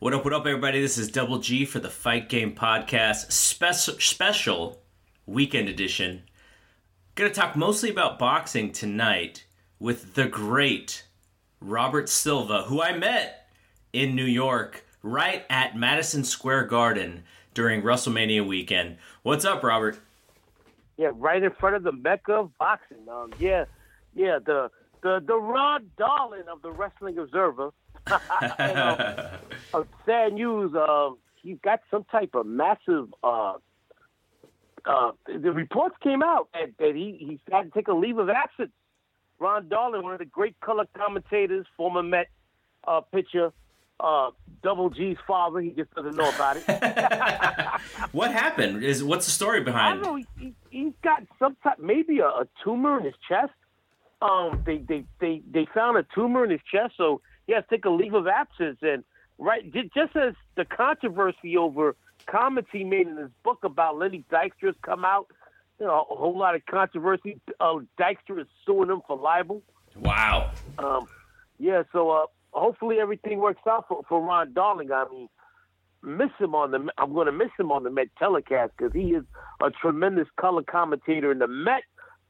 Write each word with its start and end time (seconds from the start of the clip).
What 0.00 0.14
up, 0.14 0.22
what 0.22 0.32
up, 0.32 0.46
everybody? 0.46 0.80
This 0.80 0.96
is 0.96 1.10
Double 1.10 1.38
G 1.40 1.64
for 1.64 1.80
the 1.80 1.90
Fight 1.90 2.28
Game 2.28 2.54
Podcast 2.54 3.32
spec- 3.32 4.00
special 4.00 4.80
weekend 5.26 5.68
edition. 5.68 6.22
Gonna 7.16 7.30
talk 7.30 7.56
mostly 7.56 7.90
about 7.90 8.16
boxing 8.16 8.70
tonight 8.70 9.44
with 9.80 10.14
the 10.14 10.28
great 10.28 11.04
Robert 11.60 12.08
Silva, 12.08 12.62
who 12.68 12.80
I 12.80 12.96
met 12.96 13.48
in 13.92 14.14
New 14.14 14.24
York 14.24 14.84
right 15.02 15.44
at 15.50 15.76
Madison 15.76 16.22
Square 16.22 16.66
Garden 16.66 17.24
during 17.52 17.82
WrestleMania 17.82 18.46
weekend. 18.46 18.98
What's 19.24 19.44
up, 19.44 19.64
Robert? 19.64 19.98
Yeah, 20.96 21.10
right 21.12 21.42
in 21.42 21.50
front 21.50 21.74
of 21.74 21.82
the 21.82 21.90
mecca 21.90 22.34
of 22.34 22.56
boxing. 22.56 22.98
Um, 23.10 23.32
yeah, 23.40 23.64
yeah, 24.14 24.38
the 24.38 24.70
the 25.02 25.20
the 25.26 25.36
Ron 25.36 25.90
Darling 25.98 26.44
of 26.48 26.62
the 26.62 26.70
Wrestling 26.70 27.18
Observer. 27.18 27.72
and, 28.60 28.78
um, 28.78 29.28
uh, 29.74 29.84
sad 30.06 30.32
news. 30.34 30.74
Um, 30.74 31.18
he's 31.42 31.58
got 31.62 31.80
some 31.90 32.04
type 32.04 32.30
of 32.34 32.46
massive. 32.46 33.12
Uh, 33.22 33.54
uh, 34.84 35.12
the 35.26 35.52
reports 35.52 35.96
came 36.02 36.22
out 36.22 36.48
that, 36.54 36.70
that 36.78 36.94
he 36.94 37.16
he 37.18 37.40
had 37.52 37.64
to 37.64 37.70
take 37.70 37.88
a 37.88 37.92
leave 37.94 38.18
of 38.18 38.28
absence. 38.28 38.70
Ron 39.38 39.68
Darling, 39.68 40.02
one 40.02 40.12
of 40.12 40.18
the 40.18 40.24
great 40.24 40.58
color 40.60 40.86
commentators, 40.96 41.66
former 41.76 42.02
Met 42.02 42.28
uh, 42.86 43.00
pitcher, 43.00 43.52
uh, 44.00 44.30
Double 44.62 44.90
G's 44.90 45.16
father. 45.26 45.60
He 45.60 45.70
just 45.70 45.94
doesn't 45.94 46.16
know 46.16 46.28
about 46.28 46.56
it. 46.56 46.64
what 48.12 48.32
happened? 48.32 48.82
Is 48.82 49.04
what's 49.04 49.26
the 49.26 49.32
story 49.32 49.60
I 49.60 49.64
behind? 49.64 50.02
don't 50.02 50.12
know. 50.20 50.24
He, 50.38 50.54
he, 50.70 50.82
he's 50.84 50.92
got 51.02 51.22
some 51.38 51.56
type, 51.62 51.78
maybe 51.78 52.20
a, 52.20 52.26
a 52.26 52.48
tumor 52.64 52.98
in 52.98 53.04
his 53.04 53.14
chest. 53.28 53.52
Um, 54.20 54.62
they, 54.66 54.78
they 54.78 55.04
they 55.20 55.42
they 55.48 55.66
found 55.72 55.96
a 55.96 56.06
tumor 56.14 56.44
in 56.44 56.50
his 56.50 56.60
chest, 56.70 56.94
so 56.96 57.20
he 57.46 57.52
has 57.52 57.62
to 57.64 57.76
take 57.76 57.84
a 57.84 57.90
leave 57.90 58.14
of 58.14 58.26
absence. 58.26 58.78
And 58.82 59.04
right, 59.38 59.72
just 59.72 60.16
as 60.16 60.34
the 60.56 60.64
controversy 60.64 61.56
over 61.56 61.96
comments 62.26 62.68
he 62.72 62.84
made 62.84 63.06
in 63.06 63.16
his 63.16 63.30
book 63.42 63.58
about 63.62 63.96
Lenny 63.96 64.24
Dykstra 64.30 64.66
has 64.66 64.74
come 64.82 65.04
out, 65.04 65.28
you 65.80 65.86
know, 65.86 66.06
a 66.10 66.14
whole 66.14 66.36
lot 66.36 66.54
of 66.54 66.66
controversy. 66.66 67.40
Uh, 67.60 67.76
Dykstra 67.98 68.40
is 68.40 68.46
suing 68.66 68.90
him 68.90 69.00
for 69.06 69.16
libel. 69.16 69.62
Wow. 69.96 70.50
Um, 70.78 71.06
yeah, 71.58 71.82
so 71.92 72.10
uh, 72.10 72.26
hopefully 72.52 72.98
everything 73.00 73.38
works 73.38 73.62
out 73.68 73.86
for, 73.88 74.02
for 74.08 74.20
Ron 74.20 74.52
Darling. 74.52 74.92
I 74.92 75.06
mean, 75.10 75.28
miss 76.02 76.30
him 76.38 76.54
on 76.54 76.70
the. 76.70 76.88
I'm 76.98 77.12
going 77.12 77.26
to 77.26 77.32
miss 77.32 77.50
him 77.58 77.72
on 77.72 77.84
the 77.84 77.90
Met 77.90 78.08
telecast 78.18 78.72
because 78.76 78.92
he 78.92 79.10
is 79.14 79.24
a 79.62 79.70
tremendous 79.70 80.28
color 80.40 80.62
commentator 80.62 81.32
in 81.32 81.38
the 81.38 81.48
Met 81.48 81.82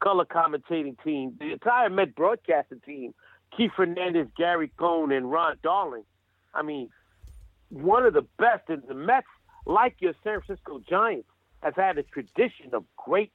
color 0.03 0.25
commentating 0.25 1.03
team. 1.03 1.35
The 1.39 1.53
entire 1.53 1.91
Met 1.91 2.15
broadcasting 2.15 2.81
team: 2.87 3.15
Keith 3.57 3.73
Hernandez, 3.77 4.29
Gary 4.37 4.71
Cohen, 4.79 5.13
and 5.13 5.31
Ron 5.31 5.57
Darling. 5.63 6.05
I 6.55 6.63
mean, 6.63 6.89
one 7.71 8.05
of 8.05 8.15
the 8.15 8.27
best. 8.39 8.69
And 8.69 8.83
the 8.87 8.95
Mets, 8.95 9.27
like 9.67 9.97
your 10.01 10.15
San 10.25 10.41
Francisco 10.41 10.81
Giants, 10.89 11.29
has 11.63 11.75
had 11.77 11.99
a 11.99 12.03
tradition 12.03 12.73
of 12.73 12.85
great 12.97 13.33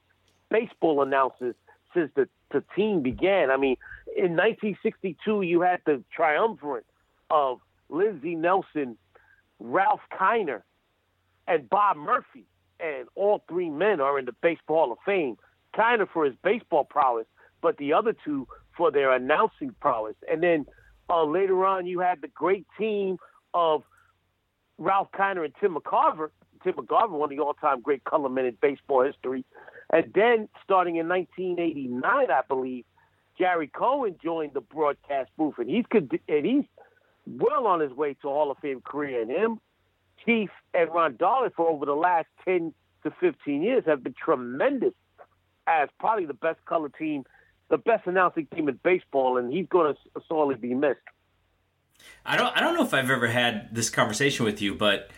baseball 0.49 1.01
announcers 1.01 1.55
since 1.93 2.11
the, 2.15 2.27
the 2.51 2.63
team 2.75 3.01
began. 3.01 3.51
I 3.51 3.57
mean, 3.57 3.77
in 4.15 4.35
1962, 4.35 5.41
you 5.41 5.61
had 5.61 5.81
the 5.85 6.03
triumvirate 6.15 6.85
of 7.29 7.59
Lindsey 7.89 8.35
Nelson, 8.35 8.97
Ralph 9.59 10.01
Kiner, 10.11 10.61
and 11.47 11.69
Bob 11.69 11.97
Murphy. 11.97 12.45
And 12.79 13.07
all 13.15 13.43
three 13.47 13.69
men 13.69 14.01
are 14.01 14.19
in 14.19 14.25
the 14.25 14.35
Baseball 14.41 14.85
Hall 14.85 14.91
of 14.91 14.97
Fame. 15.05 15.37
Kiner 15.75 16.07
for 16.11 16.25
his 16.25 16.35
baseball 16.43 16.83
prowess, 16.83 17.25
but 17.61 17.77
the 17.77 17.93
other 17.93 18.13
two 18.25 18.47
for 18.75 18.91
their 18.91 19.11
announcing 19.11 19.73
prowess. 19.79 20.15
And 20.29 20.41
then 20.43 20.65
uh, 21.09 21.23
later 21.23 21.65
on, 21.65 21.85
you 21.85 21.99
had 21.99 22.21
the 22.21 22.27
great 22.27 22.65
team 22.77 23.17
of 23.53 23.83
Ralph 24.77 25.09
Kiner 25.11 25.45
and 25.45 25.53
Tim 25.59 25.75
McCarver. 25.75 26.29
Tim 26.63 26.73
McCarver, 26.73 27.11
one 27.11 27.31
of 27.31 27.37
the 27.37 27.43
all-time 27.43 27.81
great 27.81 28.03
color 28.03 28.29
men 28.29 28.45
in 28.45 28.57
baseball 28.61 29.03
history. 29.03 29.45
And 29.91 30.11
then, 30.13 30.49
starting 30.63 30.95
in 30.95 31.07
1989, 31.07 32.03
I 32.03 32.41
believe, 32.47 32.85
Gary 33.37 33.67
Cohen 33.67 34.15
joined 34.23 34.53
the 34.53 34.61
broadcast 34.61 35.29
booth, 35.37 35.55
and 35.57 35.69
he's 35.69 35.85
and 35.91 36.45
he's 36.45 36.65
well 37.27 37.67
on 37.67 37.79
his 37.79 37.91
way 37.91 38.15
to 38.21 38.29
a 38.29 38.31
Hall 38.31 38.51
of 38.51 38.57
Fame 38.59 38.81
career. 38.81 39.21
And 39.21 39.31
him, 39.31 39.59
Keith, 40.25 40.49
and 40.73 40.89
Ron 40.93 41.15
Darling 41.17 41.51
for 41.55 41.67
over 41.67 41.85
the 41.85 41.93
last 41.93 42.27
10 42.45 42.73
to 43.03 43.11
15 43.19 43.61
years 43.61 43.83
have 43.85 44.03
been 44.03 44.13
tremendous 44.13 44.93
as 45.67 45.89
probably 45.99 46.25
the 46.25 46.33
best 46.33 46.63
color 46.65 46.89
team, 46.89 47.23
the 47.69 47.77
best 47.77 48.05
announcing 48.07 48.47
team 48.53 48.67
in 48.69 48.79
baseball, 48.83 49.37
and 49.37 49.51
he's 49.51 49.67
going 49.67 49.93
to 49.93 50.21
sorely 50.27 50.55
be 50.55 50.73
missed. 50.73 50.99
I 52.25 52.37
don't 52.37 52.55
I 52.55 52.61
don't 52.61 52.75
know 52.75 52.83
if 52.83 52.93
I've 52.93 53.09
ever 53.09 53.27
had 53.27 53.73
this 53.73 53.89
conversation 53.89 54.45
with 54.45 54.61
you, 54.61 54.75
but 54.75 55.09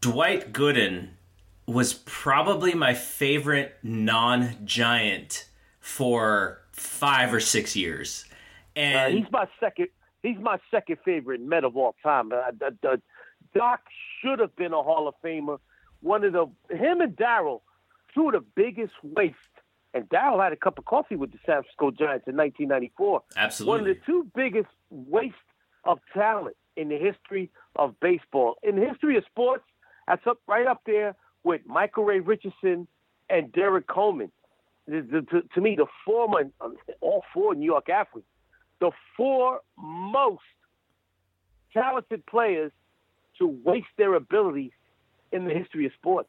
Dwight 0.00 0.52
Gooden 0.52 1.10
was 1.66 1.94
probably 1.94 2.74
my 2.74 2.94
favorite 2.94 3.76
non-giant 3.82 5.48
for 5.80 6.62
5 6.72 7.34
or 7.34 7.40
6 7.40 7.76
years. 7.76 8.24
Uh, 8.76 8.80
And 8.80 9.18
he's 9.18 9.26
my 9.30 9.46
second. 9.60 9.88
He's 10.22 10.38
my 10.38 10.58
second 10.70 10.98
favorite 11.04 11.40
Met 11.40 11.64
of 11.64 11.76
all 11.76 11.94
time. 12.02 12.32
Uh, 12.32 12.96
Doc 13.54 13.80
should 14.20 14.38
have 14.40 14.54
been 14.56 14.72
a 14.72 14.82
Hall 14.82 15.08
of 15.08 15.14
Famer. 15.24 15.58
One 16.00 16.24
of 16.24 16.32
the 16.32 16.46
him 16.74 17.00
and 17.00 17.16
Darryl, 17.16 17.60
two 18.14 18.28
of 18.28 18.32
the 18.32 18.44
biggest 18.54 18.92
waste. 19.02 19.36
And 19.94 20.08
Darryl 20.08 20.42
had 20.42 20.52
a 20.52 20.56
cup 20.56 20.78
of 20.78 20.84
coffee 20.84 21.16
with 21.16 21.32
the 21.32 21.38
San 21.46 21.62
Francisco 21.62 21.90
Giants 21.90 22.28
in 22.28 22.36
1994. 22.36 23.22
Absolutely. 23.36 23.70
One 23.70 23.90
of 23.90 23.96
the 23.96 24.00
two 24.04 24.30
biggest 24.34 24.68
waste 24.90 25.34
of 25.84 25.98
talent 26.12 26.56
in 26.76 26.88
the 26.88 26.98
history 26.98 27.50
of 27.76 27.98
baseball. 28.00 28.56
In 28.62 28.76
the 28.76 28.86
history 28.86 29.16
of 29.16 29.24
sports, 29.24 29.64
that's 30.06 30.26
up 30.26 30.38
right 30.46 30.66
up 30.66 30.82
there 30.86 31.14
with 31.42 31.62
Michael 31.66 32.04
Ray 32.04 32.20
Richardson 32.20 32.86
and 33.30 33.52
Derrick 33.52 33.86
Coleman. 33.86 34.30
The, 34.86 35.00
the, 35.00 35.22
to, 35.30 35.42
to 35.54 35.60
me, 35.60 35.76
the 35.76 35.86
former, 36.04 36.44
all 37.00 37.22
four 37.32 37.54
New 37.54 37.66
York 37.66 37.88
athletes, 37.88 38.28
the 38.80 38.90
four 39.16 39.60
most 39.76 40.42
talented 41.72 42.24
players 42.26 42.72
to 43.38 43.46
waste 43.64 43.86
their 43.96 44.14
abilities 44.14 44.72
in 45.32 45.44
the 45.46 45.54
history 45.54 45.86
of 45.86 45.92
sports. 45.92 46.28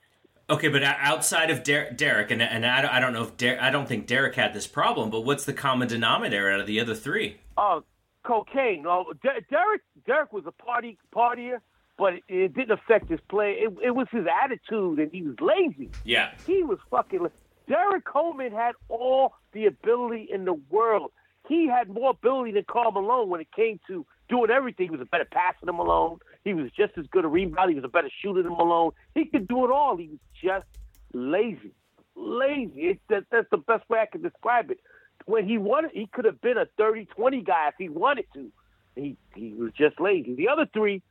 Okay, 0.50 0.68
but 0.68 0.82
outside 0.84 1.52
of 1.52 1.64
Der- 1.64 1.92
Derrick, 1.92 2.32
and, 2.32 2.42
and 2.42 2.66
I, 2.66 2.82
don't- 2.82 2.92
I 2.92 3.00
don't 3.00 3.14
know 3.14 3.24
if 3.24 3.38
Der- 3.38 3.60
I 3.62 3.70
don't 3.70 3.88
think 3.88 4.08
Derrick 4.08 4.36
had 4.36 4.54
this 4.54 4.66
problem, 4.66 5.10
but 5.12 5.22
what's 5.22 5.46
the 5.46 5.54
common 5.54 5.88
denominator 5.88 6.50
out 6.52 6.60
of 6.60 6.66
the 6.68 6.80
other 6.80 6.96
three? 6.96 7.38
Uh, 7.58 7.82
cocaine. 8.24 8.86
Uh, 8.88 9.04
De- 9.22 9.42
Derrick 9.50 9.82
Derrick 10.08 10.34
was 10.34 10.46
a 10.48 10.52
party 10.52 10.98
partier, 11.16 11.60
but 12.00 12.14
it, 12.14 12.24
it 12.28 12.54
didn't 12.56 12.72
affect 12.72 13.10
his 13.10 13.20
play. 13.30 13.58
It, 13.60 13.74
it 13.84 13.92
was 13.92 14.08
his 14.12 14.26
attitude, 14.44 14.98
and 15.00 15.12
he 15.12 15.22
was 15.22 15.36
lazy. 15.40 15.92
Yeah. 16.04 16.32
He 16.48 16.64
was 16.64 16.80
fucking. 16.90 17.22
la- 17.22 17.30
Derrick 17.68 18.04
Coleman 18.06 18.52
had 18.52 18.72
all 18.88 19.34
the 19.54 19.68
ability 19.68 20.28
in 20.34 20.46
the 20.46 20.54
world. 20.72 21.12
He 21.48 21.68
had 21.68 21.90
more 21.90 22.10
ability 22.12 22.54
than 22.54 22.64
Karl 22.68 22.92
Malone 22.92 23.30
when 23.30 23.42
it 23.42 23.52
came 23.56 23.80
to 23.88 24.06
doing 24.30 24.50
everything. 24.50 24.88
He 24.88 24.92
was 24.92 25.02
a 25.02 25.06
better 25.06 25.28
passer 25.30 25.66
than 25.66 25.76
Malone. 25.76 26.20
He 26.44 26.54
was 26.54 26.72
just 26.72 26.98
as 26.98 27.06
good 27.08 27.26
a 27.26 27.28
rebound. 27.28 27.70
He 27.70 27.76
was 27.76 27.84
a 27.84 27.90
better 27.90 28.10
shooter 28.22 28.44
than 28.44 28.54
Malone. 28.54 28.92
He 29.16 29.26
could 29.26 29.48
do 29.48 29.66
it 29.66 29.72
all. 29.72 29.98
He 29.98 30.08
was 30.08 30.20
just 30.42 30.66
lazy. 31.14 31.74
Lazy. 32.16 32.82
It, 32.82 33.00
that, 33.10 33.26
that's 33.32 33.50
the 33.50 33.58
best 33.58 33.90
way 33.90 34.00
I 34.00 34.06
can 34.06 34.22
describe 34.22 34.72
it. 34.72 34.80
When 35.26 35.48
he 35.48 35.58
wanted, 35.58 35.92
he 35.94 36.08
could 36.08 36.26
have 36.26 36.42
been 36.42 36.58
a 36.58 36.66
30-20 36.80 37.46
guy 37.46 37.68
if 37.68 37.76
he 37.78 37.90
wanted 37.90 38.26
to. 38.34 38.52
He 38.96 39.18
he 39.36 39.54
was 39.54 39.72
just 39.78 40.00
lazy. 40.00 40.36
The 40.36 40.50
other 40.50 40.68
three, 40.74 41.02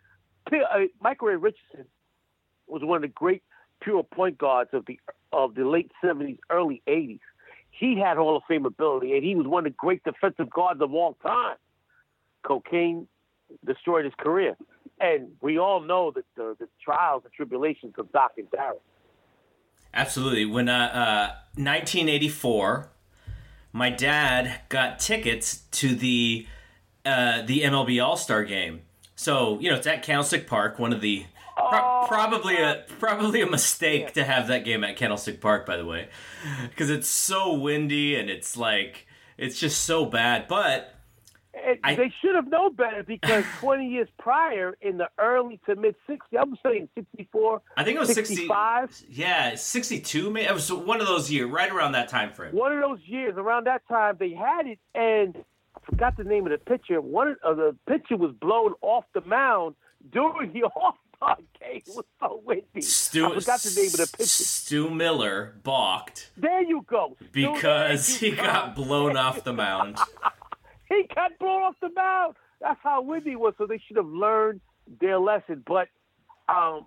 uh, 0.53 0.59
Michael 1.01 1.29
Ray 1.29 1.37
Richardson 1.37 1.87
was 2.67 2.83
one 2.83 2.97
of 2.97 3.03
the 3.03 3.09
great 3.09 3.43
pure 3.81 4.03
point 4.03 4.39
guards 4.39 4.71
of 4.73 4.85
the 4.87 4.99
of 5.33 5.55
the 5.55 5.65
late 5.65 5.91
70s, 6.03 6.39
early 6.51 6.83
80s. 6.87 7.21
He 7.71 7.99
had 7.99 8.17
Hall 8.17 8.37
of 8.37 8.43
Fame 8.49 8.67
ability, 8.67 9.15
and 9.15 9.25
he 9.25 9.35
was 9.35 9.47
one 9.47 9.67
of 9.67 9.73
the 9.73 9.77
great 9.77 10.03
defensive 10.03 10.51
guards 10.51 10.81
of 10.81 10.93
all 10.93 11.17
time. 11.23 11.57
Cocaine 12.47 13.07
destroyed 13.67 14.05
his 14.05 14.15
career. 14.19 14.57
And 15.01 15.29
we 15.41 15.59
all 15.59 15.81
know 15.81 16.11
that 16.11 16.25
the, 16.37 16.57
the 16.59 16.69
trials 16.83 17.23
and 17.25 17.33
tribulations 17.33 17.95
of 17.99 18.11
Doc 18.13 18.33
and 18.37 18.51
Darryl. 18.51 18.81
Absolutely. 19.95 20.45
When 20.45 20.69
uh, 20.69 20.91
uh, 20.93 21.27
1984, 21.55 22.91
my 23.73 23.91
dad 23.91 24.61
got 24.69 24.99
tickets 24.99 25.63
to 25.73 25.95
the 25.95 26.47
uh, 27.05 27.43
the 27.43 27.63
MLB 27.63 28.05
All 28.05 28.17
Star 28.17 28.45
Game. 28.45 28.83
So 29.15 29.59
you 29.61 29.71
know 29.71 29.77
it's 29.77 29.87
at 29.87 30.03
Candlestick 30.03 30.47
Park, 30.47 30.79
one 30.79 30.93
of 30.93 31.01
the 31.01 31.25
pro- 31.57 32.05
probably 32.07 32.57
a 32.57 32.85
probably 32.99 33.41
a 33.41 33.47
mistake 33.47 34.13
to 34.15 34.25
have 34.25 34.49
that 34.49 34.65
game 34.65 34.85
at 34.85 34.97
Candlestick 34.97 35.41
Park, 35.41 35.67
by 35.67 35.77
the 35.77 35.87
way, 35.87 36.09
because 36.69 36.91
it's 36.91 37.09
so 37.09 37.55
windy 37.55 38.15
and 38.15 38.29
it's 38.31 38.57
like 38.57 39.07
it's 39.37 39.59
just 39.59 39.85
so 39.85 40.05
bad. 40.05 40.49
But 40.49 40.98
I- 41.85 41.95
they 41.95 42.13
should 42.21 42.35
have 42.35 42.49
known 42.49 42.75
better 42.75 43.03
because 43.03 43.45
20 43.61 43.89
years 43.89 44.09
prior, 44.19 44.77
in 44.81 44.99
the 44.99 45.09
early 45.19 45.61
to 45.67 45.77
mid 45.77 45.95
60s, 46.09 46.19
I'm 46.39 46.57
saying 46.63 46.89
64, 46.95 47.63
I 47.77 47.85
think 47.85 47.97
it 47.97 48.01
was 48.01 48.15
60, 48.15 48.35
65, 48.35 49.03
yeah, 49.09 49.55
62. 49.55 50.31
Maybe 50.31 50.47
it 50.47 50.55
was 50.55 50.73
one 50.73 51.01
of 51.01 51.07
those 51.07 51.31
years, 51.31 51.51
right 51.51 51.71
around 51.71 51.93
that 51.93 52.09
time 52.09 52.33
frame. 52.33 52.55
one 52.55 52.73
of 52.73 52.81
those 52.81 53.01
years 53.05 53.35
around 53.37 53.67
that 53.67 53.83
time, 53.89 54.17
they 54.19 54.33
had 54.33 54.67
it, 54.67 54.79
and 54.95 55.37
I 55.77 55.81
forgot 55.91 56.17
the 56.17 56.25
name 56.25 56.47
of 56.47 56.53
the 56.53 56.59
pitcher. 56.59 57.01
One 57.01 57.37
of 57.43 57.57
the 57.57 57.77
pitcher 57.89 58.17
was 58.17 58.33
blown 58.41 58.75
off 58.83 59.05
the 59.15 59.21
mound 59.23 59.75
during 60.13 60.53
the 60.53 60.69
Star 61.19 61.37
game. 61.61 61.83
It 61.85 61.89
was 61.89 62.05
so 62.21 62.41
windy. 62.45 62.81
Stu, 62.81 63.27
I 63.27 63.41
forgot 63.41 63.59
the 63.61 63.75
name 63.75 63.87
of 63.89 63.97
the 63.97 64.09
pitcher. 64.17 64.29
Stu 64.29 64.89
Miller 64.89 65.57
balked 65.65 66.31
There 66.37 66.63
you 66.63 66.85
go. 66.87 67.17
Stu, 67.17 67.29
because 67.33 68.21
there 68.21 68.31
he 68.31 68.37
you 68.37 68.41
got 68.43 68.77
blown 68.77 69.17
off 69.17 69.43
the 69.43 69.53
mound. 69.53 69.99
he 70.89 71.07
got 71.15 71.39
blown 71.39 71.63
off 71.63 71.77
the 71.81 71.91
mound. 71.95 72.35
That's 72.61 72.81
how 72.83 73.03
windy 73.03 73.37
was. 73.37 73.55
So 73.59 73.67
they 73.67 73.81
should 73.87 73.97
have 73.97 74.07
learned 74.07 74.61
their 75.01 75.19
lesson. 75.19 75.63
But 75.67 75.89
um, 76.49 76.87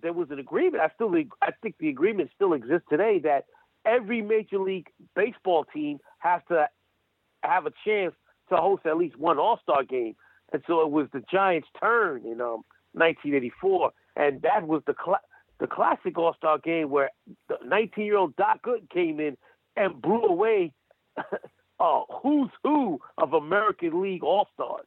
there 0.00 0.12
was 0.12 0.30
an 0.30 0.38
agreement. 0.38 0.82
I 0.82 0.90
still, 0.94 1.14
I 1.42 1.50
think 1.62 1.76
the 1.78 1.88
agreement 1.88 2.30
still 2.34 2.54
exists 2.54 2.86
today 2.88 3.20
that 3.24 3.44
every 3.84 4.22
major 4.22 4.58
league 4.58 4.88
baseball 5.14 5.64
team 5.72 5.98
has 6.18 6.40
to 6.48 6.68
have 7.42 7.66
a 7.66 7.72
chance 7.86 8.14
to 8.48 8.56
host 8.56 8.86
at 8.86 8.96
least 8.96 9.18
one 9.18 9.38
All 9.38 9.58
Star 9.62 9.84
game. 9.84 10.14
And 10.52 10.62
so 10.66 10.82
it 10.82 10.90
was 10.90 11.08
the 11.12 11.22
Giants' 11.30 11.68
turn 11.80 12.22
in 12.26 12.40
um, 12.40 12.62
1984, 12.92 13.90
and 14.16 14.42
that 14.42 14.66
was 14.66 14.82
the 14.86 14.94
cla- 14.94 15.20
the 15.60 15.66
classic 15.66 16.18
All 16.18 16.34
Star 16.36 16.58
game 16.58 16.90
where 16.90 17.10
the 17.48 17.56
19 17.64 18.04
year 18.04 18.16
old 18.16 18.36
Doc 18.36 18.62
Good 18.62 18.88
came 18.90 19.20
in 19.20 19.36
and 19.76 20.00
blew 20.00 20.22
away 20.22 20.72
uh, 21.82 22.02
who's 22.22 22.50
who 22.62 23.00
of 23.18 23.32
American 23.32 24.00
League 24.02 24.22
All 24.22 24.46
Stars. 24.54 24.86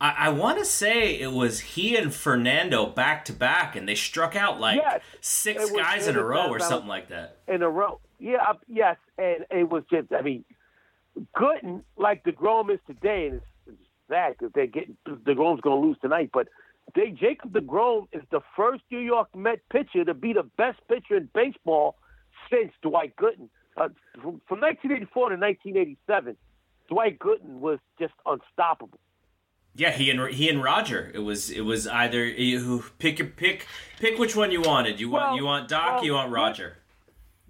I, 0.00 0.14
I 0.18 0.28
want 0.28 0.58
to 0.58 0.64
say 0.64 1.18
it 1.18 1.32
was 1.32 1.58
he 1.60 1.96
and 1.96 2.14
Fernando 2.14 2.86
back 2.86 3.24
to 3.24 3.32
back, 3.32 3.74
and 3.74 3.88
they 3.88 3.96
struck 3.96 4.36
out 4.36 4.60
like 4.60 4.76
Yes. 4.80 5.00
six 5.20 5.70
guys 5.72 6.06
in 6.06 6.16
a 6.16 6.22
row 6.24 6.48
or 6.48 6.60
something 6.60 6.88
like 6.88 7.08
that. 7.08 7.38
in 7.48 7.62
a 7.62 7.68
row. 7.68 8.00
Yeah, 8.20 8.38
uh, 8.48 8.54
yes, 8.68 8.96
and 9.18 9.44
it 9.50 9.68
was 9.68 9.82
just. 9.90 10.12
I 10.12 10.22
mean, 10.22 10.44
Gooden, 11.36 11.82
like 11.96 12.24
Degrom 12.24 12.72
is 12.72 12.80
today, 12.86 13.26
and 13.26 13.34
it's, 13.36 13.44
it's 13.66 13.88
sad 14.08 14.34
because 14.38 14.52
they're 14.54 14.66
getting 14.66 14.96
Degrom's 15.06 15.60
going 15.60 15.80
to 15.82 15.86
lose 15.88 15.96
tonight. 16.00 16.30
But 16.32 16.48
they 16.94 17.10
Jacob 17.10 17.52
Degrom 17.52 18.06
is 18.12 18.22
the 18.30 18.40
first 18.56 18.82
New 18.90 19.00
York 19.00 19.34
Met 19.34 19.60
pitcher 19.70 20.04
to 20.04 20.14
be 20.14 20.32
the 20.32 20.44
best 20.56 20.78
pitcher 20.88 21.16
in 21.16 21.28
baseball 21.34 21.96
since 22.50 22.72
Dwight 22.82 23.14
Gooden. 23.16 23.48
Uh, 23.78 23.88
from, 24.14 24.40
from 24.48 24.60
1984 24.60 25.30
to 25.30 25.36
1987, 25.36 26.36
Dwight 26.88 27.18
Gooden 27.18 27.60
was 27.60 27.78
just 27.98 28.14
unstoppable. 28.26 28.98
Yeah, 29.74 29.92
he 29.92 30.10
and 30.10 30.34
he 30.34 30.48
and 30.48 30.62
Roger. 30.62 31.12
It 31.14 31.20
was 31.20 31.50
it 31.50 31.60
was 31.60 31.86
either 31.86 32.26
you 32.26 32.84
pick 32.98 33.20
your 33.20 33.28
pick 33.28 33.66
pick 34.00 34.18
which 34.18 34.34
one 34.34 34.50
you 34.50 34.60
wanted. 34.60 34.98
You 34.98 35.08
want 35.08 35.26
Well, 35.26 35.36
you 35.36 35.44
want 35.44 35.68
Doc, 35.68 35.96
well, 35.96 36.04
you 36.04 36.14
want 36.14 36.32
Roger. 36.32 36.78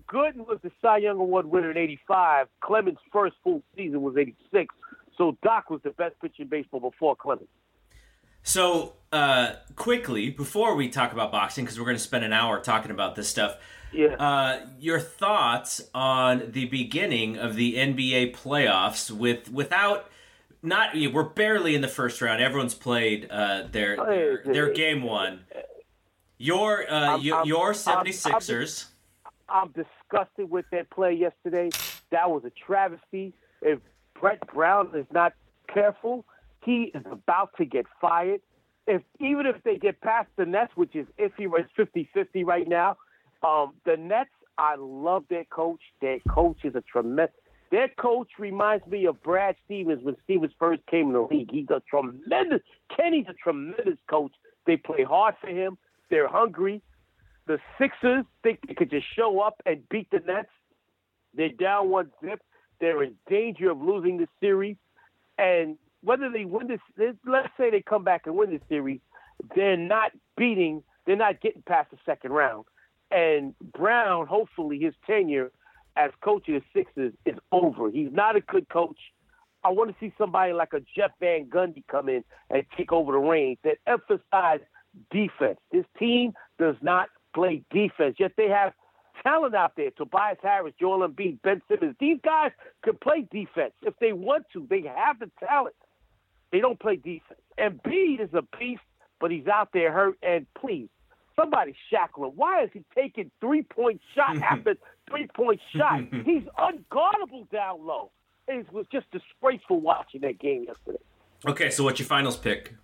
Gooden 0.08 0.46
was 0.46 0.58
the 0.62 0.70
Cy 0.82 0.98
Young 0.98 1.19
Award 1.19 1.46
winner 1.46 1.70
in 1.70 1.78
'85. 1.78 2.48
Clemens' 2.60 2.98
first 3.10 3.36
full 3.42 3.62
season 3.74 4.02
was 4.02 4.16
'86. 4.19 4.74
So 5.16 5.38
Doc 5.42 5.70
was 5.70 5.81
the 5.82 5.90
best 5.90 6.20
pitcher 6.20 6.42
in 6.42 6.48
baseball 6.48 6.81
before 6.81 7.16
Clemens. 7.16 7.48
So, 8.42 8.94
uh, 9.12 9.54
quickly 9.76 10.31
before 10.31 10.74
we 10.74 10.88
talk 10.88 11.12
about 11.12 11.32
boxing, 11.32 11.64
because 11.64 11.78
we're 11.78 11.86
going 11.86 11.96
to 11.96 12.02
spend 12.02 12.24
an 12.24 12.32
hour 12.32 12.60
talking 12.60 12.90
about 12.90 13.14
this 13.14 13.28
stuff. 13.28 13.58
Yeah. 13.93 14.14
Uh, 14.14 14.67
your 14.79 15.00
thoughts 15.00 15.81
on 15.94 16.52
the 16.52 16.67
beginning 16.67 17.38
of 17.38 17.55
the 17.56 17.75
NBA 17.76 18.35
playoffs 18.37 19.11
with 19.11 19.50
without 19.50 20.11
not 20.62 20.90
we're 20.94 21.23
barely 21.25 21.75
in 21.75 21.81
the 21.81 21.88
first 21.88 22.20
round. 22.20 22.43
Everyone's 22.43 22.75
played 22.75 23.29
uh, 23.31 23.64
their, 23.70 23.96
their 23.96 24.43
their 24.44 24.73
game 24.73 25.02
one. 25.02 25.40
Your 26.37 26.90
uh, 26.90 26.94
I'm- 27.12 27.20
your, 27.23 27.37
I'm- 27.38 27.46
your 27.46 27.67
I'm- 27.67 28.06
76ers. 28.06 28.87
I'm 29.50 29.69
disgusted 29.73 30.50
with 30.50 30.67
that 30.73 30.91
play 30.91 31.14
yesterday. 31.14 31.70
That 32.11 32.31
was 32.31 32.44
a 32.44 32.50
travesty. 32.50 33.32
If 33.62 33.79
Brett 34.20 34.46
Brown 34.52 34.91
is 34.94 35.06
not 35.11 35.32
careful, 35.73 36.26
he 36.62 36.93
is 36.94 37.02
about 37.11 37.56
to 37.56 37.64
get 37.64 37.87
fired. 37.99 38.43
If 38.87 39.00
even 39.20 39.46
if 39.46 39.62
they 39.64 39.76
get 39.79 40.02
past 40.02 40.29
the 40.37 40.44
Nets, 40.44 40.73
which 40.75 40.94
is 40.94 41.06
iffy, 41.19 41.49
it's 41.58 41.70
50-50 41.79 42.44
right 42.44 42.69
now. 42.69 42.99
Um, 43.43 43.75
the 43.85 43.96
Nets, 43.96 44.31
I 44.56 44.75
love 44.79 45.25
their 45.29 45.44
coach. 45.44 45.81
Their 46.00 46.19
coach 46.29 46.58
is 46.64 46.75
a 46.75 46.81
tremendous. 46.81 47.35
Their 47.70 47.88
coach 47.88 48.29
reminds 48.38 48.87
me 48.87 49.05
of 49.06 49.23
Brad 49.23 49.55
Stevens 49.67 50.02
when 50.02 50.17
Stevens 50.25 50.52
first 50.58 50.85
came 50.87 51.08
in 51.08 51.12
the 51.12 51.20
league. 51.20 51.50
He's 51.50 51.69
a 51.69 51.82
tremendous. 51.88 52.61
Kenny's 52.96 53.26
a 53.29 53.35
tremendous 53.35 53.99
coach. 54.08 54.32
They 54.67 54.76
play 54.76 55.05
hard 55.05 55.35
for 55.40 55.49
him. 55.49 55.76
They're 56.11 56.29
hungry. 56.29 56.82
The 57.46 57.58
Sixers 57.79 58.25
think 58.43 58.61
they 58.67 58.75
could 58.75 58.90
just 58.90 59.06
show 59.14 59.41
up 59.41 59.62
and 59.67 59.87
beat 59.88 60.11
the 60.11 60.20
Nets. 60.20 60.49
They're 61.34 61.50
down 61.50 61.91
one 61.91 62.11
zip. 62.25 62.41
They're 62.81 63.02
in 63.02 63.14
danger 63.29 63.70
of 63.70 63.81
losing 63.81 64.19
the 64.19 64.29
series. 64.41 64.76
And 65.37 65.76
whether 66.02 66.31
they 66.31 66.44
win 66.44 66.69
this, 66.69 67.14
let's 67.26 67.49
say 67.58 67.70
they 67.70 67.82
come 67.82 68.05
back 68.05 68.23
and 68.26 68.37
win 68.37 68.50
the 68.50 68.61
series, 68.69 69.00
they're 69.55 69.76
not 69.76 70.12
beating, 70.37 70.82
they're 71.06 71.17
not 71.17 71.41
getting 71.41 71.62
past 71.62 71.91
the 71.91 71.99
second 72.05 72.32
round. 72.32 72.64
And 73.10 73.55
Brown, 73.72 74.26
hopefully, 74.26 74.78
his 74.78 74.94
tenure 75.06 75.50
as 75.96 76.10
coach 76.22 76.49
of 76.49 76.55
the 76.55 76.62
Sixers 76.75 77.12
is 77.25 77.37
over. 77.52 77.90
He's 77.90 78.12
not 78.12 78.37
a 78.37 78.40
good 78.40 78.69
coach. 78.69 78.99
I 79.64 79.70
want 79.70 79.90
to 79.90 79.96
see 79.99 80.12
somebody 80.16 80.52
like 80.52 80.72
a 80.72 80.81
Jeff 80.81 81.10
Van 81.20 81.46
Gundy 81.46 81.82
come 81.90 82.08
in 82.08 82.22
and 82.50 82.62
take 82.76 82.93
over 82.93 83.12
the 83.12 83.19
reins 83.19 83.58
that 83.64 83.78
emphasize 83.87 84.60
defense. 85.10 85.58
This 85.72 85.84
team 85.99 86.32
does 86.58 86.76
not 86.81 87.08
play 87.34 87.62
defense, 87.70 88.16
yet 88.19 88.32
they 88.37 88.49
have 88.49 88.72
talent 89.22 89.55
out 89.55 89.72
there. 89.76 89.90
Tobias 89.90 90.38
Harris, 90.43 90.75
Joel 90.78 91.08
Embiid, 91.08 91.43
Ben 91.43 91.60
Simmons. 91.69 91.96
These 91.99 92.19
guys 92.25 92.52
can 92.84 92.96
play 93.02 93.26
defense 93.31 93.72
if 93.82 93.94
they 94.00 94.12
want 94.12 94.44
to. 94.52 94.66
They 94.70 94.82
have 94.82 95.19
the 95.19 95.31
talent. 95.44 95.75
They 96.52 96.60
don't 96.60 96.78
play 96.78 96.96
defense. 96.96 97.40
Embiid 97.58 98.20
is 98.20 98.32
a 98.32 98.43
beast, 98.58 98.82
but 99.20 99.31
he's 99.31 99.46
out 99.46 99.70
there 99.72 99.93
hurt. 99.93 100.16
And 100.22 100.46
please, 100.58 100.88
somebody 101.38 101.75
shackle 101.90 102.25
him. 102.26 102.32
Why 102.37 102.64
is 102.64 102.70
he 102.73 102.85
taking 102.94 103.31
three 103.40 103.62
point 103.62 104.00
shot 104.14 104.37
after 104.43 104.75
three 105.08 105.29
point 105.35 105.61
shot? 105.76 106.00
He's 106.25 106.44
unguardable 106.58 107.50
down 107.50 107.87
low. 107.87 108.11
It 108.46 108.70
was 108.73 108.87
just 108.90 109.06
disgraceful 109.11 109.81
watching 109.81 110.23
that 110.23 110.38
game 110.38 110.64
yesterday. 110.67 110.99
Okay, 111.46 111.70
so 111.70 111.85
what's 111.85 111.99
your 112.00 112.06
finals 112.08 112.37
pick? 112.37 112.75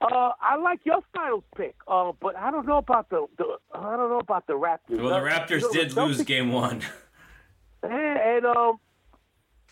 Uh, 0.00 0.30
I 0.40 0.56
like 0.56 0.80
your 0.84 1.00
finals 1.14 1.44
pick, 1.56 1.74
uh, 1.88 2.12
but 2.20 2.36
I 2.36 2.50
don't 2.50 2.66
know 2.66 2.76
about 2.76 3.08
the, 3.08 3.26
the 3.38 3.56
I 3.74 3.96
don't 3.96 4.10
know 4.10 4.18
about 4.18 4.46
the 4.46 4.52
Raptors. 4.52 5.00
Well, 5.00 5.08
the 5.08 5.28
Raptors 5.28 5.70
did 5.72 5.94
lose 5.94 6.20
Celtics- 6.20 6.26
game 6.26 6.52
one. 6.52 6.82
And, 7.82 7.92
and 7.92 8.46
um, 8.46 8.80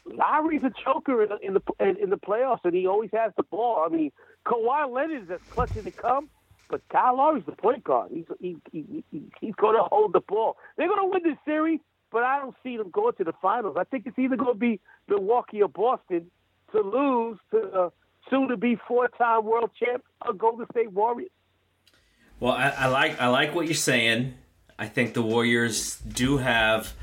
Lowry's 0.07 0.63
a 0.63 0.71
choker 0.85 1.23
in 1.23 1.31
the, 1.31 1.39
in 1.39 1.55
the 1.55 2.03
in 2.03 2.11
the 2.11 2.17
playoffs, 2.17 2.61
and 2.63 2.73
he 2.75 2.87
always 2.87 3.11
has 3.13 3.33
the 3.37 3.43
ball. 3.43 3.85
I 3.85 3.93
mean, 3.93 4.13
Kawhi 4.47 4.89
Leonard 4.89 5.23
is 5.25 5.31
as 5.31 5.41
clutch 5.51 5.75
as 5.77 5.85
it 5.85 5.97
comes, 5.97 6.29
but 6.69 6.81
Kyle 6.89 7.17
Lowry's 7.17 7.45
the 7.47 7.53
point 7.53 7.85
guard. 7.85 8.11
He's 8.13 8.25
he, 8.41 8.57
he, 8.73 9.05
he, 9.11 9.23
he's 9.41 9.55
going 9.55 9.77
to 9.77 9.83
hold 9.83 10.13
the 10.13 10.21
ball. 10.21 10.57
They're 10.77 10.89
going 10.89 11.01
to 11.01 11.11
win 11.11 11.23
this 11.23 11.39
series, 11.45 11.81
but 12.11 12.23
I 12.23 12.39
don't 12.39 12.55
see 12.63 12.77
them 12.77 12.91
going 12.91 13.15
to 13.15 13.25
the 13.25 13.35
finals. 13.41 13.77
I 13.79 13.85
think 13.85 14.07
it's 14.07 14.19
either 14.19 14.37
going 14.37 14.55
to 14.55 14.59
be 14.59 14.81
Milwaukee 15.09 15.63
or 15.63 15.69
Boston 15.69 16.31
to 16.73 16.81
lose 16.81 17.39
to 17.51 17.61
the 17.61 17.93
soon-to-be 18.31 18.79
four-time 18.89 19.45
world 19.45 19.71
champ 19.79 20.03
or 20.27 20.33
Golden 20.33 20.67
State 20.73 20.93
Warriors. 20.93 21.31
Well, 22.41 22.53
I, 22.53 22.69
I 22.71 22.87
like 22.87 23.21
I 23.21 23.29
like 23.29 23.55
what 23.55 23.67
you're 23.67 23.75
saying. 23.75 24.35
I 24.79 24.89
think 24.89 25.15
the 25.15 25.23
Warriors 25.23 25.99
do 26.01 26.39
have 26.39 26.95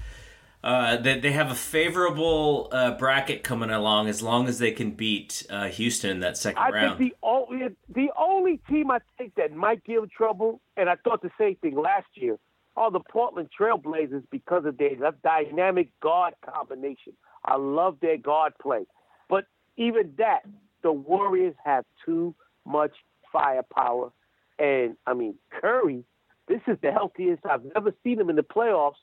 uh, 0.63 0.97
they, 0.97 1.19
they 1.19 1.31
have 1.31 1.49
a 1.49 1.55
favorable 1.55 2.67
uh, 2.71 2.91
bracket 2.91 3.43
coming 3.43 3.71
along 3.71 4.07
as 4.07 4.21
long 4.21 4.47
as 4.47 4.59
they 4.59 4.71
can 4.71 4.91
beat 4.91 5.45
uh, 5.49 5.67
Houston 5.67 6.11
in 6.11 6.19
that 6.19 6.37
second 6.37 6.61
I 6.61 6.69
round. 6.69 6.99
think 6.99 7.11
the 7.11 7.27
only 7.27 7.67
the 7.89 8.09
only 8.17 8.59
team 8.69 8.91
I 8.91 8.99
think 9.17 9.35
that 9.35 9.55
might 9.55 9.83
give 9.83 10.09
trouble, 10.11 10.61
and 10.77 10.89
I 10.89 10.95
thought 10.95 11.21
the 11.23 11.31
same 11.39 11.55
thing 11.55 11.75
last 11.75 12.07
year, 12.13 12.37
are 12.77 12.91
the 12.91 12.99
Portland 12.99 13.49
Trailblazers 13.59 14.23
because 14.29 14.65
of 14.65 14.77
their 14.77 14.95
dynamic 15.23 15.89
guard 15.99 16.35
combination. 16.47 17.13
I 17.43 17.55
love 17.55 17.97
their 17.99 18.17
guard 18.17 18.53
play, 18.61 18.85
but 19.29 19.45
even 19.77 20.13
that, 20.19 20.41
the 20.83 20.91
Warriors 20.91 21.55
have 21.65 21.85
too 22.05 22.35
much 22.65 22.91
firepower, 23.33 24.11
and 24.59 24.95
I 25.07 25.15
mean 25.15 25.35
Curry. 25.49 26.03
This 26.47 26.61
is 26.67 26.77
the 26.81 26.91
healthiest 26.91 27.45
I've 27.45 27.65
ever 27.75 27.93
seen 28.03 28.19
him 28.19 28.29
in 28.29 28.35
the 28.35 28.43
playoffs 28.43 28.95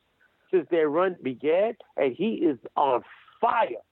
since 0.51 0.67
their 0.71 0.89
run 0.89 1.17
began, 1.23 1.75
and 1.97 2.15
he 2.15 2.35
is 2.35 2.59
on 2.77 3.03
fire. 3.41 3.83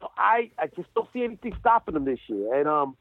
So 0.00 0.08
I, 0.16 0.50
I 0.58 0.66
just 0.66 0.92
don't 0.94 1.08
see 1.12 1.24
anything 1.24 1.54
stopping 1.60 1.94
them 1.94 2.04
this 2.04 2.18
year. 2.26 2.54
And 2.54 2.68
um, 2.68 2.96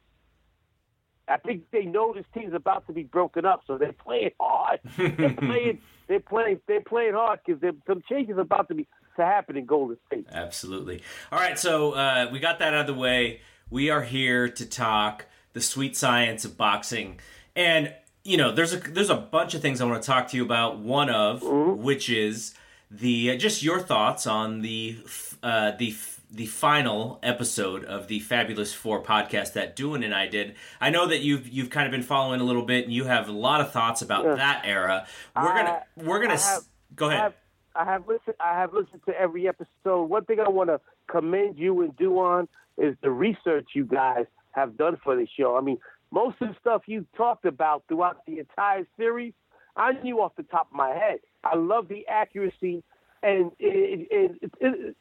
I 1.28 1.38
think 1.38 1.64
they 1.72 1.86
know 1.86 2.14
this 2.14 2.26
team's 2.34 2.54
about 2.54 2.86
to 2.88 2.94
be 2.94 3.04
broken 3.04 3.46
up, 3.46 3.62
so 3.66 3.78
they're 3.78 3.94
playing 3.94 4.32
hard. 4.40 4.80
they're 4.98 5.34
playing, 5.34 5.82
they're 6.08 6.20
playing, 6.20 6.60
they're 6.68 6.82
playing 6.82 7.14
hard 7.14 7.40
because 7.46 7.62
some 7.88 8.04
changes 8.08 8.38
about 8.38 8.68
to 8.70 8.76
be 8.76 8.88
to 9.18 9.26
happen 9.26 9.58
in 9.58 9.66
Golden 9.66 9.98
State. 10.08 10.28
Absolutely. 10.32 11.02
All 11.32 11.40
right, 11.40 11.60
so 11.60 11.92
uh, 11.92 12.30
we 12.32 12.40
got 12.40 12.60
that 12.60 12.74
out 12.74 12.82
of 12.82 12.88
the 12.88 12.94
way. 12.94 13.42
We 13.70 13.90
are 13.90 14.04
here 14.04 14.48
to 14.48 14.66
talk 14.66 15.26
the 15.54 15.62
sweet 15.62 15.98
science 15.98 16.46
of 16.46 16.58
boxing, 16.58 17.20
and 17.56 17.94
you 18.24 18.38
know, 18.38 18.52
there's 18.52 18.74
a 18.74 18.78
there's 18.78 19.10
a 19.10 19.16
bunch 19.16 19.54
of 19.54 19.62
things 19.62 19.82
I 19.82 19.86
want 19.86 20.02
to 20.02 20.06
talk 20.06 20.28
to 20.30 20.38
you 20.38 20.44
about. 20.44 20.80
One 20.80 21.10
of 21.10 21.42
which 21.44 22.10
is 22.10 22.54
the 22.92 23.32
uh, 23.32 23.36
just 23.38 23.64
your 23.64 23.80
thoughts 23.80 24.28
on 24.28 24.62
the 24.62 24.98
f- 25.06 25.38
uh, 25.42 25.72
the 25.72 25.92
f- 25.92 26.20
the 26.30 26.46
final 26.46 27.20
episode 27.24 27.86
of 27.86 28.08
the 28.08 28.20
Fabulous 28.20 28.74
Four 28.74 29.02
podcast 29.02 29.54
that 29.54 29.76
Duan 29.76 30.04
and 30.04 30.14
I 30.14 30.28
did. 30.28 30.56
I 30.80 30.90
know 30.90 31.08
that 31.08 31.22
you've 31.22 31.48
you've 31.48 31.70
kind 31.70 31.86
of 31.86 31.92
been 31.92 32.04
following 32.04 32.42
a 32.42 32.44
little 32.44 32.66
bit, 32.66 32.84
and 32.84 32.94
you 32.94 33.06
have 33.06 33.30
a 33.30 33.34
lot 33.34 33.62
of 33.62 33.72
thoughts 33.72 34.02
about 34.02 34.26
yeah. 34.26 34.36
that 34.36 34.62
era. 34.66 35.08
We're 35.36 35.56
gonna 35.56 35.84
we're 35.96 36.22
gonna 36.22 36.38
have, 36.38 36.64
go 36.96 37.10
ahead. 37.10 37.20
I 37.20 37.24
have, 37.24 37.34
I 37.76 37.86
have 37.86 38.08
listened. 38.08 38.36
I 38.40 38.60
have 38.60 38.74
listened 38.74 39.02
to 39.06 39.18
every 39.18 39.48
episode. 39.48 40.04
One 40.06 40.26
thing 40.26 40.40
I 40.40 40.50
want 40.50 40.70
to 40.70 40.82
commend 41.08 41.58
you 41.58 41.82
and 41.82 41.96
Duan 41.96 42.48
is 42.78 42.96
the 43.02 43.12
research 43.12 43.70
you 43.74 43.86
guys 43.86 44.26
have 44.52 44.78
done 44.78 44.98
for 45.04 45.16
the 45.16 45.28
show. 45.38 45.58
I 45.58 45.62
mean, 45.62 45.78
most 46.12 46.42
of 46.42 46.50
the 46.50 46.56
stuff 46.60 46.84
you 46.88 47.06
talked 47.16 47.46
about 47.46 47.84
throughout 47.88 48.26
the 48.26 48.40
entire 48.40 48.86
series, 48.98 49.34
I 49.76 49.94
knew 50.04 50.22
off 50.22 50.36
the 50.36 50.44
top 50.44 50.68
of 50.72 50.76
my 50.76 50.90
head. 50.90 51.20
I 51.44 51.56
love 51.56 51.88
the 51.88 52.08
accuracy, 52.08 52.84
and 53.24 53.52
it, 53.60 54.08
it, 54.12 54.52
it, 54.60 54.96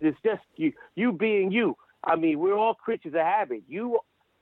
it's 0.00 0.18
just 0.24 0.42
you, 0.56 0.72
you 0.94 1.12
being 1.12 1.52
you. 1.52 1.76
I 2.02 2.16
mean, 2.16 2.38
we're 2.38 2.56
all 2.56 2.74
creatures 2.74 3.14
of 3.14 3.20
habit. 3.20 3.62
You 3.68 3.98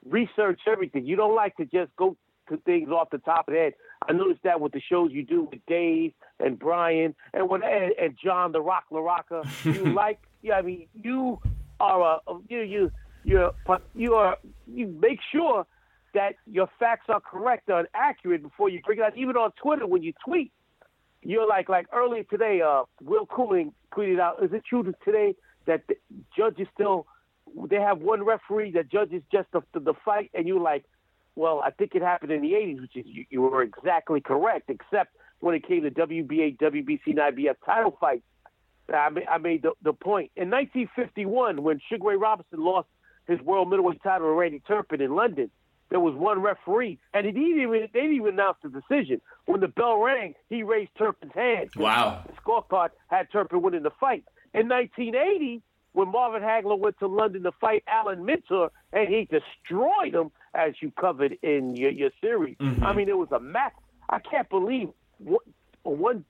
research 0.08 0.60
everything. 0.66 1.06
You 1.06 1.16
don't 1.16 1.36
like 1.36 1.56
to 1.56 1.64
just 1.64 1.94
go 1.96 2.16
to 2.48 2.56
things 2.58 2.88
off 2.90 3.10
the 3.10 3.18
top 3.18 3.48
of 3.48 3.54
the 3.54 3.60
head. 3.60 3.74
I 4.08 4.12
noticed 4.12 4.42
that 4.42 4.60
with 4.60 4.72
the 4.72 4.80
shows 4.80 5.10
you 5.12 5.24
do 5.24 5.48
with 5.50 5.60
Dave 5.66 6.12
and 6.40 6.58
Brian 6.58 7.14
and 7.32 7.48
when 7.48 7.62
and, 7.62 7.92
and 8.00 8.16
John 8.22 8.52
the 8.52 8.60
Rock 8.60 8.84
LaRocca. 8.90 9.46
You 9.64 9.92
like, 9.94 10.18
yeah, 10.42 10.54
I 10.54 10.62
mean, 10.62 10.88
you 10.94 11.40
are 11.78 12.20
a 12.26 12.32
you 12.48 12.60
you 12.60 12.90
you 13.24 13.50
you 13.94 14.14
are 14.14 14.38
you 14.66 14.86
make 14.88 15.20
sure 15.30 15.66
that 16.14 16.34
your 16.46 16.68
facts 16.78 17.06
are 17.08 17.20
correct 17.20 17.68
or 17.68 17.88
accurate 17.94 18.42
before 18.42 18.68
you 18.68 18.80
bring 18.84 18.98
it 18.98 19.02
out. 19.02 19.16
Even 19.16 19.36
on 19.36 19.50
Twitter, 19.62 19.86
when 19.86 20.02
you 20.02 20.12
tweet, 20.24 20.52
you're 21.22 21.46
like 21.46 21.68
like 21.68 21.86
earlier 21.92 22.24
today. 22.24 22.60
Uh, 22.60 22.82
Will 23.02 23.26
Cooling 23.26 23.72
tweeted 23.94 24.20
out, 24.20 24.42
"Is 24.42 24.52
it 24.52 24.64
true 24.68 24.82
today 25.04 25.34
that 25.66 25.86
the 25.88 25.96
judges 26.36 26.66
still 26.74 27.06
they 27.68 27.76
have 27.76 28.00
one 28.00 28.24
referee 28.24 28.72
that 28.72 28.90
judges 28.90 29.22
just 29.30 29.50
the, 29.52 29.62
the, 29.72 29.80
the 29.80 29.94
fight?" 30.04 30.30
And 30.34 30.46
you're 30.46 30.60
like, 30.60 30.84
"Well, 31.36 31.62
I 31.64 31.70
think 31.70 31.94
it 31.94 32.02
happened 32.02 32.32
in 32.32 32.42
the 32.42 32.52
'80s, 32.52 32.80
which 32.80 32.96
is 32.96 33.06
you, 33.06 33.24
you 33.30 33.42
were 33.42 33.62
exactly 33.62 34.20
correct, 34.20 34.68
except 34.68 35.14
when 35.40 35.54
it 35.54 35.66
came 35.66 35.82
to 35.82 35.90
WBA, 35.90 36.58
WBC, 36.58 37.00
and 37.06 37.18
IBF 37.18 37.56
title 37.64 37.96
fights." 38.00 38.24
I 38.92 39.08
made, 39.08 39.26
I 39.26 39.38
made 39.38 39.62
the, 39.62 39.72
the 39.82 39.92
point. 39.92 40.32
In 40.36 40.50
1951, 40.50 41.62
when 41.62 41.80
Sugar 41.88 42.08
Ray 42.08 42.16
Robinson 42.16 42.60
lost 42.60 42.88
his 43.26 43.40
world 43.40 43.70
middleweight 43.70 44.02
title 44.02 44.26
to 44.26 44.32
Randy 44.32 44.60
Turpin 44.66 45.00
in 45.00 45.14
London, 45.14 45.50
there 45.90 46.00
was 46.00 46.14
one 46.14 46.40
referee, 46.40 46.98
and 47.12 47.26
he 47.26 47.32
didn't 47.32 47.60
even 47.60 47.88
they 47.92 48.00
didn't 48.00 48.16
even 48.16 48.34
announce 48.34 48.56
the 48.62 48.68
decision. 48.68 49.20
When 49.46 49.60
the 49.60 49.68
bell 49.68 49.98
rang, 49.98 50.34
he 50.48 50.62
raised 50.62 50.90
Turpin's 50.96 51.32
hand. 51.34 51.70
Wow! 51.76 52.24
The 52.26 52.32
scorecard 52.40 52.90
had 53.08 53.30
Turpin 53.30 53.62
winning 53.62 53.82
the 53.82 53.90
fight. 54.00 54.24
In 54.54 54.68
1980, 54.68 55.62
when 55.92 56.08
Marvin 56.08 56.42
Hagler 56.42 56.78
went 56.78 56.98
to 57.00 57.06
London 57.06 57.42
to 57.42 57.52
fight 57.52 57.84
Alan 57.86 58.24
Minter, 58.24 58.68
and 58.92 59.08
he 59.08 59.28
destroyed 59.30 60.14
him, 60.14 60.30
as 60.54 60.74
you 60.80 60.90
covered 60.98 61.38
in 61.42 61.76
your, 61.76 61.90
your 61.90 62.10
series. 62.20 62.56
Mm-hmm. 62.58 62.84
I 62.84 62.92
mean, 62.92 63.08
it 63.08 63.16
was 63.16 63.28
a 63.32 63.40
match. 63.40 63.72
I 64.08 64.18
can't 64.18 64.48
believe 64.48 64.88
what, 65.18 65.42
one 65.82 66.24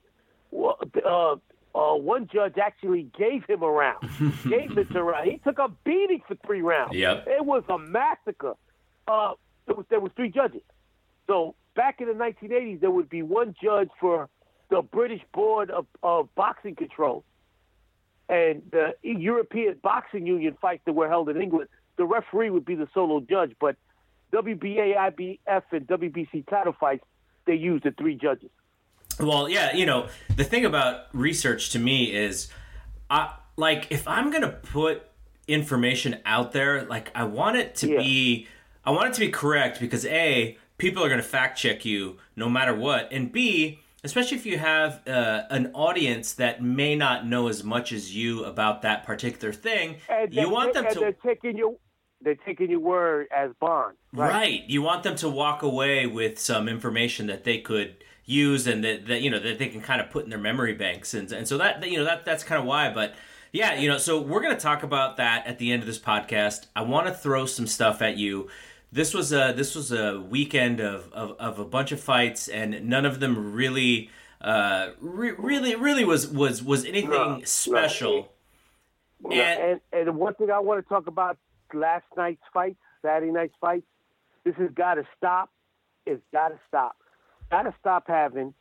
uh, 0.53 1.37
uh, 1.75 1.95
one 1.95 2.29
judge 2.33 2.59
actually 2.63 3.11
gave 3.19 3.45
him 3.47 3.63
a 3.63 3.71
round, 3.71 4.03
gave 4.49 4.75
Minter 4.75 5.01
a 5.01 5.03
round. 5.03 5.31
He 5.31 5.39
took 5.39 5.59
a 5.59 5.69
beating 5.85 6.23
for 6.27 6.37
three 6.47 6.63
rounds. 6.63 6.95
Yep. 6.95 7.27
It 7.27 7.45
was 7.45 7.63
a 7.69 7.79
massacre. 7.79 8.55
Uh, 9.07 9.35
there 9.67 9.77
was 9.77 9.87
there 9.91 10.01
was 10.01 10.13
three 10.17 10.31
judges. 10.31 10.63
So 11.27 11.55
back 11.75 12.01
in 12.01 12.09
the 12.09 12.15
1980s, 12.15 12.81
there 12.81 12.91
would 12.91 13.09
be 13.09 13.23
one 13.23 13.55
judge 13.63 13.91
for 14.01 14.29
the 14.71 14.83
British 14.83 15.23
Board 15.33 15.71
of, 15.71 15.87
of 16.03 16.35
Boxing 16.35 16.75
Control, 16.75 17.25
and 18.29 18.63
the 18.71 18.95
European 19.03 19.77
Boxing 19.83 20.27
Union 20.27 20.57
fights 20.61 20.83
that 20.87 20.95
were 20.95 21.09
held 21.09 21.29
in 21.29 21.41
England. 21.41 21.69
The 21.97 22.05
referee 22.05 22.51
would 22.51 22.65
be 22.65 22.75
the 22.75 22.89
solo 22.95 23.21
judge, 23.21 23.53
but 23.61 23.77
WBA, 24.33 24.97
IBF, 24.97 25.63
and 25.73 25.87
WBC 25.87 26.49
title 26.49 26.75
fights 26.79 27.05
they 27.45 27.55
used 27.55 27.85
the 27.85 27.91
three 27.91 28.15
judges. 28.15 28.51
Well, 29.21 29.49
yeah, 29.49 29.75
you 29.75 29.87
know 29.87 30.09
the 30.35 30.45
thing 30.45 30.65
about 30.65 31.07
research 31.13 31.71
to 31.71 31.79
me 31.79 32.15
is, 32.15 32.49
I 33.11 33.35
like 33.57 33.89
if 33.91 34.09
I'm 34.09 34.31
gonna 34.31 34.51
put 34.51 35.03
information 35.47 36.19
out 36.25 36.53
there, 36.53 36.85
like 36.85 37.11
I 37.15 37.25
want 37.25 37.57
it 37.57 37.75
to 37.77 37.91
yeah. 37.91 37.99
be 37.99 38.49
I 38.85 38.91
want 38.91 39.09
it 39.09 39.15
to 39.15 39.21
be 39.21 39.29
correct 39.31 39.81
because 39.81 40.05
A, 40.07 40.59
people 40.79 41.05
are 41.05 41.09
going 41.09 41.21
to 41.21 41.27
fact 41.27 41.59
check 41.59 41.85
you 41.85 42.19
no 42.35 42.49
matter 42.49 42.75
what. 42.75 43.09
And 43.13 43.31
B, 43.31 43.81
especially 44.05 44.37
if 44.37 44.47
you 44.47 44.59
have 44.59 45.07
uh, 45.07 45.43
an 45.51 45.71
audience 45.75 46.35
that 46.35 46.63
may 46.63 46.97
not 46.97 47.27
know 47.27 47.49
as 47.49 47.63
much 47.63 47.93
as 47.93 48.15
you 48.15 48.45
about 48.45 48.83
that 48.83 49.05
particular 49.05 49.53
thing, 49.53 49.97
and 50.09 50.35
you 50.35 50.51
want 50.51 50.75
them 50.75 50.87
to. 50.93 50.99
They're 50.99 51.13
taking 51.13 51.57
your, 51.57 51.77
they're 52.21 52.35
taking 52.35 52.71
your 52.71 52.81
word 52.81 53.29
as 53.35 53.51
bond. 53.61 53.97
Right? 54.13 54.31
right. 54.31 54.63
You 54.67 54.83
want 54.83 55.05
them 55.05 55.17
to 55.17 55.29
walk 55.29 55.63
away 55.63 56.07
with 56.07 56.39
some 56.39 56.69
information 56.69 57.29
that 57.29 57.45
they 57.45 57.59
could 57.59 58.03
use 58.25 58.67
and 58.67 58.85
that, 58.85 59.07
that 59.07 59.21
you 59.23 59.31
know 59.31 59.39
that 59.39 59.59
they 59.59 59.69
can 59.69 59.81
kind 59.81 60.01
of 60.01 60.11
put 60.11 60.25
in 60.25 60.31
their 60.31 60.39
memory 60.39 60.75
banks 60.75 61.13
and 61.13 61.31
and 61.33 61.49
so 61.49 61.59
that 61.59 61.85
you 61.89 61.99
know 61.99 62.05
that 62.05 62.25
that's 62.25 62.45
kind 62.45 62.61
of 62.61 62.65
why 62.65 62.89
but 62.89 63.15
yeah 63.51 63.75
you 63.75 63.89
know 63.89 63.99
so 63.99 64.21
we're 64.21 64.41
going 64.41 64.55
to 64.55 64.61
talk 64.61 64.85
about 64.85 65.17
that 65.17 65.45
at 65.45 65.59
the 65.59 65.73
end 65.73 65.83
of 65.83 65.87
this 65.87 65.99
podcast 65.99 66.67
i 66.77 66.81
want 66.81 67.05
to 67.05 67.13
throw 67.13 67.47
some 67.47 67.67
stuff 67.67 68.01
at 68.01 68.17
you 68.17 68.49
this 68.93 69.15
was 69.15 69.33
a 69.33 69.55
this 69.57 69.75
was 69.75 69.91
a 69.91 70.21
weekend 70.21 70.79
of, 70.79 71.11
of, 71.13 71.35
of 71.41 71.59
a 71.59 71.65
bunch 71.65 71.93
of 71.93 72.01
fights, 72.01 72.47
and 72.47 72.87
none 72.89 73.07
of 73.07 73.21
them 73.21 73.55
really, 73.55 74.11
uh, 74.43 74.91
re- 75.01 75.33
really, 75.33 75.75
really 75.75 76.05
was 76.05 76.29
was 76.29 76.63
was 76.63 76.85
anything 76.85 77.11
no, 77.11 77.41
special. 77.45 78.29
No. 79.21 79.35
And, 79.35 79.81
and, 79.93 80.09
and 80.09 80.19
one 80.19 80.35
thing 80.35 80.51
I 80.51 80.59
want 80.59 80.85
to 80.85 80.89
talk 80.89 81.07
about 81.07 81.39
last 81.73 82.05
night's 82.19 82.43
fight, 82.53 82.77
Saturday 83.01 83.33
night's 83.33 83.55
fight. 83.61 83.83
This 84.45 84.55
has 84.57 84.71
got 84.75 84.95
to 84.95 85.05
stop. 85.17 85.51
It's 86.05 86.23
got 86.33 86.49
to 86.49 86.59
stop. 86.69 86.97
Got 87.51 87.63
to 87.63 87.75
stop 87.81 88.05
having. 88.09 88.53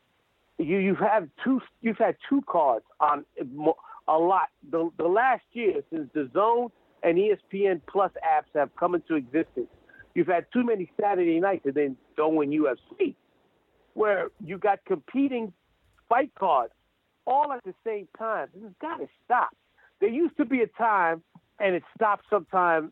You 0.58 0.78
you've 0.78 0.98
had 0.98 1.30
two 1.44 1.60
you've 1.82 1.98
had 1.98 2.16
two 2.30 2.42
cards 2.48 2.86
on 3.02 3.26
a 4.08 4.18
lot. 4.18 4.48
The 4.70 4.90
the 4.98 5.08
last 5.08 5.44
year 5.52 5.82
since 5.92 6.10
the 6.14 6.30
Zone 6.34 6.70
and 7.04 7.18
ESPN 7.18 7.82
Plus 7.86 8.12
apps 8.24 8.58
have 8.58 8.74
come 8.78 8.96
into 8.96 9.16
existence 9.16 9.68
You've 10.14 10.28
had 10.28 10.46
too 10.52 10.64
many 10.64 10.92
Saturday 11.00 11.40
nights 11.40 11.66
and 11.66 11.74
then 11.74 11.98
go 12.18 12.42
in 12.42 12.50
UFC, 12.52 13.16
where 13.94 14.30
you 14.44 14.58
got 14.58 14.80
competing 14.86 15.54
fight 16.10 16.32
cards 16.38 16.74
all 17.26 17.52
at 17.52 17.64
the 17.64 17.74
same 17.86 18.08
time. 18.18 18.48
This 18.54 18.64
has 18.64 18.74
got 18.82 18.98
to 18.98 19.08
stop. 19.24 19.56
There 20.00 20.10
used 20.10 20.36
to 20.38 20.46
be 20.46 20.62
a 20.62 20.68
time, 20.68 21.22
and 21.60 21.76
it 21.76 21.84
stopped 21.96 22.26
sometime, 22.30 22.92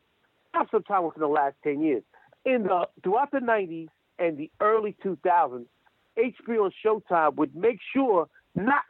not 0.53 0.69
sometime 0.71 1.03
within 1.03 1.21
the 1.21 1.27
last 1.27 1.55
ten 1.63 1.81
years. 1.81 2.03
In 2.45 2.63
the 2.63 2.87
throughout 3.03 3.31
the 3.31 3.39
'90s 3.39 3.89
and 4.17 4.37
the 4.37 4.49
early 4.61 4.95
2000s, 5.03 5.65
HBO 6.17 6.65
and 6.65 6.73
Showtime 6.85 7.35
would 7.35 7.55
make 7.55 7.79
sure 7.93 8.27
not 8.55 8.83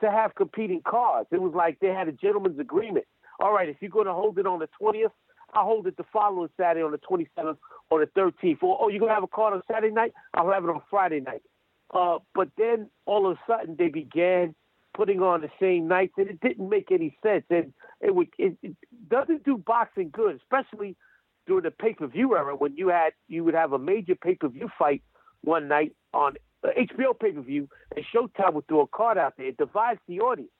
to 0.00 0.10
have 0.10 0.34
competing 0.34 0.82
cards. 0.82 1.28
It 1.32 1.40
was 1.40 1.54
like 1.54 1.78
they 1.80 1.88
had 1.88 2.08
a 2.08 2.12
gentleman's 2.12 2.58
agreement. 2.58 3.06
All 3.40 3.52
right, 3.52 3.68
if 3.68 3.76
you're 3.80 3.90
going 3.90 4.06
to 4.06 4.12
hold 4.12 4.38
it 4.38 4.46
on 4.46 4.58
the 4.58 4.68
20th, 4.80 5.10
I'll 5.56 5.64
hold 5.64 5.86
it 5.86 5.96
the 5.96 6.04
following 6.12 6.50
Saturday 6.58 6.84
on 6.84 6.92
the 6.92 6.98
27th 6.98 7.56
or 7.90 8.00
the 8.00 8.10
13th. 8.20 8.62
Or, 8.62 8.78
oh, 8.78 8.88
you're 8.88 9.00
going 9.00 9.08
to 9.08 9.14
have 9.14 9.22
a 9.22 9.28
card 9.28 9.54
on 9.54 9.62
Saturday 9.70 9.92
night? 9.92 10.12
I'll 10.34 10.50
have 10.52 10.64
it 10.64 10.70
on 10.70 10.82
Friday 10.90 11.20
night. 11.20 11.42
Uh, 11.92 12.18
but 12.34 12.48
then 12.58 12.90
all 13.06 13.30
of 13.30 13.38
a 13.38 13.40
sudden 13.50 13.74
they 13.78 13.88
began 13.88 14.54
putting 14.94 15.22
on 15.22 15.40
the 15.40 15.50
same 15.58 15.88
nights, 15.88 16.12
and 16.18 16.28
it 16.28 16.40
didn't 16.40 16.68
make 16.68 16.90
any 16.90 17.16
sense. 17.22 17.44
And 17.48 17.72
it 18.00 18.14
would 18.14 18.28
it, 18.38 18.58
it 18.62 18.76
doesn't 19.08 19.44
do 19.44 19.56
boxing 19.56 20.10
good, 20.12 20.36
especially 20.36 20.96
during 21.46 21.62
the 21.62 21.70
pay 21.70 21.94
per 21.94 22.06
view 22.06 22.36
era 22.36 22.54
when 22.56 22.76
you 22.76 22.88
had 22.88 23.12
you 23.28 23.44
would 23.44 23.54
have 23.54 23.72
a 23.72 23.78
major 23.78 24.14
pay 24.14 24.34
per 24.34 24.48
view 24.48 24.68
fight 24.78 25.02
one 25.42 25.68
night 25.68 25.94
on 26.12 26.34
uh, 26.64 26.68
HBO 26.76 27.18
pay 27.18 27.32
per 27.32 27.40
view, 27.40 27.68
and 27.94 28.04
Showtime 28.12 28.54
would 28.54 28.66
throw 28.66 28.80
a 28.80 28.86
card 28.88 29.16
out 29.16 29.34
there. 29.38 29.46
It 29.46 29.58
divides 29.58 30.00
the 30.08 30.20
audience, 30.20 30.50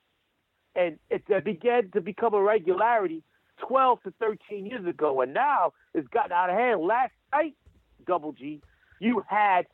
and 0.75 0.99
it 1.11 1.25
uh, 1.35 1.41
began 1.41 1.91
to 1.91 2.01
become 2.01 2.35
a 2.35 2.43
regularity 2.43 3.23
12 3.59 4.03
to 4.05 4.15
13 4.21 4.67
years 4.67 4.87
ago, 4.87 5.21
and 5.21 5.35
now 5.35 5.73
it's 5.95 6.09
gotten 6.09 6.33
out 6.33 6.51
of 6.51 6.57
hand. 6.57 6.81
Last 6.81 7.13
night, 7.33 7.55
Double 8.07 8.33
G, 8.33 8.61
you 9.01 9.23
had 9.29 9.67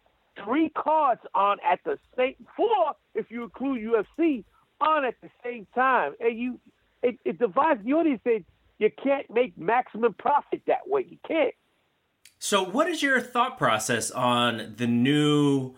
three 0.45 0.71
cards 0.71 1.21
on 1.35 1.59
at 1.69 1.81
the 1.85 1.99
same 2.17 2.35
four, 2.57 2.95
if 3.15 3.31
you 3.31 3.45
include 3.45 3.83
UFC, 3.83 4.45
on 4.81 5.05
at 5.05 5.15
the 5.23 5.31
same 5.45 5.67
time, 5.75 6.15
and 6.21 6.39
you 6.39 6.61
it, 7.03 7.19
it 7.25 7.39
divides 7.39 7.85
the 7.85 7.93
audience. 7.93 8.21
That 8.25 8.45
you 8.79 8.91
can't 9.03 9.29
make 9.31 9.57
maximum 9.59 10.15
profit 10.15 10.63
that 10.67 10.89
way. 10.89 11.07
You 11.09 11.19
can't. 11.27 11.55
So, 12.39 12.65
what 12.65 12.89
is 12.89 13.03
your 13.03 13.21
thought 13.21 13.57
process 13.57 14.11
on 14.11 14.75
the 14.77 14.89
new, 14.89 15.75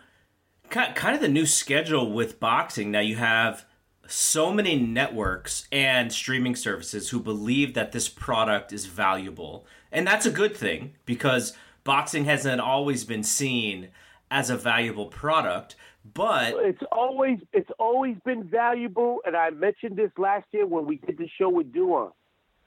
kind 0.71 1.15
of 1.15 1.21
the 1.21 1.29
new 1.29 1.45
schedule 1.45 2.13
with 2.13 2.41
boxing? 2.41 2.91
Now 2.91 3.01
you 3.01 3.17
have 3.17 3.67
so 4.07 4.53
many 4.53 4.79
networks 4.79 5.67
and 5.73 6.13
streaming 6.13 6.57
services 6.57 7.11
who 7.11 7.21
believe 7.21 7.75
that 7.75 7.93
this 7.93 8.09
product 8.09 8.73
is 8.73 8.87
valuable. 8.87 9.67
And 9.91 10.07
that's 10.07 10.27
a 10.27 10.31
good 10.31 10.57
thing 10.57 10.95
because 11.05 11.55
boxing 11.85 12.25
hasn't 12.25 12.61
always 12.61 13.05
been 13.05 13.23
seen 13.23 13.89
as 14.31 14.51
a 14.51 14.57
valuable 14.57 15.07
product, 15.07 15.77
but 16.13 16.55
it's 16.59 16.83
always 16.91 17.39
it's 17.53 17.71
always 17.79 18.17
been 18.25 18.45
valuable 18.45 19.21
and 19.25 19.37
I 19.37 19.51
mentioned 19.51 19.97
this 19.97 20.11
last 20.19 20.47
year 20.51 20.67
when 20.67 20.87
we 20.87 20.97
did 20.97 21.17
the 21.19 21.29
show 21.39 21.49
with 21.49 21.73
Duan. 21.73 22.13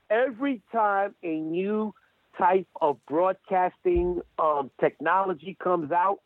every 0.09 0.61
time 0.71 1.13
a 1.23 1.35
new 1.35 1.93
type 2.37 2.67
of 2.81 2.97
broadcasting 3.07 4.21
um, 4.39 4.71
technology 4.79 5.57
comes 5.61 5.91
out, 5.91 6.19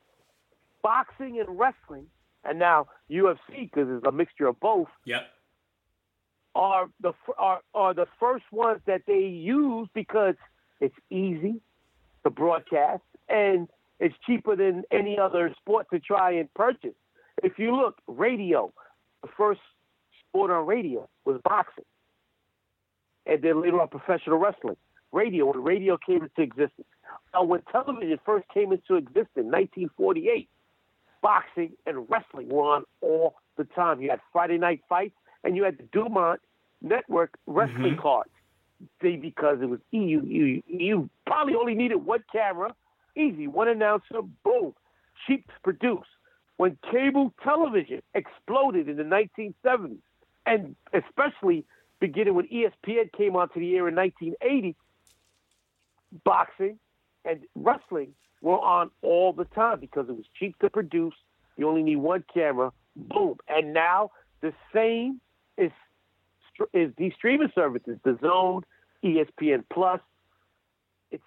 boxing 0.84 1.40
and 1.40 1.58
wrestling, 1.58 2.08
and 2.44 2.60
now 2.60 2.88
UFC 3.10 3.40
because 3.72 3.88
it's 3.90 4.06
a 4.06 4.12
mixture 4.12 4.48
of 4.48 4.60
both. 4.60 4.88
Yep. 5.06 5.22
Are 6.54 6.90
the 7.00 7.14
are 7.38 7.62
are 7.74 7.94
the 7.94 8.08
first 8.20 8.46
ones 8.52 8.82
that 8.86 9.04
they 9.08 9.20
use 9.20 9.88
because 9.94 10.36
it's 10.80 10.96
easy 11.10 11.62
to 12.24 12.30
broadcast 12.30 13.04
and 13.30 13.70
it's 14.00 14.16
cheaper 14.26 14.56
than 14.56 14.84
any 14.92 15.18
other 15.18 15.54
sport 15.60 15.88
to 15.94 16.00
try 16.00 16.32
and 16.32 16.54
purchase. 16.54 16.96
If 17.44 17.58
you 17.58 17.76
look, 17.76 18.02
radio, 18.08 18.74
the 19.22 19.30
first 19.38 19.62
sport 20.28 20.52
on 20.52 20.66
radio 20.66 21.08
was 21.24 21.40
boxing, 21.44 21.86
and 23.26 23.42
then 23.42 23.62
later 23.62 23.80
on 23.80 23.88
professional 23.88 24.38
wrestling. 24.38 24.78
Radio, 25.12 25.46
when 25.46 25.62
radio 25.64 25.98
came 25.98 26.24
into 26.24 26.42
existence. 26.42 26.88
Now, 27.34 27.44
when 27.44 27.62
television 27.72 28.18
first 28.26 28.48
came 28.54 28.72
into 28.72 28.96
existence 28.96 29.28
1948, 29.36 30.50
boxing 31.22 31.74
and 31.86 32.10
wrestling 32.10 32.50
were 32.50 32.64
on 32.64 32.84
all 33.02 33.36
the 33.58 33.64
time. 33.64 34.02
You 34.02 34.10
had 34.10 34.22
Friday 34.32 34.58
night 34.58 34.82
fights, 34.90 35.16
and 35.44 35.56
you 35.56 35.64
had 35.64 35.78
the 35.78 35.84
DuMont 35.84 36.40
Network 36.82 37.38
wrestling 37.46 37.96
Mhm. 37.96 38.02
cards. 38.02 38.32
They 39.00 39.16
because 39.16 39.62
it 39.62 39.70
was 39.70 39.80
you, 39.92 40.22
you 40.22 40.64
you 40.68 41.10
probably 41.28 41.56
only 41.56 41.76
needed 41.76 41.98
one 41.98 42.24
camera, 42.32 42.76
easy, 43.16 43.48
one 43.48 43.68
announcer, 43.68 44.22
boom, 44.44 44.74
cheap 45.28 45.46
to 45.48 45.60
produce. 45.62 46.08
When 46.58 46.78
cable 46.92 47.34
television 47.44 48.02
exploded 48.16 48.90
in 48.90 48.98
the 48.98 49.04
1970s, 49.04 50.02
and 50.46 50.76
especially 50.94 51.66
beginning 52.00 52.34
when 52.34 52.48
ESPN 52.48 53.12
came 53.14 53.36
onto 53.36 53.60
the 53.60 53.76
air 53.78 53.88
in 53.88 53.96
1980, 53.96 54.76
boxing 56.24 56.80
and 57.26 57.46
wrestling 57.56 58.16
were 58.42 58.60
on 58.60 58.90
all 59.02 59.34
the 59.34 59.46
time 59.46 59.80
because 59.80 60.08
it 60.10 60.16
was 60.16 60.26
cheap 60.38 60.58
to 60.60 60.70
produce. 60.70 61.14
You 61.58 61.68
only 61.68 61.84
need 61.84 61.98
one 61.98 62.24
camera, 62.34 62.72
boom. 62.96 63.36
And 63.48 63.74
now 63.74 64.12
the 64.42 64.54
same 64.74 65.22
is 65.58 65.72
is 66.74 66.92
these 66.98 67.14
streaming 67.16 67.52
services, 67.56 67.98
the 68.04 68.18
Zone, 68.22 68.64
ESPN 69.04 69.64
Plus. 69.72 70.00
It's 71.12 71.24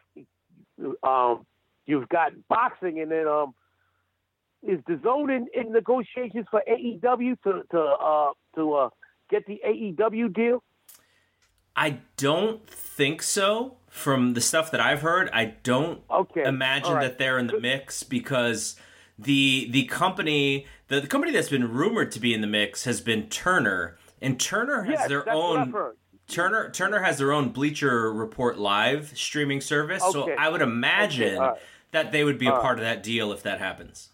um, 1.03 1.47
you've 1.87 2.09
got 2.09 2.33
boxing, 2.49 3.01
and 3.01 3.11
then 3.11 3.27
um, 3.27 3.55
is 4.63 4.81
the 4.87 4.99
Zone 5.03 5.31
in, 5.31 5.47
in 5.55 5.73
negotiations 5.73 6.47
for 6.51 6.63
AEW 6.69 7.37
to 7.43 7.63
to 7.71 7.81
uh, 7.81 8.31
to 8.57 8.73
uh, 8.75 8.89
get 9.31 9.47
the 9.47 9.61
AEW 9.67 10.35
deal? 10.35 10.63
I 11.77 11.99
don't 12.17 12.69
think 12.69 13.23
so. 13.23 13.77
From 13.89 14.35
the 14.35 14.41
stuff 14.41 14.73
that 14.73 14.81
I've 14.81 15.03
heard, 15.03 15.31
I 15.33 15.55
don't 15.63 16.03
Okay, 16.11 16.43
imagine 16.45 16.95
right. 16.95 17.03
that 17.03 17.19
they're 17.19 17.39
in 17.39 17.47
the 17.47 17.61
mix 17.61 18.03
because 18.03 18.75
the 19.17 19.69
the 19.71 19.85
company 19.85 20.67
the, 20.89 21.01
the 21.01 21.07
company 21.07 21.33
that's 21.33 21.49
been 21.49 21.71
rumored 21.73 22.11
to 22.13 22.19
be 22.21 22.35
in 22.35 22.41
the 22.41 22.49
mix 22.49 22.85
has 22.85 23.01
been 23.01 23.29
Turner, 23.29 23.97
and 24.21 24.41
Turner 24.41 24.83
has 24.83 24.99
Yes, 24.99 25.09
their 25.09 25.31
own. 25.31 25.73
Turner 26.27 26.71
Turner 26.71 27.03
has 27.03 27.19
their 27.19 27.31
own 27.33 27.51
Bleacher 27.51 28.13
Report 28.13 28.59
live 28.59 29.13
streaming 29.17 29.61
service. 29.61 30.03
So 30.11 30.33
I 30.33 30.49
would 30.49 30.63
imagine 30.63 31.37
all 31.37 31.51
right. 31.51 31.59
that 31.93 32.11
they 32.11 32.25
would 32.25 32.39
be 32.39 32.47
a 32.49 32.53
All 32.53 32.61
part 32.61 32.79
of 32.79 32.85
that 32.85 33.03
deal 33.05 33.31
if 33.31 33.45
that 33.45 33.61
happens. 33.61 34.09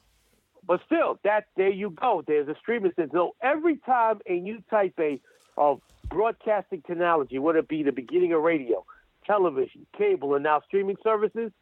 But 0.67 0.81
still, 0.85 1.19
that 1.25 1.47
there 1.57 1.71
you 1.71 1.91
go. 1.91 2.23
There's 2.27 2.49
a 2.49 2.55
streaming 2.61 2.91
system. 2.91 3.11
So 3.13 3.35
every 3.43 3.79
time 3.79 4.19
a 4.27 4.41
new 4.41 4.63
type 4.71 4.95
A 4.99 5.21
of 5.57 5.81
broadcasting 6.11 6.83
technology, 6.87 7.39
whether 7.39 7.61
it 7.61 7.69
be 7.69 7.83
the 7.83 7.93
beginning 7.93 8.33
of 8.33 8.43
radio, 8.43 8.85
television, 9.27 9.87
cable, 9.97 10.35
and 10.35 10.45
now 10.45 10.61
streaming 10.67 10.97
services, 11.03 11.53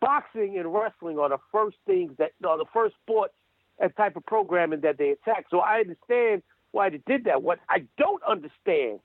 boxing 0.00 0.58
and 0.58 0.72
wrestling 0.72 1.18
are 1.18 1.28
the 1.28 1.38
first 1.52 1.76
things 1.86 2.12
that 2.18 2.32
are 2.46 2.58
the 2.58 2.66
first 2.72 2.94
sports 3.02 3.34
and 3.78 3.94
type 3.96 4.16
of 4.16 4.26
programming 4.26 4.80
that 4.80 4.98
they 4.98 5.10
attack. 5.10 5.46
So 5.50 5.60
I 5.60 5.80
understand 5.80 6.42
why 6.72 6.90
they 6.90 7.00
did 7.06 7.24
that. 7.24 7.42
What 7.42 7.58
I 7.68 7.84
don't 7.96 8.22
understand 8.24 9.00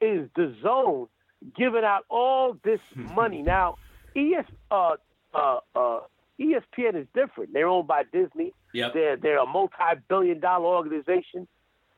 is 0.00 0.28
the 0.36 0.54
zone 0.62 1.08
giving 1.56 1.84
out 1.84 2.04
all 2.08 2.56
this 2.64 2.80
money. 2.94 3.42
Now, 3.42 3.76
ES, 4.16 4.46
uh, 4.70 4.96
uh, 5.34 5.58
uh, 5.74 6.00
ESPN 6.40 7.00
is 7.00 7.06
different. 7.14 7.52
They're 7.52 7.68
owned 7.68 7.88
by 7.88 8.02
Disney. 8.12 8.52
Yep. 8.74 8.94
They're 8.94 9.16
they're 9.16 9.38
a 9.38 9.46
multi-billion-dollar 9.46 10.64
organization. 10.66 11.46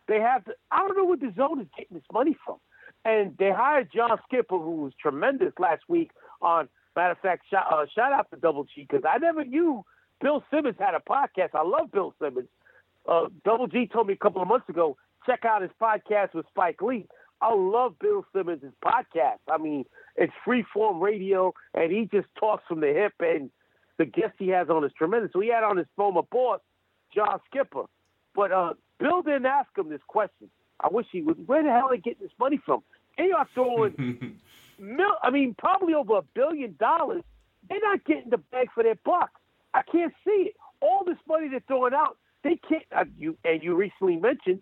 They 0.08 0.20
have. 0.20 0.42
I 0.70 0.78
don't 0.86 0.96
know 0.96 1.04
where 1.04 1.16
the 1.16 1.32
zone 1.36 1.60
is 1.60 1.68
getting 1.76 1.96
this 1.96 2.06
money 2.12 2.36
from. 2.44 2.56
And 3.04 3.36
they 3.38 3.50
hired 3.50 3.90
John 3.94 4.18
Skipper, 4.26 4.58
who 4.58 4.76
was 4.82 4.92
tremendous 5.00 5.52
last 5.58 5.82
week. 5.88 6.10
On 6.40 6.68
matter 6.96 7.12
of 7.12 7.18
fact, 7.18 7.44
shout, 7.50 7.66
uh, 7.70 7.84
shout 7.94 8.12
out 8.12 8.30
to 8.30 8.36
Double 8.36 8.64
G 8.64 8.86
because 8.88 9.04
I 9.08 9.18
never 9.18 9.44
knew 9.44 9.84
Bill 10.20 10.42
Simmons 10.50 10.76
had 10.78 10.94
a 10.94 11.00
podcast. 11.00 11.50
I 11.54 11.62
love 11.62 11.90
Bill 11.92 12.14
Simmons. 12.20 12.48
Uh, 13.06 13.26
Double 13.44 13.66
G 13.66 13.86
told 13.86 14.06
me 14.06 14.14
a 14.14 14.16
couple 14.16 14.40
of 14.40 14.48
months 14.48 14.68
ago, 14.68 14.96
check 15.26 15.44
out 15.44 15.62
his 15.62 15.70
podcast 15.80 16.34
with 16.34 16.46
Spike 16.48 16.80
Lee. 16.80 17.06
I 17.40 17.52
love 17.52 17.98
Bill 17.98 18.24
Simmons' 18.34 18.62
podcast. 18.82 19.40
I 19.50 19.58
mean, 19.58 19.84
it's 20.16 20.32
free 20.44 20.64
form 20.72 21.00
radio, 21.00 21.52
and 21.74 21.92
he 21.92 22.08
just 22.12 22.28
talks 22.38 22.62
from 22.66 22.80
the 22.80 22.86
hip, 22.86 23.12
and 23.20 23.50
the 23.98 24.06
guest 24.06 24.34
he 24.38 24.48
has 24.48 24.70
on 24.70 24.84
is 24.84 24.92
tremendous. 24.96 25.30
So 25.32 25.40
he 25.40 25.48
had 25.48 25.62
on 25.62 25.76
his 25.76 25.86
former 25.96 26.22
boss, 26.22 26.60
John 27.14 27.40
Skipper. 27.50 27.84
But 28.34 28.50
uh, 28.50 28.74
Bill 29.04 29.20
didn't 29.20 29.44
ask 29.44 29.68
him 29.76 29.90
this 29.90 30.00
question. 30.06 30.48
I 30.80 30.88
wish 30.88 31.04
he 31.12 31.20
would. 31.20 31.46
Where 31.46 31.62
the 31.62 31.68
hell 31.68 31.88
are 31.90 31.96
they 31.96 32.00
getting 32.00 32.22
this 32.22 32.32
money 32.40 32.58
from? 32.64 32.82
They 33.18 33.32
are 33.32 33.46
throwing, 33.52 34.40
mil- 34.78 35.18
I 35.22 35.28
mean, 35.30 35.54
probably 35.58 35.92
over 35.92 36.16
a 36.16 36.22
billion 36.22 36.74
dollars. 36.80 37.22
They're 37.68 37.80
not 37.82 38.02
getting 38.06 38.30
the 38.30 38.38
bag 38.38 38.68
for 38.74 38.82
their 38.82 38.94
buck. 39.04 39.30
I 39.74 39.82
can't 39.82 40.14
see 40.24 40.48
it. 40.48 40.56
All 40.80 41.04
this 41.04 41.18
money 41.28 41.48
they're 41.48 41.62
throwing 41.66 41.92
out, 41.92 42.16
they 42.44 42.58
can't. 42.66 42.84
Uh, 42.96 43.04
you 43.18 43.36
and 43.44 43.62
you 43.62 43.74
recently 43.74 44.16
mentioned 44.16 44.60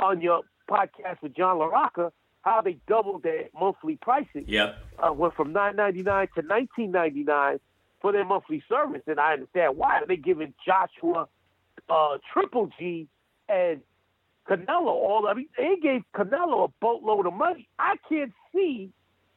on 0.00 0.20
your 0.20 0.40
podcast 0.68 1.22
with 1.22 1.36
John 1.36 1.58
LaRocca 1.58 2.10
how 2.42 2.62
they 2.62 2.78
doubled 2.88 3.22
their 3.22 3.44
monthly 3.58 3.96
pricing. 4.02 4.44
Yep. 4.48 4.76
Uh, 4.98 5.12
went 5.12 5.34
from 5.34 5.52
nine 5.52 5.76
ninety 5.76 6.02
nine 6.02 6.26
to 6.34 6.42
nineteen 6.42 6.90
ninety 6.90 7.22
nine 7.22 7.60
for 8.00 8.10
their 8.10 8.24
monthly 8.24 8.60
service, 8.68 9.02
and 9.06 9.20
I 9.20 9.34
understand 9.34 9.76
why. 9.76 10.00
They're 10.06 10.16
giving 10.16 10.52
Joshua 10.66 11.28
uh, 11.88 12.18
Triple 12.32 12.70
G 12.78 13.06
and 13.48 13.80
Canelo 14.48 14.86
all. 14.88 15.26
I 15.26 15.34
mean, 15.34 15.48
they 15.56 15.76
gave 15.82 16.02
Canelo 16.14 16.68
a 16.68 16.72
boatload 16.80 17.26
of 17.26 17.32
money. 17.34 17.68
I 17.78 17.96
can't 18.08 18.32
see, 18.54 18.90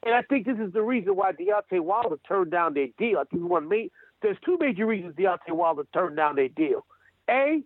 and 0.04 0.14
I 0.14 0.22
think 0.22 0.46
this 0.46 0.60
is 0.60 0.74
the 0.74 0.82
reason 0.82 1.16
why 1.16 1.32
Deontay 1.32 1.80
Wilder 1.80 2.18
turned 2.28 2.52
down 2.52 2.74
their 2.74 2.88
deal. 2.98 3.20
I 3.20 3.24
think 3.26 3.44
one 3.50 3.70
main. 3.70 3.90
There's 4.22 4.38
two 4.44 4.58
major 4.60 4.86
reasons 4.86 5.16
Deontay 5.16 5.52
Wilder 5.52 5.84
turned 5.94 6.18
down 6.18 6.36
their 6.36 6.50
deal. 6.50 6.86
A, 7.30 7.62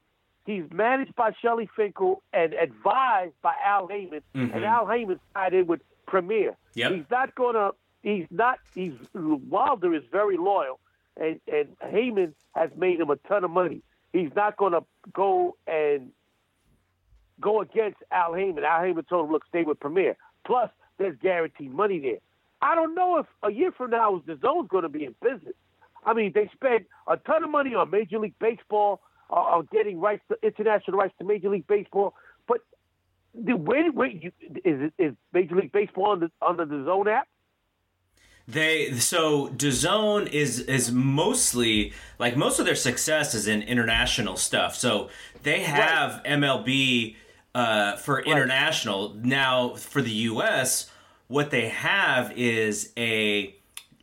he's 0.46 0.66
managed 0.72 1.16
by 1.16 1.32
Shelly 1.42 1.70
Finkel 1.76 2.22
and 2.34 2.54
advised 2.54 3.34
by 3.42 3.54
Al 3.66 3.88
Haymon, 3.88 4.22
Mhm. 4.36 4.56
and 4.56 4.66
Al 4.66 4.86
Haymon 4.88 5.20
tied 5.34 5.54
in 5.54 5.66
with 5.68 5.82
Premier. 6.08 6.56
Yep. 6.76 6.92
He's 6.92 7.10
not 7.10 7.34
gonna. 7.36 7.72
He's 8.04 8.28
not. 8.30 8.60
He's 8.76 8.94
Wilder 9.14 9.94
is 9.96 10.04
very 10.12 10.38
loyal, 10.38 10.80
and 11.18 11.40
and 11.52 11.76
Haymon 11.82 12.36
has 12.56 12.70
made 12.76 13.00
him 13.00 13.10
a 13.10 13.16
ton 13.16 13.44
of 13.44 13.52
money. 13.52 13.82
He's 14.14 14.34
not 14.36 14.58
gonna 14.58 14.82
go 15.14 15.56
and 15.68 16.12
go 17.42 17.62
against 17.62 17.98
Al 18.12 18.34
Haymon. 18.34 18.64
Al 18.64 18.82
Haymon 18.82 19.06
told 19.06 19.26
him, 19.26 19.32
"Look, 19.32 19.46
stay 19.48 19.64
with 19.64 19.80
Premier." 19.80 20.16
Plus, 20.46 20.70
there's 20.98 21.18
guaranteed 21.22 21.72
money 21.74 22.00
there. 22.00 22.20
I 22.62 22.76
don't 22.76 22.94
know 22.96 23.18
if 23.18 23.26
a 23.44 23.52
year 23.52 23.72
from 23.72 23.90
now 23.92 24.22
the 24.26 24.38
zone's 24.42 24.70
going 24.70 24.84
to 24.84 24.90
be 24.90 25.04
in 25.06 25.16
business. 25.22 25.56
I 26.06 26.14
mean, 26.14 26.32
they 26.34 26.50
spent 26.54 26.86
a 27.08 27.18
ton 27.18 27.44
of 27.44 27.50
money 27.50 27.74
on 27.76 27.90
Major 27.90 28.20
League 28.20 28.38
Baseball, 28.40 29.02
uh, 29.30 29.36
on 29.36 29.68
getting 29.72 30.00
rights 30.00 30.24
to 30.30 30.38
international 30.44 30.98
rights 30.98 31.14
to 31.20 31.26
Major 31.26 31.50
League 31.50 31.68
Baseball, 31.68 32.14
but 32.48 32.62
the- 33.34 33.56
wait, 33.56 33.94
wait, 33.94 34.24
you, 34.24 34.32
is 34.64 34.82
it- 34.82 34.94
is 34.98 35.14
Major 35.34 35.56
League 35.56 35.72
Baseball 35.72 36.08
on 36.08 36.20
the, 36.20 36.32
under 36.42 36.66
the 36.66 36.84
Zone 36.86 37.08
app? 37.08 37.28
They 38.48 38.92
so 38.94 39.50
DAZN 39.50 40.28
is 40.28 40.60
is 40.60 40.92
mostly 40.92 41.94
like 42.18 42.36
most 42.36 42.60
of 42.60 42.66
their 42.66 42.76
success 42.76 43.34
is 43.36 43.48
in 43.48 43.62
international 43.62 44.36
stuff. 44.36 44.76
So 44.76 45.10
they 45.44 45.62
have 45.62 46.22
MLB 46.26 47.16
uh, 47.56 47.96
for 47.98 48.22
international. 48.22 49.16
Now 49.22 49.76
for 49.76 50.02
the 50.02 50.12
U.S., 50.12 50.90
what 51.28 51.50
they 51.52 51.70
have 51.70 52.32
is 52.38 52.92
a 52.98 53.56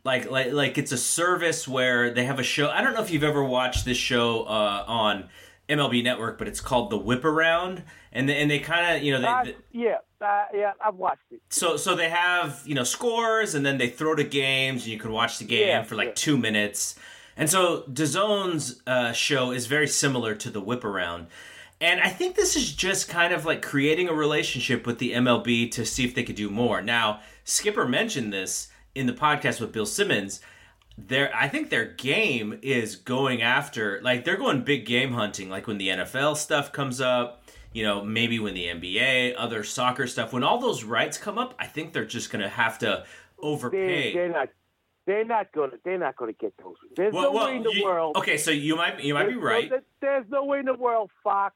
like 0.04 0.30
like 0.30 0.52
like 0.52 0.78
it's 0.78 0.92
a 0.92 0.98
service 0.98 1.66
where 1.68 2.10
they 2.10 2.24
have 2.24 2.38
a 2.38 2.42
show. 2.42 2.70
I 2.70 2.80
don't 2.82 2.94
know 2.94 3.02
if 3.02 3.10
you've 3.10 3.24
ever 3.24 3.44
watched 3.44 3.84
this 3.84 3.98
show 3.98 4.42
uh, 4.44 4.84
on 4.86 5.28
MLB 5.68 6.02
Network, 6.02 6.38
but 6.38 6.48
it's 6.48 6.60
called 6.60 6.90
the 6.90 6.96
Whip 6.96 7.24
Around, 7.24 7.82
and 8.12 8.28
they, 8.28 8.36
and 8.40 8.50
they 8.50 8.58
kind 8.58 8.96
of 8.96 9.02
you 9.02 9.12
know 9.12 9.42
they, 9.44 9.54
yeah, 9.72 9.96
uh, 10.20 10.44
yeah, 10.54 10.72
I've 10.84 10.94
watched 10.94 11.20
it. 11.30 11.40
so 11.50 11.76
so 11.76 11.94
they 11.94 12.08
have 12.08 12.62
you 12.64 12.74
know 12.74 12.84
scores 12.84 13.54
and 13.54 13.66
then 13.66 13.76
they 13.76 13.88
throw 13.90 14.14
to 14.14 14.24
games 14.24 14.84
and 14.84 14.92
you 14.92 14.98
can 14.98 15.12
watch 15.12 15.38
the 15.38 15.44
game 15.44 15.68
Yeah, 15.68 15.82
for 15.82 15.94
like 15.96 16.08
yeah. 16.08 16.14
two 16.14 16.38
minutes 16.38 16.98
and 17.36 17.48
so 17.48 17.82
DAZN's 17.82 18.82
uh, 18.86 19.12
show 19.12 19.52
is 19.52 19.66
very 19.66 19.86
similar 19.86 20.34
to 20.34 20.50
the 20.50 20.60
whip 20.60 20.84
around 20.84 21.26
And 21.80 22.00
I 22.00 22.08
think 22.08 22.34
this 22.34 22.56
is 22.56 22.72
just 22.72 23.08
kind 23.08 23.32
of 23.32 23.44
like 23.44 23.62
creating 23.62 24.08
a 24.08 24.12
relationship 24.12 24.86
with 24.86 24.98
the 24.98 25.12
MLB 25.12 25.70
to 25.72 25.86
see 25.86 26.04
if 26.04 26.14
they 26.14 26.24
could 26.24 26.36
do 26.36 26.50
more. 26.50 26.82
Now, 26.82 27.20
Skipper 27.44 27.86
mentioned 27.86 28.32
this 28.32 28.68
in 28.94 29.06
the 29.06 29.12
podcast 29.12 29.60
with 29.60 29.72
Bill 29.72 29.86
Simmons. 29.86 30.40
Their, 30.96 31.34
I 31.34 31.46
think 31.46 31.70
their 31.70 31.84
game 31.84 32.58
is 32.62 32.96
going 32.96 33.42
after, 33.42 34.00
like, 34.02 34.24
they're 34.24 34.36
going 34.36 34.62
big 34.62 34.86
game 34.86 35.12
hunting. 35.12 35.48
Like 35.48 35.68
when 35.68 35.78
the 35.78 35.88
NFL 35.88 36.36
stuff 36.36 36.72
comes 36.72 37.00
up, 37.00 37.44
you 37.72 37.84
know, 37.84 38.04
maybe 38.04 38.40
when 38.40 38.54
the 38.54 38.64
NBA, 38.64 39.34
other 39.38 39.62
soccer 39.62 40.08
stuff, 40.08 40.32
when 40.32 40.42
all 40.42 40.58
those 40.58 40.82
rights 40.82 41.16
come 41.16 41.38
up, 41.38 41.54
I 41.60 41.66
think 41.66 41.92
they're 41.92 42.04
just 42.04 42.32
going 42.32 42.42
to 42.42 42.48
have 42.48 42.78
to 42.80 43.04
overpay. 43.38 44.14
They, 44.14 44.18
are 44.18 44.28
not. 44.28 44.48
They're 45.06 45.24
not 45.24 45.52
gonna. 45.52 45.76
They're 45.84 45.96
not 45.96 46.16
gonna 46.16 46.34
get 46.34 46.52
those. 46.62 46.74
There's 46.94 47.14
well, 47.14 47.22
no 47.22 47.32
well, 47.32 47.46
way 47.46 47.56
in 47.56 47.62
the 47.62 47.72
you, 47.72 47.84
world. 47.84 48.16
Okay, 48.16 48.36
so 48.36 48.50
you 48.50 48.76
might 48.76 49.02
you 49.02 49.14
might 49.14 49.28
be 49.28 49.36
right. 49.36 49.72
There's 50.02 50.26
no 50.28 50.44
way 50.44 50.58
in 50.58 50.66
the 50.66 50.74
world 50.74 51.10
Fox 51.24 51.54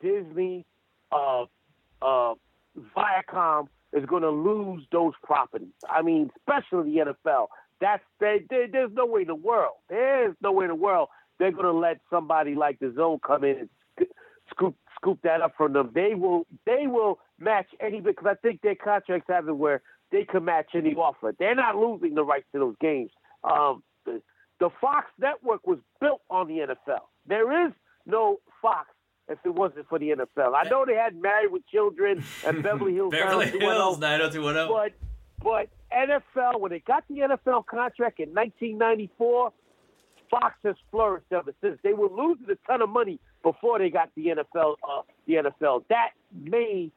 Disney, 0.00 0.64
uh, 1.12 1.44
uh, 2.02 2.34
Viacom 2.96 3.68
is 3.92 4.04
going 4.06 4.22
to 4.22 4.30
lose 4.30 4.84
those 4.92 5.14
properties. 5.22 5.68
I 5.88 6.02
mean, 6.02 6.30
especially 6.38 6.92
the 6.92 7.14
NFL. 7.14 7.46
That's 7.80 8.02
they, 8.20 8.44
they, 8.50 8.66
there's 8.70 8.92
no 8.92 9.06
way 9.06 9.22
in 9.22 9.26
the 9.26 9.34
world. 9.34 9.74
There's 9.88 10.36
no 10.42 10.52
way 10.52 10.66
in 10.66 10.68
the 10.68 10.74
world 10.74 11.08
they're 11.40 11.50
going 11.50 11.64
to 11.64 11.72
let 11.72 11.98
somebody 12.10 12.54
like 12.54 12.78
the 12.78 12.92
Zone 12.94 13.18
come 13.26 13.42
in 13.42 13.56
and 13.58 13.68
scoop 14.50 14.76
scoop 14.94 15.18
that 15.24 15.40
up 15.40 15.54
from 15.56 15.72
them. 15.72 15.90
They 15.94 16.14
will 16.14 16.46
they 16.66 16.86
will 16.86 17.18
match 17.38 17.66
any 17.80 18.00
because 18.00 18.26
I 18.28 18.34
think 18.34 18.60
their 18.60 18.76
contracts 18.76 19.26
have 19.28 19.48
it 19.48 19.56
where 19.56 19.82
they 20.12 20.24
can 20.24 20.44
match 20.44 20.68
any 20.74 20.94
offer. 20.94 21.34
They're 21.36 21.54
not 21.54 21.76
losing 21.76 22.14
the 22.14 22.24
rights 22.24 22.46
to 22.52 22.58
those 22.58 22.76
games. 22.80 23.10
Um, 23.42 23.82
the, 24.04 24.20
the 24.60 24.68
Fox 24.80 25.06
network 25.18 25.66
was 25.66 25.78
built 26.00 26.20
on 26.28 26.46
the 26.46 26.58
NFL. 26.58 27.00
There 27.26 27.66
is 27.66 27.72
no 28.04 28.40
Fox 28.60 28.88
if 29.30 29.38
it 29.44 29.54
wasn't 29.54 29.88
for 29.88 29.98
the 29.98 30.10
NFL. 30.10 30.54
I 30.54 30.68
know 30.68 30.84
they 30.84 30.96
had 30.96 31.16
Married 31.16 31.52
with 31.52 31.66
Children 31.68 32.24
and 32.44 32.62
Beverly 32.62 32.94
Hills 32.94 33.12
Beverly 33.12 33.46
Hills 33.46 33.98
90210. 33.98 34.68
But 34.68 34.92
but 35.42 35.68
NFL 35.96 36.60
when 36.60 36.72
they 36.72 36.80
got 36.80 37.04
the 37.08 37.20
NFL 37.20 37.66
contract 37.66 38.20
in 38.20 38.34
1994, 38.34 39.52
Fox 40.30 40.54
has 40.64 40.76
flourished 40.90 41.32
ever 41.32 41.54
since. 41.62 41.78
They 41.82 41.92
were 41.92 42.08
losing 42.08 42.46
a 42.50 42.56
ton 42.66 42.82
of 42.82 42.90
money 42.90 43.18
before 43.42 43.78
they 43.78 43.88
got 43.88 44.10
the 44.16 44.26
NFL. 44.26 44.74
Uh, 44.82 45.02
the 45.26 45.34
NFL 45.34 45.84
that 45.88 46.10
made 46.34 46.90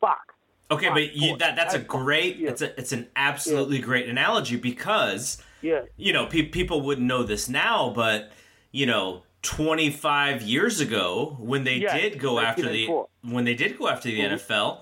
Fox. 0.00 0.34
Okay, 0.70 0.86
Fox 0.86 1.00
but 1.00 1.14
you, 1.14 1.36
that 1.36 1.56
that's 1.56 1.74
a 1.74 1.78
great. 1.78 2.36
Yeah. 2.36 2.50
It's 2.50 2.62
a 2.62 2.78
it's 2.78 2.92
an 2.92 3.08
absolutely 3.14 3.78
yeah. 3.78 3.84
great 3.84 4.08
analogy 4.08 4.56
because 4.56 5.42
yeah, 5.60 5.82
you 5.96 6.12
know 6.12 6.26
pe- 6.26 6.48
people 6.48 6.80
wouldn't 6.80 7.06
know 7.06 7.22
this 7.22 7.48
now, 7.48 7.92
but 7.94 8.32
you 8.72 8.86
know 8.86 9.22
25 9.46 10.42
years 10.42 10.80
ago 10.80 11.36
when 11.38 11.62
they 11.62 11.76
yes, 11.76 11.92
did 11.92 12.18
go 12.18 12.40
after 12.40 12.68
the 12.68 13.04
when 13.22 13.44
they 13.44 13.54
did 13.54 13.78
go 13.78 13.88
after 13.88 14.08
the 14.08 14.18
mm-hmm. 14.18 14.34
NFL, 14.34 14.80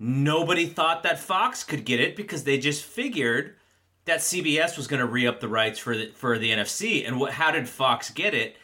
nobody 0.00 0.66
thought 0.66 1.04
that 1.04 1.20
Fox 1.20 1.62
could 1.62 1.84
get 1.84 2.00
it 2.00 2.16
because 2.16 2.42
they 2.42 2.58
just 2.58 2.84
figured 2.84 3.54
that 4.06 4.18
CBS 4.18 4.76
was 4.76 4.88
going 4.88 4.98
to 4.98 5.06
re 5.06 5.28
up 5.28 5.38
the 5.38 5.48
rights 5.48 5.78
for 5.78 5.96
the 5.96 6.10
for 6.16 6.38
the 6.38 6.50
NFC. 6.50 7.06
And 7.06 7.20
what? 7.20 7.32
How 7.32 7.52
did 7.52 7.68
Fox 7.68 8.10
get 8.10 8.34
it? 8.34 8.56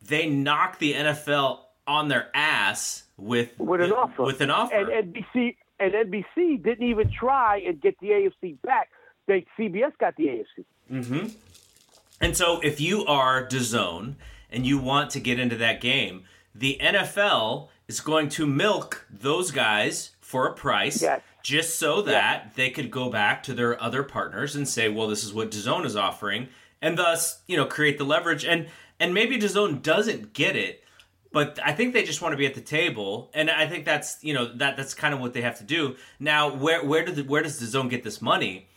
They 0.00 0.26
knocked 0.26 0.80
the 0.80 0.94
NFL 0.94 1.60
on 1.86 2.08
their 2.08 2.30
ass 2.34 3.04
with 3.18 3.58
with 3.58 3.82
an 3.82 3.92
offer. 3.92 4.22
With 4.22 4.40
an 4.40 4.50
offer. 4.50 4.74
And 4.74 5.14
NBC 5.14 5.56
and 5.80 5.92
NBC 5.92 6.62
didn't 6.64 6.88
even 6.88 7.10
try 7.12 7.62
and 7.66 7.78
get 7.78 7.94
the 8.00 8.08
AFC 8.08 8.56
back. 8.62 8.88
They 9.26 9.44
CBS 9.58 9.92
got 10.00 10.16
the 10.16 10.24
AFC. 10.24 10.64
Mm-hmm. 10.90 11.26
And 12.22 12.34
so 12.34 12.60
if 12.60 12.80
you 12.80 13.04
are 13.04 13.46
DAZN 13.46 14.14
and 14.54 14.64
you 14.64 14.78
want 14.78 15.10
to 15.10 15.20
get 15.20 15.38
into 15.38 15.56
that 15.56 15.80
game, 15.80 16.24
the 16.54 16.78
NFL 16.80 17.68
is 17.88 18.00
going 18.00 18.28
to 18.30 18.46
milk 18.46 19.06
those 19.10 19.50
guys 19.50 20.12
for 20.20 20.46
a 20.46 20.54
price. 20.54 21.02
Yes. 21.02 21.20
Just 21.42 21.78
so 21.78 22.00
that 22.02 22.42
yes. 22.46 22.54
they 22.56 22.70
could 22.70 22.90
go 22.90 23.10
back 23.10 23.42
to 23.42 23.52
their 23.52 23.80
other 23.82 24.02
partners 24.02 24.56
and 24.56 24.66
say, 24.66 24.88
"Well, 24.88 25.08
this 25.08 25.24
is 25.24 25.34
what 25.34 25.50
DAZN 25.50 25.84
is 25.84 25.94
offering," 25.94 26.48
and 26.80 26.96
thus, 26.96 27.42
you 27.46 27.56
know, 27.58 27.66
create 27.66 27.98
the 27.98 28.04
leverage. 28.04 28.46
and 28.46 28.68
And 28.98 29.12
maybe 29.12 29.36
DAZN 29.36 29.82
doesn't 29.82 30.32
get 30.32 30.56
it, 30.56 30.82
but 31.32 31.58
I 31.62 31.72
think 31.72 31.92
they 31.92 32.02
just 32.02 32.22
want 32.22 32.32
to 32.32 32.38
be 32.38 32.46
at 32.46 32.54
the 32.54 32.62
table, 32.62 33.30
and 33.34 33.50
I 33.50 33.66
think 33.66 33.84
that's 33.84 34.16
you 34.22 34.32
know 34.32 34.46
that 34.54 34.78
that's 34.78 34.94
kind 34.94 35.12
of 35.12 35.20
what 35.20 35.34
they 35.34 35.42
have 35.42 35.58
to 35.58 35.64
do. 35.64 35.96
Now, 36.18 36.54
where 36.54 36.82
where 36.82 37.04
did 37.04 37.16
the, 37.16 37.24
where 37.24 37.42
does 37.42 37.60
DAZN 37.60 37.90
get 37.90 38.04
this 38.04 38.22
money? 38.22 38.68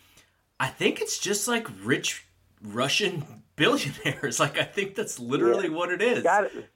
I 0.59 0.67
think 0.67 0.99
it's 0.99 1.19
just 1.19 1.47
like 1.47 1.69
rich 1.81 2.25
Russian 2.61 3.43
billionaires. 3.57 4.39
Like 4.47 4.57
I 4.57 4.63
think 4.63 4.95
that's 4.95 5.19
literally 5.19 5.67
yeah. 5.67 5.75
what 5.75 5.91
it 5.91 6.01
is. 6.01 6.23
Got 6.23 6.45
it. 6.45 6.69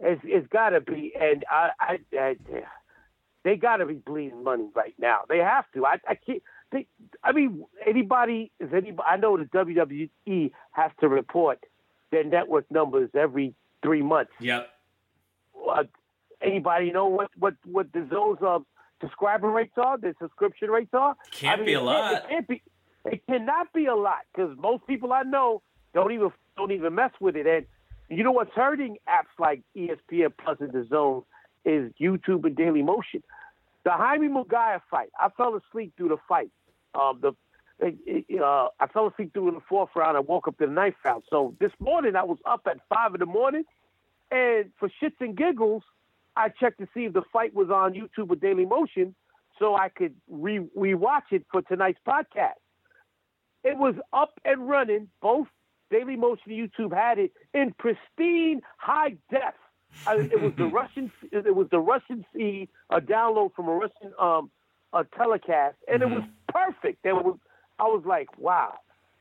It's, 0.00 0.20
it's 0.24 0.48
got 0.48 0.70
to 0.70 0.80
be, 0.80 1.12
and 1.18 1.44
I, 1.48 1.70
I, 1.78 1.98
I 2.18 2.36
they 3.44 3.56
got 3.56 3.76
to 3.76 3.86
be 3.86 3.94
bleeding 3.94 4.42
money 4.42 4.68
right 4.74 4.94
now. 4.98 5.20
They 5.28 5.38
have 5.38 5.64
to. 5.74 5.86
I, 5.86 5.98
I 6.08 6.16
can't. 6.16 6.42
They, 6.72 6.86
I 7.22 7.32
mean, 7.32 7.64
anybody 7.86 8.50
is 8.58 8.70
anybody. 8.72 9.06
I 9.08 9.16
know 9.16 9.36
the 9.36 9.44
WWE 9.44 10.50
has 10.72 10.90
to 11.00 11.08
report 11.08 11.62
their 12.10 12.24
network 12.24 12.68
numbers 12.70 13.10
every 13.14 13.54
three 13.82 14.02
months. 14.02 14.32
Yep. 14.40 14.68
Uh, 15.68 15.84
anybody 16.40 16.90
know 16.90 17.06
what 17.06 17.30
what 17.38 17.54
what 17.64 17.92
the 17.92 18.06
those 18.10 18.38
uh, 18.44 18.58
subscriber 19.00 19.50
rates 19.50 19.74
are? 19.76 19.98
The 19.98 20.14
subscription 20.20 20.70
rates 20.70 20.94
are? 20.94 21.14
Can't 21.30 21.54
I 21.54 21.56
mean, 21.58 21.66
be 21.66 21.72
a 21.74 21.80
lot. 21.80 22.14
It, 22.14 22.28
can't 22.28 22.48
be. 22.48 22.62
It 23.04 23.26
cannot 23.26 23.72
be 23.72 23.86
a 23.86 23.94
lot 23.94 24.20
because 24.34 24.56
most 24.58 24.86
people 24.86 25.12
I 25.12 25.22
know 25.22 25.62
don't 25.94 26.12
even 26.12 26.30
don't 26.56 26.72
even 26.72 26.94
mess 26.94 27.12
with 27.20 27.36
it. 27.36 27.46
And 27.46 27.66
you 28.08 28.24
know 28.24 28.32
what's 28.32 28.52
hurting 28.54 28.98
apps 29.08 29.38
like 29.38 29.62
ESPN 29.76 30.32
Plus 30.42 30.58
and 30.60 30.72
the 30.72 30.86
Zone 30.88 31.22
is 31.64 31.92
YouTube 32.00 32.44
and 32.44 32.56
Daily 32.56 32.82
Motion. 32.82 33.22
The 33.84 33.90
Jaime 33.90 34.28
Munguia 34.28 34.80
fight, 34.90 35.08
I 35.18 35.28
fell 35.36 35.56
asleep 35.56 35.92
through 35.96 36.10
the 36.10 36.18
fight. 36.28 36.50
Um, 36.94 37.20
the 37.20 37.32
uh, 37.82 38.68
I 38.78 38.86
fell 38.92 39.08
asleep 39.08 39.32
through 39.32 39.50
the 39.50 39.60
fourth 39.68 39.90
round. 39.96 40.16
I 40.16 40.20
woke 40.20 40.46
up 40.46 40.60
in 40.60 40.68
the 40.68 40.74
ninth 40.74 40.94
round. 41.04 41.24
So 41.28 41.54
this 41.58 41.72
morning 41.80 42.14
I 42.14 42.22
was 42.22 42.38
up 42.44 42.62
at 42.66 42.78
five 42.88 43.14
in 43.14 43.20
the 43.20 43.26
morning, 43.26 43.64
and 44.30 44.70
for 44.78 44.88
shits 45.02 45.16
and 45.20 45.36
giggles, 45.36 45.82
I 46.36 46.48
checked 46.48 46.78
to 46.78 46.88
see 46.94 47.06
if 47.06 47.12
the 47.12 47.22
fight 47.32 47.54
was 47.54 47.70
on 47.70 47.94
YouTube 47.94 48.30
or 48.30 48.36
Daily 48.36 48.66
Motion, 48.66 49.14
so 49.58 49.74
I 49.74 49.88
could 49.88 50.14
re 50.30 50.60
rewatch 50.76 51.32
it 51.32 51.44
for 51.50 51.62
tonight's 51.62 51.98
podcast. 52.06 52.60
It 53.64 53.76
was 53.76 53.94
up 54.12 54.38
and 54.44 54.68
running. 54.68 55.08
Both 55.20 55.48
Daily 55.92 56.16
Motion 56.16 56.50
YouTube 56.50 56.94
had 56.94 57.18
it 57.18 57.32
in 57.52 57.74
pristine 57.78 58.62
high 58.78 59.16
def. 59.30 59.54
I, 60.06 60.14
it 60.14 60.40
was 60.40 60.52
the 60.56 60.64
Russian. 60.72 61.12
It 61.30 61.54
was 61.54 61.68
the 61.70 61.78
Russian 61.78 62.24
feed, 62.32 62.70
a 62.90 63.00
download 63.00 63.54
from 63.54 63.68
a 63.68 63.72
Russian 63.72 64.12
um, 64.18 64.50
a 64.94 65.04
telecast, 65.16 65.76
and 65.86 66.02
mm-hmm. 66.02 66.12
it 66.12 66.16
was 66.16 66.24
perfect. 66.48 67.04
It 67.04 67.12
was. 67.12 67.38
I 67.78 67.84
was 67.84 68.02
like, 68.06 68.28
wow. 68.38 68.74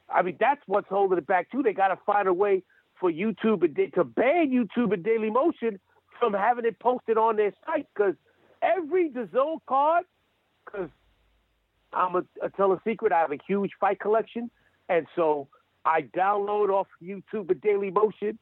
I 0.09 0.21
mean, 0.21 0.37
that's 0.39 0.61
what's 0.65 0.87
holding 0.89 1.17
it 1.17 1.27
back 1.27 1.51
too. 1.51 1.63
They 1.63 1.73
got 1.73 1.89
to 1.89 1.99
find 2.05 2.27
a 2.27 2.33
way 2.33 2.63
for 2.99 3.11
YouTube 3.11 3.61
to 3.93 4.03
ban 4.03 4.51
YouTube 4.51 4.93
and 4.93 5.03
Daily 5.03 5.29
Motion 5.29 5.79
from 6.19 6.33
having 6.33 6.65
it 6.65 6.77
posted 6.79 7.17
on 7.17 7.35
their 7.35 7.53
site 7.65 7.87
because 7.95 8.15
every 8.61 9.09
DAZN 9.09 9.59
card, 9.67 10.05
because 10.65 10.89
I'm 11.91 12.15
a, 12.15 12.23
a 12.43 12.49
tell 12.55 12.71
a 12.73 12.81
secret, 12.85 13.11
I 13.11 13.19
have 13.19 13.31
a 13.31 13.39
huge 13.47 13.71
fight 13.79 13.99
collection, 13.99 14.51
and 14.87 15.07
so 15.15 15.47
I 15.85 16.03
download 16.03 16.69
off 16.69 16.87
YouTube 17.03 17.49
a 17.49 17.55
Daily 17.55 17.91
Motion 17.91 18.37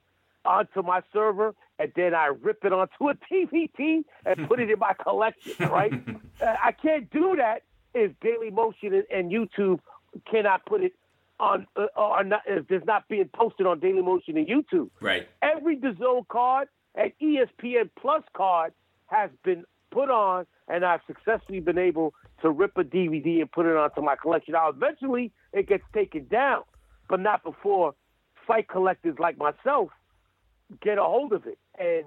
onto 0.45 0.81
my 0.81 1.01
server, 1.13 1.53
and 1.77 1.91
then 1.95 2.13
I 2.13 2.27
rip 2.27 2.63
it 2.63 2.73
onto 2.73 3.09
a 3.09 3.15
TVT 3.15 4.03
and 4.25 4.47
put 4.47 4.59
it 4.59 4.69
in 4.69 4.79
my 4.79 4.93
collection. 4.93 5.53
Right? 5.59 5.93
Uh, 6.41 6.55
I 6.63 6.71
can't 6.71 7.11
do 7.11 7.35
that 7.35 7.63
if 7.93 8.17
Daily 8.21 8.49
Motion 8.49 8.93
and, 8.93 9.03
and 9.11 9.29
YouTube 9.29 9.81
cannot 10.31 10.65
put 10.65 10.81
it 10.81 10.93
on, 11.37 11.67
uh, 11.75 11.87
or 11.97 12.23
not, 12.23 12.43
if 12.47 12.71
it's 12.71 12.85
not 12.85 13.09
being 13.09 13.29
posted 13.33 13.67
on 13.67 13.81
Daily 13.81 14.01
Motion 14.01 14.37
and 14.37 14.47
YouTube. 14.47 14.89
Right. 15.01 15.27
Every 15.41 15.75
DAZN 15.75 16.29
card 16.29 16.69
and 16.95 17.11
ESPN 17.21 17.89
Plus 17.99 18.23
card 18.33 18.71
has 19.07 19.29
been 19.43 19.65
put 19.91 20.09
on, 20.09 20.45
and 20.69 20.85
I've 20.85 21.01
successfully 21.07 21.59
been 21.59 21.77
able 21.77 22.13
to 22.41 22.49
rip 22.49 22.77
a 22.77 22.85
DVD 22.85 23.41
and 23.41 23.51
put 23.51 23.65
it 23.65 23.75
onto 23.75 24.01
my 24.01 24.15
collection. 24.15 24.53
Now, 24.53 24.69
eventually, 24.69 25.33
it 25.51 25.67
gets 25.67 25.83
taken 25.93 26.25
down 26.27 26.63
but 27.09 27.19
not 27.19 27.43
before 27.43 27.95
fight 28.47 28.67
collectors 28.69 29.17
like 29.19 29.37
myself 29.37 29.89
get 30.81 30.97
a 30.97 31.03
hold 31.03 31.33
of 31.33 31.45
it. 31.45 31.57
And 31.77 32.05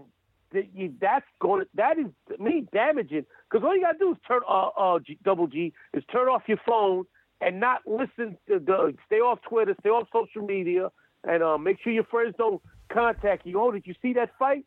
that's 1.01 1.25
going. 1.41 1.65
That 1.75 1.99
is 1.99 2.07
me 2.39 2.67
damaging 2.73 3.25
because 3.51 3.65
all 3.65 3.75
you 3.75 3.83
gotta 3.83 3.99
do 3.99 4.13
is 4.13 4.19
turn 4.27 4.41
uh, 4.49 4.69
uh 4.69 4.99
G, 4.99 5.19
double 5.25 5.47
G 5.47 5.73
is 5.95 6.05
turn 6.13 6.29
off 6.29 6.43
your 6.47 6.59
phone 6.67 7.05
and 7.41 7.59
not 7.59 7.81
listen 7.87 8.37
to 8.49 8.59
the 8.59 8.95
stay 9.07 9.17
off 9.17 9.41
Twitter, 9.49 9.75
stay 9.81 9.89
off 9.89 10.09
social 10.13 10.47
media, 10.47 10.91
and 11.25 11.43
uh, 11.43 11.59
make 11.59 11.79
sure 11.83 11.93
your 11.93 12.05
friends 12.05 12.35
don't 12.39 12.61
contact 12.93 13.47
you. 13.47 13.61
Oh, 13.61 13.71
did 13.73 13.87
you 13.87 13.95
see 14.03 14.13
that 14.13 14.31
fight? 14.39 14.65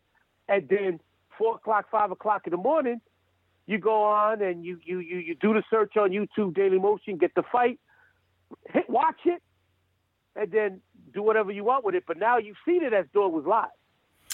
And 0.48 0.68
then 0.68 1.00
four 1.38 1.54
o'clock, 1.56 1.86
five 1.90 2.10
o'clock 2.10 2.42
in 2.46 2.50
the 2.50 2.56
morning, 2.56 3.00
you 3.66 3.78
go 3.78 4.02
on 4.02 4.42
and 4.42 4.64
you 4.64 4.78
you 4.84 4.98
you, 4.98 5.18
you 5.18 5.34
do 5.36 5.54
the 5.54 5.62
search 5.70 5.96
on 5.96 6.10
YouTube, 6.10 6.54
Daily 6.54 6.78
Motion, 6.78 7.16
get 7.16 7.34
the 7.34 7.44
fight, 7.50 7.78
hit 8.70 8.90
watch 8.90 9.20
it, 9.24 9.42
and 10.36 10.50
then 10.50 10.80
do 11.14 11.22
whatever 11.22 11.50
you 11.50 11.64
want 11.64 11.84
with 11.84 11.94
it. 11.94 12.04
But 12.06 12.18
now 12.18 12.38
you've 12.38 12.56
seen 12.64 12.82
it 12.84 12.92
as 12.92 13.06
though 13.12 13.26
it 13.26 13.32
was 13.32 13.44
live. 13.46 13.68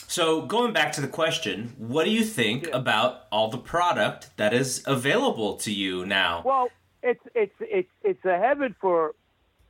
So 0.09 0.43
going 0.43 0.73
back 0.73 0.93
to 0.93 1.01
the 1.01 1.09
question, 1.09 1.75
what 1.79 2.05
do 2.05 2.11
you 2.11 2.25
think 2.25 2.67
Yeah. 2.67 2.77
about 2.77 3.27
all 3.31 3.49
the 3.49 3.59
product 3.59 4.37
that 4.37 4.53
is 4.53 4.83
available 4.87 5.57
to 5.59 5.73
you 5.73 6.05
now? 6.05 6.43
Well, 6.45 6.69
it's 7.03 7.23
it's 7.35 7.55
it's 7.61 7.89
it's 8.03 8.25
a 8.25 8.39
heaven 8.39 8.75
for 8.81 9.15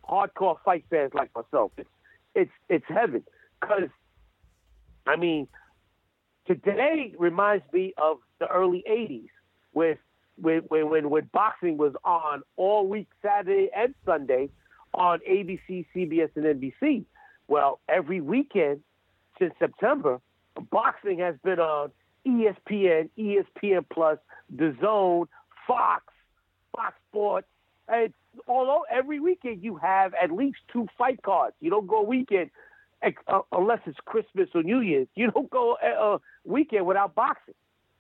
hardcore 0.09 0.57
fight 0.65 0.85
fans 0.91 1.13
like 1.15 1.31
myself. 1.35 1.73
It's 1.77 1.89
it's 2.35 2.51
it's 2.69 2.85
heaven 2.89 3.25
because 3.61 3.89
I 5.07 5.17
mean 5.17 5.49
today 6.47 7.15
reminds 7.19 7.65
me 7.73 7.95
of 7.97 8.19
the 8.39 8.49
early 8.49 8.83
'80s 8.89 9.29
with 9.73 9.99
when 10.37 10.61
when 10.69 10.89
when, 10.91 11.11
when 11.11 11.31
boxing 11.33 11.77
was 11.77 11.95
on 12.05 12.43
all 12.57 12.87
week 12.89 13.09
Saturday 13.23 13.71
and 13.75 13.95
Sunday 14.05 14.51
on 14.95 15.21
ABC, 15.29 15.87
CBS, 15.95 16.31
and 16.37 16.45
NBC. 16.45 17.05
Well, 17.49 17.81
every 17.89 18.21
weekend 18.21 18.81
since 19.39 19.55
September, 19.59 20.21
boxing 20.71 21.19
has 21.19 21.35
been 21.43 21.59
on 21.59 21.91
ESPN, 22.27 23.11
ESPN 23.19 23.85
Plus, 23.93 24.19
The 24.55 24.77
Zone, 24.81 25.27
Fox, 25.67 26.05
Fox 26.75 26.95
Sports. 27.11 27.47
And 27.89 28.13
although 28.47 28.85
every 28.91 29.21
weekend 29.21 29.63
you 29.63 29.77
have 29.77 30.15
at 30.15 30.31
least 30.31 30.59
two 30.73 30.87
fight 30.97 31.23
cards, 31.23 31.55
you 31.61 31.71
don't 31.71 31.87
go 31.87 32.03
weekend 32.03 32.51
uh, 33.03 33.41
unless 33.51 33.81
it's 33.87 33.99
Christmas 34.05 34.49
or 34.55 34.63
New 34.63 34.81
Year's. 34.81 35.09
You 35.15 35.31
don't 35.31 35.51
go 35.51 35.77
a, 35.83 36.15
a 36.15 36.21
weekend 36.45 36.87
without 36.87 37.15
boxing. 37.15 37.55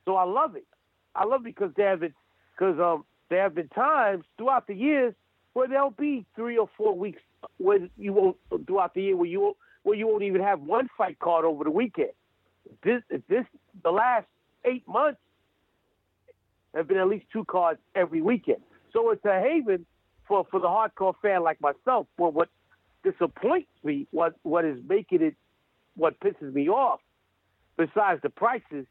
So 0.05 0.17
I 0.17 0.25
love 0.25 0.57
it. 0.57 0.67
I 1.15 1.25
love 1.25 1.43
it 1.43 1.55
because 1.55 1.73
there 1.77 1.91
have 1.91 2.01
been 2.01 2.15
because 2.57 2.79
um 2.81 3.05
there 3.29 3.43
have 3.43 3.55
been 3.55 3.69
times 3.69 4.25
throughout 4.37 4.67
the 4.67 4.75
years 4.75 5.15
where 5.53 5.69
there'll 5.69 5.91
be 5.91 6.25
three 6.35 6.59
or 6.59 6.69
four 6.77 6.97
weeks 6.97 7.21
when 7.59 7.91
you 7.97 8.12
won't 8.12 8.37
throughout 8.67 8.95
the 8.95 9.03
year 9.03 9.17
where 9.17 9.29
you 9.29 9.41
won't, 9.41 9.57
where 9.83 9.97
you 9.97 10.07
won't 10.07 10.23
even 10.23 10.41
have 10.41 10.61
one 10.61 10.88
fight 10.97 11.19
card 11.19 11.45
over 11.45 11.65
the 11.65 11.71
weekend. 11.71 12.12
This 12.83 13.03
this 13.29 13.45
the 13.83 13.91
last 13.91 14.27
eight 14.65 14.87
months 14.87 15.21
have 16.75 16.88
been 16.88 16.99
at 16.99 17.09
least 17.09 17.27
two 17.33 17.45
cards 17.45 17.81
every 17.95 18.23
weekend. 18.23 18.62
So 18.93 19.11
it's 19.11 19.25
a 19.25 19.41
haven 19.41 19.87
for, 20.27 20.47
for 20.51 20.61
the 20.61 20.67
hardcore 20.67 21.15
fan 21.21 21.43
like 21.43 21.61
myself. 21.61 22.07
But 22.17 22.35
what 22.35 22.49
disappoints 23.03 23.69
me, 23.83 24.07
what 24.11 24.35
what 24.43 24.65
is 24.65 24.79
making 24.88 25.23
it, 25.23 25.35
what 25.97 26.19
pisses 26.21 26.53
me 26.53 26.69
off, 26.69 27.01
besides 27.77 28.23
the 28.23 28.31
prices 28.31 28.87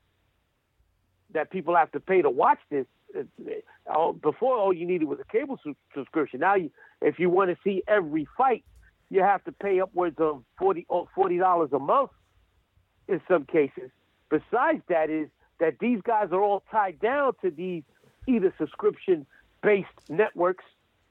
that 1.34 1.50
people 1.52 1.76
have 1.76 1.92
to 1.94 2.00
pay 2.00 2.22
to 2.22 2.30
watch 2.30 2.60
this. 2.70 2.86
it- 3.14 3.66
all- 3.88 4.14
Before, 4.14 4.56
all 4.56 4.72
you 4.74 4.86
needed 4.86 5.06
was 5.06 5.20
a 5.20 5.26
cable 5.26 5.60
su- 5.64 5.76
subscription. 5.94 6.40
Now, 6.40 6.56
you, 6.56 6.72
if 7.02 7.20
you 7.20 7.30
want 7.30 7.50
to 7.52 7.58
see 7.64 7.84
every 7.88 8.26
fight, 8.38 8.64
you 9.10 9.22
have 9.22 9.44
to 9.44 9.52
pay 9.52 9.82
upwards 9.82 10.18
of 10.20 10.44
forty 10.58 10.86
or 10.88 11.08
forty 11.14 11.38
dollars 11.38 11.74
a 11.74 11.80
month 11.80 12.12
in 13.10 13.20
some 13.28 13.46
cases. 13.46 13.92
Besides 14.30 14.82
that, 14.88 15.10
is 15.10 15.28
that 15.60 15.80
these 15.80 16.02
guys 16.02 16.30
are 16.32 16.42
all 16.42 16.64
tied 16.72 17.00
down 17.00 17.34
to 17.42 17.52
these 17.52 17.84
either 18.28 18.54
subscription-based 18.58 20.10
networks 20.10 20.64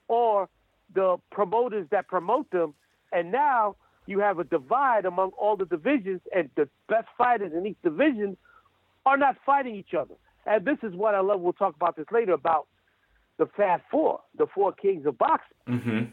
or 0.08 0.48
the 0.94 1.18
promoters 1.30 1.86
that 1.90 2.08
promote 2.08 2.50
them, 2.50 2.74
and 3.12 3.30
now 3.30 3.76
you 4.06 4.20
have 4.20 4.38
a 4.38 4.44
divide 4.44 5.04
among 5.04 5.30
all 5.32 5.56
the 5.56 5.66
divisions, 5.66 6.20
and 6.34 6.48
the 6.56 6.68
best 6.88 7.08
fighters 7.18 7.52
in 7.52 7.66
each 7.66 7.80
division 7.82 8.36
are 9.06 9.16
not 9.16 9.36
fighting 9.44 9.74
each 9.74 9.94
other. 9.98 10.14
And 10.46 10.64
this 10.64 10.78
is 10.82 10.94
what 10.94 11.14
I 11.14 11.20
love. 11.20 11.40
We'll 11.40 11.52
talk 11.52 11.74
about 11.74 11.96
this 11.96 12.06
later 12.10 12.32
about 12.32 12.66
the 13.38 13.46
Fab 13.56 13.80
Four, 13.90 14.20
the 14.36 14.46
four 14.54 14.72
kings 14.72 15.06
of 15.06 15.18
boxing. 15.18 15.56
Mm-hmm. 15.68 16.04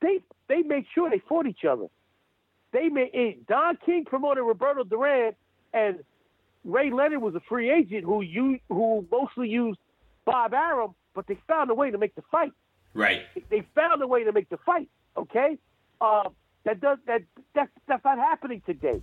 They 0.00 0.20
they 0.48 0.62
made 0.62 0.84
sure 0.94 1.10
they 1.10 1.22
fought 1.28 1.46
each 1.46 1.64
other. 1.68 1.86
They 2.72 2.88
made 2.88 3.10
eh, 3.14 3.32
Don 3.48 3.78
King 3.84 4.04
promoted 4.04 4.44
Roberto 4.44 4.84
Duran, 4.84 5.34
and 5.72 6.00
Ray 6.64 6.90
Leonard 6.90 7.22
was 7.22 7.34
a 7.34 7.40
free 7.48 7.70
agent 7.70 8.04
who 8.04 8.22
you 8.22 8.58
who 8.68 9.06
mostly 9.10 9.48
used 9.48 9.78
Bob 10.24 10.52
Arum, 10.52 10.94
but 11.14 11.26
they 11.26 11.38
found 11.46 11.70
a 11.70 11.74
way 11.74 11.90
to 11.90 11.98
make 11.98 12.14
the 12.14 12.22
fight 12.30 12.52
Right. 12.94 13.22
they 13.50 13.64
found 13.74 14.02
a 14.02 14.06
way 14.06 14.24
to 14.24 14.32
make 14.32 14.48
the 14.48 14.56
fight. 14.64 14.88
Okay, 15.16 15.58
uh, 16.00 16.28
that 16.64 16.80
does 16.80 16.98
that, 17.06 17.22
that 17.54 17.68
that's 17.86 18.04
not 18.04 18.18
happening 18.18 18.62
today. 18.66 19.00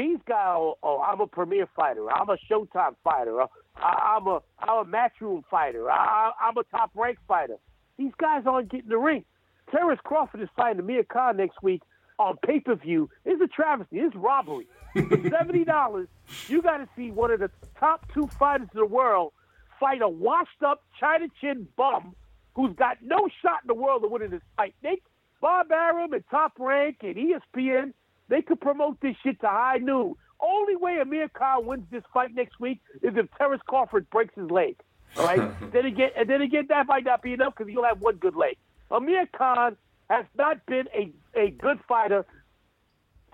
These 0.00 0.20
guys, 0.26 0.56
oh, 0.56 0.78
oh, 0.82 1.02
I'm 1.02 1.20
a 1.20 1.26
premier 1.26 1.68
fighter. 1.76 2.10
I'm 2.10 2.30
a 2.30 2.38
Showtime 2.50 2.94
fighter. 3.04 3.42
uh, 3.42 3.48
I, 3.76 4.16
I'm 4.16 4.26
a 4.26 4.40
I'm 4.58 4.78
a 4.78 4.90
matchroom 4.90 5.42
fighter. 5.50 5.90
I, 5.90 6.30
I'm 6.40 6.56
a 6.56 6.64
top 6.64 6.90
ranked 6.94 7.20
fighter. 7.28 7.56
These 7.98 8.12
guys 8.18 8.44
aren't 8.46 8.70
getting 8.70 8.88
the 8.88 8.96
ring. 8.96 9.26
Terrence 9.70 10.00
Crawford 10.02 10.40
is 10.40 10.48
fighting 10.56 10.80
Amir 10.80 11.04
Khan 11.04 11.36
next 11.36 11.62
week 11.62 11.82
on 12.18 12.38
pay 12.46 12.60
per 12.60 12.76
view. 12.76 13.10
It's 13.26 13.42
a 13.42 13.46
travesty. 13.46 13.98
It's 13.98 14.16
robbery. 14.16 14.68
For 14.94 15.02
seventy 15.38 15.64
dollars, 15.64 16.08
you 16.48 16.62
got 16.62 16.78
to 16.78 16.88
see 16.96 17.10
one 17.10 17.30
of 17.30 17.40
the 17.40 17.50
top 17.78 18.10
two 18.14 18.26
fighters 18.38 18.68
in 18.72 18.80
the 18.80 18.86
world 18.86 19.34
fight 19.78 20.00
a 20.00 20.08
washed 20.08 20.62
up 20.66 20.82
China 20.98 21.26
Chin 21.42 21.68
bum 21.76 22.14
who's 22.54 22.74
got 22.74 22.96
no 23.02 23.28
shot 23.42 23.58
in 23.64 23.66
the 23.66 23.74
world 23.74 24.02
of 24.02 24.10
winning 24.10 24.30
this 24.30 24.40
fight. 24.56 24.74
They, 24.82 25.02
Bob 25.42 25.70
Arum 25.70 26.14
and 26.14 26.24
Top 26.30 26.52
Rank 26.58 26.96
and 27.02 27.16
ESPN, 27.16 27.92
they 28.30 28.40
could 28.40 28.60
promote 28.60 28.98
this 29.00 29.16
shit 29.22 29.40
to 29.40 29.48
high 29.48 29.78
noon. 29.78 30.14
Only 30.40 30.76
way 30.76 30.98
Amir 31.02 31.28
Khan 31.28 31.66
wins 31.66 31.84
this 31.90 32.04
fight 32.14 32.34
next 32.34 32.58
week 32.58 32.80
is 33.02 33.12
if 33.16 33.26
Terrence 33.36 33.62
Crawford 33.66 34.08
breaks 34.08 34.34
his 34.34 34.50
leg. 34.50 34.76
All 35.18 35.26
right. 35.26 35.50
then 35.72 35.84
again, 35.84 36.10
and 36.16 36.30
then 36.30 36.40
again, 36.40 36.66
that 36.70 36.86
might 36.86 37.04
not 37.04 37.20
be 37.22 37.34
enough 37.34 37.54
because 37.56 37.70
he'll 37.70 37.84
have 37.84 38.00
one 38.00 38.16
good 38.16 38.36
leg. 38.36 38.56
Amir 38.90 39.28
Khan 39.36 39.76
has 40.08 40.24
not 40.38 40.64
been 40.66 40.86
a 40.94 41.12
a 41.38 41.50
good 41.50 41.78
fighter 41.86 42.24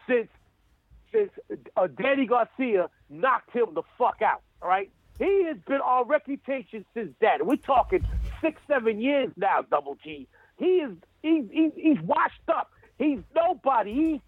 since 0.08 0.28
since 1.12 1.30
uh, 1.76 1.86
Danny 1.86 2.26
Garcia 2.26 2.90
knocked 3.08 3.52
him 3.54 3.74
the 3.74 3.82
fuck 3.98 4.20
out. 4.22 4.42
All 4.62 4.68
right, 4.68 4.90
he 5.18 5.44
has 5.46 5.58
been 5.66 5.80
on 5.80 6.08
reputation 6.08 6.84
since 6.94 7.12
then. 7.20 7.46
We're 7.46 7.56
talking 7.56 8.06
six, 8.40 8.60
seven 8.66 9.00
years 9.00 9.30
now. 9.36 9.62
Double 9.62 9.96
G. 10.02 10.26
He 10.58 10.64
is 10.64 10.92
he's 11.22 11.44
he's, 11.52 11.72
he's 11.76 12.00
washed 12.00 12.48
up. 12.48 12.70
He's 12.98 13.20
nobody. 13.34 13.92
He's 13.92 14.20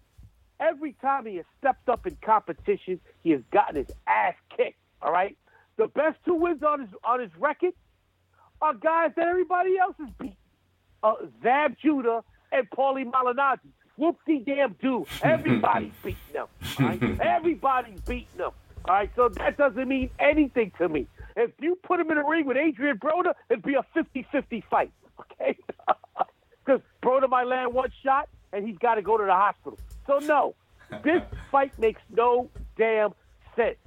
every 0.59 0.93
time 1.01 1.25
he 1.25 1.37
has 1.37 1.45
stepped 1.59 1.89
up 1.89 2.05
in 2.05 2.17
competition, 2.23 2.99
he 3.23 3.31
has 3.31 3.41
gotten 3.51 3.75
his 3.75 3.91
ass 4.07 4.35
kicked. 4.55 4.77
All 5.01 5.11
right, 5.11 5.37
the 5.77 5.87
best 5.87 6.17
two 6.25 6.35
wins 6.35 6.63
on 6.63 6.81
his 6.81 6.89
on 7.03 7.21
his 7.21 7.31
record 7.37 7.73
are 8.61 8.73
guys 8.73 9.11
that 9.15 9.27
everybody 9.27 9.77
else 9.77 9.95
has 9.99 10.09
beat. 10.19 10.35
Uh, 11.01 11.13
Zab 11.41 11.75
Judah 11.81 12.23
and 12.51 12.69
Paulie 12.69 13.09
Malignaggi. 13.09 13.69
Whoopsie 13.97 14.45
damn 14.45 14.75
do. 14.81 15.05
Everybody's 15.23 15.93
beating 16.03 16.17
them. 16.33 16.47
Right? 16.79 17.19
Everybody's 17.21 17.99
beating 18.01 18.37
them. 18.37 18.51
All 18.85 18.95
right, 18.95 19.09
so 19.15 19.29
that 19.29 19.57
doesn't 19.57 19.87
mean 19.87 20.09
anything 20.19 20.71
to 20.77 20.87
me. 20.87 21.07
If 21.35 21.51
you 21.59 21.77
put 21.83 21.99
him 21.99 22.11
in 22.11 22.17
a 22.17 22.27
ring 22.27 22.45
with 22.45 22.57
Adrien 22.57 22.97
Broner, 22.97 23.33
it'd 23.49 23.63
be 23.63 23.75
a 23.75 23.85
50-50 23.95 24.63
fight. 24.69 24.91
Okay? 25.19 25.57
Because 26.65 26.83
Broner 27.01 27.27
might 27.27 27.47
land 27.47 27.73
one 27.73 27.89
shot 28.03 28.29
and 28.53 28.67
he's 28.67 28.77
got 28.77 28.95
to 28.95 29.01
go 29.01 29.17
to 29.17 29.25
the 29.25 29.33
hospital. 29.33 29.79
So 30.09 30.17
no, 30.25 30.55
this 31.03 31.21
fight 31.51 31.77
makes 31.77 32.01
no 32.09 32.49
damn 32.77 33.13
sense. 33.55 33.77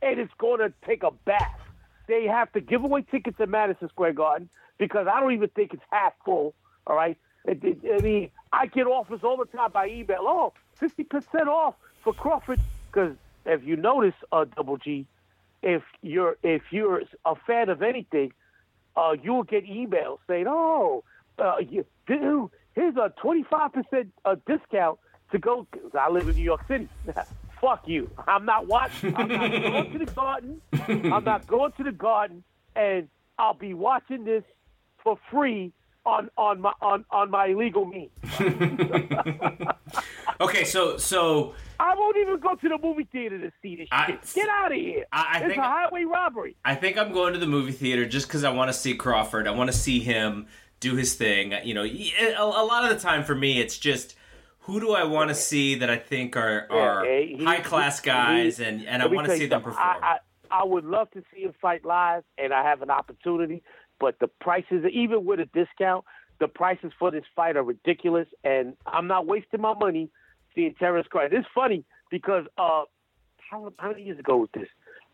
And 0.00 0.20
it's 0.20 0.32
going 0.38 0.60
to 0.60 0.72
take 0.86 1.02
a 1.02 1.10
bath. 1.10 1.60
They 2.06 2.24
have 2.26 2.52
to 2.52 2.60
give 2.60 2.84
away 2.84 3.04
tickets 3.10 3.40
at 3.40 3.48
Madison 3.48 3.88
Square 3.88 4.14
Garden 4.14 4.48
because 4.78 5.06
I 5.12 5.20
don't 5.20 5.32
even 5.32 5.48
think 5.50 5.74
it's 5.74 5.82
half 5.90 6.12
full. 6.24 6.54
All 6.86 6.96
right. 6.96 7.16
I 7.48 7.54
mean, 8.00 8.30
I 8.52 8.66
get 8.66 8.86
offers 8.86 9.20
all 9.24 9.36
the 9.36 9.44
time 9.46 9.72
by 9.72 9.88
email. 9.88 10.20
Oh, 10.20 10.52
50% 10.80 11.46
off 11.46 11.74
for 12.04 12.12
Crawford. 12.12 12.60
Because 12.90 13.16
if 13.44 13.64
you 13.64 13.76
notice, 13.76 14.14
uh, 14.30 14.44
Double 14.56 14.76
G, 14.76 15.06
if 15.62 15.82
you're 16.02 16.36
if 16.42 16.62
you're 16.70 17.02
a 17.24 17.34
fan 17.46 17.68
of 17.68 17.82
anything, 17.82 18.32
uh, 18.96 19.16
you'll 19.20 19.44
get 19.44 19.64
emails 19.64 20.18
saying, 20.28 20.46
"Oh, 20.48 21.02
uh, 21.38 21.56
you, 21.58 21.84
dude, 22.06 22.50
here's 22.74 22.96
a 22.96 23.12
25% 23.22 24.08
uh, 24.24 24.36
discount 24.46 24.98
to 25.32 25.38
go." 25.38 25.66
'cause 25.72 25.92
I 25.98 26.08
live 26.10 26.28
in 26.28 26.36
New 26.36 26.42
York 26.42 26.62
City. 26.68 26.88
Fuck 27.60 27.86
you. 27.86 28.10
I'm 28.26 28.44
not 28.44 28.66
watching. 28.66 29.14
I'm 29.16 29.28
not 29.28 29.50
going 29.50 29.92
to 29.92 29.98
the 29.98 30.06
garden. 30.12 30.60
I'm 31.12 31.24
not 31.24 31.46
going 31.46 31.72
to 31.72 31.82
the 31.84 31.92
garden, 31.92 32.42
and 32.76 33.08
I'll 33.38 33.54
be 33.54 33.74
watching 33.74 34.24
this 34.24 34.42
for 35.02 35.18
free 35.30 35.72
on 36.04 36.28
on 36.36 36.60
my 36.60 36.72
on 36.80 37.04
on 37.10 37.30
my 37.30 37.46
illegal 37.46 37.84
means. 37.86 38.10
Okay, 40.40 40.64
so 40.64 40.96
so 40.96 41.54
I 41.78 41.94
won't 41.94 42.16
even 42.16 42.40
go 42.40 42.56
to 42.56 42.68
the 42.68 42.76
movie 42.82 43.06
theater 43.12 43.38
to 43.38 43.52
see 43.62 43.76
this 43.76 43.88
I- 43.92 44.06
shit. 44.06 44.32
Get 44.34 44.48
out 44.48 44.72
of 44.72 44.78
here. 44.78 45.04
I- 45.12 45.26
I 45.34 45.38
it's 45.38 45.46
think- 45.46 45.58
a 45.58 45.62
highway 45.62 46.02
robbery. 46.04 46.56
I 46.64 46.74
think 46.74 46.98
I'm 46.98 47.12
going 47.12 47.32
to 47.34 47.38
the 47.38 47.46
movie 47.46 47.70
theater 47.72 48.06
just 48.06 48.26
because 48.26 48.42
I 48.42 48.50
want 48.50 48.68
to 48.68 48.72
see 48.72 48.94
Crawford. 48.96 49.46
I 49.46 49.52
want 49.52 49.70
to 49.70 49.76
see 49.76 50.00
him 50.00 50.46
do 50.80 50.96
his 50.96 51.14
thing. 51.14 51.54
You 51.62 51.74
know, 51.74 51.84
a, 51.84 52.34
a 52.40 52.64
lot 52.64 52.82
of 52.84 52.90
the 52.90 52.98
time 53.00 53.22
for 53.22 53.36
me, 53.36 53.60
it's 53.60 53.78
just 53.78 54.16
who 54.62 54.80
do 54.80 54.92
I 54.92 55.04
want 55.04 55.28
to 55.30 55.34
see 55.34 55.76
that 55.76 55.90
I 55.90 55.96
think 55.96 56.36
are 56.36 56.66
are 56.70 57.04
Yeah, 57.06 57.20
he- 57.38 57.44
high 57.44 57.60
class 57.60 58.00
guys, 58.00 58.58
he- 58.58 58.64
and 58.64 58.86
and 58.86 59.02
I 59.02 59.06
want 59.06 59.28
to 59.28 59.36
see 59.36 59.46
them 59.46 59.62
perform. 59.62 59.82
I, 60.02 60.18
I, 60.50 60.60
I 60.60 60.64
would 60.64 60.84
love 60.84 61.10
to 61.12 61.22
see 61.34 61.42
him 61.42 61.54
fight 61.60 61.84
live, 61.84 62.24
and 62.38 62.52
I 62.52 62.62
have 62.62 62.82
an 62.82 62.90
opportunity. 62.90 63.62
But 63.98 64.18
the 64.18 64.28
prices, 64.28 64.84
even 64.92 65.24
with 65.24 65.40
a 65.40 65.46
discount, 65.46 66.04
the 66.40 66.48
prices 66.48 66.92
for 66.98 67.10
this 67.10 67.24
fight 67.36 67.56
are 67.56 67.62
ridiculous, 67.62 68.28
and 68.44 68.74
I'm 68.86 69.06
not 69.06 69.26
wasting 69.26 69.60
my 69.60 69.74
money 69.74 70.10
seeing 70.54 70.74
Terrence 70.74 71.06
Crawford. 71.08 71.32
It's 71.32 71.46
funny 71.54 71.84
because 72.10 72.44
uh, 72.58 72.82
how, 73.50 73.72
how 73.78 73.90
many 73.90 74.02
years 74.02 74.18
ago 74.18 74.36
was 74.38 74.48
this? 74.54 74.68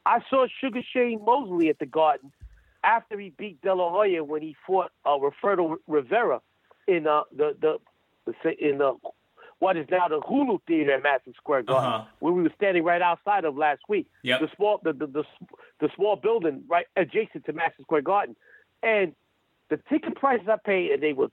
I 0.07 0.21
saw 0.31 0.47
Sugar 0.61 0.81
Shane 0.93 1.23
Mosley 1.25 1.69
at 1.69 1.79
the 1.79 1.87
Garden 1.87 2.33
after 2.83 3.19
he 3.19 3.31
beat 3.31 3.61
De 3.61 3.75
La 3.75 3.91
Hoya 3.91 4.25
when 4.25 4.41
he 4.43 4.57
fought 4.67 4.91
uh, 5.07 5.19
Roberto 5.19 5.77
Rivera 5.87 6.41
in 6.87 7.07
uh, 7.07 7.23
the 7.37 7.55
the 7.61 7.79
in 8.59 8.79
the 8.79 8.95
what 9.61 9.77
is 9.77 9.87
now 9.91 10.07
the 10.09 10.21
Hulu 10.21 10.61
Theater 10.67 10.93
at 10.95 11.03
Madison 11.03 11.35
Square 11.37 11.65
Garden, 11.65 11.85
Uh-huh. 11.93 12.05
where 12.21 12.33
we 12.33 12.43
were 12.43 12.53
standing 12.57 12.85
right 12.85 13.03
outside 13.03 13.45
of 13.45 13.57
last 13.57 13.81
week. 13.89 14.07
Yep. 14.23 14.41
The 14.41 14.49
small 14.57 14.81
the, 14.85 14.93
the 14.93 15.07
the 15.07 15.25
the 15.81 15.89
small 15.97 16.17
building 16.17 16.63
right 16.69 16.87
adjacent 16.97 17.45
to 17.47 17.53
Madison 17.53 17.85
Square 17.85 18.03
Garden, 18.03 18.37
and 18.83 19.15
the 19.71 19.79
ticket 19.89 20.15
prices 20.17 20.47
I 20.49 20.57
paid, 20.65 20.93
and 20.93 21.03
they 21.03 21.13
were 21.13 21.29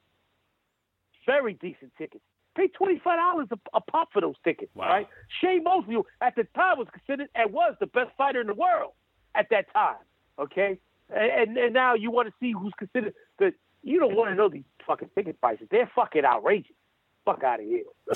very 1.26 1.54
decent 1.54 1.92
tickets. 1.98 2.24
Paid 2.56 2.74
twenty 2.74 3.00
five 3.04 3.18
dollars 3.20 3.48
a 3.74 3.82
pop 3.82 4.10
for 4.14 4.22
those 4.22 4.36
tickets. 4.44 4.72
Wow. 4.76 4.88
Right? 4.90 5.08
Shane 5.42 5.64
Mosley 5.64 5.98
at 6.22 6.36
the 6.36 6.46
time 6.56 6.78
was 6.78 6.88
considered 6.94 7.28
and 7.36 7.52
was 7.52 7.76
the 7.80 7.88
best 7.88 8.12
fighter 8.18 8.40
in 8.42 8.48
the 8.48 8.54
world 8.54 8.94
at 9.36 9.48
that 9.52 9.72
time. 9.74 9.98
Okay, 10.40 10.80
and 11.10 11.32
and, 11.50 11.58
and 11.58 11.74
now 11.74 11.96
you 11.96 12.12
want 12.12 12.28
to 12.30 12.34
see 12.40 12.52
who's 12.54 12.74
considered 12.78 13.14
the. 13.40 13.54
You 13.84 14.00
don't 14.00 14.16
want 14.16 14.32
to 14.32 14.36
know 14.36 14.50
these 14.50 14.64
fucking 14.88 15.10
ticket 15.14 15.40
prices. 15.40 15.68
They're 15.70 15.92
fucking 15.96 16.26
outrageous. 16.26 16.76
Fuck 17.26 17.44
out 17.44 17.60
of 17.60 17.66
here. 17.66 17.84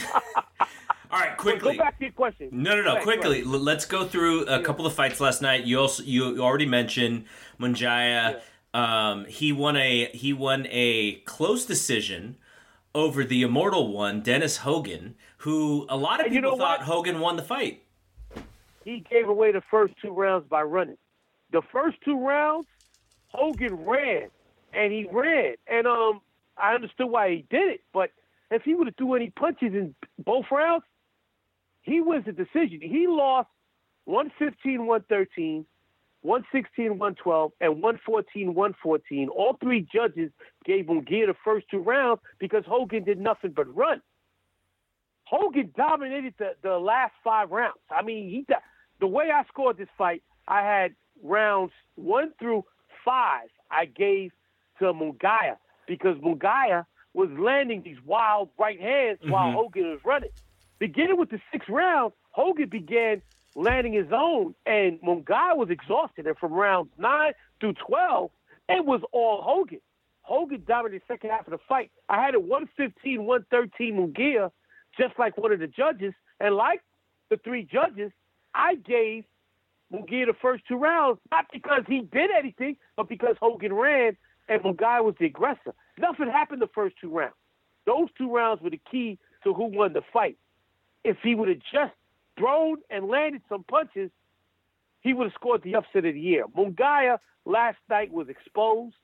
All 1.11 1.19
right, 1.19 1.35
quickly. 1.35 1.75
Go 1.75 1.83
back 1.83 1.97
to 1.97 2.05
your 2.05 2.13
question. 2.13 2.49
No, 2.51 2.75
no, 2.75 2.83
no. 2.83 3.01
quickly. 3.01 3.43
Let's 3.43 3.85
go 3.85 4.05
through 4.05 4.45
a 4.45 4.61
couple 4.61 4.85
of 4.85 4.93
fights 4.93 5.19
last 5.19 5.41
night. 5.41 5.63
You 5.65 5.79
also 5.79 6.03
you 6.03 6.41
already 6.43 6.67
mentioned 6.67 7.25
Munguia. 7.59 8.41
Um, 8.75 9.25
he 9.25 9.51
won 9.51 9.75
a 9.75 10.05
he 10.13 10.31
won 10.31 10.67
a 10.69 11.15
close 11.21 11.65
decision 11.65 12.37
over 12.93 13.23
the 13.23 13.41
immortal 13.41 13.91
one, 13.91 14.21
Dennis 14.21 14.57
Hogan, 14.57 15.15
who 15.37 15.87
a 15.89 15.97
lot 15.97 16.19
of 16.19 16.27
And 16.27 16.35
you 16.35 16.41
people 16.41 16.51
know 16.51 16.63
thought 16.63 16.79
what? 16.79 16.87
Hogan 16.87 17.19
won 17.19 17.35
the 17.35 17.41
fight. 17.43 17.83
he 18.85 19.03
gave 19.09 19.27
away 19.27 19.51
the 19.51 19.63
first 19.71 19.95
two 20.01 20.11
rounds 20.11 20.45
by 20.47 20.61
running. 20.61 20.97
The 21.51 21.63
first 21.71 21.97
two 22.05 22.23
rounds, 22.23 22.67
Hogan 23.29 23.83
ran, 23.83 24.29
and 24.73 24.93
he 24.93 25.07
ran, 25.11 25.55
and 25.65 25.87
um, 25.87 26.21
I 26.55 26.75
understood 26.75 27.09
why 27.09 27.31
he 27.31 27.45
did 27.49 27.69
it. 27.69 27.81
But 27.91 28.11
if 28.51 28.63
he 28.63 28.73
would 28.75 28.87
have 28.87 28.95
threw 28.97 29.15
any 29.15 29.29
punches 29.31 29.73
in 29.73 29.95
both 30.23 30.45
rounds, 30.51 30.83
he 31.81 32.01
wins 32.01 32.25
the 32.25 32.31
decision. 32.31 32.79
He 32.81 33.05
lost 33.07 33.49
115, 34.05 34.85
113, 34.85 35.65
116, 36.21 36.89
112, 36.89 37.51
and 37.61 37.71
114, 37.73 38.47
114. 38.53 39.29
All 39.29 39.57
three 39.61 39.87
judges 39.93 40.31
gave 40.65 40.87
him 40.89 41.03
gear 41.03 41.27
the 41.27 41.35
first 41.45 41.67
two 41.71 41.79
rounds 41.79 42.21
because 42.39 42.63
Hogan 42.67 43.03
did 43.03 43.19
nothing 43.19 43.53
but 43.55 43.73
run. 43.75 44.01
Hogan 45.23 45.71
dominated 45.77 46.33
the, 46.39 46.51
the 46.63 46.77
last 46.77 47.13
five 47.23 47.51
rounds. 47.51 47.77
I 47.91 48.01
mean, 48.03 48.29
he 48.29 48.45
the 48.99 49.07
way 49.07 49.29
I 49.33 49.43
scored 49.47 49.77
this 49.77 49.87
fight, 49.97 50.23
I 50.47 50.61
had 50.61 50.95
rounds 51.23 51.71
one 51.95 52.33
through 52.39 52.65
five. 53.05 53.49
I 53.71 53.85
gave 53.85 54.31
to 54.79 54.85
Munguia 54.85 55.57
because 55.87 56.17
Munguia 56.17 56.85
was 57.13 57.29
landing 57.37 57.81
these 57.83 57.97
wild 58.05 58.49
right 58.57 58.79
hands 58.79 59.19
while 59.23 59.47
mm-hmm. 59.47 59.57
Hogan 59.57 59.89
was 59.91 59.99
running. 60.05 60.29
Beginning 60.79 61.17
with 61.17 61.29
the 61.29 61.39
sixth 61.51 61.69
round, 61.69 62.13
Hogan 62.31 62.69
began 62.69 63.21
landing 63.55 63.93
his 63.93 64.07
own, 64.11 64.55
and 64.65 64.99
Munguia 65.01 65.57
was 65.57 65.69
exhausted. 65.69 66.27
And 66.27 66.37
from 66.37 66.53
rounds 66.53 66.91
nine 66.97 67.33
through 67.59 67.73
twelve, 67.73 68.31
it 68.67 68.85
was 68.85 69.01
all 69.11 69.41
Hogan. 69.41 69.81
Hogan 70.21 70.63
dominated 70.67 71.01
the 71.01 71.13
second 71.13 71.31
half 71.31 71.47
of 71.47 71.51
the 71.51 71.59
fight. 71.67 71.91
I 72.07 72.23
had 72.23 72.35
it 72.35 72.43
115, 72.43 73.25
113 73.25 73.95
Munguia, 73.95 74.51
just 74.97 75.17
like 75.17 75.35
one 75.37 75.51
of 75.51 75.59
the 75.59 75.67
judges. 75.67 76.13
And 76.39 76.55
like 76.55 76.81
the 77.31 77.37
three 77.37 77.63
judges, 77.63 78.11
I 78.53 78.75
gave 78.75 79.25
Munguia 79.91 80.27
the 80.27 80.35
first 80.39 80.63
two 80.67 80.77
rounds, 80.77 81.19
not 81.31 81.45
because 81.51 81.81
he 81.87 82.01
did 82.01 82.29
anything, 82.29 82.77
but 82.95 83.09
because 83.09 83.37
Hogan 83.41 83.73
ran 83.73 84.17
and 84.47 84.61
Munguia 84.61 85.03
was 85.03 85.15
the 85.19 85.25
aggressor. 85.25 85.73
Nothing 85.99 86.29
happened 86.29 86.61
the 86.61 86.69
first 86.73 86.95
two 87.01 87.09
rounds. 87.09 87.33
Those 87.85 88.07
two 88.17 88.33
rounds 88.33 88.61
were 88.61 88.69
the 88.69 88.79
key 88.89 89.19
to 89.43 89.53
who 89.53 89.65
won 89.65 89.93
the 89.93 90.01
fight. 90.13 90.37
If 91.03 91.17
he 91.23 91.35
would 91.35 91.49
have 91.49 91.59
just 91.71 91.93
thrown 92.37 92.77
and 92.89 93.07
landed 93.07 93.41
some 93.49 93.63
punches, 93.63 94.09
he 95.01 95.13
would 95.13 95.25
have 95.25 95.33
scored 95.33 95.63
the 95.63 95.75
upset 95.75 96.05
of 96.05 96.13
the 96.13 96.19
year. 96.19 96.45
Munguia 96.57 97.19
last 97.45 97.77
night 97.89 98.11
was 98.11 98.29
exposed. 98.29 98.95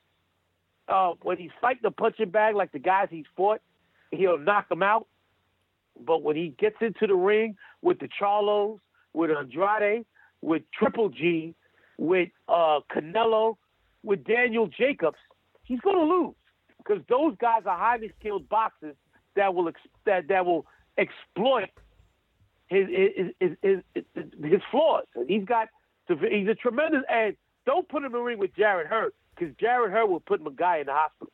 Uh, 0.88 1.12
when 1.22 1.36
he's 1.36 1.50
fighting 1.60 1.80
the 1.82 1.90
punching 1.90 2.30
bag 2.30 2.54
like 2.54 2.72
the 2.72 2.78
guys 2.78 3.08
he's 3.10 3.24
fought, 3.36 3.60
he'll 4.10 4.38
knock 4.38 4.68
them 4.68 4.82
out. 4.82 5.06
But 6.04 6.22
when 6.22 6.36
he 6.36 6.54
gets 6.58 6.76
into 6.80 7.06
the 7.06 7.14
ring 7.14 7.56
with 7.82 7.98
the 7.98 8.08
Charlos, 8.20 8.78
with 9.12 9.30
Andrade, 9.30 10.04
with 10.42 10.62
Triple 10.72 11.08
G, 11.08 11.54
with 11.98 12.28
uh, 12.48 12.80
Canelo, 12.94 13.56
with 14.04 14.22
Daniel 14.24 14.68
Jacobs, 14.68 15.18
he's 15.64 15.80
going 15.80 15.96
to 15.96 16.04
lose 16.04 16.34
because 16.86 17.02
those 17.08 17.36
guys 17.38 17.62
are 17.66 17.76
highly 17.76 18.12
skilled 18.18 18.48
boxers 18.48 18.96
that 19.34 19.54
will 19.54 19.68
ex- 19.68 19.80
that 20.04 20.28
that 20.28 20.46
will 20.46 20.66
exploit 20.98 21.70
his 22.68 22.86
his 22.88 23.32
his, 23.62 23.82
his, 23.94 24.24
his, 24.42 24.60
flaws. 24.70 25.04
He's 25.26 25.44
got 25.44 25.68
he's 26.08 26.48
a 26.48 26.54
tremendous 26.54 27.02
and 27.10 27.36
don't 27.64 27.88
put 27.88 27.98
him 27.98 28.06
in 28.06 28.12
the 28.12 28.18
ring 28.18 28.38
with 28.38 28.54
Jarrett 28.56 28.86
Hurd 28.86 29.12
because 29.34 29.54
Jarrett 29.56 29.92
Hurd 29.92 30.08
will 30.08 30.20
put 30.20 30.40
guy 30.56 30.78
in 30.78 30.86
the 30.86 30.92
hospital. 30.92 31.32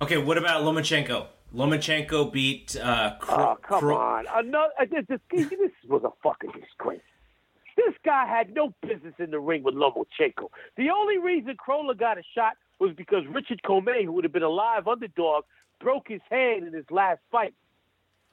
Okay, 0.00 0.18
what 0.18 0.36
about 0.36 0.62
Lomachenko? 0.62 1.26
Lomachenko 1.54 2.32
beat 2.32 2.76
uh, 2.76 3.16
Kro- 3.18 3.36
Oh 3.36 3.58
come 3.62 3.84
on! 3.84 4.26
Another 4.32 4.72
uh, 4.80 4.84
this, 4.90 5.20
this 5.30 5.48
this 5.50 5.70
was 5.88 6.02
a 6.04 6.10
fucking 6.22 6.50
disgrace. 6.50 7.00
This 7.76 7.94
guy 8.04 8.26
had 8.26 8.54
no 8.54 8.74
business 8.82 9.14
in 9.18 9.30
the 9.30 9.40
ring 9.40 9.62
with 9.62 9.74
Lomachenko. 9.74 10.48
The 10.76 10.90
only 10.90 11.18
reason 11.18 11.56
Crolla 11.56 11.94
got 11.94 12.18
a 12.18 12.22
shot 12.34 12.54
was 12.82 12.92
because 12.96 13.24
Richard 13.28 13.62
Commey, 13.62 14.04
who 14.04 14.12
would 14.12 14.24
have 14.24 14.32
been 14.32 14.42
a 14.42 14.48
live 14.48 14.88
underdog, 14.88 15.44
broke 15.80 16.08
his 16.08 16.20
hand 16.28 16.66
in 16.66 16.72
his 16.72 16.84
last 16.90 17.20
fight, 17.30 17.54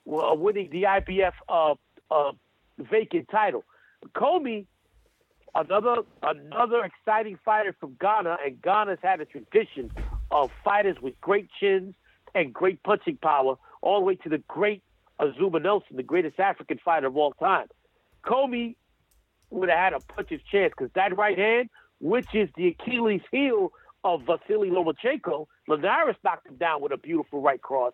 well, 0.05 0.35
winning 0.35 0.69
the 0.71 0.83
IBF 0.83 1.33
uh, 1.47 1.75
uh, 2.09 2.31
vacant 2.79 3.29
title. 3.29 3.63
Commey, 4.15 4.65
another 5.53 5.97
another 6.23 6.83
exciting 6.83 7.37
fighter 7.45 7.75
from 7.79 7.95
Ghana, 8.01 8.37
and 8.43 8.59
Ghana's 8.59 8.97
had 9.03 9.21
a 9.21 9.25
tradition 9.25 9.91
of 10.31 10.49
fighters 10.63 10.97
with 10.99 11.19
great 11.21 11.47
chins 11.59 11.93
and 12.33 12.51
great 12.51 12.81
punching 12.81 13.17
power, 13.17 13.55
all 13.81 13.99
the 13.99 14.05
way 14.05 14.15
to 14.15 14.29
the 14.29 14.39
great 14.47 14.81
Azuma 15.19 15.59
Nelson, 15.59 15.95
the 15.95 16.03
greatest 16.03 16.39
African 16.39 16.79
fighter 16.83 17.07
of 17.07 17.15
all 17.15 17.33
time. 17.33 17.67
Commey 18.25 18.75
would 19.51 19.69
have 19.69 19.77
had 19.77 19.93
a 19.93 19.99
puncher's 19.99 20.41
chance 20.51 20.73
because 20.75 20.91
that 20.95 21.15
right 21.15 21.37
hand, 21.37 21.69
which 21.99 22.33
is 22.33 22.49
the 22.55 22.69
Achilles 22.69 23.21
heel 23.31 23.71
of 24.03 24.21
Vasily 24.21 24.69
Lomachenko, 24.69 25.47
Linares 25.67 26.15
knocked 26.23 26.47
him 26.47 26.55
down 26.55 26.81
with 26.81 26.91
a 26.91 26.97
beautiful 26.97 27.41
right 27.41 27.61
cross. 27.61 27.93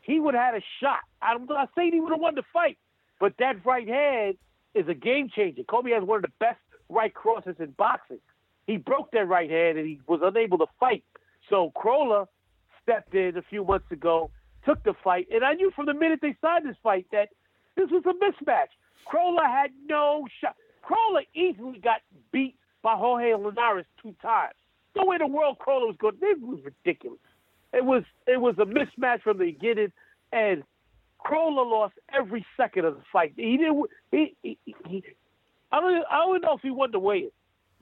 He 0.00 0.18
would 0.18 0.34
have 0.34 0.54
had 0.54 0.62
a 0.62 0.64
shot. 0.80 1.00
I'm 1.20 1.46
not 1.46 1.70
saying 1.76 1.92
he 1.92 2.00
would 2.00 2.12
have 2.12 2.20
won 2.20 2.34
the 2.34 2.42
fight, 2.52 2.78
but 3.20 3.34
that 3.38 3.64
right 3.64 3.86
hand 3.86 4.36
is 4.74 4.88
a 4.88 4.94
game 4.94 5.28
changer. 5.34 5.62
Commey 5.62 5.92
has 5.92 6.02
one 6.02 6.16
of 6.16 6.22
the 6.22 6.32
best 6.40 6.58
right 6.88 7.12
crosses 7.12 7.56
in 7.58 7.70
boxing. 7.72 8.18
He 8.66 8.76
broke 8.76 9.10
that 9.12 9.28
right 9.28 9.50
hand 9.50 9.78
and 9.78 9.86
he 9.86 10.00
was 10.06 10.20
unable 10.22 10.58
to 10.58 10.66
fight. 10.80 11.04
So 11.50 11.70
Crolla 11.76 12.28
stepped 12.82 13.14
in 13.14 13.36
a 13.36 13.42
few 13.42 13.64
months 13.64 13.90
ago, 13.90 14.30
took 14.64 14.82
the 14.84 14.94
fight, 15.04 15.28
and 15.32 15.44
I 15.44 15.54
knew 15.54 15.70
from 15.74 15.86
the 15.86 15.94
minute 15.94 16.20
they 16.22 16.36
signed 16.40 16.66
this 16.66 16.76
fight 16.82 17.06
that 17.12 17.28
this 17.76 17.88
was 17.90 18.02
a 18.06 18.14
mismatch. 18.14 18.68
Crolla 19.06 19.46
had 19.46 19.70
no 19.86 20.26
shot. 20.40 20.56
Crolla 20.82 21.22
easily 21.34 21.78
got 21.78 22.00
beat 22.32 22.56
by 22.82 22.96
Jorge 22.96 23.34
Linares 23.34 23.86
two 24.02 24.14
times. 24.22 24.54
No 24.96 25.04
way 25.06 25.16
in 25.16 25.20
the 25.20 25.26
world 25.26 25.58
Crolla 25.58 25.86
was 25.86 25.96
going. 25.98 26.16
This 26.20 26.36
was 26.40 26.60
ridiculous. 26.64 27.18
It 27.72 27.84
was 27.84 28.04
it 28.26 28.40
was 28.40 28.54
a 28.58 28.64
mismatch 28.64 29.22
from 29.22 29.38
the 29.38 29.46
beginning, 29.46 29.92
and 30.32 30.62
Crolla 31.18 31.62
lost 31.62 31.94
every 32.12 32.44
second 32.56 32.84
of 32.84 32.96
the 32.96 33.02
fight. 33.12 33.32
He 33.36 33.56
didn't. 33.56 33.86
He, 34.10 34.36
he, 34.42 34.58
he 34.88 35.04
I 35.70 35.80
don't. 35.80 36.04
I 36.10 36.18
don't 36.18 36.42
know 36.42 36.54
if 36.56 36.60
he 36.62 36.70
wanted 36.70 36.92
to 36.92 36.98
weigh 36.98 37.28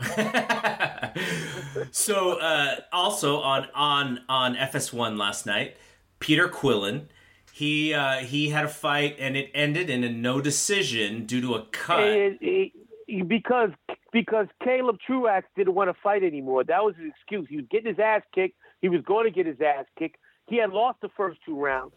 so 1.90 2.38
uh, 2.38 2.76
also 2.92 3.38
on 3.40 3.68
on 3.74 4.20
on 4.28 4.54
FS1 4.56 5.18
last 5.18 5.44
night, 5.46 5.76
Peter 6.20 6.48
Quillin, 6.48 7.06
he 7.52 7.92
uh, 7.92 8.18
he 8.20 8.48
had 8.50 8.64
a 8.64 8.68
fight 8.68 9.16
and 9.18 9.36
it 9.36 9.50
ended 9.54 9.90
in 9.90 10.02
a 10.04 10.08
no 10.10 10.40
decision 10.40 11.26
due 11.26 11.40
to 11.40 11.54
a 11.54 11.66
cut. 11.66 12.00
And 12.00 12.38
he, 12.40 12.72
he- 13.06 13.22
because 13.22 13.70
because 14.12 14.46
Caleb 14.62 14.98
Truax 15.06 15.46
didn't 15.56 15.74
want 15.74 15.88
to 15.90 16.00
fight 16.02 16.22
anymore. 16.22 16.64
That 16.64 16.82
was 16.82 16.94
his 16.96 17.10
excuse. 17.10 17.46
He 17.48 17.56
was 17.56 17.66
getting 17.70 17.88
his 17.88 17.98
ass 17.98 18.22
kicked. 18.34 18.56
He 18.80 18.88
was 18.88 19.02
going 19.02 19.24
to 19.24 19.30
get 19.30 19.46
his 19.46 19.60
ass 19.60 19.86
kicked. 19.98 20.16
He 20.46 20.56
had 20.56 20.70
lost 20.70 21.00
the 21.00 21.10
first 21.16 21.38
two 21.44 21.58
rounds. 21.58 21.92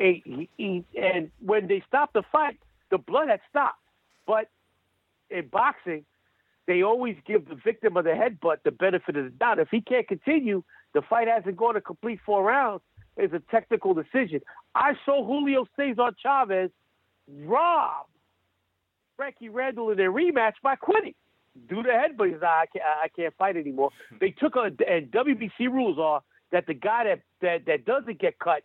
And, 0.00 0.22
he, 0.24 0.48
he, 0.56 0.84
and 1.00 1.30
when 1.44 1.66
they 1.66 1.82
stopped 1.86 2.14
the 2.14 2.22
fight, 2.30 2.58
the 2.90 2.98
blood 2.98 3.28
had 3.28 3.40
stopped. 3.50 3.82
But 4.26 4.48
in 5.30 5.48
boxing, 5.48 6.04
they 6.66 6.82
always 6.82 7.16
give 7.26 7.48
the 7.48 7.56
victim 7.56 7.96
of 7.96 8.04
the 8.04 8.10
headbutt 8.10 8.58
the 8.64 8.70
benefit 8.70 9.16
of 9.16 9.24
the 9.24 9.30
doubt. 9.30 9.58
If 9.58 9.68
he 9.70 9.80
can't 9.80 10.06
continue, 10.06 10.62
the 10.94 11.02
fight 11.02 11.28
hasn't 11.28 11.56
gone 11.56 11.76
a 11.76 11.80
complete 11.80 12.20
four 12.24 12.44
rounds. 12.44 12.82
It's 13.16 13.34
a 13.34 13.42
technical 13.50 13.94
decision. 13.94 14.40
I 14.74 14.92
saw 15.04 15.24
Julio 15.24 15.66
Cesar 15.76 16.10
Chavez 16.22 16.70
rob 17.44 18.06
Frankie 19.16 19.48
Randall 19.48 19.90
in 19.90 19.96
their 19.96 20.12
rematch 20.12 20.54
by 20.62 20.76
quitting. 20.76 21.14
Do 21.68 21.82
the 21.82 21.92
head, 21.92 22.16
but 22.16 22.28
he's 22.28 22.36
like, 22.40 22.44
I 22.44 22.66
can't, 22.66 22.84
I 23.04 23.08
can't 23.08 23.34
fight 23.36 23.56
anymore. 23.56 23.90
They 24.20 24.30
took 24.30 24.56
a 24.56 24.64
and 24.64 25.10
WBC 25.10 25.70
rules 25.70 25.98
are 25.98 26.22
that 26.52 26.66
the 26.66 26.74
guy 26.74 27.04
that 27.04 27.20
that 27.40 27.66
that 27.66 27.84
doesn't 27.84 28.20
get 28.20 28.38
cut 28.38 28.62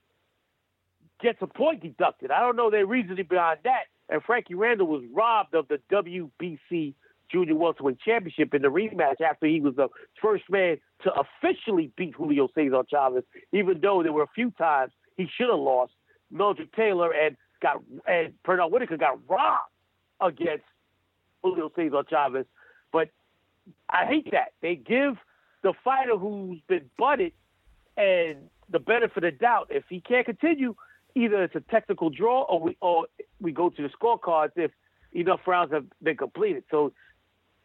gets 1.22 1.40
a 1.42 1.48
point 1.48 1.82
deducted. 1.82 2.32
I 2.32 2.42
don't 2.42 2.56
know 2.56 2.70
their 2.70 2.86
reasoning 2.86 3.26
behind 3.30 3.60
that. 3.64 3.86
And 4.10 4.22
Frankie 4.24 4.56
Randall 4.56 4.88
was 4.88 5.04
robbed 5.14 5.56
of 5.56 5.68
the 5.70 5.80
WBC 5.92 6.94
Junior 7.32 7.56
Welterweight 7.56 8.00
Championship 8.00 8.54
in 8.54 8.62
the 8.62 8.68
rematch 8.68 9.22
after 9.22 9.48
he 9.48 9.60
was 9.60 9.76
the 9.76 9.88
first 10.22 10.44
man 10.50 10.78
to 11.04 11.12
officially 11.14 11.92
beat 11.98 12.14
Julio 12.16 12.48
Cesar 12.54 12.84
Chavez, 12.90 13.24
even 13.52 13.80
though 13.82 14.04
there 14.04 14.14
were 14.14 14.24
a 14.24 14.32
few 14.36 14.52
times 14.52 14.92
he 15.18 15.28
should 15.36 15.50
have 15.50 15.60
lost. 15.60 15.94
Meldrick 16.32 16.74
Taylor 16.76 17.12
and 17.12 17.38
got 17.62 17.82
and 18.08 18.34
Pernell 18.46 18.72
Whitaker 18.72 18.98
got 18.98 19.18
robbed 19.28 19.72
against 20.22 20.66
Julio 21.44 21.72
Cesar 21.76 22.04
Chavez. 22.10 22.46
But 22.94 23.10
I 23.90 24.06
hate 24.06 24.32
that. 24.32 24.54
They 24.62 24.76
give 24.76 25.18
the 25.64 25.74
fighter 25.84 26.16
who's 26.18 26.60
been 26.68 26.90
butted 26.98 27.34
and 27.98 28.50
the 28.70 28.80
benefit 28.80 29.24
of 29.26 29.40
doubt. 29.40 29.68
If 29.70 29.84
he 29.90 30.00
can't 30.00 30.26
continue, 30.26 30.76
either 31.16 31.44
it's 31.44 31.56
a 31.56 31.60
technical 31.60 32.10
draw 32.10 32.44
or 32.44 32.62
we 32.62 32.78
or 32.80 33.08
we 33.42 33.52
go 33.52 33.70
to 33.70 33.82
the 33.82 33.90
scorecards 33.90 34.52
if 34.56 34.72
enough 35.12 35.42
rounds 35.46 35.74
have 35.74 35.86
been 36.02 36.18
completed. 36.18 36.64
So 36.72 36.94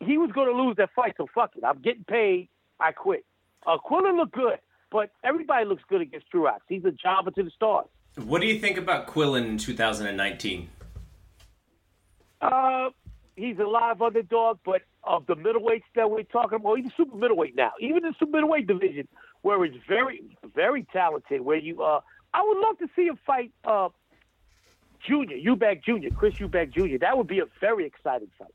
he 0.01 0.19
was 0.19 0.31
going 0.33 0.49
to 0.49 0.63
lose 0.63 0.77
that 0.77 0.91
fight, 0.95 1.15
so 1.17 1.27
fuck 1.35 1.53
it. 1.57 1.65
I'm 1.65 1.81
getting 1.81 2.05
paid. 2.05 2.49
I 2.81 2.93
quit. 2.93 3.25
Uh, 3.67 3.79
Quillin 3.79 4.17
looked 4.17 4.33
good, 4.33 4.59
but 4.91 5.11
everybody 5.25 5.65
looks 5.65 5.83
good 5.89 6.01
against 6.01 6.31
Truax. 6.31 6.63
He's 6.69 6.85
a 6.85 6.93
jobber 6.93 7.31
to 7.33 7.43
the 7.43 7.51
stars. 7.51 7.87
What 8.17 8.41
do 8.41 8.47
you 8.47 8.59
think 8.59 8.79
about 8.79 9.07
Quillin 9.09 9.47
in 9.47 9.59
2019? 9.59 10.69
Uh, 12.41 12.91
he's 13.37 13.59
a 13.59 13.65
live 13.65 14.01
underdog, 14.01 14.59
but 14.65 14.83
of 15.09 15.27
the 15.27 15.35
middleweights 15.35 15.85
that 15.97 16.11
we're 16.11 16.23
talking 16.23 16.57
about, 16.57 16.79
even 16.79 16.93
super 16.97 17.17
middleweight 17.17 17.57
now. 17.57 17.73
Even 17.81 17.99
in 17.99 18.03
the 18.13 18.15
super 18.19 18.33
middleweight 18.33 18.67
division, 18.67 19.09
where 19.43 19.65
it's 19.65 19.77
very, 19.89 20.23
very 20.55 20.85
talented, 20.93 21.41
where 21.41 21.57
you, 21.57 21.83
uh, 21.83 22.01
I 22.35 22.43
would 22.47 22.59
love 22.59 22.79
to 22.79 22.89
see 22.95 23.07
him 23.07 23.19
fight, 23.27 23.53
uh, 23.65 23.89
Junior, 25.07 25.37
Eubank 25.37 25.85
Junior, 25.85 26.11
Chris 26.11 26.35
Eubank 26.35 26.75
Junior. 26.75 26.99
That 26.99 27.17
would 27.17 27.29
be 27.29 27.39
a 27.39 27.47
very 27.61 27.87
exciting 27.87 28.29
fight. 28.39 28.49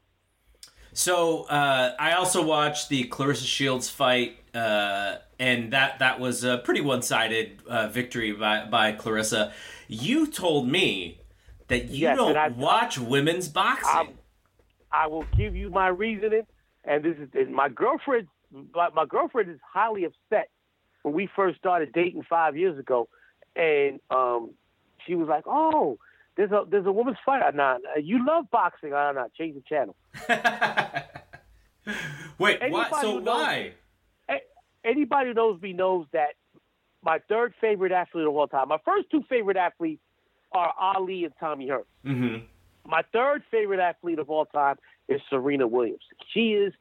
So 0.92 1.44
uh, 1.46 1.96
I 2.00 2.14
also 2.14 2.44
watched 2.46 2.90
the 2.90 3.06
Claressa 3.06 3.46
Shields 3.48 3.90
fight, 3.90 4.38
uh, 4.54 5.16
and 5.40 5.74
that 5.74 6.00
that 6.00 6.20
was 6.20 6.44
a 6.44 6.60
pretty 6.60 6.82
one 6.82 7.02
sided 7.02 7.60
uh, 7.68 7.88
victory 7.88 8.32
by 8.34 8.66
by 8.66 8.92
Claressa. 8.92 9.52
You 9.88 10.28
told 10.28 10.68
me 10.68 11.20
that 11.70 11.86
you 11.86 12.02
Yes, 12.02 12.18
don't 12.18 12.38
I- 12.38 12.50
watch 12.50 13.00
women's 13.00 13.48
boxing. 13.48 13.90
I'm, 13.92 14.20
I 14.94 15.08
will 15.08 15.26
give 15.36 15.56
you 15.56 15.72
my 15.72 15.88
reasoning, 15.88 16.44
and 16.86 17.04
this 17.04 17.16
is 17.18 17.30
and 17.34 17.54
my 17.54 17.70
girlfriend. 17.70 18.28
My, 18.76 18.90
my 18.94 19.06
girlfriend 19.06 19.50
is 19.50 19.60
highly 19.68 20.06
upset 20.06 20.50
when 21.02 21.16
we 21.16 21.28
first 21.36 21.58
started 21.58 21.92
dating 21.94 22.24
five 22.30 22.56
years 22.56 22.78
ago, 22.78 23.08
and 23.56 24.00
um, 24.12 24.52
she 25.06 25.16
was 25.16 25.28
like, 25.28 25.44
"Oh, 25.48 25.98
there's 26.38 26.52
a 26.52 26.64
there's 26.70 26.86
a 26.86 26.92
women's 26.92 27.18
fight. 27.26 27.56
Nah, 27.56 27.78
you 28.02 28.24
love 28.26 28.46
boxing. 28.52 28.92
Nah, 28.92 29.12
nah, 29.14 29.26
change 29.38 29.56
the 29.56 29.64
channel." 29.68 29.96
Wait, 32.40 32.60
what? 32.72 33.02
So 33.02 33.20
why? 33.20 33.74
A- 34.30 34.40
Anybody 34.86 35.30
who 35.30 35.34
knows 35.34 35.62
me 35.62 35.74
knows 35.74 36.06
that 36.14 36.30
my 37.04 37.20
third 37.30 37.54
favorite 37.60 37.92
athlete 37.92 38.28
of 38.28 38.36
all 38.36 38.48
time. 38.48 38.70
My 38.70 38.78
first 38.86 39.10
two 39.12 39.24
favorite 39.30 39.58
athletes 39.58 40.02
are 40.52 40.74
Ali 40.80 41.26
and 41.26 41.34
Tommy 41.40 41.70
Hearns. 41.70 41.86
hmm 42.04 42.38
My 42.88 43.04
third 43.14 43.44
favorite 43.50 43.80
athlete 43.80 44.20
of 44.20 44.30
all 44.30 44.46
time 44.46 44.78
is 45.08 45.22
Serena 45.30 45.68
Williams. 45.68 46.04
She 46.34 46.54
is, 46.54 46.74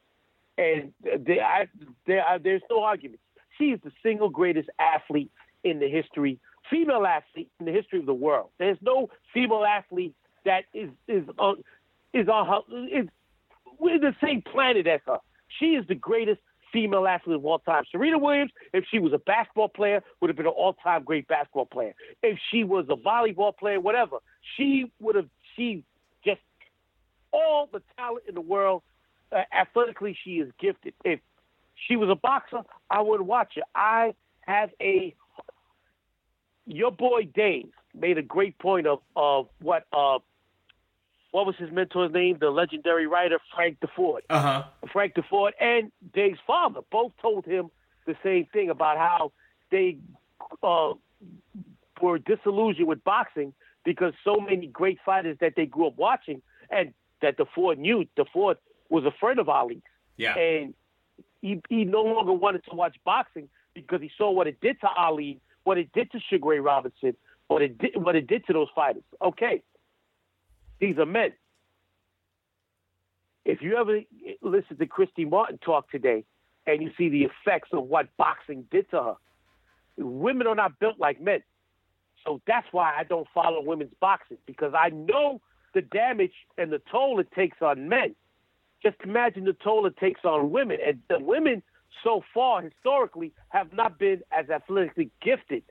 and 0.57 0.93
there, 1.01 1.43
I, 1.43 1.67
there, 2.05 2.25
I, 2.25 2.37
there's 2.37 2.61
no 2.69 2.83
argument. 2.83 3.19
She 3.57 3.65
is 3.65 3.79
the 3.83 3.91
single 4.01 4.29
greatest 4.29 4.69
athlete 4.79 5.31
in 5.63 5.79
the 5.79 5.87
history, 5.87 6.39
female 6.69 7.05
athlete 7.05 7.49
in 7.59 7.65
the 7.65 7.71
history 7.71 7.99
of 7.99 8.05
the 8.05 8.13
world. 8.13 8.49
There's 8.59 8.77
no 8.81 9.09
female 9.33 9.63
athlete 9.63 10.15
that 10.45 10.65
is 10.73 10.89
is 11.07 11.23
on 11.37 11.63
is 12.13 12.27
on 12.27 12.47
her 12.47 12.99
is 12.99 13.07
we're 13.79 13.99
the 13.99 14.15
same 14.21 14.41
planet 14.41 14.87
as 14.87 15.01
her. 15.05 15.19
She 15.59 15.67
is 15.67 15.87
the 15.87 15.95
greatest 15.95 16.41
female 16.71 17.07
athlete 17.07 17.37
of 17.37 17.45
all 17.45 17.59
time. 17.59 17.83
Serena 17.91 18.17
Williams, 18.17 18.51
if 18.73 18.83
she 18.89 18.99
was 18.99 19.13
a 19.13 19.19
basketball 19.19 19.69
player, 19.69 20.01
would 20.19 20.29
have 20.29 20.35
been 20.35 20.47
an 20.47 20.53
all-time 20.53 21.03
great 21.03 21.27
basketball 21.27 21.67
player. 21.67 21.93
If 22.23 22.39
she 22.51 22.63
was 22.63 22.85
a 22.89 22.95
volleyball 22.95 23.55
player, 23.55 23.79
whatever, 23.79 24.17
she 24.57 24.91
would 24.99 25.15
have. 25.15 25.27
She 25.55 25.83
all 27.33 27.67
the 27.71 27.81
talent 27.97 28.25
in 28.27 28.35
the 28.35 28.41
world. 28.41 28.83
Uh, 29.31 29.41
athletically, 29.51 30.15
she 30.23 30.35
is 30.35 30.51
gifted. 30.59 30.93
If 31.03 31.19
she 31.87 31.95
was 31.95 32.09
a 32.09 32.15
boxer, 32.15 32.61
I 32.89 33.01
would 33.01 33.21
watch 33.21 33.53
her. 33.55 33.63
I 33.75 34.13
have 34.41 34.69
a. 34.79 35.15
Your 36.65 36.91
boy 36.91 37.27
Dave 37.33 37.71
made 37.93 38.17
a 38.17 38.21
great 38.21 38.57
point 38.59 38.87
of 38.87 38.99
of 39.15 39.47
what 39.59 39.85
uh 39.91 40.19
what 41.31 41.47
was 41.47 41.55
his 41.57 41.71
mentor's 41.71 42.13
name? 42.13 42.37
The 42.39 42.51
legendary 42.51 43.07
writer 43.07 43.39
Frank 43.55 43.79
Deford. 43.79 44.19
Uh 44.29 44.39
huh. 44.39 44.63
Frank 44.91 45.15
Deford 45.15 45.51
and 45.59 45.91
Dave's 46.13 46.39
father 46.45 46.81
both 46.91 47.11
told 47.21 47.45
him 47.45 47.71
the 48.05 48.15
same 48.23 48.45
thing 48.53 48.69
about 48.69 48.97
how 48.97 49.31
they 49.71 49.97
uh, 50.61 50.93
were 52.01 52.19
disillusioned 52.19 52.87
with 52.87 53.03
boxing 53.03 53.53
because 53.83 54.13
so 54.23 54.37
many 54.37 54.67
great 54.67 54.99
fighters 55.03 55.37
that 55.41 55.53
they 55.55 55.65
grew 55.65 55.87
up 55.87 55.97
watching 55.97 56.41
and 56.69 56.93
that 57.23 57.37
Deford 57.37 57.77
knew. 57.77 58.05
Deford 58.17 58.55
was 58.89 59.03
a 59.05 59.11
friend 59.19 59.39
of 59.39 59.49
Ali's, 59.49 59.81
Yeah. 60.17 60.37
and 60.37 60.73
he 61.41 61.61
he 61.69 61.83
no 61.83 62.03
longer 62.03 62.33
wanted 62.33 62.63
to 62.69 62.75
watch 62.75 62.95
boxing 63.03 63.49
because 63.73 64.01
he 64.01 64.11
saw 64.17 64.31
what 64.31 64.47
it 64.47 64.61
did 64.61 64.79
to 64.81 64.87
Ali, 64.87 65.41
what 65.63 65.77
it 65.77 65.91
did 65.93 66.11
to 66.11 66.19
Sugar 66.19 66.49
Ray 66.49 66.59
Robinson, 66.59 67.15
what 67.47 67.61
it 67.61 67.77
did 67.77 67.91
what 67.95 68.15
it 68.15 68.27
did 68.27 68.45
to 68.47 68.53
those 68.53 68.69
fighters. 68.75 69.03
Okay, 69.21 69.61
these 70.79 70.97
are 70.97 71.05
men. 71.05 71.33
If 73.45 73.61
you 73.61 73.75
ever 73.75 73.99
listen 74.41 74.77
to 74.77 74.85
Christy 74.85 75.25
Martin 75.25 75.57
talk 75.57 75.89
today, 75.91 76.23
and 76.65 76.81
you 76.81 76.91
see 76.97 77.09
the 77.09 77.23
effects 77.23 77.69
of 77.73 77.83
what 77.85 78.07
boxing 78.17 78.65
did 78.71 78.89
to 78.91 79.03
her, 79.03 79.15
women 79.97 80.47
are 80.47 80.55
not 80.55 80.79
built 80.79 80.97
like 80.97 81.19
men. 81.19 81.43
So 82.25 82.41
that's 82.47 82.67
why 82.71 82.93
I 82.97 83.03
don't 83.03 83.27
follow 83.33 83.61
women's 83.61 83.93
boxing 83.99 84.37
because 84.45 84.73
I 84.73 84.89
know 84.89 85.41
the 85.73 85.81
damage 85.81 86.33
and 86.57 86.71
the 86.71 86.81
toll 86.91 87.19
it 87.19 87.31
takes 87.31 87.57
on 87.61 87.89
men. 87.89 88.15
Just 88.81 88.97
imagine 89.03 89.45
the 89.45 89.53
toll 89.53 89.85
it 89.85 89.97
takes 89.97 90.21
on 90.25 90.51
women. 90.51 90.77
And 90.85 90.99
the 91.09 91.19
women 91.19 91.63
so 92.03 92.21
far 92.33 92.61
historically 92.61 93.31
have 93.49 93.71
not 93.73 93.97
been 93.97 94.21
as 94.31 94.49
athletically 94.49 95.09
gifted 95.21 95.63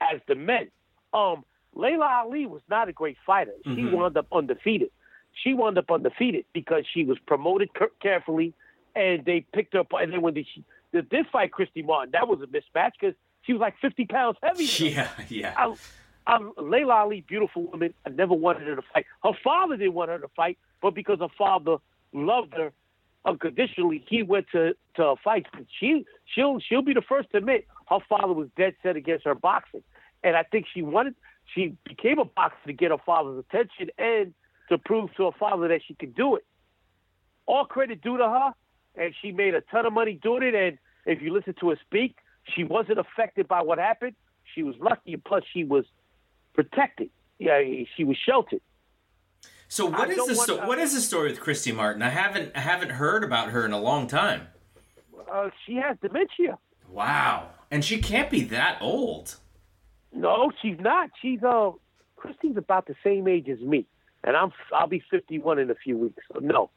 as 0.00 0.20
the 0.28 0.34
men. 0.34 0.70
Um, 1.12 1.44
Laila 1.74 2.06
Ali 2.24 2.46
was 2.46 2.62
not 2.68 2.88
a 2.88 2.92
great 2.92 3.16
fighter. 3.26 3.52
She 3.64 3.70
Mhm. 3.82 3.90
wound 3.92 4.16
up 4.16 4.26
undefeated. 4.32 4.90
She 5.32 5.54
wound 5.54 5.78
up 5.78 5.90
undefeated 5.90 6.44
because 6.52 6.84
she 6.92 7.04
was 7.04 7.18
promoted 7.20 7.70
carefully, 8.00 8.52
and 8.94 9.24
they 9.24 9.40
picked 9.52 9.74
her 9.74 9.80
up. 9.80 9.92
And 9.92 10.12
then 10.12 10.20
when 10.22 10.34
they, 10.34 10.42
she 10.44 10.64
did 10.92 11.26
fight 11.28 11.52
Christy 11.52 11.82
Martin, 11.82 12.10
that 12.12 12.26
was 12.28 12.40
a 12.42 12.46
mismatch 12.46 12.92
because 13.00 13.14
she 13.42 13.52
was 13.52 13.60
like 13.60 13.74
50 13.80 14.06
pounds 14.06 14.36
heavier. 14.42 14.66
Yeah. 14.90 15.08
Yeah. 15.28 15.54
I, 15.56 15.74
I, 16.30 16.38
Laila 16.60 16.94
Ali, 16.94 17.24
beautiful 17.26 17.64
woman. 17.64 17.92
I 18.06 18.10
never 18.10 18.34
wanted 18.34 18.68
her 18.68 18.76
to 18.76 18.82
fight. 18.94 19.04
Her 19.24 19.32
father 19.42 19.76
didn't 19.76 19.94
want 19.94 20.10
her 20.10 20.18
to 20.18 20.28
fight, 20.28 20.58
but 20.80 20.94
because 20.94 21.18
her 21.18 21.28
father 21.36 21.78
loved 22.12 22.54
her 22.54 22.72
unconditionally, 23.24 24.04
he 24.08 24.22
went 24.22 24.46
to 24.52 24.74
to 24.94 25.02
her 25.02 25.14
fights. 25.24 25.50
She 25.80 26.06
she'll 26.32 26.60
she'll 26.60 26.82
be 26.82 26.94
the 26.94 27.02
first 27.02 27.30
to 27.32 27.38
admit 27.38 27.66
her 27.88 27.98
father 28.08 28.32
was 28.32 28.48
dead 28.56 28.74
set 28.80 28.94
against 28.94 29.24
her 29.24 29.34
boxing, 29.34 29.82
and 30.22 30.36
I 30.36 30.44
think 30.44 30.66
she 30.72 30.82
wanted 30.82 31.16
she 31.52 31.76
became 31.84 32.20
a 32.20 32.24
boxer 32.24 32.64
to 32.68 32.72
get 32.72 32.92
her 32.92 33.02
father's 33.04 33.44
attention 33.50 33.90
and 33.98 34.32
to 34.68 34.78
prove 34.78 35.12
to 35.16 35.24
her 35.24 35.36
father 35.36 35.66
that 35.66 35.80
she 35.86 35.94
could 35.94 36.14
do 36.14 36.36
it. 36.36 36.44
All 37.46 37.64
credit 37.64 38.02
due 38.02 38.18
to 38.18 38.28
her, 38.28 38.52
and 38.94 39.12
she 39.20 39.32
made 39.32 39.54
a 39.54 39.62
ton 39.62 39.84
of 39.84 39.92
money 39.92 40.14
doing 40.22 40.44
it. 40.44 40.54
And 40.54 40.78
if 41.06 41.20
you 41.20 41.32
listen 41.32 41.54
to 41.58 41.70
her 41.70 41.76
speak, 41.84 42.18
she 42.54 42.62
wasn't 42.62 43.00
affected 43.00 43.48
by 43.48 43.62
what 43.62 43.78
happened. 43.78 44.14
She 44.54 44.62
was 44.62 44.76
lucky, 44.80 45.14
and 45.14 45.24
plus 45.24 45.42
she 45.52 45.64
was 45.64 45.84
protected. 46.54 47.10
Yeah, 47.38 47.60
she 47.96 48.04
was 48.04 48.16
sheltered. 48.16 48.60
So 49.68 49.86
what 49.86 50.08
I 50.08 50.12
is 50.12 50.26
the 50.26 50.34
sto- 50.34 50.66
what 50.66 50.78
is 50.78 50.94
the 50.94 51.00
story 51.00 51.30
with 51.30 51.40
Christy 51.40 51.72
Martin? 51.72 52.02
I 52.02 52.08
haven't 52.10 52.52
I 52.56 52.60
haven't 52.60 52.90
heard 52.90 53.22
about 53.22 53.50
her 53.50 53.64
in 53.64 53.72
a 53.72 53.80
long 53.80 54.08
time. 54.08 54.48
Uh, 55.32 55.50
she 55.64 55.76
has 55.76 55.96
dementia. 56.02 56.58
Wow. 56.90 57.50
And 57.70 57.84
she 57.84 57.98
can't 57.98 58.30
be 58.30 58.42
that 58.44 58.78
old. 58.80 59.36
No, 60.12 60.50
she's 60.60 60.78
not. 60.80 61.10
She's 61.22 61.42
uh, 61.42 61.70
Christy's 62.16 62.56
about 62.56 62.86
the 62.86 62.96
same 63.04 63.28
age 63.28 63.48
as 63.48 63.60
me, 63.60 63.86
and 64.24 64.36
I'm 64.36 64.52
I'll 64.72 64.88
be 64.88 65.02
51 65.10 65.60
in 65.60 65.70
a 65.70 65.76
few 65.76 65.96
weeks. 65.96 66.22
So 66.32 66.40
no, 66.40 66.70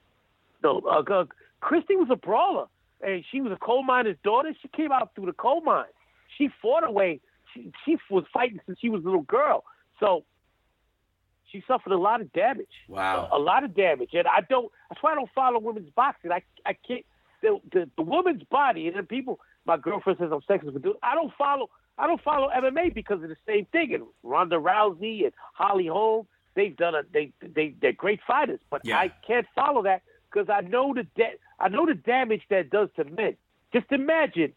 no. 0.64 0.82
Uh, 0.86 1.02
uh, 1.12 1.26
Christy 1.62 1.96
was 1.96 2.10
a 2.12 2.16
brawler, 2.16 2.68
and 3.02 3.24
she 3.32 3.42
was 3.42 3.52
a 3.52 3.58
coal 3.58 3.84
miner's 3.84 4.18
daughter. 4.24 4.54
She 4.62 4.68
came 4.68 4.92
out 4.92 5.16
through 5.16 5.26
the 5.26 5.34
coal 5.34 5.62
mine. 5.62 5.86
She 6.38 6.50
fought 6.62 6.84
her 6.84 6.92
way. 6.92 7.22
She, 7.54 7.72
she 7.86 7.98
was 8.10 8.26
fighting 8.34 8.60
since 8.66 8.80
she 8.80 8.90
was 8.90 9.02
a 9.02 9.06
little 9.06 9.22
girl. 9.22 9.64
So 10.00 10.24
she 11.52 11.64
suffered 11.68 11.92
a 11.92 11.98
lot 11.98 12.22
of 12.22 12.32
damage. 12.34 12.68
Wow. 12.88 13.30
A, 13.32 13.38
a 13.38 13.40
lot 13.40 13.64
of 13.64 13.76
damage, 13.76 14.10
and 14.14 14.28
I 14.28 14.42
don't. 14.42 14.72
That's 14.90 15.02
why 15.04 15.12
I 15.12 15.16
don't 15.16 15.30
follow 15.36 15.60
women's 15.60 15.90
boxing. 15.92 16.32
I 16.32 16.42
I 16.66 16.74
can't. 16.74 17.06
The 17.42 17.60
the, 17.72 17.90
the 17.96 18.02
woman's 18.04 18.44
body, 18.44 18.88
and 18.88 18.96
then 18.96 19.06
people. 19.06 19.40
My 19.66 19.78
girlfriend 19.78 20.20
says 20.20 20.30
I'm 20.32 20.42
sexist, 20.42 20.74
but 20.74 20.82
dude, 20.82 20.98
I 21.04 21.16
don't 21.16 21.32
follow. 21.38 21.70
I 21.98 22.08
don't 22.08 22.22
follow 22.22 22.50
MMA 22.50 22.94
because 22.94 23.22
of 23.24 23.30
the 23.30 23.38
same 23.48 23.66
thing. 23.72 23.94
And 23.94 24.04
Ronda 24.24 24.56
Rousey 24.58 25.24
and 25.24 25.32
Holly 25.54 25.88
Holm, 25.88 26.28
they've 26.56 26.76
done 26.76 26.96
a 26.96 27.04
they 27.14 27.32
they 27.42 27.76
they're 27.80 27.94
great 27.94 28.20
fighters, 28.28 28.60
but 28.70 28.82
Yeah. 28.84 28.98
I 28.98 29.10
can't 29.26 29.46
follow 29.56 29.84
that 29.84 30.02
because 30.32 30.50
I 30.50 30.62
know 30.68 30.94
the 30.94 31.04
da- 31.16 31.38
I 31.60 31.70
know 31.70 31.86
the 31.86 31.94
damage 31.94 32.42
that 32.50 32.72
does 32.72 32.90
to 32.98 33.04
men. 33.06 33.38
Just 33.72 33.92
imagine 33.92 34.54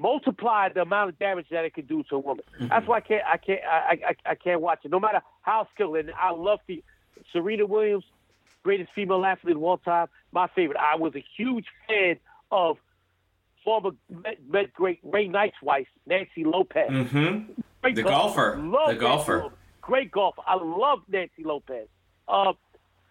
multiply 0.00 0.68
the 0.68 0.82
amount 0.82 1.10
of 1.10 1.18
damage 1.18 1.46
that 1.50 1.64
it 1.64 1.74
can 1.74 1.86
do 1.86 2.02
to 2.04 2.16
a 2.16 2.18
woman. 2.18 2.44
That's 2.60 2.86
why 2.86 2.98
I 2.98 3.00
can't 3.00 3.22
I 3.26 3.36
can't 3.36 3.60
I, 3.64 3.98
I 4.08 4.30
I 4.30 4.34
can't 4.34 4.60
watch 4.60 4.80
it. 4.84 4.90
No 4.90 5.00
matter 5.00 5.20
how 5.42 5.66
skilled 5.74 5.96
and 5.96 6.10
I 6.12 6.30
love 6.32 6.60
the 6.66 6.82
Serena 7.32 7.66
Williams, 7.66 8.04
greatest 8.62 8.90
female 8.94 9.24
athlete 9.24 9.56
of 9.56 9.62
all 9.62 9.78
time, 9.78 10.06
my 10.32 10.46
favorite. 10.54 10.78
I 10.78 10.96
was 10.96 11.14
a 11.16 11.24
huge 11.36 11.66
fan 11.86 12.16
of 12.50 12.76
former 13.64 13.90
Met, 14.08 14.38
Met 14.48 14.72
great 14.72 15.00
Ray 15.02 15.28
Knight's 15.28 15.60
wife, 15.62 15.88
Nancy 16.06 16.44
Lopez. 16.44 16.90
Mm-hmm. 16.90 17.52
Great 17.82 17.96
The 17.96 18.02
golfer. 18.02 18.56
golfer. 18.56 18.92
The 18.94 19.00
golfer. 19.00 19.52
Great 19.80 20.10
golfer. 20.10 20.42
I 20.46 20.54
love 20.54 21.00
Nancy 21.08 21.44
Lopez. 21.44 21.88
Uh, 22.26 22.52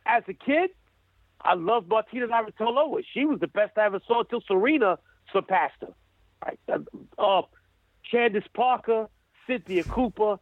as 0.06 0.24
a 0.28 0.34
kid, 0.34 0.70
I 1.42 1.56
loved 1.56 1.88
Martina 1.90 2.28
Navratilova. 2.28 3.04
She 3.14 3.26
was 3.26 3.40
the 3.40 3.48
best 3.48 3.78
I 3.78 3.86
ever 3.86 4.00
saw 4.08 4.22
until 4.22 4.42
Serena 4.48 5.00
surpassed 5.34 5.76
her. 5.82 5.94
Right? 6.46 6.60
Uh, 6.72 6.80
uh, 7.18 7.42
Candace 8.10 8.48
Parker, 8.54 9.08
Cynthia 9.46 9.84
Cooper. 9.84 10.40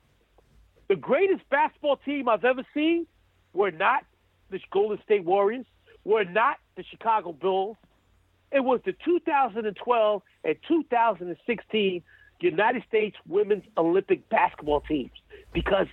The 0.87 0.95
greatest 0.95 1.47
basketball 1.49 1.97
team 1.97 2.29
I've 2.29 2.45
ever 2.45 2.63
seen 2.73 3.07
were 3.53 3.71
not 3.71 4.05
the 4.51 4.59
Golden 4.71 5.01
State 5.03 5.23
Warriors, 5.23 5.65
were 6.03 6.25
not 6.25 6.57
the 6.75 6.83
Chicago 6.83 7.33
Bulls. 7.33 7.77
It 8.51 8.59
was 8.63 8.79
the 8.85 8.93
2012 9.03 10.21
and 10.43 10.55
2016 10.67 12.03
United 12.41 12.83
States 12.87 13.15
Women's 13.27 13.63
Olympic 13.77 14.29
basketball 14.29 14.81
teams 14.81 15.11
because 15.53 15.87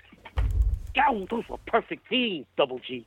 God, 0.95 1.27
those 1.31 1.49
were 1.49 1.57
perfect 1.67 2.09
teams, 2.09 2.47
Double 2.57 2.79
G. 2.79 3.07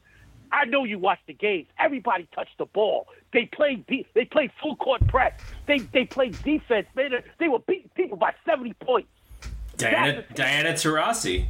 I 0.55 0.63
know 0.63 0.85
you 0.85 0.97
watched 0.97 1.27
the 1.27 1.33
games. 1.33 1.67
Everybody 1.77 2.29
touched 2.33 2.57
the 2.57 2.65
ball. 2.65 3.07
They 3.33 3.45
played. 3.45 3.85
De- 3.87 4.07
they 4.13 4.23
played 4.23 4.51
full 4.61 4.77
court 4.77 5.05
press. 5.07 5.33
They 5.67 5.79
they 5.79 6.05
played 6.05 6.41
defense. 6.43 6.87
Man, 6.95 7.11
they 7.39 7.49
were 7.49 7.59
beating 7.59 7.89
people 7.93 8.17
by 8.17 8.33
70 8.45 8.73
points. 8.81 9.09
Diana 9.75 10.13
That's- 10.13 10.35
Diana 10.35 10.69
Taurasi. 10.69 11.47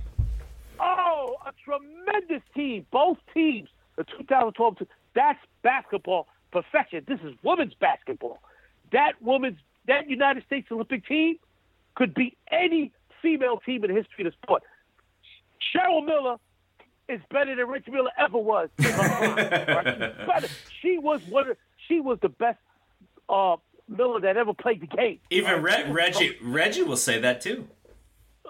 Oh, 0.80 1.36
a 1.46 1.52
tremendous 1.64 2.42
team. 2.56 2.88
Both 2.92 3.20
teams. 3.34 3.70
The 3.96 4.06
2012. 4.06 4.78
That's 5.14 5.40
basketball 5.62 6.28
perfection. 6.52 7.04
This 7.08 7.20
is 7.22 7.36
women's 7.44 7.76
basketball. 7.76 8.40
That 8.92 9.14
women's 9.22 9.60
that 9.88 10.10
United 10.10 10.44
States 10.46 10.68
Olympic 10.72 11.06
team 11.06 11.36
could 11.94 12.16
beat 12.16 12.38
any 12.52 12.92
female 13.22 13.58
team 13.64 13.84
in 13.84 13.92
the 13.92 13.96
history 13.96 14.26
of 14.26 14.32
the 14.34 14.38
sport. 14.44 14.64
Cheryl 15.74 16.04
Miller 16.04 16.38
is 17.08 17.22
better 17.32 17.56
than 17.56 17.68
Rich 17.68 17.86
Miller 17.90 18.12
ever 18.18 18.38
was. 18.38 18.70
her 18.80 19.76
right? 19.76 20.28
Better. 20.28 20.48
She 20.82 20.98
was 20.98 21.22
one. 21.30 21.50
Of, 21.50 21.58
she 21.88 22.00
was 22.00 22.18
the 22.22 22.30
best 22.30 22.60
uh, 23.30 23.58
Miller 23.88 24.22
that 24.22 24.38
ever 24.38 24.54
played 24.54 24.82
the 24.82 24.88
game. 24.88 25.20
Even 25.30 25.62
Re- 25.62 25.90
Reggie 25.90 26.38
Reggie 26.42 26.84
will 26.84 26.98
say 26.98 27.20
that 27.20 27.42
too. 27.42 27.68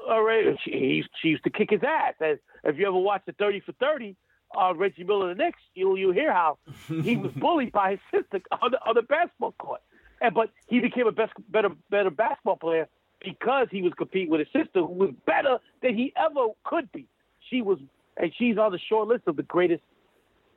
All 0.09 0.23
right, 0.23 0.55
she, 0.63 0.71
he, 0.71 1.03
she 1.21 1.29
used 1.29 1.43
to 1.45 1.49
kick 1.49 1.71
his 1.71 1.81
ass. 1.83 2.13
As, 2.21 2.37
if 2.63 2.77
you 2.77 2.87
ever 2.87 2.97
watched 2.97 3.25
the 3.25 3.33
Thirty 3.33 3.59
for 3.59 3.71
Thirty, 3.73 4.15
uh, 4.59 4.73
Reggie 4.75 5.03
Miller 5.03 5.31
and 5.31 5.39
the 5.39 5.43
Knicks, 5.43 5.59
you'll 5.73 5.97
you 5.97 6.11
hear 6.11 6.31
how 6.31 6.57
he 6.87 7.17
was 7.17 7.31
bullied 7.35 7.71
by 7.71 7.91
his 7.91 7.99
sister 8.13 8.41
on 8.61 8.71
the, 8.71 8.79
on 8.85 8.95
the 8.95 9.01
basketball 9.01 9.53
court, 9.53 9.81
and 10.21 10.33
but 10.33 10.51
he 10.67 10.79
became 10.79 11.07
a 11.07 11.11
best, 11.11 11.33
better 11.49 11.69
better 11.89 12.11
basketball 12.11 12.57
player 12.57 12.87
because 13.25 13.67
he 13.71 13.81
was 13.81 13.93
competing 13.97 14.29
with 14.29 14.39
his 14.39 14.47
sister, 14.53 14.81
who 14.81 14.93
was 14.93 15.09
better 15.25 15.57
than 15.81 15.95
he 15.95 16.13
ever 16.15 16.47
could 16.63 16.91
be. 16.91 17.07
She 17.49 17.61
was, 17.61 17.79
and 18.17 18.31
she's 18.37 18.57
on 18.57 18.71
the 18.71 18.79
short 18.79 19.07
list 19.07 19.23
of 19.27 19.35
the 19.35 19.43
greatest 19.43 19.83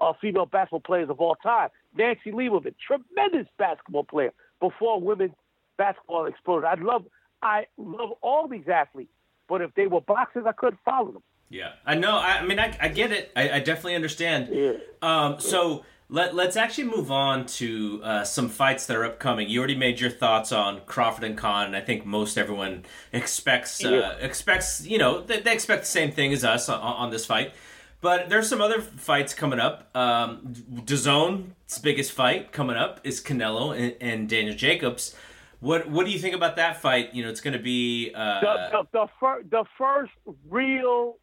uh, 0.00 0.12
female 0.20 0.46
basketball 0.46 0.80
players 0.80 1.10
of 1.10 1.20
all 1.20 1.34
time. 1.36 1.68
Nancy 1.96 2.30
Lieberman, 2.30 2.74
tremendous 2.86 3.48
basketball 3.58 4.04
player 4.04 4.32
before 4.60 5.00
women's 5.00 5.34
basketball 5.76 6.26
exploded. 6.26 6.64
I 6.64 6.74
love, 6.74 7.04
I 7.42 7.66
love 7.76 8.10
all 8.20 8.48
these 8.48 8.68
athletes, 8.68 9.12
but 9.48 9.60
if 9.60 9.74
they 9.74 9.86
were 9.86 10.00
boxers, 10.00 10.44
I 10.46 10.52
couldn't 10.52 10.80
follow 10.84 11.12
them. 11.12 11.22
Yeah, 11.50 11.72
I 11.86 11.94
know. 11.94 12.18
I, 12.18 12.38
I 12.38 12.44
mean, 12.44 12.58
I, 12.58 12.76
I 12.80 12.88
get 12.88 13.10
it. 13.10 13.32
I, 13.34 13.50
I 13.52 13.60
definitely 13.60 13.94
understand. 13.94 14.48
Yeah. 14.52 14.72
Um, 15.00 15.40
so 15.40 15.84
let 16.10 16.34
let's 16.34 16.56
actually 16.56 16.84
move 16.84 17.10
on 17.12 17.44
to 17.46 18.00
uh, 18.02 18.24
some 18.24 18.48
fights 18.48 18.86
that 18.86 18.96
are 18.96 19.04
upcoming. 19.04 19.48
You 19.48 19.58
already 19.58 19.76
made 19.76 20.00
your 20.00 20.10
thoughts 20.10 20.52
on 20.52 20.80
Crawford 20.86 21.24
and 21.24 21.36
Khan, 21.36 21.66
and 21.66 21.76
I 21.76 21.80
think 21.80 22.06
most 22.06 22.38
everyone 22.38 22.84
expects 23.12 23.84
uh, 23.84 23.90
Yeah. 23.90 24.12
expects 24.26 24.86
you 24.86 24.98
know 24.98 25.20
they, 25.20 25.40
they 25.40 25.52
expect 25.52 25.82
the 25.82 25.88
same 25.88 26.10
thing 26.12 26.32
as 26.32 26.44
us 26.44 26.68
on, 26.68 26.80
on 26.80 27.10
this 27.10 27.26
fight. 27.26 27.52
But 28.00 28.28
there's 28.28 28.48
some 28.48 28.60
other 28.60 28.80
fights 28.80 29.34
coming 29.34 29.58
up. 29.58 29.90
Um, 29.96 30.54
DAZN's 30.72 31.78
biggest 31.82 32.12
fight 32.12 32.52
coming 32.52 32.76
up 32.76 33.00
is 33.02 33.20
Canelo 33.20 33.76
and, 33.76 33.96
and 34.00 34.28
Daniel 34.28 34.54
Jacobs. 34.54 35.16
What 35.60 35.90
what 35.90 36.06
do 36.06 36.12
you 36.12 36.18
think 36.20 36.34
about 36.36 36.56
that 36.56 36.80
fight? 36.80 37.12
You 37.12 37.24
know, 37.24 37.28
it's 37.30 37.40
going 37.40 37.56
to 37.56 37.62
be 37.62 38.12
uh, 38.14 38.40
The, 38.40 38.68
the, 38.72 38.88
the, 38.92 39.06
fir- 39.18 39.42
the 39.50 39.64
first 39.76 40.12
real 40.48 41.16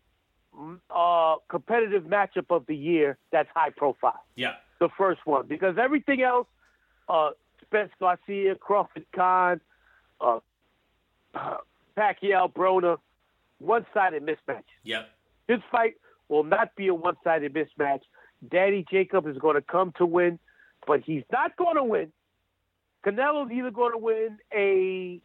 uh, 0.94 1.36
competitive 1.50 2.04
matchup 2.04 2.48
of 2.50 2.66
the 2.68 2.76
year 2.76 3.18
that's 3.32 3.50
high 3.56 3.70
profile. 3.72 4.22
yeah. 4.36 4.56
The 4.80 4.90
first 4.98 5.22
one 5.26 5.48
because 5.48 5.78
everything 5.78 6.22
else, 6.22 6.48
uh, 7.10 7.32
Spence 7.62 7.92
Garcia, 8.00 8.56
Crawford 8.56 9.06
Khan, 9.16 9.62
uh, 10.22 10.40
Pacquiao, 11.98 12.52
Broner, 12.52 12.98
one-sided 13.60 14.24
mismatch. 14.26 14.64
Yep. 14.84 15.10
This 15.48 15.60
fight 15.72 15.96
will 16.30 16.44
not 16.44 16.76
be 16.76 16.88
a 16.88 16.94
one-sided 16.94 17.54
mismatch. 17.54 18.02
Danny 18.50 18.86
Jacob 18.90 19.28
is 19.28 19.38
going 19.38 19.56
to 19.56 19.62
come 19.62 19.94
to 19.98 20.06
win, 20.06 20.40
but 20.86 21.02
he's 21.02 21.24
not 21.32 21.56
going 21.56 21.76
to 21.76 21.84
win. 21.84 22.12
Canelo's 23.06 23.52
either 23.52 23.72
going 23.72 23.92
to 23.92 23.98
win 23.98 24.38
a 24.54 25.22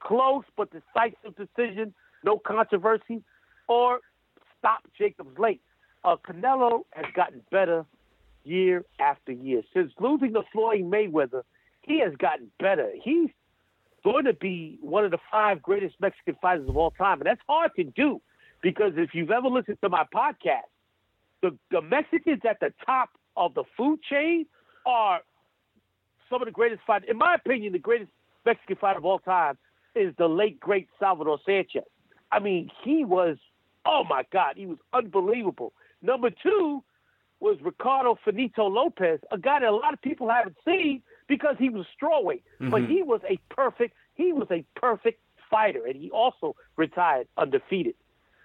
close 0.00 0.44
but 0.56 0.70
decisive 0.70 1.36
decision, 1.36 1.94
no 2.24 2.38
controversy, 2.38 3.22
or 3.68 4.00
stop 4.58 4.82
Jacobs 4.98 5.38
late. 5.38 5.62
Uh, 6.04 6.16
Canelo 6.16 6.82
has 6.92 7.06
gotten 7.14 7.42
better 7.50 7.84
year 8.46 8.84
after 9.00 9.32
year. 9.32 9.62
Since 9.74 9.92
losing 10.00 10.34
to 10.34 10.42
Floyd 10.52 10.82
Mayweather, 10.82 11.42
he 11.82 12.00
has 12.00 12.12
gotten 12.18 12.50
better. 12.58 12.90
He's 13.02 13.30
going 14.04 14.24
to 14.24 14.32
be 14.32 14.78
one 14.80 15.04
of 15.04 15.10
the 15.10 15.18
five 15.30 15.62
greatest 15.62 15.96
Mexican 16.00 16.36
fighters 16.40 16.68
of 16.68 16.76
all 16.76 16.92
time. 16.92 17.20
And 17.20 17.26
that's 17.26 17.40
hard 17.48 17.72
to 17.76 17.84
do 17.84 18.20
because 18.62 18.92
if 18.96 19.10
you've 19.14 19.30
ever 19.30 19.48
listened 19.48 19.78
to 19.82 19.88
my 19.88 20.04
podcast, 20.14 20.70
the, 21.42 21.56
the 21.70 21.82
Mexicans 21.82 22.42
at 22.48 22.60
the 22.60 22.72
top 22.84 23.10
of 23.36 23.54
the 23.54 23.64
food 23.76 24.00
chain 24.08 24.46
are 24.86 25.20
some 26.30 26.42
of 26.42 26.46
the 26.46 26.52
greatest 26.52 26.82
fighters. 26.86 27.08
In 27.10 27.18
my 27.18 27.34
opinion, 27.34 27.72
the 27.72 27.78
greatest 27.78 28.10
Mexican 28.44 28.76
fighter 28.76 28.98
of 28.98 29.04
all 29.04 29.18
time 29.18 29.58
is 29.94 30.14
the 30.18 30.28
late, 30.28 30.60
great 30.60 30.88
Salvador 30.98 31.38
Sanchez. 31.44 31.82
I 32.30 32.38
mean, 32.38 32.70
he 32.84 33.04
was, 33.04 33.36
oh 33.84 34.02
my 34.08 34.24
God, 34.32 34.54
he 34.56 34.66
was 34.66 34.78
unbelievable. 34.92 35.72
Number 36.02 36.30
two 36.30 36.82
was 37.40 37.58
Ricardo 37.60 38.18
Finito 38.24 38.66
Lopez, 38.66 39.20
a 39.30 39.38
guy 39.38 39.60
that 39.60 39.68
a 39.68 39.74
lot 39.74 39.92
of 39.92 40.00
people 40.00 40.28
haven't 40.30 40.56
seen 40.64 41.02
because 41.28 41.56
he 41.58 41.68
was 41.68 41.86
strawweight, 42.00 42.42
but 42.70 42.82
he 42.82 43.02
was 43.02 43.20
a 43.28 43.38
perfect, 43.54 43.94
he 44.14 44.32
was 44.32 44.48
a 44.50 44.64
perfect 44.74 45.20
fighter, 45.50 45.84
and 45.86 45.96
he 45.96 46.10
also 46.10 46.56
retired 46.76 47.28
undefeated. 47.36 47.94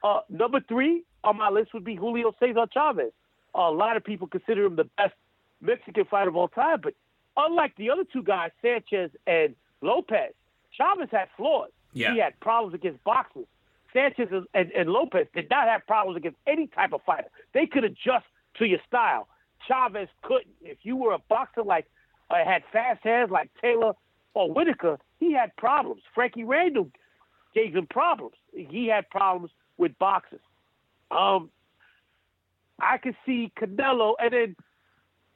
Uh, 0.03 0.19
number 0.29 0.59
three 0.67 1.03
on 1.23 1.37
my 1.37 1.49
list 1.49 1.73
would 1.73 1.83
be 1.85 1.95
Julio 1.95 2.33
Cesar 2.39 2.65
Chavez. 2.73 3.11
a 3.53 3.71
lot 3.71 3.97
of 3.97 4.03
people 4.03 4.27
consider 4.27 4.65
him 4.65 4.75
the 4.75 4.89
best 4.97 5.13
Mexican 5.61 6.05
fighter 6.05 6.29
of 6.29 6.35
all 6.35 6.47
time, 6.47 6.79
but 6.81 6.93
unlike 7.37 7.75
the 7.77 7.89
other 7.91 8.03
two 8.11 8.23
guys, 8.23 8.51
Sanchez 8.61 9.11
and 9.27 9.55
Lopez, 9.81 10.33
Chavez 10.71 11.09
had 11.11 11.27
flaws. 11.37 11.69
Yeah. 11.93 12.13
He 12.13 12.19
had 12.19 12.39
problems 12.39 12.73
against 12.73 13.03
boxers. 13.03 13.45
Sanchez 13.93 14.29
and, 14.53 14.71
and 14.71 14.89
Lopez 14.89 15.27
did 15.33 15.49
not 15.49 15.67
have 15.67 15.85
problems 15.85 16.17
against 16.17 16.37
any 16.47 16.67
type 16.67 16.93
of 16.93 17.01
fighter. 17.03 17.27
They 17.53 17.65
could 17.65 17.83
adjust 17.83 18.25
to 18.57 18.65
your 18.65 18.79
style. 18.87 19.27
Chavez 19.67 20.09
couldn't. 20.23 20.55
If 20.61 20.79
you 20.83 20.95
were 20.95 21.13
a 21.13 21.19
boxer 21.29 21.63
like 21.63 21.85
uh, 22.29 22.43
had 22.45 22.63
fast 22.71 23.03
hands 23.03 23.31
like 23.31 23.49
Taylor 23.61 23.93
or 24.33 24.51
Whitaker, 24.51 24.97
he 25.19 25.33
had 25.33 25.55
problems. 25.55 26.01
Frankie 26.15 26.43
Randall 26.43 26.89
gave 27.53 27.75
him 27.75 27.87
problems. 27.87 28.35
He 28.53 28.87
had 28.87 29.09
problems 29.09 29.51
with 29.77 29.97
boxers. 29.99 30.41
Um, 31.11 31.49
I 32.79 32.97
could 32.97 33.15
see 33.25 33.51
Canelo, 33.59 34.15
and 34.19 34.33
then 34.33 34.55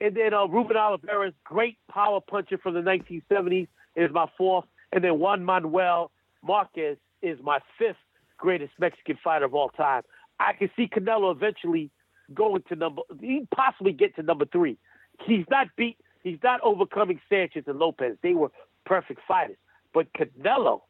and 0.02 0.16
then 0.16 0.34
uh, 0.34 0.46
Ruben 0.46 0.78
Olivares 0.78 1.34
great 1.44 1.78
power 1.90 2.20
puncher 2.20 2.58
from 2.58 2.74
the 2.74 2.82
1970s 2.82 3.68
is 3.96 4.12
my 4.12 4.28
fourth, 4.38 4.66
and 4.92 5.04
then 5.04 5.20
Juan 5.20 5.46
Manuel 5.46 6.12
Marquez 6.44 6.98
is 7.22 7.40
my 7.42 7.60
fifth 7.78 7.96
greatest 8.38 8.74
Mexican 8.80 9.18
fighter 9.24 9.46
of 9.46 9.54
all 9.54 9.70
time. 9.70 10.04
I 10.40 10.54
can 10.54 10.70
see 10.76 10.88
Canelo 10.88 11.32
eventually 11.34 11.92
going 12.34 12.64
to 12.70 12.76
number. 12.76 13.02
He 13.20 13.48
possibly 13.56 13.94
get 13.94 14.16
to 14.16 14.24
number 14.24 14.46
three. 14.46 14.78
He's 15.26 15.46
not 15.50 15.68
beat. 15.78 15.98
He's 16.24 16.40
not 16.44 16.60
overcoming 16.62 17.20
Sanchez 17.30 17.64
and 17.68 17.80
Lopez. 17.80 18.18
They 18.22 18.34
were 18.34 18.52
perfect 18.86 19.22
fighters. 19.28 19.58
But 19.94 20.08
Canelo 20.14 20.82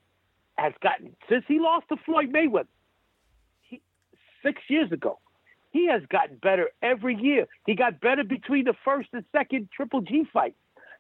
has 0.58 0.74
gotten 0.82 1.16
since 1.30 1.44
he 1.48 1.60
lost 1.60 1.88
to 1.90 1.98
Floyd 2.06 2.32
Mayweather 2.32 2.68
he, 3.62 3.82
six 4.44 4.62
years 4.70 4.92
ago. 4.92 5.20
He 5.72 5.88
has 5.88 6.02
gotten 6.10 6.38
better 6.38 6.70
every 6.82 7.16
year. 7.16 7.48
He 7.66 7.76
got 7.76 8.00
better 8.00 8.24
between 8.24 8.64
the 8.64 8.76
first 8.86 9.10
and 9.12 9.26
second 9.34 9.68
Triple 9.76 10.02
G 10.02 10.24
fight, 10.32 10.56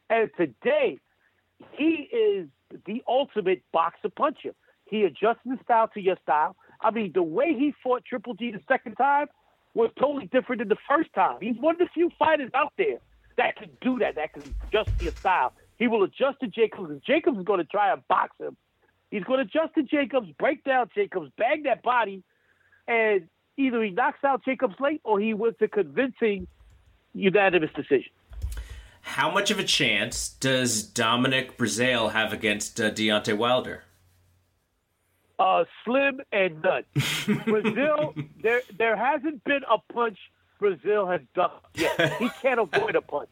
and 0.09 0.29
today 0.35 0.99
he 1.71 2.09
is 2.11 2.49
the 2.85 3.01
ultimate 3.07 3.63
boxer 3.71 4.09
puncher. 4.09 4.53
He 4.83 5.03
adjusts 5.03 5.39
his 5.49 5.57
style 5.63 5.87
to 5.93 6.01
your 6.01 6.17
style. 6.21 6.57
I 6.81 6.91
mean, 6.91 7.13
the 7.13 7.23
way 7.23 7.53
he 7.57 7.73
fought 7.81 8.03
Triple 8.03 8.33
G 8.33 8.51
the 8.51 8.59
second 8.67 8.95
time 8.95 9.27
was 9.75 9.91
totally 9.99 10.27
different 10.27 10.59
than 10.59 10.69
the 10.69 10.77
first 10.89 11.13
time. 11.13 11.37
He's 11.41 11.57
one 11.59 11.75
of 11.75 11.79
the 11.79 11.89
few 11.93 12.09
fighters 12.17 12.49
out 12.55 12.73
there 12.77 12.97
that 13.37 13.57
can 13.57 13.69
do 13.81 13.99
that, 13.99 14.15
that 14.15 14.33
can 14.33 14.41
adjust 14.67 14.97
to 14.97 15.03
your 15.03 15.13
style. 15.13 15.53
He 15.77 15.87
will 15.87 16.03
adjust 16.03 16.39
to 16.39 16.47
Jacobs, 16.47 16.89
and 16.89 17.03
Jacobs 17.05 17.37
is 17.37 17.43
going 17.43 17.59
to 17.59 17.65
try 17.65 17.91
and 17.91 18.07
box 18.07 18.31
him. 18.39 18.55
He's 19.11 19.23
going 19.25 19.39
to 19.39 19.45
adjust 19.45 19.75
to 19.75 19.83
Jacobs, 19.83 20.29
break 20.39 20.63
down 20.63 20.89
Jacobs, 20.95 21.29
bag 21.37 21.65
that 21.65 21.83
body, 21.83 22.23
and 22.87 23.27
either 23.57 23.83
he 23.83 23.91
knocks 23.91 24.23
out 24.23 24.43
Jacobs 24.45 24.75
late 24.79 25.01
or 25.03 25.19
he 25.19 25.33
wins 25.33 25.55
a 25.61 25.67
convincing 25.67 26.47
unanimous 27.13 27.69
decision. 27.75 28.11
How 29.01 29.29
much 29.29 29.51
of 29.51 29.59
a 29.59 29.63
chance 29.63 30.29
does 30.29 30.81
Dominic 30.81 31.57
Breazeale 31.57 32.13
have 32.13 32.33
against 32.33 32.81
uh, 32.81 32.89
Deontay 32.89 33.37
Wilder? 33.37 33.83
Uh, 35.37 35.65
slim 35.83 36.21
and 36.31 36.61
none. 36.61 36.83
Breazeale, 36.95 38.29
there 38.41 38.61
there 38.77 38.95
hasn't 38.95 39.43
been 39.43 39.61
a 39.69 39.77
punch 39.93 40.17
Breazeale 40.61 41.11
has 41.11 41.21
done 41.33 41.51
yet. 41.73 42.13
He 42.19 42.29
can't 42.41 42.59
avoid 42.59 42.95
a 42.95 43.01
punch. 43.01 43.29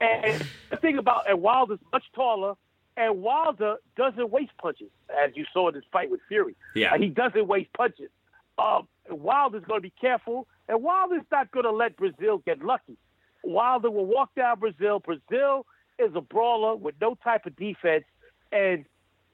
And 0.00 0.44
the 0.70 0.76
thing 0.76 0.98
about 0.98 1.28
and 1.28 1.40
Wilder's 1.40 1.78
much 1.92 2.04
taller, 2.14 2.54
and 2.96 3.22
Wilder 3.22 3.76
doesn't 3.96 4.30
waste 4.30 4.52
punches, 4.58 4.90
as 5.24 5.32
you 5.34 5.44
saw 5.52 5.68
in 5.68 5.74
his 5.74 5.84
fight 5.90 6.10
with 6.10 6.20
Fury. 6.28 6.54
Yeah. 6.74 6.94
Uh, 6.94 6.98
he 6.98 7.08
doesn't 7.08 7.46
waste 7.46 7.72
punches. 7.72 8.10
Um, 8.58 8.88
Wilder's 9.10 9.64
going 9.64 9.78
to 9.78 9.82
be 9.82 9.92
careful, 10.00 10.46
and 10.68 10.82
Wilder's 10.82 11.24
not 11.30 11.50
going 11.50 11.64
to 11.64 11.72
let 11.72 11.96
Breazeale 11.96 12.44
get 12.44 12.62
lucky. 12.62 12.96
Wilder 13.42 13.90
will 13.90 14.06
walk 14.06 14.34
down 14.34 14.58
Breazeale. 14.60 15.02
Breazeale 15.02 15.64
is 15.98 16.12
a 16.14 16.20
brawler 16.20 16.76
with 16.76 16.94
no 17.00 17.14
type 17.14 17.46
of 17.46 17.56
defense, 17.56 18.04
and 18.52 18.84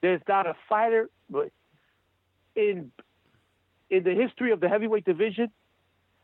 there's 0.01 0.21
not 0.27 0.47
a 0.47 0.55
fighter 0.69 1.09
in 2.55 2.91
in 3.89 4.03
the 4.03 4.13
history 4.13 4.51
of 4.51 4.59
the 4.59 4.69
heavyweight 4.69 5.05
division. 5.05 5.51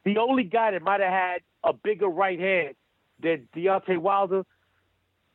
The 0.05 0.17
only 0.17 0.43
guy 0.43 0.71
that 0.71 0.82
might 0.82 1.01
have 1.01 1.11
had 1.11 1.41
a 1.63 1.73
bigger 1.73 2.07
right 2.07 2.39
hand 2.39 2.75
than 3.21 3.47
Deontay 3.55 3.97
Wilder 3.97 4.43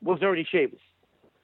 was 0.02 0.20
Ernie 0.22 0.46
Shavers. 0.50 0.80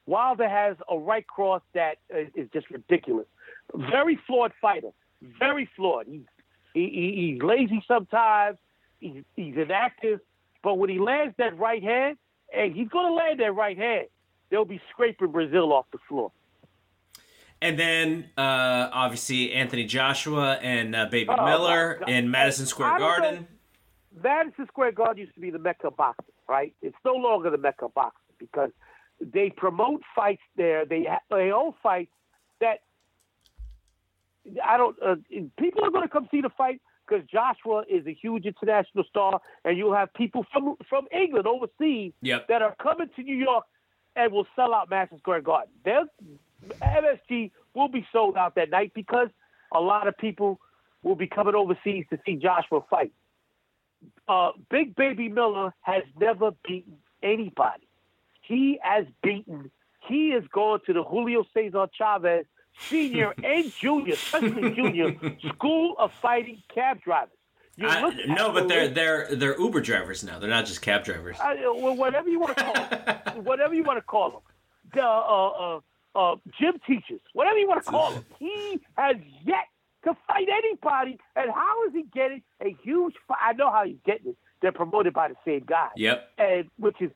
Wilder 0.07 0.49
has 0.49 0.77
a 0.91 0.99
right 0.99 1.27
cross 1.27 1.63
that 1.75 1.99
is 2.11 2.49
just 2.53 2.71
ridiculous. 2.71 3.27
Very 3.75 4.19
flawed 4.27 4.53
fighter. 4.61 4.91
Very 5.39 5.69
flawed. 5.77 6.07
He's 6.09 6.23
he, 6.75 6.89
he, 6.89 7.33
he's 7.33 7.43
lazy 7.43 7.83
sometimes. 7.87 8.59
He's, 9.01 9.23
he's 9.37 9.57
inactive. 9.57 10.21
But 10.63 10.75
when 10.75 10.91
he 10.91 10.99
lands 10.99 11.35
that 11.39 11.59
right 11.59 11.83
hand, 11.83 12.17
and 12.57 12.75
he's 12.75 12.89
going 12.89 13.07
to 13.07 13.15
land 13.15 13.41
that 13.41 13.55
right 13.55 13.77
hand, 13.77 14.07
they'll 14.51 14.65
be 14.65 14.81
scraping 14.91 15.29
Breazeale 15.29 15.71
off 15.71 15.87
the 15.93 15.99
floor. 16.09 16.33
And 17.63 17.79
then, 17.79 18.31
uh, 18.39 18.89
obviously, 18.93 19.53
Anthony 19.53 19.85
Joshua 19.85 20.55
and 20.63 20.97
uh, 20.97 21.07
Baby 21.07 21.31
Oh, 21.31 21.45
Miller 21.45 22.01
in 22.07 22.31
Madison 22.31 22.67
Square 22.67 22.99
Garden. 22.99 23.47
Madison 24.23 24.67
Square 24.67 24.93
Garden 24.93 25.19
used 25.19 25.35
to 25.35 25.41
be 25.41 25.51
the 25.51 25.59
Mecca 25.59 25.89
of 25.89 25.97
boxing, 25.97 26.35
right? 26.49 26.75
It's 26.81 26.97
no 27.05 27.13
longer 27.15 27.51
the 27.51 27.59
Mecca 27.59 27.85
of 27.87 27.95
boxing 27.95 28.35
because 28.39 28.71
they 29.21 29.51
promote 29.51 30.01
fights 30.17 30.43
there. 30.57 30.87
They 30.87 31.07
they 31.31 31.53
own 31.53 31.75
fights 31.83 32.11
that 32.61 32.81
I 34.65 34.77
don't. 34.79 34.97
Uh, 35.05 35.17
people 35.59 35.85
are 35.85 35.91
going 35.91 36.03
to 36.03 36.09
come 36.09 36.29
see 36.31 36.41
the 36.41 36.49
fight 36.57 36.81
because 37.07 37.25
Joshua 37.31 37.85
is 37.91 38.07
a 38.07 38.15
huge 38.15 38.47
international 38.47 39.05
star, 39.05 39.41
and 39.65 39.77
you'll 39.77 39.95
have 39.95 40.13
people 40.15 40.47
from 40.53 40.77
from 40.89 41.07
England 41.13 41.47
overseas 41.47 42.13
Yep. 42.23 42.49
that 42.49 42.63
are 42.63 42.75
coming 42.83 43.11
to 43.17 43.23
New 43.23 43.37
York 43.37 43.65
and 44.17 44.33
will 44.33 44.47
sell 44.57 44.75
out 44.75 44.89
Madison 44.89 45.19
Square 45.19 45.43
Garden. 45.43 45.71
They'll, 45.85 46.07
MSG 46.83 47.51
will 47.75 47.89
be 47.89 48.07
sold 48.13 48.37
out 48.37 48.55
that 48.57 48.71
night 48.71 48.93
because 48.95 49.29
a 49.73 49.81
lot 49.81 50.09
of 50.09 50.17
people 50.19 50.61
will 51.03 51.15
be 51.17 51.27
coming 51.27 51.55
overseas 51.55 52.05
to 52.11 52.19
see 52.27 52.37
Joshua 52.37 52.81
fight. 52.91 53.13
Uh, 54.29 54.53
Big 54.71 54.95
Baby 54.97 55.29
Miller 55.29 55.73
has 55.83 56.03
never 56.19 56.51
beaten 56.67 56.97
anybody. 57.23 57.87
He 58.43 58.79
has 58.83 59.07
beaten. 59.23 59.71
He 60.09 60.29
is 60.31 60.45
going 60.53 60.81
to 60.87 60.93
the 60.93 61.03
Julio 61.05 61.45
Cesar 61.55 61.87
Chavez 61.97 62.47
Senior 62.89 63.35
and 63.45 63.73
Junior, 63.73 64.15
especially 64.15 64.75
Junior, 64.75 65.15
School 65.55 65.95
of 65.99 66.13
Fighting 66.23 66.63
cab 66.75 67.01
drivers. 67.03 67.35
You 67.77 67.89
I- 67.89 68.01
look 68.03 68.15
no, 68.27 68.53
but 68.53 68.63
the 68.63 68.69
they're 68.69 68.83
list- 68.85 68.95
they're 68.95 69.37
they're 69.37 69.61
Uber 69.61 69.81
drivers 69.81 70.25
now. 70.25 70.39
They're 70.39 70.51
not 70.51 70.67
just 70.67 70.83
cab 70.83 71.05
drivers. 71.05 71.37
uh, 71.41 71.55
well, 71.75 71.95
whatever 71.97 72.29
you 72.29 72.41
want 72.41 72.57
to 72.57 72.65
call 72.65 72.75
them, 72.75 73.45
whatever 73.45 73.75
you 73.75 73.85
want 73.85 73.99
to 73.99 74.03
call 74.03 74.31
them, 74.31 74.41
the 74.95 75.03
uh, 75.03 75.77
uh, 75.77 75.81
uh, 76.15 76.37
gym 76.61 76.75
teachers, 76.87 77.21
whatever 77.33 77.59
you 77.59 77.69
want 77.69 77.85
to 77.85 77.91
call 77.91 78.13
them. 78.13 78.25
He 78.39 78.81
has 78.97 79.17
yet 79.45 79.65
to 80.05 80.15
fight 80.27 80.49
anybody, 80.51 81.19
and 81.37 81.51
how 81.51 81.87
is 81.87 81.93
he 81.93 82.05
getting 82.15 82.43
a 82.63 82.75
huge? 82.83 83.15
Fight? 83.29 83.39
I 83.41 83.53
know 83.53 83.71
how 83.71 83.85
he's 83.85 83.99
getting 84.05 84.29
it. 84.31 84.37
They're 84.63 84.73
promoted 84.73 85.13
by 85.15 85.29
the 85.29 85.37
same 85.45 85.65
guy, 85.67 85.89
Yep. 85.97 86.31
and 86.39 86.71
which 86.79 86.97
is 87.01 87.11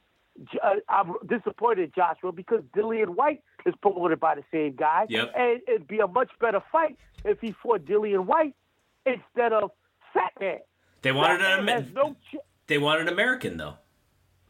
uh, 0.62 0.74
I'm 0.88 1.14
disappointed 1.28 1.92
Joshua 1.95 2.32
because 2.32 2.61
Dillian 2.76 3.11
Whyte 3.11 3.42
is 3.66 3.74
promoted 3.82 4.18
by 4.20 4.34
the 4.34 4.45
same 4.53 4.74
guy, 4.76 5.07
Yep. 5.09 5.32
and 5.36 5.61
it'd 5.68 5.86
be 5.88 5.99
a 6.01 6.07
much 6.07 6.30
better 6.40 6.62
fight 6.72 6.97
if 7.24 7.40
he 7.40 7.53
fought 7.62 7.84
Dillian 7.84 8.26
Whyte 8.26 8.55
instead 9.07 9.53
of 9.53 9.70
Fat 10.12 10.32
Man. 10.40 10.59
They 11.03 11.12
wanted 11.12 11.40
Fat 11.40 11.59
an 11.61 11.64
Man 11.66 11.82
Amer- 11.82 11.90
no 11.95 12.16
ch- 12.32 12.36
they 12.66 12.78
wanted 12.78 13.03
an 13.03 13.12
American 13.12 13.57
though. 13.59 13.74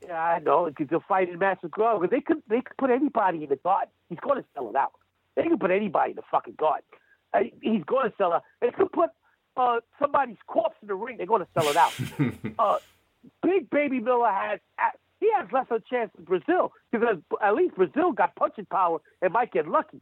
Yeah, 0.07 0.21
I 0.21 0.39
know. 0.41 0.67
Because 0.67 0.89
they'll 0.89 1.05
fight 1.09 1.29
in 1.29 1.39
Madison 1.39 1.71
Square 1.71 1.99
Garden. 1.99 2.09
They 2.11 2.21
could 2.21 2.43
they 2.49 2.61
could 2.61 2.77
put 2.79 2.91
anybody 2.91 3.45
in 3.45 3.49
the 3.49 3.57
garden. 3.57 3.89
He's 4.09 4.19
going 4.21 4.43
to 4.43 4.45
sell 4.55 4.69
it 4.71 4.77
out. 4.77 4.93
They 5.37 5.43
can 5.43 5.59
put 5.59 5.71
anybody 5.71 6.11
in 6.11 6.17
the 6.17 6.23
fucking 6.31 6.55
garden. 6.59 6.85
Uh, 7.33 7.41
he's 7.61 7.85
going 7.85 8.11
to 8.11 8.17
sell 8.17 8.33
it 8.33 8.37
out. 8.37 8.43
They 8.61 8.71
could 8.71 8.93
put 8.93 9.11
uh, 9.57 9.81
somebody's 10.01 10.37
corpse 10.47 10.77
in 10.83 10.89
the 10.89 10.95
ring. 10.95 11.17
They're 11.17 11.27
going 11.27 11.45
to 11.45 11.49
sell 11.55 11.69
it 11.69 11.77
out. 11.77 11.93
uh, 12.59 12.79
Big 13.43 13.71
Baby 13.71 14.01
Miller 14.01 14.31
has 14.31 14.61
he 15.21 15.31
has 15.37 15.49
less 15.53 15.67
of 15.71 15.81
a 15.81 15.85
chance 15.89 16.11
than 16.15 16.27
Breazeale 16.27 16.71
because 16.93 17.19
at 17.43 17.55
least 17.55 17.77
Breazeale 17.77 18.15
got 18.15 18.37
punching 18.37 18.67
power 18.67 18.99
and 19.23 19.33
might 19.33 19.53
get 19.53 19.67
lucky. 19.67 20.01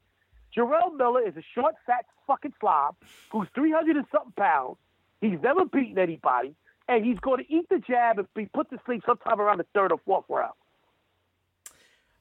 Jarrell 0.56 0.94
Miller 0.96 1.26
is 1.26 1.36
a 1.36 1.42
short, 1.54 1.74
fat 1.86 2.04
fucking 2.26 2.52
slob 2.60 2.96
who's 3.30 3.48
300 3.54 3.96
and 3.96 4.06
something 4.12 4.32
pounds. 4.36 4.76
He's 5.20 5.38
never 5.42 5.64
beaten 5.64 5.98
anybody, 5.98 6.54
and 6.96 7.04
he's 7.04 7.18
going 7.20 7.42
to 7.44 7.52
eat 7.52 7.66
the 7.70 7.78
jab 7.78 8.18
and 8.18 8.28
be 8.34 8.46
put 8.46 8.68
to 8.70 8.78
sleep 8.84 9.02
sometime 9.06 9.40
around 9.40 9.58
the 9.58 9.66
third 9.74 9.92
or 9.92 9.98
fourth 10.04 10.24
round. 10.28 10.52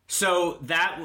So 0.08 0.58
that 0.64 1.00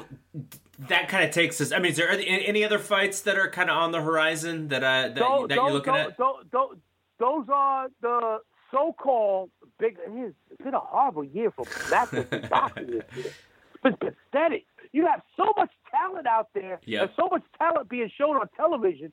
that 0.89 1.07
kind 1.09 1.23
of 1.23 1.31
takes 1.31 1.59
us. 1.61 1.71
I 1.71 1.79
mean, 1.79 1.91
is 1.91 1.97
there 1.97 2.09
any 2.09 2.63
other 2.63 2.79
fights 2.79 3.21
that 3.21 3.37
are 3.37 3.49
kind 3.49 3.69
of 3.69 3.77
on 3.77 3.91
the 3.91 4.01
horizon 4.01 4.67
that 4.69 4.83
uh, 4.83 5.01
that, 5.09 5.15
Those- 5.15 5.47
that 5.49 5.55
you're 5.55 5.71
looking 5.71 5.93
those- 5.93 6.07
at? 6.11 6.17
those- 6.17 6.77
those- 7.19 7.47
are 7.51 7.87
the 8.01 8.39
so-called 8.69 9.49
big. 9.79 9.97
It's 10.07 10.61
been 10.63 10.73
a 10.73 10.79
horrible 10.79 11.23
year 11.23 11.49
for 11.51 11.65
massive 11.89 12.29
boxing 12.49 12.87
this 12.87 13.03
year. 13.15 13.33
It's 13.73 13.81
been 13.83 13.95
pathetic. 13.95 14.65
You 14.91 15.05
have 15.07 15.21
so 15.35 15.51
much 15.57 15.71
talent 15.89 16.27
out 16.27 16.49
there, 16.53 16.79
Yep. 16.85 17.01
and 17.01 17.11
so 17.15 17.27
much 17.31 17.43
talent 17.57 17.89
being 17.89 18.11
shown 18.17 18.35
on 18.37 18.47
television, 18.55 19.11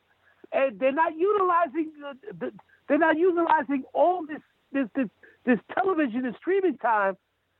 and 0.52 0.78
they're 0.78 0.92
not 0.92 1.16
utilizing 1.16 1.92
the, 2.00 2.34
the 2.38 2.52
they're 2.88 2.98
not 2.98 3.16
utilizing 3.18 3.84
all 3.92 4.24
this 4.26 4.40
this 4.72 4.88
this 4.94 5.08
this 5.44 5.58
television 5.74 6.24
and 6.24 6.34
streaming 6.36 6.78
time 6.78 7.16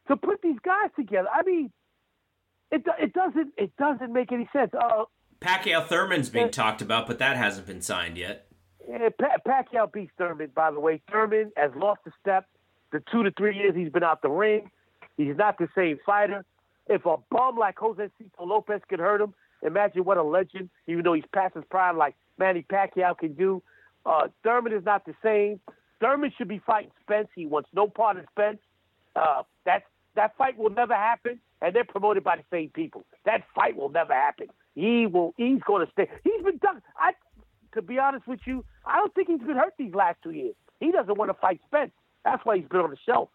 to 0.08 0.16
put 0.16 0.42
these 0.42 0.58
guys 0.64 0.90
together. 0.96 1.28
I 1.32 1.42
mean, 1.42 1.70
it 2.70 2.84
it 3.00 3.12
doesn't 3.12 3.52
it 3.56 3.76
doesn't 3.76 4.12
make 4.12 4.32
any 4.32 4.48
sense. 4.52 4.72
Uh, 4.74 5.04
Pacquiao 5.40 5.86
Thurman's 5.86 6.30
being 6.30 6.46
Uh, 6.46 6.50
talked 6.50 6.82
about, 6.82 7.06
but 7.06 7.18
that 7.18 7.36
hasn't 7.36 7.66
been 7.66 7.82
signed 7.82 8.16
yet. 8.16 8.46
Yeah, 8.88 9.08
pa- 9.18 9.38
Pacquiao 9.46 9.90
beats 9.92 10.12
Thurman, 10.18 10.50
by 10.54 10.70
the 10.70 10.80
way. 10.80 11.00
Thurman 11.10 11.52
has 11.56 11.70
lost 11.74 12.00
a 12.06 12.10
step 12.20 12.46
the 12.92 13.02
two 13.10 13.22
to 13.22 13.30
three 13.32 13.56
years 13.56 13.74
he's 13.74 13.90
been 13.90 14.04
out 14.04 14.22
the 14.22 14.30
ring. 14.30 14.70
He's 15.16 15.36
not 15.36 15.58
the 15.58 15.68
same 15.74 15.98
fighter. 16.04 16.44
If 16.86 17.06
a 17.06 17.16
bum 17.30 17.56
like 17.56 17.78
Jose 17.78 18.08
Cito 18.18 18.44
Lopez 18.44 18.82
could 18.88 19.00
hurt 19.00 19.20
him, 19.20 19.34
imagine 19.62 20.04
what 20.04 20.18
a 20.18 20.22
legend, 20.22 20.68
even 20.86 21.02
though 21.02 21.14
he's 21.14 21.24
past 21.32 21.54
his 21.54 21.64
prime, 21.70 21.96
like 21.96 22.14
Manny 22.38 22.64
Pacquiao 22.70 23.16
can 23.16 23.32
do. 23.34 23.62
Uh, 24.06 24.28
Thurman 24.42 24.72
is 24.72 24.84
not 24.84 25.04
the 25.06 25.14
same. 25.22 25.60
Thurman 26.00 26.32
should 26.36 26.48
be 26.48 26.60
fighting 26.66 26.90
Spence. 27.02 27.28
He 27.34 27.46
wants 27.46 27.68
no 27.72 27.88
part 27.88 28.18
of 28.18 28.24
Spence. 28.30 28.58
Uh, 29.16 29.42
that 29.64 29.84
that 30.16 30.36
fight 30.36 30.58
will 30.58 30.70
never 30.70 30.94
happen, 30.94 31.40
and 31.62 31.74
they're 31.74 31.84
promoted 31.84 32.24
by 32.24 32.36
the 32.36 32.44
same 32.50 32.70
people. 32.70 33.04
That 33.24 33.42
fight 33.54 33.76
will 33.76 33.88
never 33.88 34.12
happen. 34.12 34.48
He 34.74 35.06
will. 35.06 35.34
He's 35.36 35.62
going 35.66 35.86
to 35.86 35.92
stay. 35.92 36.08
He's 36.24 36.42
been 36.42 36.58
done. 36.58 36.82
I 36.98 37.12
to 37.74 37.82
be 37.82 37.98
honest 37.98 38.26
with 38.26 38.40
you, 38.44 38.64
I 38.84 38.96
don't 38.96 39.14
think 39.14 39.28
he's 39.28 39.40
been 39.40 39.56
hurt 39.56 39.74
these 39.78 39.94
last 39.94 40.18
two 40.22 40.30
years. 40.30 40.54
He 40.80 40.92
doesn't 40.92 41.16
want 41.16 41.30
to 41.30 41.34
fight 41.34 41.60
Spence. 41.66 41.92
That's 42.24 42.44
why 42.44 42.58
he's 42.58 42.68
been 42.68 42.80
on 42.80 42.90
the 42.90 42.96
shelf. 43.04 43.28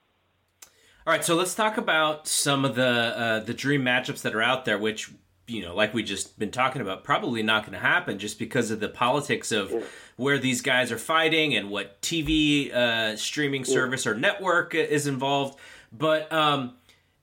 All 1.07 1.13
right, 1.13 1.23
so 1.23 1.35
let's 1.35 1.55
talk 1.55 1.77
about 1.77 2.27
some 2.27 2.65
of 2.65 2.75
the 2.75 2.83
uh, 2.83 3.39
the 3.39 3.53
dream 3.53 3.83
matchups 3.83 4.21
that 4.21 4.35
are 4.35 4.41
out 4.41 4.65
there, 4.65 4.77
which 4.77 5.11
you 5.49 5.63
know, 5.63 5.75
like 5.75 5.93
we 5.93 6.03
just 6.03 6.37
been 6.37 6.51
talking 6.51 6.81
about, 6.81 7.03
probably 7.03 7.43
not 7.43 7.63
going 7.63 7.73
to 7.73 7.79
happen 7.79 8.19
just 8.19 8.39
because 8.39 8.71
of 8.71 8.79
the 8.79 8.89
politics 8.89 9.51
of 9.51 9.71
yeah. 9.71 9.81
where 10.15 10.37
these 10.37 10.61
guys 10.61 10.91
are 10.91 10.97
fighting 10.97 11.55
and 11.55 11.69
what 11.69 12.01
TV 12.01 12.73
uh, 12.73 13.17
streaming 13.17 13.65
service 13.65 14.05
yeah. 14.05 14.11
or 14.11 14.15
network 14.15 14.75
is 14.75 15.07
involved. 15.07 15.59
But 15.91 16.31
um, 16.31 16.75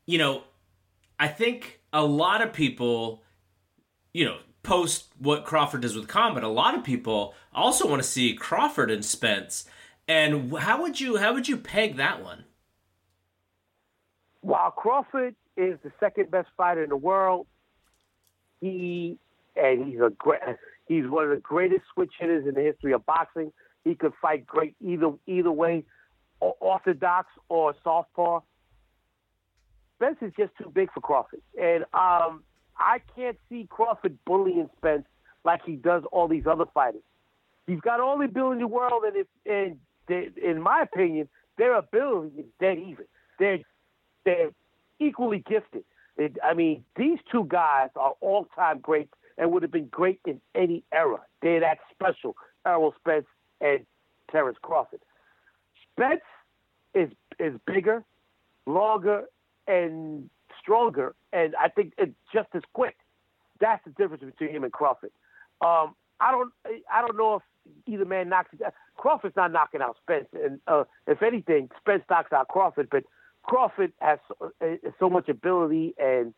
you 0.06 0.18
know, 0.18 0.42
I 1.18 1.28
think 1.28 1.80
a 1.92 2.04
lot 2.04 2.42
of 2.42 2.52
people, 2.52 3.22
you 4.12 4.24
know, 4.24 4.38
post 4.62 5.06
what 5.18 5.44
Crawford 5.44 5.82
does 5.82 5.94
with 5.94 6.08
Khan, 6.08 6.34
but 6.34 6.42
a 6.42 6.48
lot 6.48 6.74
of 6.74 6.82
people 6.82 7.34
also 7.52 7.88
want 7.88 8.02
to 8.02 8.08
see 8.08 8.34
Crawford 8.34 8.90
and 8.90 9.04
Spence. 9.04 9.64
And 10.08 10.56
how 10.58 10.82
would 10.82 11.00
you 11.00 11.16
how 11.16 11.32
would 11.34 11.48
you 11.48 11.56
peg 11.56 11.96
that 11.96 12.22
one? 12.22 12.44
While 14.40 14.70
Crawford 14.70 15.34
is 15.56 15.78
the 15.82 15.90
second 15.98 16.30
best 16.30 16.48
fighter 16.56 16.84
in 16.84 16.90
the 16.90 16.96
world, 16.96 17.46
he 18.60 19.18
and 19.56 19.86
he's 19.86 20.00
a 20.00 20.10
great 20.10 20.40
he's 20.86 21.04
one 21.06 21.24
of 21.24 21.30
the 21.30 21.36
greatest 21.36 21.82
switch 21.92 22.12
hitters 22.18 22.46
in 22.46 22.54
the 22.54 22.62
history 22.62 22.92
of 22.92 23.04
boxing. 23.06 23.52
He 23.84 23.94
could 23.94 24.12
fight 24.20 24.46
great 24.46 24.74
either 24.84 25.12
either 25.26 25.52
way, 25.52 25.84
orthodox 26.40 27.28
or 27.48 27.74
southpaw. 27.84 28.40
Spence 29.96 30.18
is 30.20 30.32
just 30.38 30.52
too 30.60 30.70
big 30.74 30.92
for 30.92 31.00
Crawford, 31.00 31.40
and 31.60 31.84
um, 31.94 32.42
I 32.76 33.00
can't 33.14 33.38
see 33.48 33.66
Crawford 33.70 34.18
bullying 34.26 34.68
Spence 34.76 35.06
like 35.44 35.62
he 35.64 35.76
does 35.76 36.02
all 36.12 36.28
these 36.28 36.46
other 36.46 36.66
fighters. 36.74 37.02
He's 37.66 37.80
got 37.80 38.00
all 38.00 38.18
the 38.18 38.24
ability 38.24 38.56
in 38.56 38.60
the 38.60 38.66
world, 38.66 39.04
and 39.06 39.16
if 39.16 39.26
and 39.46 39.78
they, 40.08 40.28
in 40.42 40.60
my 40.60 40.82
opinion, 40.82 41.28
their 41.56 41.74
ability 41.74 42.40
is 42.40 42.46
dead 42.60 42.78
even. 42.78 43.06
They're 43.38 43.58
they're 44.24 44.50
equally 44.98 45.42
gifted. 45.48 45.84
It, 46.16 46.36
I 46.42 46.54
mean, 46.54 46.84
these 46.96 47.18
two 47.30 47.44
guys 47.44 47.90
are 47.96 48.14
all-time 48.20 48.80
greats 48.80 49.12
and 49.38 49.52
would 49.52 49.62
have 49.62 49.72
been 49.72 49.88
great 49.88 50.20
in 50.26 50.40
any 50.54 50.82
era. 50.92 51.18
They're 51.42 51.60
that 51.60 51.78
special, 51.92 52.36
Errol 52.66 52.94
Spence 52.98 53.26
and 53.60 53.80
Terrence 54.30 54.58
Crawford. 54.62 55.00
Spence 55.92 56.22
is 56.94 57.10
is 57.38 57.54
bigger, 57.66 58.02
longer, 58.66 59.24
and 59.66 60.30
stronger, 60.60 61.14
and 61.32 61.54
I 61.56 61.68
think 61.68 61.92
it's 61.98 62.14
just 62.32 62.48
as 62.54 62.62
quick. 62.72 62.96
That's 63.60 63.84
the 63.84 63.90
difference 63.90 64.24
between 64.24 64.50
him 64.50 64.64
and 64.64 64.72
Crawford. 64.72 65.12
Um, 65.60 65.94
I 66.20 66.30
don't 66.30 66.52
I 66.90 67.02
don't 67.02 67.16
know 67.16 67.36
if 67.36 67.42
either 67.86 68.04
man 68.04 68.28
knocks. 68.28 68.50
Crawford's 68.96 69.36
not 69.36 69.52
knocking 69.52 69.82
out 69.82 69.96
Spence, 70.02 70.28
and 70.32 70.60
uh, 70.66 70.84
if 71.06 71.22
anything, 71.22 71.70
Spence 71.78 72.04
knocks 72.08 72.32
out 72.32 72.48
Crawford. 72.48 72.88
But 72.90 73.04
Crawford 73.46 73.92
has 74.00 74.18
so, 74.28 74.52
uh, 74.60 74.66
so 74.98 75.08
much 75.08 75.28
ability, 75.28 75.94
and 75.98 76.34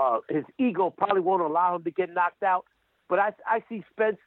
uh, 0.00 0.18
his 0.28 0.44
ego 0.58 0.90
probably 0.96 1.20
won't 1.20 1.42
allow 1.42 1.76
him 1.76 1.84
to 1.84 1.90
get 1.90 2.12
knocked 2.14 2.42
out. 2.42 2.64
But 3.08 3.18
I 3.18 3.32
I 3.46 3.62
see 3.68 3.84
Spence. 3.90 4.18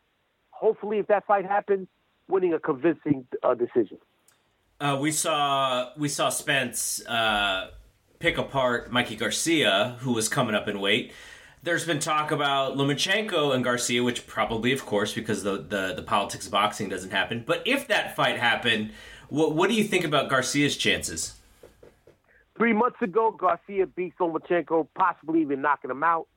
Hopefully, 0.51 0.99
if 0.99 1.07
that 1.07 1.25
fight 1.25 1.45
happens, 1.45 1.87
winning 2.27 2.53
a 2.53 2.59
convincing 2.59 3.25
uh, 3.43 3.53
decision. 3.55 3.97
Uh, 4.79 4.97
we 4.99 5.11
saw 5.11 5.91
we 5.97 6.09
saw 6.09 6.29
Spence 6.29 7.05
uh, 7.07 7.71
pick 8.19 8.37
apart 8.37 8.91
Mikey 8.91 9.15
Garcia, 9.15 9.95
who 9.99 10.13
was 10.13 10.27
coming 10.27 10.55
up 10.55 10.67
in 10.67 10.79
weight. 10.79 11.13
There's 11.63 11.85
been 11.85 11.99
talk 11.99 12.29
about 12.29 12.77
Lomachenko 12.77 13.55
and 13.55 13.63
Garcia, 13.63 14.03
which 14.03 14.27
probably, 14.27 14.71
of 14.71 14.85
course, 14.85 15.13
because 15.13 15.41
the, 15.41 15.57
the, 15.57 15.93
the 15.95 16.03
politics 16.03 16.45
of 16.45 16.51
boxing 16.51 16.89
doesn't 16.89 17.09
happen. 17.09 17.43
But 17.43 17.63
if 17.65 17.87
that 17.87 18.15
fight 18.15 18.37
happened, 18.37 18.91
what, 19.29 19.55
what 19.55 19.67
do 19.67 19.75
you 19.75 19.83
think 19.83 20.05
about 20.05 20.29
Garcia's 20.29 20.77
chances? 20.77 21.33
Three 22.57 22.73
months 22.73 23.01
ago, 23.01 23.31
Garcia 23.31 23.85
beat 23.85 24.13
Lomachenko, 24.17 24.87
possibly 24.95 25.41
even 25.41 25.61
knocking 25.61 25.91
him 25.91 26.03
out. 26.03 26.27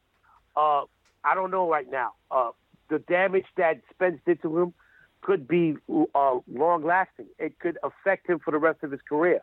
Uh, 0.57 0.83
I 1.25 1.35
don't 1.35 1.51
know 1.51 1.71
right 1.71 1.89
now. 1.89 2.12
Uh, 2.31 2.51
the 2.91 2.99
damage 2.99 3.47
that 3.57 3.81
Spence 3.91 4.21
did 4.27 4.43
to 4.43 4.59
him 4.59 4.75
could 5.21 5.47
be 5.47 5.77
uh, 6.14 6.39
long 6.53 6.85
lasting. 6.85 7.27
It 7.39 7.59
could 7.61 7.79
affect 7.83 8.29
him 8.29 8.41
for 8.41 8.51
the 8.51 8.59
rest 8.59 8.83
of 8.83 8.91
his 8.91 9.01
career. 9.09 9.41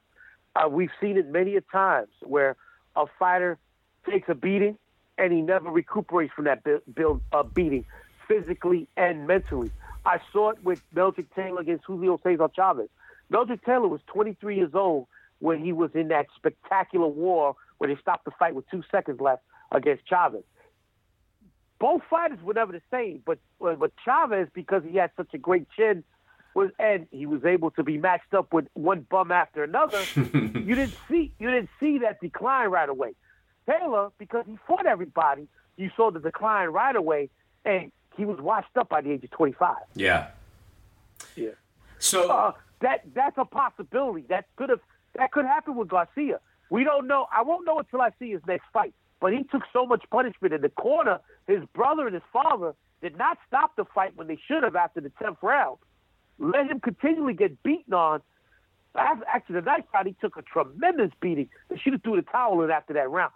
Uh, 0.56 0.68
we've 0.70 0.92
seen 1.00 1.18
it 1.18 1.28
many 1.28 1.56
a 1.56 1.62
times 1.62 2.10
where 2.22 2.56
a 2.96 3.06
fighter 3.20 3.58
takes 4.10 4.28
a 4.30 4.36
beating 4.36 4.78
and 5.18 5.32
he 5.32 5.42
never 5.42 5.70
recuperates 5.70 6.34
from 6.34 6.46
that 6.46 6.64
build, 6.94 7.22
uh, 7.32 7.44
beating 7.44 7.86
physically 8.28 8.88
and 8.98 9.28
mentally. 9.28 9.72
I 10.06 10.20
saw 10.32 10.50
it 10.50 10.64
with 10.64 10.82
Meldrick 10.94 11.28
Taylor 11.36 11.62
against 11.62 11.86
Julio 11.86 12.20
Cesar 12.24 12.50
Chavez. 12.54 12.90
Meldrick 13.32 13.64
Taylor 13.64 13.88
was 13.88 14.02
23 14.08 14.58
years 14.58 14.72
old 14.74 15.08
when 15.40 15.64
he 15.64 15.74
was 15.74 15.92
in 15.94 16.10
that 16.10 16.28
spectacular 16.36 17.08
war 17.08 17.56
where 17.78 17.94
they 17.94 18.00
stopped 18.02 18.26
the 18.26 18.32
fight 18.32 18.56
with 18.56 18.70
two 18.70 18.84
seconds 18.92 19.20
left 19.20 19.44
against 19.72 20.08
Chavez. 20.08 20.44
Both 21.80 22.04
fighters 22.10 22.40
were 22.42 22.54
never 22.54 22.72
the 22.72 22.82
same, 22.90 23.22
but 23.26 23.38
but 23.60 23.92
Chavez, 24.04 24.48
because 24.54 24.84
he 24.90 24.98
had 24.98 25.12
such 25.18 25.34
a 25.34 25.38
great 25.38 25.68
chin, 25.76 26.04
was 26.54 26.72
and 26.80 27.06
he 27.12 27.26
was 27.26 27.44
able 27.44 27.70
to 27.72 27.84
be 27.84 27.98
matched 27.98 28.34
up 28.34 28.54
with 28.54 28.66
one 28.74 29.06
bum 29.10 29.32
after 29.32 29.64
another. 29.64 30.02
you 30.16 30.76
didn't 30.76 30.96
see 31.10 31.34
you 31.38 31.52
didn't 31.52 31.70
see 31.80 32.00
that 32.00 32.22
decline 32.22 32.70
right 32.70 32.90
away. 32.90 33.14
Taylor, 33.70 34.12
because 34.18 34.46
he 34.48 34.58
fought 34.68 34.86
everybody, 34.86 35.48
you 35.76 35.90
saw 35.98 36.12
the 36.12 36.20
decline 36.20 36.70
right 36.70 36.96
away, 36.96 37.30
and 37.66 37.92
he 38.16 38.24
was 38.24 38.40
washed 38.40 38.76
up 38.78 38.90
by 38.90 39.02
the 39.02 39.12
age 39.12 39.24
of 39.24 39.32
twenty 39.32 39.54
five. 39.54 39.84
Yeah. 39.96 40.28
Yeah. 41.36 41.50
So 42.00 42.30
uh, 42.30 42.52
that 42.82 43.02
that's 43.14 43.38
a 43.38 43.46
possibility. 43.46 44.26
That 44.30 44.46
could 44.56 44.70
have 44.70 44.80
that 45.18 45.32
could 45.32 45.46
happen 45.46 45.76
with 45.76 45.88
Garcia. 45.88 46.40
We 46.70 46.84
don't 46.84 47.08
know. 47.08 47.28
I 47.34 47.42
won't 47.44 47.66
know 47.66 47.80
until 47.80 48.02
I 48.02 48.10
see 48.20 48.32
his 48.32 48.42
next 48.48 48.66
fight. 48.74 48.94
But 49.22 49.34
he 49.34 49.44
took 49.44 49.64
so 49.72 49.86
much 49.86 50.04
punishment 50.12 50.54
in 50.54 50.62
the 50.62 50.70
corner. 50.70 51.20
His 51.48 51.64
brother 51.74 52.06
and 52.06 52.14
his 52.14 52.24
father 52.34 52.74
did 53.02 53.18
not 53.18 53.38
stop 53.48 53.76
the 53.76 53.86
fight 53.86 54.16
when 54.16 54.28
they 54.28 54.38
should 54.48 54.64
have 54.64 54.76
after 54.76 55.00
the 55.00 55.12
tenth 55.22 55.38
round 55.42 55.78
let 56.40 56.70
him 56.70 56.80
continually 56.80 57.34
get 57.34 57.62
beaten 57.64 57.94
on. 57.94 58.22
Actually, 58.96 59.56
the 59.56 59.62
night 59.62 59.86
fight, 59.92 60.08
he 60.08 60.16
took 60.22 60.38
a 60.38 60.42
tremendous 60.42 61.12
beating. 61.20 61.50
They 61.70 61.78
should 61.78 61.94
have 61.94 62.04
threw 62.04 62.16
the 62.16 62.22
towel 62.22 62.62
in 62.64 62.72
after 62.72 62.94
that 62.94 63.10
round. 63.10 63.34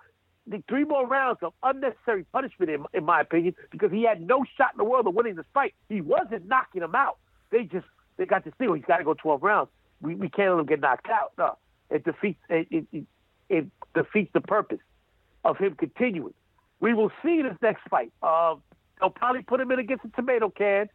The 0.48 0.64
three 0.70 0.86
more 0.86 1.06
rounds 1.06 1.40
of 1.42 1.54
unnecessary 1.64 2.26
punishment, 2.32 2.72
in, 2.72 2.86
in 2.94 3.04
my 3.04 3.22
opinion, 3.22 3.56
because 3.72 3.92
he 3.92 4.04
had 4.04 4.22
no 4.22 4.46
shot 4.58 4.72
in 4.74 4.78
the 4.78 4.84
world 4.84 5.06
of 5.06 5.14
winning 5.14 5.36
this 5.36 5.46
fight. 5.54 5.76
He 5.90 6.02
wasn't 6.02 6.48
knocking 6.48 6.82
him 6.82 6.96
out. 6.96 7.18
They 7.52 7.64
just 7.64 7.86
they 8.18 8.26
got 8.26 8.46
this 8.46 8.54
thing. 8.58 8.74
He's 8.74 8.86
got 8.86 8.98
to 8.98 9.04
go 9.04 9.14
12 9.14 9.44
rounds. 9.44 9.70
We, 10.02 10.16
we 10.16 10.30
can't 10.30 10.52
let 10.54 10.62
him 10.62 10.66
get 10.66 10.80
knocked 10.80 11.10
out. 11.10 11.34
No, 11.38 11.58
it 11.90 12.04
defeats 12.04 12.40
it, 12.50 12.68
it, 12.70 12.88
it, 12.92 13.04
it 13.50 13.68
defeats 13.94 14.32
the 14.34 14.42
purpose 14.42 14.80
of 15.44 15.58
him 15.58 15.76
continuing. 15.76 16.34
We 16.80 16.94
will 16.94 17.12
see 17.24 17.40
in 17.40 17.46
his 17.46 17.58
next 17.62 17.82
fight. 17.90 18.12
Uh, 18.22 18.56
they'll 19.00 19.10
probably 19.10 19.42
put 19.42 19.60
him 19.60 19.72
in 19.72 19.80
against 19.80 20.06
a 20.06 20.10
tomato 20.10 20.50
can 20.50 20.90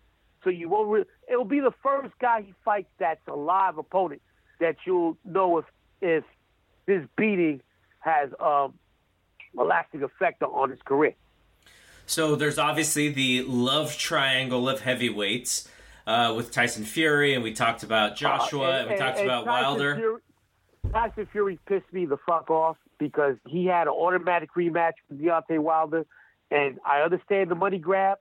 so 0.44 0.50
you 0.50 0.68
won't. 0.68 0.88
Re- 0.88 1.04
it'll 1.30 1.44
be 1.44 1.60
the 1.60 1.72
first 1.82 2.14
guy 2.20 2.42
he 2.42 2.54
fights 2.64 2.90
that's 2.98 3.26
a 3.26 3.34
live 3.34 3.78
opponent 3.78 4.22
that 4.60 4.76
you'll 4.86 5.16
know 5.24 5.58
if 5.58 5.64
if 6.00 6.24
his 6.86 7.02
beating 7.16 7.60
has 8.00 8.30
um, 8.38 8.74
a 9.58 9.64
lasting 9.64 10.02
effect 10.02 10.42
on 10.42 10.70
his 10.70 10.80
career. 10.84 11.14
So 12.06 12.36
there's 12.36 12.58
obviously 12.58 13.08
the 13.08 13.42
love 13.42 13.96
triangle 13.96 14.68
of 14.68 14.82
heavyweights 14.82 15.68
uh, 16.06 16.34
with 16.36 16.50
Tyson 16.50 16.84
Fury, 16.84 17.32
and 17.32 17.42
we 17.42 17.54
talked 17.54 17.82
about 17.82 18.16
Joshua, 18.16 18.60
uh, 18.60 18.70
and, 18.70 18.80
and, 18.80 18.90
we 18.90 18.96
talked 18.98 19.18
and, 19.18 19.26
about 19.26 19.46
Tyson 19.46 19.62
Wilder. 19.62 19.96
Fury, 19.96 20.20
Tyson 20.92 21.28
Fury 21.32 21.58
pissed 21.66 21.92
me 21.92 22.06
the 22.06 22.16
fuck 22.26 22.50
off 22.50 22.76
because 22.98 23.36
he 23.46 23.66
had 23.66 23.86
an 23.86 23.92
automatic 23.92 24.50
rematch 24.56 24.94
with 25.08 25.20
Deontay 25.20 25.58
Wilder, 25.58 26.06
and 26.50 26.78
I 26.86 27.00
understand 27.00 27.50
the 27.50 27.54
money 27.54 27.78
grab, 27.78 28.18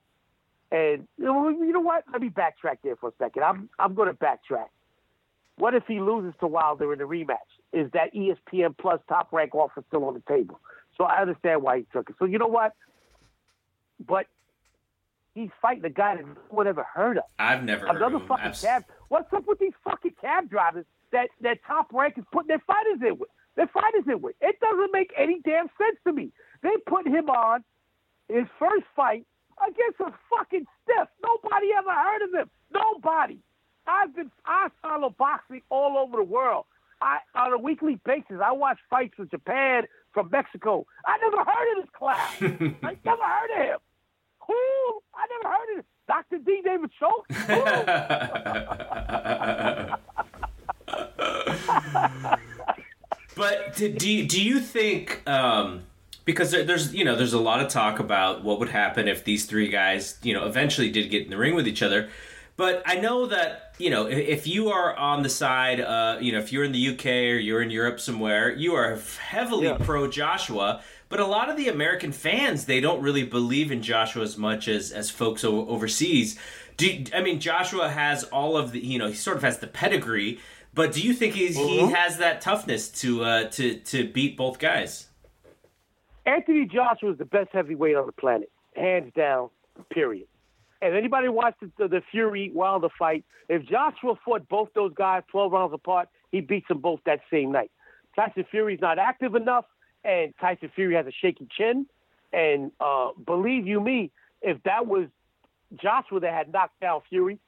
and 0.72 1.07
you 1.18 1.26
know, 1.26 1.49
you 1.49 1.72
know 1.72 1.82
what? 1.82 2.03
Let 2.11 2.22
me 2.22 2.30
backtrack 2.30 2.78
there 2.84 2.95
for 2.95 3.09
a 3.09 3.14
second. 3.20 3.43
I'm 3.43 3.70
I'm 3.78 3.93
going 3.93 4.07
to 4.07 4.14
backtrack. 4.14 4.68
What 5.57 5.76
if 5.76 5.84
he 5.88 5.99
loses 5.99 6.34
to 6.39 6.47
Wilder 6.47 6.91
in 6.93 6.99
the 6.99 7.05
rematch? 7.05 7.38
Is 7.72 7.91
that 7.91 8.14
ESPN 8.14 8.76
Plus 8.76 8.99
top 9.07 9.32
rank 9.32 9.53
offer 9.53 9.84
still 9.88 10.05
on 10.05 10.16
the 10.16 10.24
table? 10.28 10.59
So 10.97 11.03
I 11.03 11.22
understand 11.22 11.61
why 11.61 11.80
he 11.80 11.86
took 11.93 12.09
it. 12.09 12.16
So 12.18 12.26
you 12.26 12.39
know 12.39 12.47
what? 12.47 12.74
But 14.05 14.26
he's 15.36 15.49
fighting 15.61 15.86
a 15.86 15.89
guy 15.89 16.16
that 16.16 16.26
no 16.26 16.36
one 16.49 16.68
ever 16.68 16.84
heard 16.84 17.18
of. 17.18 17.24
I've 17.38 17.64
never 17.64 17.86
another 17.86 18.18
heard 18.18 18.28
fucking 18.28 18.53
cab. 18.53 18.86
What's 19.09 19.32
up 19.32 19.45
with 19.47 19.59
these 19.59 19.74
fucking 19.84 20.16
cab 20.20 20.49
drivers 20.49 20.86
that 21.14 21.30
that 21.41 21.59
top 21.66 21.91
rank 21.93 22.16
is 22.18 22.26
putting 22.32 22.49
their 22.49 22.64
fighters 22.68 22.99
in 23.01 23.18
with? 23.18 23.30
Their 23.55 23.68
fighters 23.68 24.03
in 24.07 24.22
with. 24.22 24.36
It 24.41 24.59
doesn't 24.59 24.91
make 24.91 25.11
any 25.18 25.39
damn 25.45 25.68
sense 25.78 25.97
to 26.05 26.11
me. 26.14 26.32
They 26.61 26.76
put 26.88 27.07
him 27.07 27.30
on 27.30 27.64
his 28.28 28.45
first 28.59 28.86
fight 28.95 29.26
against 29.61 29.99
a 29.99 30.11
fucking 30.30 30.66
stiff. 30.84 31.07
Nobody 31.24 31.68
ever 31.78 31.91
heard 31.91 32.22
of 32.24 32.34
him. 32.34 32.49
Nobody. 32.74 33.39
I've 33.88 34.16
been 34.16 34.32
I 34.45 34.70
follow 34.82 35.09
boxing 35.18 35.61
all 35.70 35.97
over 35.97 36.18
the 36.18 36.24
world. 36.24 36.66
I 37.01 37.20
on 37.36 37.53
a 37.53 37.57
weekly 37.57 37.99
basis 38.05 38.38
I 38.43 38.51
watch 38.53 38.80
fights 38.89 39.16
from 39.16 39.30
Japan, 39.30 39.84
from 40.14 40.30
Mexico. 40.32 40.86
I 41.05 41.18
never 41.18 41.38
heard 41.43 41.78
of 41.78 41.84
this 41.84 41.91
class. 41.97 42.32
I 42.41 42.97
never 43.05 43.24
heard 43.24 43.51
of 43.51 43.57
him. 43.57 43.80
Who? 44.47 44.53
I 45.14 45.28
never 45.30 45.55
heard 45.55 45.74
of 45.74 45.80
it. 45.80 45.86
Dr. 46.07 46.38
D. 46.39 46.61
David 46.66 46.91
Schultz. 46.99 47.30
but 53.74 53.78
do, 53.78 53.89
do, 53.89 54.26
do 54.26 54.41
you 54.41 54.59
think 54.59 55.28
um, 55.28 55.84
because 56.26 56.51
there's 56.51 56.93
you 56.93 57.03
know 57.03 57.15
there's 57.15 57.34
a 57.34 57.39
lot 57.39 57.59
of 57.59 57.69
talk 57.69 57.99
about 57.99 58.43
what 58.43 58.59
would 58.59 58.69
happen 58.69 59.07
if 59.07 59.24
these 59.24 59.45
three 59.45 59.67
guys 59.67 60.17
you 60.24 60.34
know 60.34 60.45
eventually 60.45 60.89
did 60.89 61.09
get 61.09 61.24
in 61.24 61.30
the 61.30 61.38
ring 61.38 61.55
with 61.55 61.67
each 61.67 61.82
other 61.82 62.09
but 62.55 62.84
I 62.86 62.95
know 62.95 63.26
that 63.28 63.74
you 63.80 63.89
know 63.89 64.05
if 64.05 64.45
you 64.45 64.69
are 64.69 64.95
on 64.95 65.24
the 65.24 65.30
side, 65.30 65.80
uh, 65.80 66.17
you 66.21 66.32
know, 66.32 66.39
if 66.39 66.51
you're 66.51 66.63
in 66.63 66.71
the 66.71 66.89
UK 66.89 67.05
or 67.05 67.38
you're 67.38 67.61
in 67.61 67.71
Europe 67.71 67.99
somewhere, 67.99 68.53
you 68.53 68.76
are 68.76 68.99
heavily 69.19 69.67
yeah. 69.67 69.78
pro 69.80 70.07
Joshua. 70.07 70.82
But 71.09 71.19
a 71.19 71.26
lot 71.26 71.49
of 71.49 71.57
the 71.57 71.67
American 71.67 72.11
fans, 72.11 72.65
they 72.65 72.80
don't 72.80 73.01
really 73.01 73.24
believe 73.24 73.71
in 73.71 73.84
Joshua 73.84 74.24
as 74.24 74.38
much 74.38 74.67
as 74.67 74.91
as 74.91 75.09
folks 75.09 75.43
overseas. 75.43 76.38
Do 76.78 77.03
I 77.13 77.21
mean 77.21 77.39
Joshua 77.39 77.89
has 77.89 78.24
all 78.26 78.55
of 78.55 78.71
the 78.71 78.80
you 78.80 78.99
know 78.99 79.07
he 79.07 79.15
sort 79.15 79.38
of 79.38 79.43
has 79.43 79.57
the 79.57 79.67
pedigree, 79.67 80.39
but 80.74 80.91
do 80.91 81.01
you 81.01 81.13
think 81.13 81.36
he's, 81.36 81.57
mm-hmm. 81.57 81.88
he 81.88 81.91
has 81.93 82.17
that 82.17 82.41
toughness 82.41 82.89
to 83.01 83.24
uh, 83.24 83.43
to 83.49 83.76
to 83.80 84.07
beat 84.11 84.38
both 84.38 84.59
guys? 84.59 85.07
Anthony 86.26 86.65
Joshua 86.65 87.11
is 87.11 87.17
the 87.17 87.26
best 87.26 87.49
heavyweight 87.51 87.95
on 87.95 88.05
the 88.05 88.13
planet, 88.13 88.51
hands 88.76 89.11
down. 89.15 89.49
Period. 89.89 90.28
And 90.82 90.95
anybody 90.95 91.30
watched 91.30 91.61
the, 91.78 91.88
the 91.88 92.01
Fury 92.11 92.51
Wilder 92.53 92.89
fight, 92.99 93.26
if 93.49 93.65
Joshua 93.65 94.15
fought 94.24 94.47
both 94.49 94.69
those 94.76 94.93
guys 94.93 95.24
12 95.32 95.51
rounds 95.51 95.74
apart, 95.74 96.09
he 96.32 96.41
beats 96.41 96.67
them 96.67 96.80
both 96.80 96.99
that 97.05 97.21
same 97.32 97.51
night. 97.51 97.71
Tyson 98.15 98.45
Fury's 98.51 98.80
not 98.82 98.99
active 98.99 99.34
enough 99.34 99.65
and 100.03 100.34
Tyson 100.39 100.71
Fury 100.76 100.95
has 100.95 101.07
a 101.07 101.11
shaky 101.11 101.47
chin. 101.55 101.86
And 102.32 102.71
uh, 102.80 103.09
believe 103.26 103.67
you 103.67 103.80
me, 103.80 104.11
if 104.41 104.61
that 104.63 104.88
was 104.88 105.07
Joshua 105.82 106.19
that 106.19 106.34
had 106.34 106.51
knocked 106.51 106.80
down 106.80 107.01
Fury, 107.09 107.39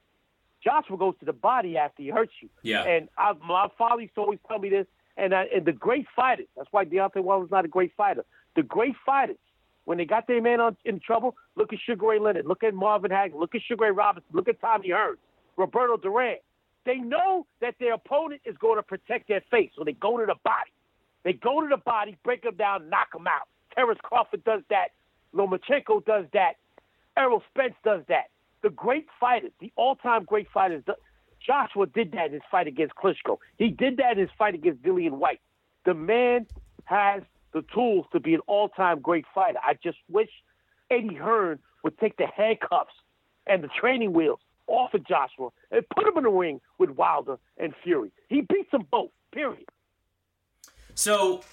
Joshua 0.65 0.97
goes 0.97 1.13
to 1.19 1.25
the 1.25 1.33
body 1.33 1.77
after 1.77 2.01
he 2.01 2.09
hurts 2.09 2.33
you. 2.41 2.49
Yeah. 2.63 2.83
And 2.83 3.07
I, 3.17 3.33
my 3.33 3.67
father 3.77 4.01
used 4.01 4.15
to 4.15 4.21
always 4.21 4.39
tell 4.47 4.59
me 4.59 4.69
this. 4.69 4.87
And, 5.15 5.33
I, 5.33 5.43
and 5.55 5.65
the 5.65 5.71
great 5.71 6.07
fighters, 6.15 6.47
that's 6.57 6.67
why 6.71 6.83
Deontay 6.83 7.23
Wilder's 7.23 7.51
not 7.51 7.63
a 7.63 7.69
great 7.69 7.93
fighter. 7.95 8.25
The 8.55 8.63
great 8.63 8.95
fighters, 9.05 9.37
when 9.85 9.97
they 9.97 10.05
got 10.05 10.27
their 10.27 10.41
man 10.41 10.59
on, 10.59 10.75
in 10.83 10.99
trouble, 10.99 11.35
look 11.55 11.71
at 11.71 11.79
Sugar 11.85 12.07
Ray 12.07 12.19
Leonard, 12.19 12.45
look 12.45 12.63
at 12.63 12.73
Marvin 12.73 13.11
Hagler, 13.11 13.39
look 13.39 13.55
at 13.55 13.61
Sugar 13.61 13.85
Ray 13.85 13.91
Robinson, 13.91 14.29
look 14.33 14.49
at 14.49 14.59
Tommy 14.59 14.89
Hearns, 14.89 15.17
Roberto 15.55 15.95
Duran. 15.95 16.37
They 16.85 16.97
know 16.97 17.45
that 17.61 17.75
their 17.79 17.93
opponent 17.93 18.41
is 18.45 18.57
going 18.57 18.77
to 18.77 18.83
protect 18.83 19.27
their 19.27 19.41
face, 19.49 19.71
so 19.77 19.83
they 19.83 19.93
go 19.93 20.17
to 20.17 20.25
the 20.25 20.35
body. 20.43 20.71
They 21.23 21.33
go 21.33 21.61
to 21.61 21.67
the 21.67 21.77
body, 21.77 22.17
break 22.23 22.43
them 22.43 22.55
down, 22.55 22.89
knock 22.89 23.13
them 23.13 23.25
out. 23.27 23.47
Terrence 23.73 23.99
Crawford 24.03 24.43
does 24.43 24.61
that. 24.69 24.89
Lomachenko 25.33 26.05
does 26.05 26.25
that. 26.33 26.53
Errol 27.17 27.41
Spence 27.51 27.75
does 27.83 28.01
that. 28.09 28.29
The 28.63 28.69
great 28.69 29.07
fighters, 29.19 29.51
the 29.59 29.71
all-time 29.75 30.23
great 30.23 30.47
fighters, 30.53 30.83
Joshua 31.45 31.85
did 31.85 32.11
that 32.13 32.27
in 32.27 32.33
his 32.33 32.41
fight 32.49 32.67
against 32.67 32.95
Klitschko. 32.95 33.37
He 33.57 33.69
did 33.69 33.97
that 33.97 34.13
in 34.13 34.19
his 34.19 34.29
fight 34.37 34.55
against 34.55 34.81
Dillian 34.81 35.11
Whyte. 35.11 35.41
The 35.85 35.93
man 35.93 36.47
has 36.85 37.21
the 37.53 37.63
tools 37.73 38.05
to 38.11 38.19
be 38.19 38.33
an 38.33 38.41
all-time 38.47 39.01
great 39.01 39.25
fighter. 39.33 39.59
I 39.63 39.75
just 39.81 39.97
wish 40.09 40.29
Eddie 40.89 41.15
Hearn 41.15 41.59
would 41.83 41.97
take 41.99 42.17
the 42.17 42.25
handcuffs 42.25 42.93
and 43.47 43.63
the 43.63 43.69
training 43.79 44.13
wheels 44.13 44.39
off 44.67 44.93
of 44.93 45.05
Joshua 45.07 45.49
and 45.71 45.87
put 45.89 46.07
him 46.07 46.17
in 46.17 46.23
the 46.23 46.29
ring 46.29 46.59
with 46.79 46.89
Wilder 46.91 47.37
and 47.57 47.73
Fury. 47.83 48.11
He 48.29 48.41
beats 48.41 48.71
them 48.71 48.87
both. 48.89 49.11
Period. 49.31 49.65
So, 50.93 51.43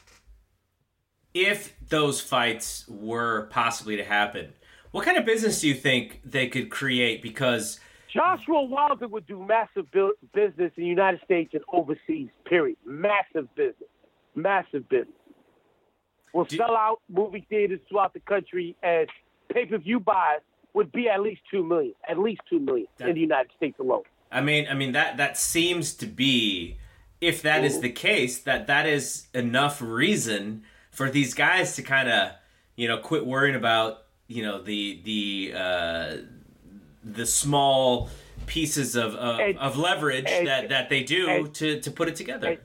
if 1.35 1.75
those 1.89 2.21
fights 2.21 2.87
were 2.89 3.49
possibly 3.51 3.97
to 3.97 4.05
happen, 4.05 4.53
what 4.93 5.05
kind 5.05 5.19
of 5.19 5.25
business 5.25 5.61
do 5.61 5.69
you 5.69 5.75
think 5.75 6.21
they 6.25 6.47
could 6.47 6.71
create? 6.71 7.23
Because 7.23 7.81
Joshua 8.13 8.63
Wilder 8.63 9.09
would 9.09 9.27
do 9.27 9.45
massive 9.45 9.91
business 9.91 10.73
in 10.77 10.83
the 10.83 10.87
United 10.87 11.21
States 11.25 11.53
and 11.55 11.63
overseas. 11.73 12.29
Period. 12.45 12.77
Massive 12.87 13.53
business. 13.55 13.89
Massive 14.35 14.89
business. 14.89 15.17
Will 16.33 16.45
do, 16.45 16.57
sell 16.57 16.77
out 16.77 17.01
movie 17.09 17.47
theaters 17.49 17.81
throughout 17.89 18.15
the 18.15 18.21
country, 18.21 18.77
and 18.83 19.09
pay 19.53 19.67
per 19.67 19.79
view 19.79 20.01
buys 20.01 20.41
would 20.75 20.91
be 20.93 21.09
at 21.09 21.21
least 21.21 21.43
two 21.51 21.63
million. 21.63 21.95
At 22.09 22.19
least 22.19 22.41
two 22.49 22.61
million 22.61 22.87
that, 22.99 23.09
in 23.09 23.15
the 23.15 23.21
United 23.21 23.51
States 23.57 23.79
alone. 23.79 24.03
I 24.31 24.41
mean, 24.41 24.67
I 24.71 24.75
mean 24.75 24.93
that 24.93 25.19
that 25.19 25.37
seems 25.37 25.95
to 25.95 26.07
be 26.07 26.79
if 27.23 27.43
that 27.43 27.65
is 27.65 27.75
mm-hmm. 27.75 27.83
the 27.83 27.91
case, 27.91 28.39
that 28.41 28.67
that 28.67 28.87
is 28.87 29.29
enough 29.33 29.81
reason 29.81 30.65
for 30.91 31.09
these 31.09 31.35
guys 31.35 31.77
to 31.77 31.83
kind 31.83 32.09
of, 32.09 32.33
you 32.75 32.89
know, 32.89 32.99
quit 32.99 33.25
worrying 33.25 33.55
about, 33.55 34.02
you 34.33 34.43
know, 34.43 34.63
the 34.63 35.01
the 35.05 35.53
uh, 35.57 36.17
the 37.05 37.27
small 37.27 38.09
pieces 38.47 38.97
of 38.97 39.15
of, 39.15 39.41
and, 39.41 39.59
of 39.59 39.77
leverage 39.77 40.29
and, 40.29 40.47
that 40.47 40.69
that 40.71 40.89
they 40.89 41.03
do 41.03 41.29
and, 41.29 41.55
to 41.55 41.81
to 41.81 41.91
put 41.91 42.09
it 42.09 42.17
together. 42.17 42.59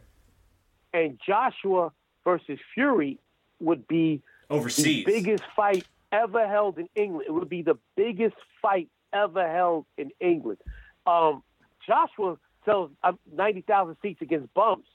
And, 0.94 1.20
Joshua 1.24 1.92
versus 2.24 2.58
Fury 2.74 3.20
would 3.60 3.88
be 3.88 4.24
overseas 4.50 5.06
the 5.06 5.12
biggest 5.12 5.44
fight 5.56 5.86
ever 6.12 6.48
held 6.48 6.80
in 6.80 6.90
England. 6.96 7.26
It 7.28 7.32
would 7.32 7.50
be 7.50 7.62
the 7.62 7.78
biggest 7.96 8.36
fight 8.62 8.90
ever 9.14 9.48
held 9.48 9.86
in 9.98 10.12
England. 10.20 10.58
Um, 11.06 11.44
Joshua 11.86 12.38
sells 12.66 12.90
uh, 13.04 13.14
90,000 13.32 13.96
seats 14.02 14.22
against 14.22 14.52
bumps. 14.54 14.88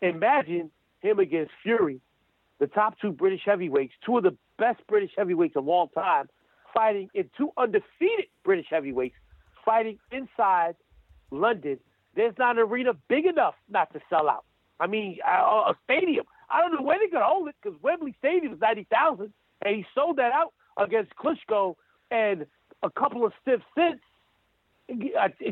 Imagine 0.00 0.70
him 1.00 1.18
against 1.18 1.50
Fury, 1.62 2.00
the 2.58 2.66
top 2.66 2.98
two 3.00 3.12
British 3.12 3.42
heavyweights, 3.44 3.92
two 4.04 4.16
of 4.16 4.24
the 4.24 4.36
best 4.58 4.80
British 4.88 5.10
heavyweights 5.16 5.56
of 5.56 5.68
all 5.68 5.88
time, 5.88 6.28
fighting 6.74 7.08
in 7.14 7.30
two 7.36 7.50
undefeated 7.56 8.26
British 8.44 8.66
heavyweights, 8.70 9.14
fighting 9.64 9.98
inside 10.10 10.74
London. 11.30 11.78
There's 12.14 12.34
not 12.38 12.56
an 12.56 12.62
arena 12.62 12.94
big 13.08 13.26
enough 13.26 13.54
not 13.68 13.92
to 13.92 14.00
sell 14.10 14.28
out. 14.28 14.44
I 14.80 14.86
mean, 14.86 15.18
a, 15.26 15.30
a 15.30 15.74
stadium. 15.84 16.24
I 16.50 16.60
don't 16.60 16.72
know 16.72 16.82
where 16.82 16.98
they're 16.98 17.10
going 17.10 17.22
to 17.22 17.28
hold 17.28 17.48
it 17.48 17.56
because 17.62 17.78
Wembley 17.82 18.14
Stadium 18.18 18.54
is 18.54 18.60
90,000, 18.60 19.32
and 19.64 19.76
he 19.76 19.84
sold 19.94 20.16
that 20.16 20.32
out 20.32 20.52
against 20.78 21.12
Klitschko 21.16 21.74
and 22.10 22.46
a 22.82 22.90
couple 22.90 23.24
of 23.24 23.32
stiff 23.42 23.60
cents 23.74 24.00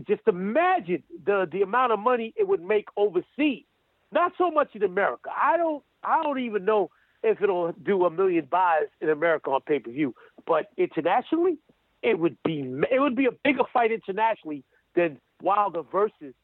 just 0.07 0.23
imagine 0.27 1.03
the 1.25 1.47
the 1.51 1.63
amount 1.63 1.93
of 1.93 1.99
money 1.99 2.33
it 2.37 2.49
would 2.49 2.63
make 2.63 2.87
overseas. 2.97 3.65
Not 4.13 4.33
so 4.39 4.51
much 4.51 4.69
in 4.75 4.83
America. 4.83 5.31
I 5.35 5.57
don't 5.57 5.83
I 6.07 6.23
don't 6.23 6.39
even 6.39 6.65
know 6.65 6.91
if 7.23 7.43
it'll 7.43 7.73
do 7.73 8.05
a 8.05 8.11
million 8.11 8.47
buys 8.51 8.87
in 9.01 9.11
America 9.11 9.51
on 9.51 9.61
pay 9.63 9.81
per 9.81 9.91
view, 9.91 10.15
but 10.47 10.71
internationally, 10.77 11.59
it 12.03 12.19
would 12.19 12.37
be 12.45 12.61
it 12.91 13.01
would 13.01 13.17
be 13.17 13.27
a 13.27 13.33
bigger 13.33 13.65
fight 13.73 13.91
internationally 13.91 14.63
than 14.95 15.19
Wilder 15.43 15.83
versus 15.83 16.35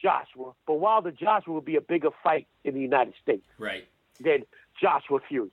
Joshua. 0.00 0.52
But 0.66 0.74
Wilder 0.74 1.10
Joshua 1.10 1.54
would 1.54 1.64
be 1.64 1.76
a 1.76 1.80
bigger 1.80 2.10
fight 2.22 2.46
in 2.64 2.74
the 2.74 2.80
United 2.80 3.14
States, 3.22 3.46
right? 3.58 3.86
Than 4.20 4.44
Joshua 4.80 5.20
Fury. 5.28 5.50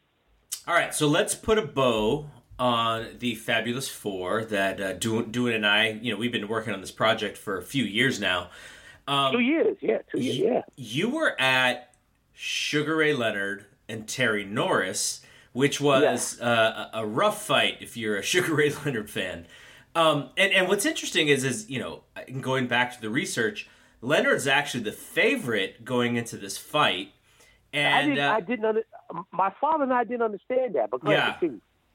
All 0.67 0.75
right, 0.75 0.93
so 0.93 1.07
let's 1.07 1.33
put 1.33 1.57
a 1.57 1.63
bow 1.63 2.29
on 2.59 3.07
the 3.19 3.35
Fabulous 3.35 3.87
Four 3.87 4.43
that 4.45 4.81
uh, 4.81 4.93
Duane 4.93 5.55
and 5.55 5.65
I, 5.65 5.91
you 6.01 6.11
know, 6.11 6.19
we've 6.19 6.31
been 6.31 6.47
working 6.47 6.73
on 6.73 6.81
this 6.81 6.91
project 6.91 7.37
for 7.37 7.57
a 7.57 7.63
few 7.63 7.85
years 7.85 8.19
now. 8.19 8.49
Um, 9.07 9.31
two 9.31 9.39
years, 9.39 9.77
yeah, 9.81 9.99
two 10.11 10.19
years, 10.19 10.37
yeah. 10.37 10.61
You 10.75 11.09
were 11.09 11.39
at 11.39 11.88
Sugar 12.41 12.95
Ray 12.95 13.11
Leonard 13.11 13.65
and 13.89 14.07
Terry 14.07 14.45
Norris, 14.45 15.19
which 15.51 15.81
was 15.81 16.37
yeah. 16.39 16.47
uh, 16.47 16.89
a 16.93 17.05
rough 17.05 17.45
fight 17.45 17.79
if 17.81 17.97
you're 17.97 18.15
a 18.15 18.23
Sugar 18.23 18.55
Ray 18.55 18.71
Leonard 18.85 19.09
fan. 19.09 19.45
Um, 19.93 20.29
and 20.37 20.53
and 20.53 20.69
what's 20.69 20.85
interesting 20.85 21.27
is 21.27 21.43
is 21.43 21.69
you 21.69 21.79
know 21.79 22.03
going 22.39 22.67
back 22.67 22.95
to 22.95 23.01
the 23.01 23.09
research, 23.09 23.67
Leonard's 24.01 24.47
actually 24.47 24.85
the 24.85 24.93
favorite 24.93 25.83
going 25.83 26.15
into 26.15 26.37
this 26.37 26.57
fight. 26.57 27.11
And 27.73 27.93
I 27.93 28.05
didn't, 28.05 28.19
uh, 28.19 28.31
I 28.31 28.39
didn't 28.39 28.65
under, 28.65 28.83
my 29.33 29.53
father 29.59 29.83
and 29.83 29.93
I 29.93 30.05
didn't 30.05 30.21
understand 30.21 30.75
that. 30.75 30.91
But 30.91 31.01
yeah. 31.05 31.35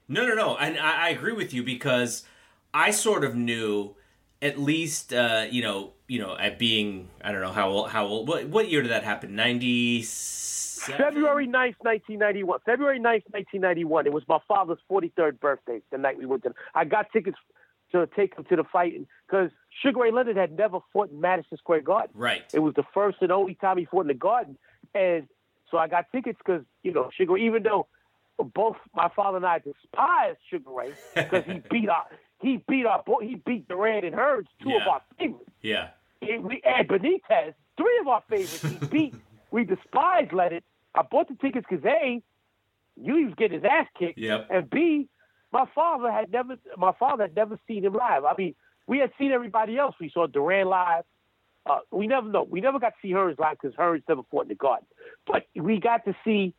No, 0.07 0.27
no, 0.27 0.35
no. 0.35 0.57
And 0.57 0.77
I, 0.77 1.07
I 1.07 1.09
agree 1.09 1.33
with 1.33 1.55
you 1.55 1.63
because 1.63 2.23
I 2.71 2.91
sort 2.91 3.23
of 3.23 3.35
knew 3.35 3.95
at 4.45 4.59
least 4.59 5.13
uh, 5.13 5.45
you 5.49 5.61
know 5.61 5.91
you 6.07 6.19
know 6.19 6.37
at 6.37 6.59
being 6.59 7.09
I 7.23 7.31
don't 7.31 7.41
know 7.41 7.51
how 7.51 7.69
old 7.69 7.89
how 7.89 8.05
old 8.05 8.27
what 8.27 8.47
what 8.47 8.69
year 8.69 8.81
did 8.81 8.91
that 8.91 9.03
happen 9.03 9.35
ninety 9.35 10.03
February 10.03 11.47
9th, 11.47 11.81
1991. 11.81 12.59
February 12.63 12.99
9th, 12.99 13.23
1991. 13.31 14.05
It 14.05 14.13
was 14.13 14.21
my 14.27 14.37
father's 14.47 14.77
43rd 14.91 15.39
birthday, 15.39 15.81
the 15.91 15.97
night 15.97 16.15
we 16.15 16.27
went 16.27 16.43
to. 16.43 16.53
I 16.75 16.85
got 16.85 17.11
tickets 17.11 17.37
to 17.91 18.07
take 18.15 18.37
him 18.37 18.45
to 18.49 18.55
the 18.55 18.63
fight 18.63 18.93
because 19.27 19.49
Sugar 19.81 20.01
Ray 20.01 20.11
Leonard 20.11 20.37
had 20.37 20.55
never 20.55 20.79
fought 20.93 21.09
in 21.09 21.19
Madison 21.19 21.57
Square 21.57 21.81
Garden. 21.81 22.11
Right. 22.13 22.43
It 22.53 22.59
was 22.59 22.75
the 22.75 22.83
first 22.93 23.17
and 23.21 23.31
only 23.31 23.55
time 23.55 23.77
he 23.77 23.85
fought 23.85 24.01
in 24.01 24.07
the 24.07 24.13
Garden. 24.13 24.57
And 24.93 25.27
so 25.71 25.77
I 25.77 25.87
got 25.87 26.11
tickets 26.11 26.37
because, 26.45 26.63
you 26.83 26.93
know, 26.93 27.09
Sugar, 27.17 27.37
even 27.37 27.63
though 27.63 27.87
both 28.37 28.75
my 28.93 29.09
father 29.15 29.37
and 29.37 29.45
I 29.45 29.59
despise 29.59 30.35
Sugar 30.49 30.69
Ray 30.69 30.91
because 31.15 31.45
he 31.45 31.61
beat 31.71 31.89
our 31.89 32.05
he 32.45 32.63
beat 32.67 32.85
our 32.85 33.03
he 33.21 33.35
beat 33.35 33.67
Duran 33.67 34.05
and 34.05 34.15
Hearns, 34.15 34.45
two 34.61 34.69
yeah. 34.69 34.81
of 34.81 34.87
our 34.87 35.01
favorites. 35.17 35.51
Yeah. 35.61 35.87
And 36.21 36.43
we 36.43 36.61
and 36.63 36.87
Benitez, 36.87 37.53
three 37.75 37.97
of 38.01 38.07
our 38.07 38.23
favorites. 38.29 38.61
He 38.61 38.85
beat. 38.91 39.15
we 39.51 39.65
despise 39.65 40.27
Let 40.31 40.53
it. 40.53 40.63
I 40.93 41.01
bought 41.01 41.27
the 41.27 41.35
tickets 41.35 41.65
because 41.69 41.83
a 41.85 42.21
you 42.97 43.17
he 43.17 43.25
was 43.25 43.33
getting 43.35 43.61
his 43.61 43.69
ass 43.69 43.87
kicked, 43.97 44.17
yep. 44.17 44.47
and 44.49 44.69
b 44.69 45.09
my 45.51 45.65
father 45.73 46.11
had 46.11 46.31
never 46.31 46.55
my 46.77 46.93
father 46.99 47.23
had 47.23 47.35
never 47.35 47.59
seen 47.67 47.83
him 47.83 47.93
live. 47.93 48.23
I 48.25 48.33
mean, 48.37 48.55
we 48.87 48.99
had 48.99 49.11
seen 49.17 49.31
everybody 49.31 49.77
else. 49.77 49.95
We 49.99 50.11
saw 50.13 50.27
Duran 50.27 50.67
live. 50.67 51.03
Uh, 51.65 51.79
we 51.91 52.05
never 52.05 52.27
know. 52.27 52.43
We 52.43 52.61
never 52.61 52.77
got 52.79 52.89
to 52.89 52.95
see 53.01 53.11
Hearns 53.11 53.39
live 53.39 53.57
because 53.59 53.75
Hearns 53.75 54.03
never 54.07 54.21
fought 54.29 54.43
in 54.43 54.49
the 54.49 54.55
Garden. 54.55 54.85
But 55.25 55.47
we 55.55 55.79
got 55.79 56.05
to 56.05 56.15
see 56.23 56.53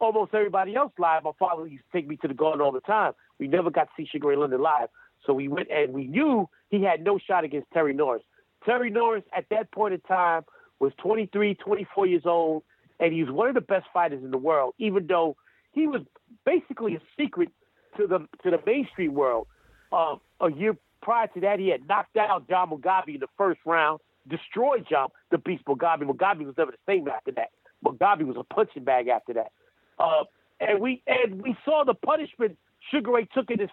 almost 0.00 0.34
everybody 0.34 0.74
else 0.74 0.92
live. 0.98 1.22
My 1.22 1.30
father 1.38 1.66
used 1.66 1.84
to 1.92 1.98
take 1.98 2.08
me 2.08 2.16
to 2.18 2.28
the 2.28 2.34
Garden 2.34 2.60
all 2.60 2.72
the 2.72 2.80
time. 2.80 3.12
We 3.38 3.46
never 3.46 3.70
got 3.70 3.84
to 3.84 3.90
see 3.96 4.08
Sugar 4.10 4.28
Ray 4.28 4.36
Leonard 4.36 4.60
live. 4.60 4.88
So 5.26 5.32
we 5.32 5.48
went 5.48 5.70
and 5.70 5.92
we 5.92 6.06
knew 6.06 6.48
he 6.70 6.82
had 6.82 7.04
no 7.04 7.18
shot 7.18 7.44
against 7.44 7.70
Terry 7.72 7.94
Norris. 7.94 8.22
Terry 8.64 8.90
Norris 8.90 9.24
at 9.36 9.46
that 9.50 9.70
point 9.72 9.94
in 9.94 10.00
time 10.00 10.42
was 10.80 10.92
23, 10.98 11.54
24 11.54 12.06
years 12.06 12.22
old, 12.24 12.62
and 13.00 13.12
he 13.12 13.22
was 13.22 13.32
one 13.32 13.48
of 13.48 13.54
the 13.54 13.60
best 13.60 13.86
fighters 13.92 14.22
in 14.22 14.30
the 14.30 14.38
world, 14.38 14.74
even 14.78 15.06
though 15.06 15.36
he 15.72 15.86
was 15.86 16.02
basically 16.44 16.96
a 16.96 17.00
secret 17.18 17.48
to 17.96 18.06
the 18.06 18.18
to 18.42 18.50
the 18.50 18.58
mainstream 18.66 19.14
world. 19.14 19.46
Uh, 19.92 20.16
a 20.40 20.50
year 20.50 20.76
prior 21.02 21.26
to 21.28 21.40
that, 21.40 21.58
he 21.58 21.68
had 21.68 21.86
knocked 21.86 22.16
out 22.16 22.48
John 22.48 22.70
Mugabi 22.70 23.14
in 23.14 23.20
the 23.20 23.28
first 23.36 23.60
round, 23.66 24.00
destroyed 24.28 24.86
John 24.88 25.08
the 25.30 25.38
Beast 25.38 25.64
Mugabi. 25.66 26.02
Mugabi 26.02 26.46
was 26.46 26.54
never 26.56 26.72
the 26.72 26.78
same 26.86 27.06
after 27.08 27.32
that. 27.32 27.50
Mugabi 27.84 28.24
was 28.24 28.36
a 28.38 28.54
punching 28.54 28.84
bag 28.84 29.08
after 29.08 29.34
that. 29.34 29.52
Uh, 29.98 30.24
and 30.60 30.80
we 30.80 31.02
and 31.06 31.42
we 31.42 31.56
saw 31.64 31.84
the 31.84 31.94
punishment 31.94 32.56
Sugar 32.90 33.12
Ray 33.12 33.28
took 33.34 33.50
in 33.50 33.58
this 33.58 33.70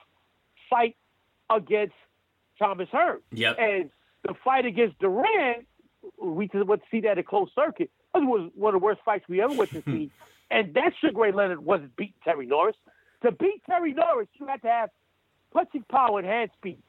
fight 0.69 0.95
against 1.49 1.93
Thomas 2.57 2.89
Hearns. 2.93 3.21
Yep. 3.31 3.57
And 3.59 3.89
the 4.27 4.33
fight 4.43 4.65
against 4.65 4.99
Duran, 4.99 5.65
we 6.21 6.49
went 6.53 6.81
to 6.81 6.87
see 6.91 7.01
that 7.01 7.17
at 7.17 7.25
closed 7.25 7.51
circuit. 7.55 7.89
It 8.15 8.19
was 8.19 8.51
one 8.55 8.73
of 8.75 8.81
the 8.81 8.83
worst 8.83 9.01
fights 9.05 9.25
we 9.29 9.41
ever 9.41 9.53
went 9.53 9.71
to 9.71 9.81
see. 9.85 10.11
and 10.51 10.73
that 10.73 10.93
Sugar 10.99 11.21
Ray 11.21 11.31
Leonard 11.31 11.63
wasn't 11.63 11.95
beating 11.95 12.13
Terry 12.23 12.45
Norris. 12.45 12.75
To 13.23 13.31
beat 13.31 13.61
Terry 13.65 13.93
Norris, 13.93 14.27
you 14.39 14.47
had 14.47 14.61
to 14.61 14.67
have 14.67 14.89
punching 15.53 15.85
power 15.89 16.19
and 16.19 16.27
hand 16.27 16.51
speed, 16.57 16.81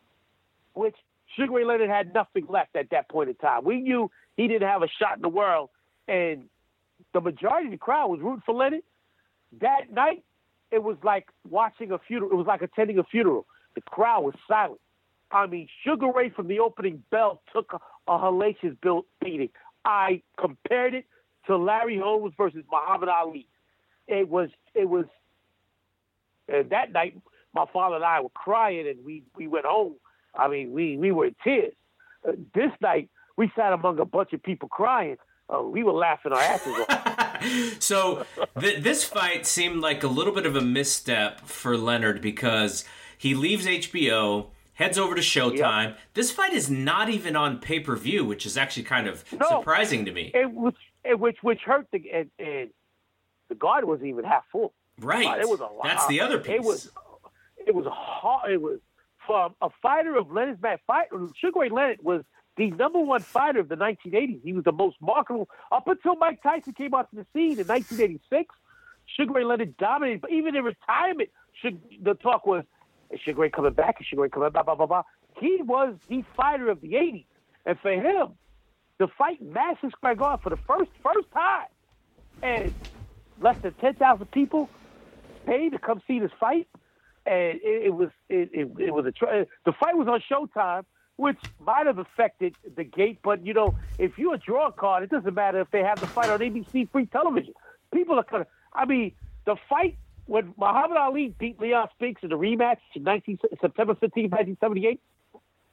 which 0.75 0.97
Sugar 1.37 1.53
Ray 1.53 1.65
Leonard 1.65 1.91
had 1.91 2.13
nothing 2.15 2.47
left 2.49 2.77
at 2.77 2.91
that 2.91 3.09
point 3.09 3.29
in 3.29 3.35
time. 3.37 3.65
We 3.65 3.81
knew 3.81 4.11
he 4.37 4.49
didn't 4.49 4.69
have 4.69 4.83
a 4.83 4.89
shot 4.89 5.17
in 5.17 5.23
the 5.23 5.29
world, 5.29 5.71
and 6.09 6.45
the 7.13 7.21
majority 7.21 7.67
of 7.67 7.73
the 7.73 7.79
crowd 7.79 8.09
was 8.09 8.21
rooting 8.21 8.43
for 8.45 8.55
Leonard. 8.55 8.83
That 9.61 9.93
night, 9.93 10.23
it 10.71 10.83
was 10.83 10.97
like 11.03 11.27
watching 11.49 11.91
a 11.91 11.99
funeral. 11.99 12.31
It 12.31 12.37
was 12.37 12.47
like 12.47 12.63
attending 12.63 12.99
a 12.99 13.05
funeral. 13.05 13.47
The 13.75 13.81
crowd 13.83 14.25
was 14.25 14.35
silent. 14.49 14.81
I 15.31 15.47
mean, 15.47 15.69
Sugar 15.85 16.11
Ray 16.13 16.31
from 16.31 16.49
the 16.49 16.59
opening 16.59 17.03
bell 17.11 17.43
took 17.53 17.73
a, 17.73 18.11
a 18.11 18.19
hellacious 18.19 18.77
built 18.81 19.07
beating. 19.21 19.51
I 19.85 20.23
compared 20.39 20.95
it 20.95 21.07
to 21.47 21.57
Larry 21.57 21.99
Holmes 21.99 22.35
versus 22.37 22.65
Muhammad 22.71 23.09
Ali. 23.09 23.47
It 24.09 24.29
was 24.29 24.51
it 24.75 24.89
was 24.89 25.07
and 26.49 26.71
that 26.71 26.93
night 26.93 27.17
my 27.55 27.65
father 27.73 27.97
and 27.97 28.05
I 28.05 28.21
were 28.21 28.31
crying 28.31 28.89
and 28.89 29.05
we 29.05 29.23
we 29.37 29.47
went 29.47 29.67
home. 29.67 29.95
I 30.35 30.49
mean, 30.49 30.73
we 30.73 30.97
we 30.97 31.13
were 31.13 31.27
in 31.27 31.37
tears. 31.43 31.73
Uh, 32.27 32.33
this 32.55 32.73
night 32.81 33.09
we 33.37 33.51
sat 33.57 33.73
among 33.73 33.99
a 34.01 34.05
bunch 34.05 34.33
of 34.33 34.43
people 34.43 34.69
crying. 34.69 35.17
Uh, 35.49 35.63
we 35.63 35.83
were 35.83 35.93
laughing 35.93 36.33
our 36.33 36.41
asses 36.41 36.77
off. 36.89 37.79
so 37.81 38.25
th- 38.59 38.83
this 38.83 39.03
fight 39.03 39.47
seemed 39.47 39.81
like 39.81 40.05
a 40.05 40.09
little 40.09 40.33
bit 40.33 40.47
of 40.47 40.55
a 40.55 40.61
misstep 40.61 41.41
for 41.41 41.77
Leonard 41.77 42.21
because 42.21 42.85
he 43.21 43.35
leaves 43.35 43.67
HBO 43.67 44.47
heads 44.73 44.97
over 44.97 45.15
to 45.15 45.21
Showtime. 45.21 45.89
Yep. 45.89 45.99
This 46.15 46.31
fight 46.31 46.55
is 46.55 46.71
not 46.71 47.11
even 47.11 47.37
on 47.37 47.59
pay 47.59 47.79
per 47.79 47.95
view, 47.95 48.25
which 48.25 48.47
is 48.47 48.57
actually 48.57 48.85
kind 48.85 49.07
of 49.07 49.23
no, 49.31 49.47
surprising 49.47 50.07
to 50.07 50.11
me. 50.11 50.31
It 50.33 50.51
was, 50.51 50.73
it, 51.05 51.21
which 51.21 51.37
which 51.43 51.61
hurt 51.61 51.87
the 51.93 52.03
and, 52.11 52.31
and 52.39 52.71
the 53.51 53.57
guard 53.57 53.85
wasn't 53.85 54.09
even 54.09 54.25
half 54.25 54.45
full. 54.51 54.73
Right. 54.99 55.27
Uh, 55.27 55.39
it 55.39 55.47
was 55.51 55.61
a 55.61 55.65
lot. 55.65 55.85
That's 55.85 56.07
the 56.07 56.23
other 56.23 56.39
piece. 56.39 56.55
It 56.55 56.63
was 56.63 56.91
it 57.67 57.75
was 57.75 57.85
hard. 57.91 58.53
It 58.53 58.63
was 58.63 58.81
from 59.27 59.55
a 59.61 59.69
fighter 59.83 60.17
of 60.17 60.33
Leonard's 60.33 60.59
back. 60.59 60.81
Fight 60.87 61.09
Sugar 61.39 61.61
Ray 61.61 61.69
Leonard 61.69 61.99
was 62.03 62.23
the 62.57 62.71
number 62.71 63.01
one 63.01 63.21
fighter 63.21 63.61
of 63.61 63.69
the 63.69 63.77
1980s. 63.77 64.41
He 64.43 64.55
was 64.55 64.65
the 64.65 64.73
most 64.73 64.97
marketable 65.03 65.51
up 65.71 65.87
until 65.89 66.17
Mike 66.17 66.43
Tyson 66.43 66.73
came 66.73 66.95
onto 66.95 67.17
the 67.17 67.27
scene 67.35 67.61
in 67.61 67.67
1986. 67.67 68.55
Sugar 69.15 69.35
Ray 69.35 69.45
Leonard 69.45 69.77
dominated, 69.77 70.23
but 70.23 70.33
even 70.33 70.57
in 70.57 70.65
retirement, 70.65 71.29
the 72.03 72.15
talk 72.15 72.47
was 72.47 72.65
is 73.11 73.21
Ray 73.37 73.51
coming 73.51 73.73
back? 73.73 73.97
Is 74.01 74.07
Ray 74.17 74.29
coming 74.29 74.51
back? 74.51 74.65
Blah, 74.65 74.75
blah, 74.75 74.87
blah, 74.87 74.87
blah. 74.87 75.03
He 75.39 75.61
was 75.63 75.95
the 76.09 76.25
fighter 76.37 76.71
of 76.71 76.81
the 76.81 76.93
80s. 76.93 77.27
And 77.67 77.79
for 77.81 77.91
him, 77.93 78.35
to 79.01 79.09
fight 79.19 79.41
Madison 79.43 79.91
Square 79.91 80.17
Garden 80.17 80.41
for 80.43 80.51
the 80.51 80.59
first 80.67 80.91
first 81.03 81.31
time, 81.33 81.69
and 82.43 82.75
less 83.41 83.57
than 83.63 83.75
10,000 83.75 84.31
people 84.31 84.71
paid 85.47 85.73
to 85.73 85.79
come 85.79 86.03
see 86.07 86.21
this 86.21 86.31
fight, 86.39 86.69
and 87.27 87.59
it, 87.63 87.87
it 87.87 87.95
was 87.95 88.11
it, 88.29 88.51
it, 88.53 88.69
it 88.79 88.91
was 88.93 89.07
a 89.07 89.47
the 89.65 89.73
fight 89.81 89.97
was 89.97 90.09
on 90.09 90.21
Showtime, 90.31 90.85
which 91.17 91.39
might 91.59 91.87
have 91.87 91.99
affected 91.99 92.55
the 92.77 92.85
gate. 92.85 93.21
But 93.23 93.45
you 93.45 93.55
know, 93.55 93.75
if 93.99 94.13
you're 94.19 94.35
a 94.35 94.39
draw 94.39 94.71
card, 94.71 95.03
it 95.03 95.11
doesn't 95.11 95.35
matter 95.35 95.61
if 95.61 95.71
they 95.71 95.81
have 95.83 96.01
the 96.01 96.09
fight 96.09 96.31
on 96.31 96.41
ABC 96.41 96.91
free 96.91 97.07
television. 97.07 97.55
People 97.93 98.19
are 98.19 98.27
gonna. 98.31 98.47
I 98.73 98.85
mean, 98.85 99.13
the 99.47 99.57
fight 99.69 99.99
when 100.31 100.55
Muhammad 100.57 100.97
Ali 100.97 101.35
beat 101.41 101.59
Leon 101.59 101.89
Spinks 101.97 102.23
in 102.23 102.29
the 102.29 102.37
rematch 102.37 102.79
in 102.95 103.03
19, 103.03 103.41
September 103.61 103.97
15, 103.97 104.31
1978, 104.31 105.01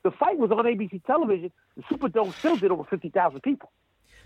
the 0.01 0.10
fight 0.10 0.39
was 0.39 0.49
on 0.49 0.66
ABC 0.66 1.05
television. 1.05 1.51
The 1.76 1.84
Superdome 1.84 2.34
still 2.39 2.58
did 2.58 2.72
over 2.72 2.84
50,000 2.86 3.39
people. 3.41 3.72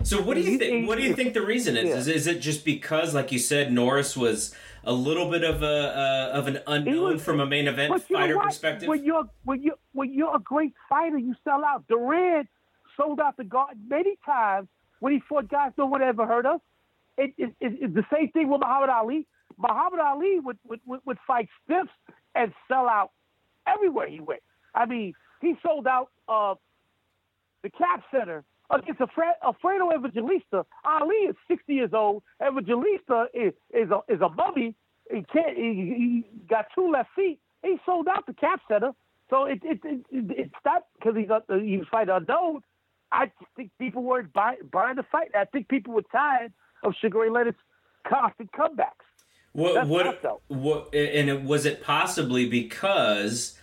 So 0.03 0.21
what 0.21 0.35
do 0.35 0.41
you 0.41 0.57
think? 0.57 0.87
What 0.87 0.97
do 0.97 1.03
you 1.03 1.13
think 1.13 1.33
the 1.33 1.45
reason 1.45 1.75
is? 1.75 1.89
Yeah. 1.89 1.95
Is, 1.97 2.07
is 2.07 2.27
it 2.27 2.39
just 2.39 2.63
because, 2.63 3.13
like 3.13 3.33
you 3.33 3.39
said, 3.39 3.73
Norris 3.73 4.15
was 4.15 4.55
a 4.85 4.93
little 4.93 5.29
bit 5.29 5.43
of 5.43 5.61
a 5.63 5.65
uh, 5.65 6.39
of 6.39 6.47
an 6.47 6.59
unknown 6.65 7.13
was, 7.13 7.23
from 7.23 7.41
a 7.41 7.45
main 7.45 7.67
event 7.67 8.01
fighter 8.03 8.39
perspective? 8.39 8.87
When 8.87 9.03
you're 9.03 9.25
when 9.43 9.61
you 9.61 9.73
when 9.91 10.13
you're 10.13 10.35
a 10.35 10.39
great 10.39 10.73
fighter, 10.89 11.17
you 11.17 11.35
sell 11.43 11.63
out. 11.63 11.87
Duran 11.87 12.47
sold 12.97 13.19
out 13.19 13.37
the 13.37 13.43
guard 13.43 13.75
many 13.87 14.15
times 14.25 14.69
when 15.01 15.13
he 15.13 15.19
fought 15.27 15.49
guys 15.49 15.73
no 15.77 15.85
one 15.85 16.01
ever 16.01 16.25
heard 16.25 16.45
of. 16.47 16.61
It, 17.17 17.33
it, 17.37 17.53
it, 17.59 17.73
it's 17.81 17.93
the 17.93 18.05
same 18.11 18.31
thing 18.31 18.49
with 18.49 18.61
Muhammad 18.61 18.89
Ali. 18.89 19.27
Muhammad 19.57 19.99
Ali 19.99 20.39
would, 20.39 20.57
would, 20.67 21.01
would, 21.05 21.17
fight 21.25 21.47
stiffs 21.63 21.91
and 22.35 22.53
sell 22.67 22.87
out 22.87 23.11
everywhere 23.67 24.07
he 24.07 24.19
went. 24.19 24.41
I 24.73 24.85
mean, 24.85 25.13
he 25.41 25.55
sold 25.63 25.87
out 25.87 26.09
uh, 26.27 26.55
the 27.63 27.69
Cap 27.69 28.03
Center 28.11 28.43
against 28.69 29.01
Alfredo 29.01 29.91
Evangelista. 29.93 30.65
Ali 30.85 31.15
is 31.15 31.35
60 31.47 31.73
years 31.73 31.91
old. 31.93 32.23
Evangelista 32.41 33.25
is, 33.33 33.53
is, 33.73 33.89
a, 33.91 33.99
is 34.11 34.21
a 34.21 34.29
mummy. 34.29 34.75
He, 35.09 35.23
can't, 35.31 35.57
he, 35.57 35.63
he 35.63 36.25
got 36.49 36.65
two 36.73 36.89
left 36.91 37.09
feet. 37.15 37.39
He 37.63 37.77
sold 37.85 38.07
out 38.07 38.25
the 38.25 38.33
Cap 38.33 38.61
Center. 38.67 38.91
So 39.29 39.45
it, 39.45 39.61
it, 39.63 39.79
it, 39.83 40.05
it 40.11 40.25
it's 40.37 40.53
not 40.65 40.83
because 40.97 41.15
he's 41.17 41.29
a, 41.29 41.41
he 41.59 41.77
was 41.77 41.87
fighting 41.89 42.13
unknown. 42.13 42.61
I 43.11 43.31
think 43.55 43.71
people 43.79 44.03
weren't 44.03 44.31
buying, 44.33 44.57
buying 44.71 44.95
the 44.95 45.03
fight. 45.11 45.31
I 45.35 45.45
think 45.45 45.67
people 45.67 45.93
were 45.93 46.03
tired 46.11 46.53
of 46.83 46.93
Sugar 47.01 47.19
Ray 47.19 47.29
Leonard's 47.29 47.57
constant 48.07 48.51
comebacks. 48.51 49.07
What 49.53 49.87
what 49.87 50.41
what 50.47 50.95
and 50.95 51.29
it, 51.29 51.43
was 51.43 51.65
it 51.65 51.83
possibly 51.83 52.47
because 52.47 53.57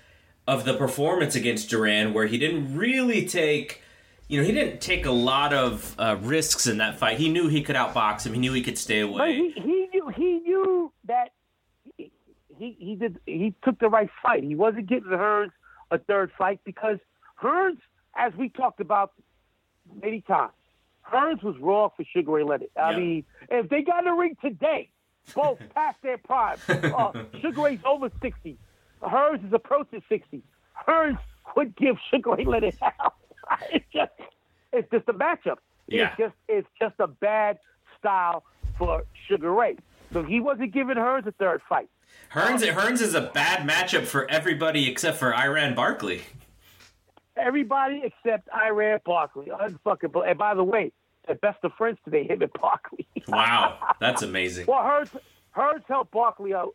of 0.47 0.65
the 0.65 0.75
performance 0.75 1.35
against 1.35 1.71
Duran 1.71 2.13
where 2.13 2.27
he 2.27 2.39
didn't 2.39 2.77
really 2.77 3.27
take 3.27 3.83
you 4.29 4.39
know, 4.39 4.47
he 4.47 4.53
didn't 4.53 4.83
take 4.83 5.07
a 5.07 5.11
lot 5.11 5.55
of 5.55 5.95
uh, 5.99 6.17
risks 6.21 6.67
in 6.67 6.79
that 6.79 6.99
fight. 6.99 7.17
He 7.17 7.31
knew 7.31 7.49
he 7.49 7.63
could 7.63 7.77
outbox 7.77 8.27
him. 8.27 8.35
He 8.35 8.41
knew 8.41 8.53
he 8.53 8.63
could 8.63 8.77
stay 8.77 9.01
away. 9.01 9.35
He, 9.35 9.53
he 9.61 9.89
knew 9.93 10.09
he 10.15 10.41
knew 10.41 10.93
that 11.07 11.33
he, 11.97 12.77
he 12.79 12.95
did 12.95 13.19
he 13.25 13.55
took 13.65 13.79
the 13.79 13.89
right 13.89 14.11
fight. 14.23 14.45
He 14.45 14.55
wasn't 14.55 14.87
getting 14.87 15.09
Hearns 15.09 15.51
a 15.91 15.99
third 15.99 16.31
fight 16.37 16.61
because 16.65 16.99
Hearns, 17.43 17.79
as 18.15 18.35
we 18.35 18.51
talked 18.51 18.81
about 18.81 19.13
many 20.03 20.21
times, 20.21 20.53
Hearns 21.11 21.43
was 21.43 21.57
wrong 21.59 21.89
for 21.97 22.05
Sugar 22.15 22.33
Ray 22.33 22.45
Leonard. 22.45 22.69
I 22.77 22.91
yeah. 22.91 22.99
mean, 22.99 23.25
if 23.51 23.71
they 23.71 23.81
got 23.81 24.01
in 24.01 24.05
the 24.05 24.13
ring 24.13 24.37
today, 24.43 24.91
both 25.35 25.59
past 25.75 25.99
their 26.03 26.19
prime. 26.19 26.59
Uh, 26.69 27.13
Sugar 27.41 27.63
Ray's 27.63 27.81
over 27.85 28.11
60. 28.21 28.57
Hearns 29.03 29.47
is 29.47 29.53
approaching 29.53 30.03
60. 30.09 30.43
Hearns 30.87 31.19
would 31.57 31.77
give 31.77 31.97
Sugar 32.11 32.33
Ray 32.33 32.45
let 32.45 32.65
it 32.65 32.77
out. 32.83 33.15
It's 33.71 33.85
just, 33.93 34.13
it's 34.73 34.91
just 34.91 35.09
a 35.09 35.13
matchup. 35.13 35.57
Yeah. 35.87 36.09
It's 36.09 36.19
just, 36.19 36.35
it's 36.49 36.69
just 36.79 36.95
a 36.99 37.07
bad 37.07 37.59
style 37.99 38.45
for 38.77 39.05
Sugar 39.27 39.53
Ray. 39.53 39.77
So 40.13 40.23
he 40.23 40.41
wasn't 40.41 40.73
giving 40.73 40.97
Hearns 40.97 41.27
a 41.27 41.33
third 41.33 41.63
fight. 41.69 41.89
Hearns, 42.33 42.67
um, 42.69 42.77
Hearns 42.77 43.01
is 43.01 43.15
a 43.15 43.23
bad 43.23 43.69
matchup 43.69 44.07
for 44.07 44.31
everybody 44.31 44.89
except 44.89 45.19
for 45.19 45.35
Iran 45.35 45.75
Barkley. 45.75 46.23
Everybody 47.37 48.03
except 48.05 48.49
Iran 48.55 49.01
Barkley. 49.05 49.47
Unfucking. 49.47 50.29
And 50.29 50.39
by 50.39 50.55
the 50.55 50.65
way, 50.65 50.93
best 51.35 51.59
of 51.63 51.73
friends 51.75 51.99
today, 52.05 52.27
him 52.27 52.43
and 52.43 52.53
Barkley. 52.53 53.07
wow, 53.29 53.79
that's 54.01 54.23
amazing. 54.23 54.67
Well, 54.67 54.79
Hearns, 54.79 55.11
Hearns 55.57 55.85
helped 55.89 56.13
Barkley 56.13 56.55
out. 56.55 56.75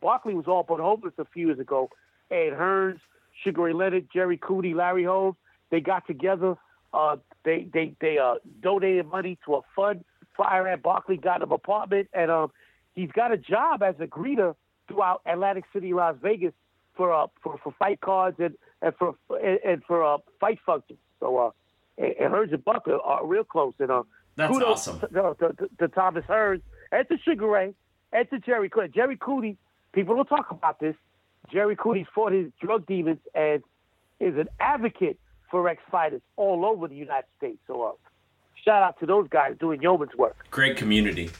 Barkley 0.00 0.34
was 0.34 0.46
all 0.46 0.64
but 0.66 0.80
homeless 0.80 1.14
a 1.18 1.24
few 1.26 1.48
years 1.48 1.58
ago, 1.58 1.90
and 2.30 2.54
Hearns, 2.54 3.00
Sugar 3.44 3.62
Ray 3.62 3.72
Leonard, 3.72 4.08
Jerry 4.12 4.38
Cooney, 4.38 4.74
Larry 4.74 5.04
Holmes, 5.04 5.36
they 5.70 5.80
got 5.80 6.06
together. 6.06 6.56
Uh, 6.92 7.16
they 7.44 7.66
they 7.72 7.94
they 8.00 8.18
uh, 8.18 8.34
donated 8.60 9.06
money 9.06 9.38
to 9.46 9.56
a 9.56 9.60
fund 9.74 10.04
for 10.36 10.46
Iran 10.46 10.80
Barkley, 10.80 11.16
got 11.16 11.42
him 11.42 11.50
an 11.50 11.54
apartment, 11.54 12.08
and 12.12 12.30
um, 12.30 12.52
he's 12.94 13.10
got 13.12 13.32
a 13.32 13.38
job 13.38 13.82
as 13.82 13.94
a 13.98 14.06
greeter 14.06 14.54
throughout 14.88 15.22
Atlantic 15.26 15.64
City, 15.72 15.92
Las 15.92 16.16
Vegas, 16.22 16.52
for 16.96 17.12
uh, 17.12 17.26
for 17.42 17.58
for 17.62 17.74
fight 17.78 18.00
cards 18.00 18.36
and 18.38 18.54
and 18.80 18.94
for 18.98 19.14
and, 19.30 19.58
and 19.64 19.84
for 19.84 20.04
uh, 20.04 20.18
fight 20.40 20.58
functions. 20.64 20.98
So 21.20 21.36
uh, 21.38 21.50
and, 21.98 22.14
and 22.20 22.32
Hearns 22.32 22.52
and 22.52 22.64
Buck 22.64 22.88
are, 22.88 23.26
real 23.26 23.44
close. 23.44 23.74
And 23.78 23.90
uh, 23.90 24.02
That's 24.36 24.52
kudos 24.52 24.68
awesome. 24.68 25.00
To, 25.00 25.06
to, 25.06 25.34
to, 25.38 25.68
to 25.78 25.88
Thomas 25.88 26.24
Hearns 26.26 26.62
and 26.90 27.08
to 27.08 27.18
Sugar 27.18 27.46
Ray 27.46 27.74
and 28.12 28.30
to 28.30 28.38
Jerry 28.38 28.68
Cooney. 28.68 28.88
Jerry 28.88 29.16
Cooney, 29.16 29.56
people 29.92 30.16
don't 30.16 30.28
talk 30.28 30.50
about 30.50 30.80
this. 30.80 30.94
Jerry 31.50 31.76
Cooney 31.76 32.06
fought 32.14 32.32
his 32.32 32.50
drug 32.60 32.86
demons 32.86 33.18
and 33.34 33.62
is 34.20 34.36
an 34.36 34.48
advocate 34.60 35.18
for 35.50 35.68
ex-fighters 35.68 36.22
all 36.36 36.64
over 36.64 36.88
the 36.88 36.94
United 36.94 37.26
States. 37.36 37.58
So 37.66 37.82
uh, 37.82 37.92
shout 38.64 38.82
out 38.82 38.98
to 39.00 39.06
those 39.06 39.28
guys 39.28 39.56
doing 39.58 39.82
yeoman's 39.82 40.14
work. 40.14 40.46
Great 40.50 40.76
community. 40.76 41.30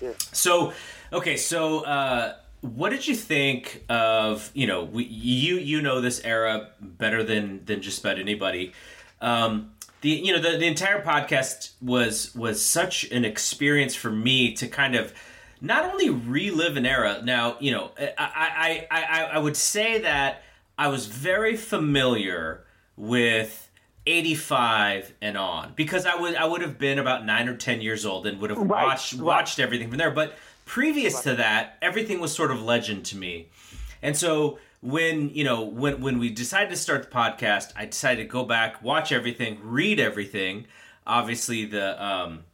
Yeah. 0.00 0.12
So, 0.18 0.74
okay, 1.12 1.36
so 1.36 1.80
uh, 1.80 2.34
what 2.60 2.90
did 2.90 3.06
you 3.06 3.14
think 3.14 3.84
of 3.88 4.50
you 4.54 4.66
know 4.66 4.84
we, 4.84 5.04
you 5.04 5.56
you 5.56 5.80
know 5.80 6.00
this 6.00 6.20
era 6.24 6.68
better 6.80 7.22
than 7.22 7.64
than 7.64 7.80
just 7.82 8.00
about 8.00 8.18
anybody. 8.18 8.72
Um, 9.20 9.72
the 10.02 10.10
you 10.10 10.32
know 10.32 10.40
the, 10.40 10.58
the 10.58 10.66
entire 10.66 11.02
podcast 11.02 11.72
was 11.80 12.34
was 12.34 12.62
such 12.64 13.04
an 13.10 13.24
experience 13.24 13.94
for 13.94 14.10
me 14.10 14.52
to 14.54 14.68
kind 14.68 14.94
of 14.94 15.12
not 15.60 15.84
only 15.84 16.10
relive 16.10 16.76
an 16.76 16.86
era. 16.86 17.20
Now 17.24 17.56
you 17.60 17.72
know 17.72 17.90
I 17.98 18.86
I 18.90 19.02
I, 19.02 19.22
I 19.34 19.38
would 19.38 19.56
say 19.56 20.00
that 20.00 20.42
I 20.78 20.88
was 20.88 21.06
very 21.06 21.56
familiar 21.56 22.64
with. 22.96 23.62
85 24.08 25.12
and 25.20 25.36
on 25.36 25.72
because 25.74 26.06
I 26.06 26.14
would 26.14 26.36
I 26.36 26.44
would 26.46 26.62
have 26.62 26.78
been 26.78 27.00
about 27.00 27.26
9 27.26 27.48
or 27.48 27.56
10 27.56 27.80
years 27.80 28.06
old 28.06 28.24
and 28.28 28.40
would 28.40 28.50
have 28.50 28.58
Right, 28.60 28.84
watched 28.84 29.14
right. 29.14 29.22
watched 29.22 29.58
everything 29.58 29.88
from 29.88 29.98
there 29.98 30.12
but 30.12 30.36
previous 30.64 31.22
to 31.22 31.34
that 31.34 31.76
everything 31.82 32.20
was 32.20 32.32
sort 32.32 32.52
of 32.52 32.62
legend 32.62 33.04
to 33.06 33.16
me 33.16 33.48
and 34.02 34.16
so 34.16 34.60
when 34.86 35.30
you 35.30 35.44
know 35.44 35.64
when 35.64 36.00
when 36.00 36.18
we 36.18 36.30
decided 36.30 36.70
to 36.70 36.76
start 36.76 37.02
the 37.02 37.10
podcast 37.10 37.72
I 37.76 37.86
decided 37.86 38.22
to 38.22 38.28
go 38.28 38.44
back 38.44 38.82
watch 38.82 39.12
everything 39.12 39.58
read 39.62 39.98
everything 39.98 40.66
obviously 41.06 41.64
the 41.66 42.02
um 42.02 42.44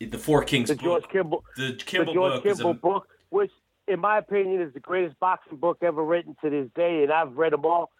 the 0.00 0.18
Four 0.18 0.44
Kings 0.44 0.68
The 0.68 0.76
book 0.76 0.84
George 0.84 1.04
Kimball, 1.12 1.44
the 1.56 1.72
the 1.72 1.84
Kimball 1.84 2.14
George 2.14 2.32
book 2.34 2.44
Kimball 2.44 2.70
a, 2.70 2.74
book, 2.74 3.08
which 3.28 3.50
in 3.86 4.00
my 4.00 4.18
opinion 4.18 4.62
is 4.62 4.72
the 4.72 4.80
greatest 4.80 5.18
boxing 5.20 5.58
book 5.58 5.78
ever 5.82 6.02
written 6.02 6.36
to 6.42 6.50
this 6.50 6.68
day, 6.74 7.02
and 7.02 7.12
I've 7.12 7.36
read 7.36 7.52
them 7.52 7.66
all. 7.66 7.90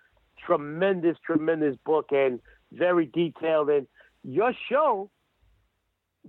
Tremendous, 0.47 1.19
tremendous 1.25 1.77
book 1.85 2.07
and 2.11 2.41
very 2.73 3.07
detailed. 3.07 3.69
And 3.69 3.87
your 4.23 4.53
show 4.71 5.11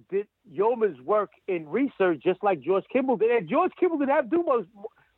did 0.09 0.27
yeoman's 0.51 0.99
work 1.01 1.31
in 1.47 1.69
research, 1.69 2.21
just 2.23 2.43
like 2.43 2.61
George 2.61 2.85
Kimball 2.91 3.17
did. 3.17 3.31
And 3.31 3.49
George 3.49 3.71
Kimball 3.79 3.99
didn't 3.99 4.15
have 4.15 4.29
to 4.29 4.37
do 4.37 4.43
much, 4.43 4.65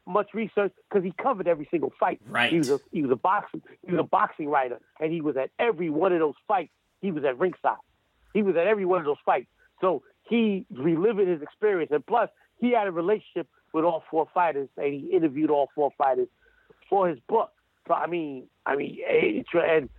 much 0.06 0.34
research 0.34 0.74
because 0.90 1.04
he 1.04 1.14
covered 1.22 1.48
every 1.48 1.68
single 1.72 1.94
fight. 2.00 2.20
Right. 2.28 2.52
He 2.52 2.58
was 2.58 2.70
a 2.70 2.80
he 2.92 3.02
was 3.02 3.12
a 3.12 3.16
boxing 3.16 3.62
he 3.86 3.92
was 3.92 4.00
a 4.00 4.04
boxing 4.08 4.50
writer, 4.50 4.80
and 5.00 5.12
he 5.12 5.22
was 5.22 5.38
at 5.38 5.50
every 5.60 5.90
one 5.90 6.14
of 6.14 6.20
those 6.20 6.36
fights. 6.48 6.72
He 7.02 7.12
was 7.12 7.24
at 7.24 7.38
ringside. 7.38 7.78
He 8.34 8.42
was 8.42 8.56
at 8.56 8.68
every 8.68 8.86
one 8.86 9.00
of 9.00 9.06
those 9.06 9.18
fights. 9.26 9.48
So 9.82 10.04
he 10.24 10.66
reliving 10.72 11.28
his 11.28 11.42
experience, 11.42 11.92
and 11.94 12.06
plus 12.06 12.30
he 12.60 12.72
had 12.72 12.88
a 12.88 12.92
relationship 12.92 13.48
with 13.74 13.86
all 13.86 14.04
four 14.10 14.28
fighters, 14.34 14.70
and 14.78 14.94
he 14.94 15.10
interviewed 15.12 15.50
all 15.50 15.70
four 15.76 15.92
fighters 15.98 16.28
for 16.90 17.08
his 17.08 17.20
book. 17.28 17.52
So 17.88 17.94
I 17.94 18.08
mean, 18.08 18.48
I 18.66 18.76
mean, 18.76 18.98
eh, 19.08 19.44
and 19.54 19.90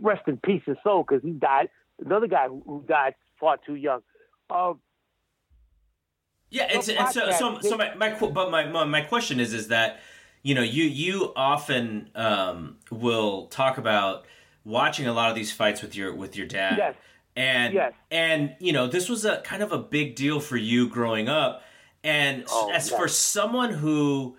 rest 0.00 0.22
in 0.26 0.36
peace 0.38 0.62
his 0.66 0.76
soul 0.84 1.04
because 1.06 1.22
he 1.22 1.30
died. 1.30 1.68
Another 2.04 2.26
guy 2.26 2.48
who 2.48 2.62
who 2.66 2.84
died 2.86 3.14
far 3.38 3.56
too 3.64 3.74
young. 3.74 4.00
Um, 4.50 4.80
Yeah, 6.50 6.66
it's, 6.68 6.88
No 6.88 6.94
and 6.94 7.12
so 7.12 7.30
so 7.30 7.60
so 7.60 7.76
my, 7.76 7.94
my 7.94 8.10
but 8.18 8.50
my, 8.50 8.66
my 8.66 8.84
my 8.84 9.00
question 9.02 9.38
is 9.40 9.54
is 9.54 9.68
that 9.68 10.00
you 10.42 10.54
know 10.54 10.62
you 10.62 10.84
you 10.84 11.32
often 11.36 12.10
um, 12.14 12.76
will 12.90 13.46
talk 13.46 13.78
about 13.78 14.26
watching 14.64 15.06
a 15.06 15.12
lot 15.12 15.30
of 15.30 15.36
these 15.36 15.52
fights 15.52 15.80
with 15.82 15.94
your 15.96 16.14
with 16.14 16.36
your 16.36 16.46
dad. 16.46 16.76
Yes. 16.78 16.94
And 17.36 17.74
Yes. 17.74 17.92
and 18.10 18.56
you 18.58 18.72
know 18.72 18.86
this 18.88 19.08
was 19.08 19.24
a 19.24 19.40
kind 19.42 19.62
of 19.62 19.72
a 19.72 19.78
big 19.78 20.16
deal 20.16 20.40
for 20.40 20.56
you 20.56 20.88
growing 20.88 21.28
up, 21.28 21.62
and 22.02 22.44
Oh, 22.48 22.70
as 22.74 22.90
yes. 22.90 22.98
for 22.98 23.06
someone 23.06 23.72
who 23.74 24.36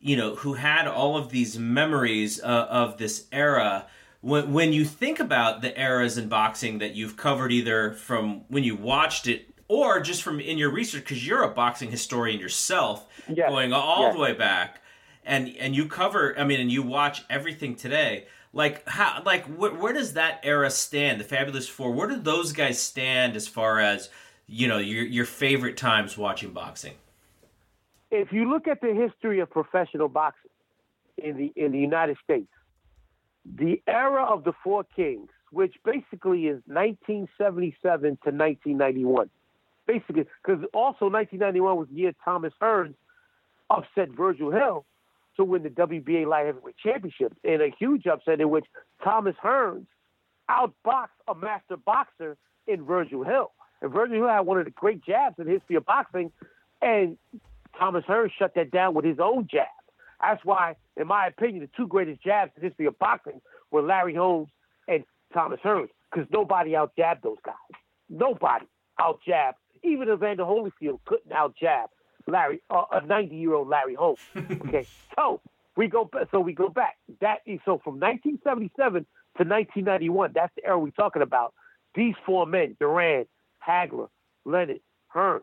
you 0.00 0.16
know 0.16 0.34
who 0.34 0.54
had 0.54 0.86
all 0.86 1.16
of 1.16 1.30
these 1.30 1.58
memories 1.58 2.42
uh, 2.42 2.66
of 2.68 2.98
this 2.98 3.26
era. 3.32 3.86
When, 4.20 4.54
when 4.54 4.72
you 4.72 4.86
think 4.86 5.20
about 5.20 5.60
the 5.60 5.78
eras 5.78 6.16
in 6.16 6.28
boxing 6.30 6.78
that 6.78 6.94
you've 6.94 7.14
covered 7.14 7.52
either 7.52 7.92
from 7.92 8.44
when 8.48 8.64
you 8.64 8.74
watched 8.74 9.26
it 9.26 9.53
or 9.68 10.00
just 10.00 10.22
from 10.22 10.40
in 10.40 10.58
your 10.58 10.70
research 10.70 11.02
because 11.02 11.26
you're 11.26 11.42
a 11.42 11.48
boxing 11.48 11.90
historian 11.90 12.40
yourself 12.40 13.06
Yes. 13.28 13.48
going 13.48 13.72
all 13.72 14.02
Yes. 14.02 14.14
the 14.14 14.20
way 14.20 14.32
back 14.32 14.82
and 15.24 15.54
and 15.58 15.74
you 15.74 15.86
cover 15.86 16.38
i 16.38 16.44
mean 16.44 16.60
and 16.60 16.70
you 16.70 16.82
watch 16.82 17.24
everything 17.30 17.74
today 17.74 18.26
like 18.52 18.86
how 18.88 19.22
like 19.24 19.44
wh- 19.46 19.80
where 19.80 19.92
does 19.92 20.12
that 20.14 20.40
era 20.42 20.70
stand 20.70 21.18
the 21.20 21.24
fabulous 21.24 21.68
four 21.68 21.90
where 21.92 22.08
do 22.08 22.16
those 22.16 22.52
guys 22.52 22.78
stand 22.80 23.34
as 23.36 23.48
far 23.48 23.80
as 23.80 24.10
you 24.46 24.68
know 24.68 24.78
your 24.78 25.04
your 25.04 25.24
favorite 25.24 25.76
times 25.76 26.18
watching 26.18 26.50
boxing 26.52 26.94
if 28.10 28.32
you 28.32 28.48
look 28.50 28.68
at 28.68 28.80
the 28.80 28.92
history 28.94 29.40
of 29.40 29.50
professional 29.50 30.08
boxing 30.08 30.50
in 31.16 31.36
the 31.36 31.52
in 31.56 31.72
the 31.72 31.78
United 31.78 32.16
States, 32.22 32.50
the 33.44 33.80
era 33.88 34.24
of 34.24 34.44
the 34.44 34.52
Four 34.62 34.84
Kings, 34.84 35.30
which 35.50 35.74
basically 35.84 36.46
is 36.46 36.60
1977 36.66 38.00
to 38.02 38.30
1991, 38.30 39.30
basically 39.86 40.26
because 40.44 40.64
also 40.72 41.10
1991 41.10 41.76
was 41.76 41.88
the 41.88 41.96
year 41.96 42.12
Thomas 42.24 42.52
Hearns 42.60 42.94
upset 43.70 44.10
Virgil 44.10 44.50
Hill 44.50 44.84
to 45.36 45.44
win 45.44 45.62
the 45.62 45.70
WBA 45.70 46.26
light 46.26 46.46
heavyweight 46.46 46.76
championship 46.76 47.34
in 47.42 47.60
a 47.60 47.70
huge 47.78 48.06
upset 48.06 48.40
in 48.40 48.50
which 48.50 48.64
Thomas 49.02 49.34
Hearns 49.42 49.86
outboxed 50.50 51.08
a 51.26 51.34
master 51.34 51.76
boxer 51.76 52.36
in 52.66 52.84
Virgil 52.84 53.24
Hill. 53.24 53.52
And 53.82 53.92
Virgil 53.92 54.16
Hill 54.16 54.28
had 54.28 54.40
one 54.40 54.58
of 54.58 54.64
the 54.64 54.70
great 54.70 55.04
jabs 55.04 55.36
in 55.38 55.46
the 55.46 55.52
history 55.52 55.76
of 55.76 55.84
boxing, 55.84 56.30
and 56.80 57.18
Thomas 57.78 58.04
Hearns 58.08 58.30
shut 58.38 58.54
that 58.54 58.70
down 58.70 58.94
with 58.94 59.04
his 59.04 59.18
own 59.18 59.48
jab. 59.50 59.66
That's 60.20 60.44
why, 60.44 60.76
in 60.96 61.06
my 61.06 61.26
opinion, 61.26 61.60
the 61.62 61.70
two 61.76 61.88
greatest 61.88 62.22
jabs 62.22 62.52
in 62.56 62.62
the 62.62 62.68
history 62.68 62.86
of 62.86 62.98
boxing 62.98 63.40
were 63.70 63.82
Larry 63.82 64.14
Holmes 64.14 64.48
and 64.88 65.04
Thomas 65.32 65.60
Hearns, 65.64 65.88
because 66.10 66.28
nobody 66.30 66.76
out 66.76 66.92
jabbed 66.96 67.24
those 67.24 67.38
guys. 67.44 67.54
Nobody 68.08 68.66
out 69.00 69.20
jabbed. 69.26 69.58
Even 69.84 70.08
Evander 70.08 70.44
Holyfield 70.44 71.00
couldn't 71.04 71.32
out 71.32 71.54
jab 71.60 71.90
Larry, 72.26 72.62
uh, 72.70 72.84
a 72.92 73.04
90 73.06 73.36
year 73.36 73.54
old 73.54 73.68
Larry 73.68 73.94
Holmes. 73.94 74.18
Okay, 74.36 74.86
so 75.16 75.40
we 75.76 75.88
go. 75.88 76.08
So 76.30 76.40
we 76.40 76.52
go 76.52 76.68
back. 76.68 76.96
That 77.20 77.38
is 77.46 77.60
so 77.64 77.80
from 77.82 78.00
1977 78.00 79.02
to 79.02 79.44
1991. 79.44 80.32
That's 80.34 80.54
the 80.56 80.64
era 80.64 80.78
we're 80.78 80.90
talking 80.90 81.22
about. 81.22 81.54
These 81.94 82.14
four 82.24 82.46
men: 82.46 82.76
Duran, 82.80 83.26
Hagler, 83.66 84.08
Leonard, 84.44 84.80
Hearn. 85.08 85.42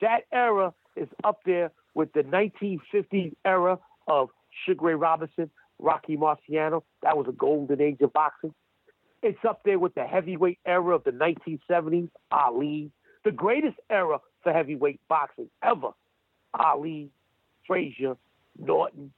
That 0.00 0.22
era 0.32 0.72
is 0.96 1.08
up 1.24 1.40
there 1.44 1.70
with 1.94 2.12
the 2.12 2.22
1950s 2.22 3.32
era 3.44 3.78
of 4.06 4.28
Sugar 4.64 4.86
Ray 4.86 4.94
Robinson, 4.94 5.50
Rocky 5.78 6.16
Marciano. 6.16 6.82
That 7.02 7.16
was 7.16 7.26
a 7.28 7.32
golden 7.32 7.80
age 7.80 8.00
of 8.00 8.12
boxing. 8.12 8.54
It's 9.22 9.38
up 9.48 9.62
there 9.64 9.78
with 9.78 9.94
the 9.94 10.04
heavyweight 10.04 10.58
era 10.66 10.94
of 10.94 11.04
the 11.04 11.10
1970s, 11.10 12.10
Ali. 12.30 12.90
The 13.26 13.32
greatest 13.32 13.76
era 13.90 14.20
for 14.44 14.52
heavyweight 14.52 15.00
boxing 15.08 15.50
ever. 15.60 15.90
Ali, 16.54 17.10
Frazier, 17.66 18.16
Norton, 18.56 19.12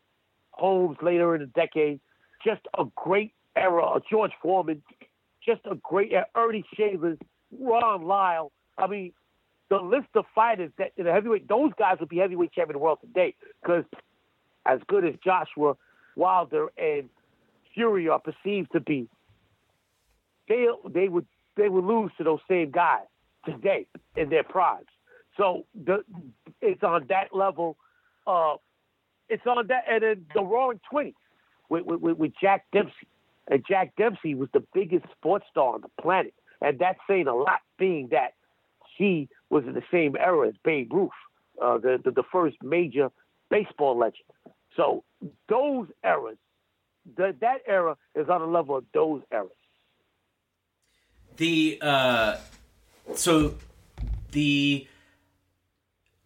Holmes 0.53 0.97
later 1.03 1.35
in 1.35 1.43
the 1.43 1.47
decade. 1.49 2.01
Just 2.43 2.63
a 2.79 2.85
great 2.97 3.35
era. 3.55 3.85
Uh, 3.85 4.01
George 4.11 4.33
Foreman, 4.41 4.83
just 5.45 5.61
a 5.71 5.75
great 5.75 6.13
era. 6.13 6.25
Ernie 6.35 6.65
Shavers, 6.75 7.19
Ron 7.61 8.05
Lyle. 8.05 8.51
I 8.79 8.87
mean, 8.87 9.13
the 9.69 9.77
list 9.77 10.09
of 10.15 10.25
fighters 10.35 10.73
that 10.79 10.93
in 10.97 11.05
the 11.05 11.13
heavyweight, 11.13 11.47
those 11.47 11.73
guys 11.79 11.99
would 12.01 12.09
be 12.09 12.17
heavyweight 12.17 12.53
champion 12.53 12.77
of 12.77 12.81
the 12.81 12.85
world 12.85 13.01
today 13.03 13.35
because 13.61 13.85
as 14.65 14.81
good 14.89 15.05
as 15.05 15.17
Joshua, 15.23 15.77
Wilder, 16.17 16.69
and 16.79 17.11
Fury 17.75 18.09
are 18.09 18.21
perceived 18.21 18.73
to 18.73 18.81
be, 18.81 19.07
they 20.49 20.67
they 20.89 21.11
would 21.11 21.27
they 21.59 21.69
would 21.69 21.85
lose 21.85 22.11
to 22.17 22.25
those 22.25 22.41
same 22.49 22.71
guys 22.71 23.05
today 23.45 23.87
in 24.17 24.29
their 24.29 24.45
primes. 24.45 24.87
So 25.37 25.67
the 25.75 26.05
it's 26.61 26.83
on 26.83 27.07
that 27.09 27.35
level. 27.35 27.77
Uh, 28.27 28.57
it's 29.29 29.47
on 29.47 29.67
that, 29.69 29.85
and 29.89 30.03
then 30.03 30.27
the 30.35 30.43
Roaring 30.43 30.81
Twenties 30.91 31.15
with, 31.69 31.85
with 31.85 32.19
with 32.19 32.33
Jack 32.41 32.67
Dempsey, 32.73 33.07
and 33.49 33.65
Jack 33.69 33.95
Dempsey 33.97 34.35
was 34.35 34.49
the 34.53 34.65
biggest 34.75 35.07
sports 35.17 35.47
star 35.51 35.75
on 35.75 35.83
the 35.83 36.03
planet, 36.03 36.35
and 36.61 36.79
that's 36.79 36.99
saying 37.09 37.29
a 37.29 37.35
lot, 37.35 37.61
being 37.79 38.09
that 38.11 38.35
he 38.97 39.29
was 39.51 39.65
in 39.65 39.75
the 39.75 39.83
same 39.93 40.17
era 40.17 40.49
as 40.49 40.55
Babe 40.65 40.93
Ruth, 40.93 41.11
uh, 41.63 41.79
the, 41.79 42.01
the 42.05 42.11
the 42.11 42.25
first 42.33 42.57
major 42.63 43.11
baseball 43.51 43.97
legend. 43.99 44.25
So 44.77 45.05
those 45.49 45.87
eras, 46.05 46.39
that 47.17 47.41
that 47.41 47.59
era 47.67 47.97
is 48.15 48.29
on 48.29 48.41
the 48.41 48.47
level 48.47 48.77
of 48.77 48.85
those 48.93 49.23
eras. 49.33 49.51
the 51.39 51.79
uh 51.81 52.37
so 53.15 53.55
the 54.33 54.87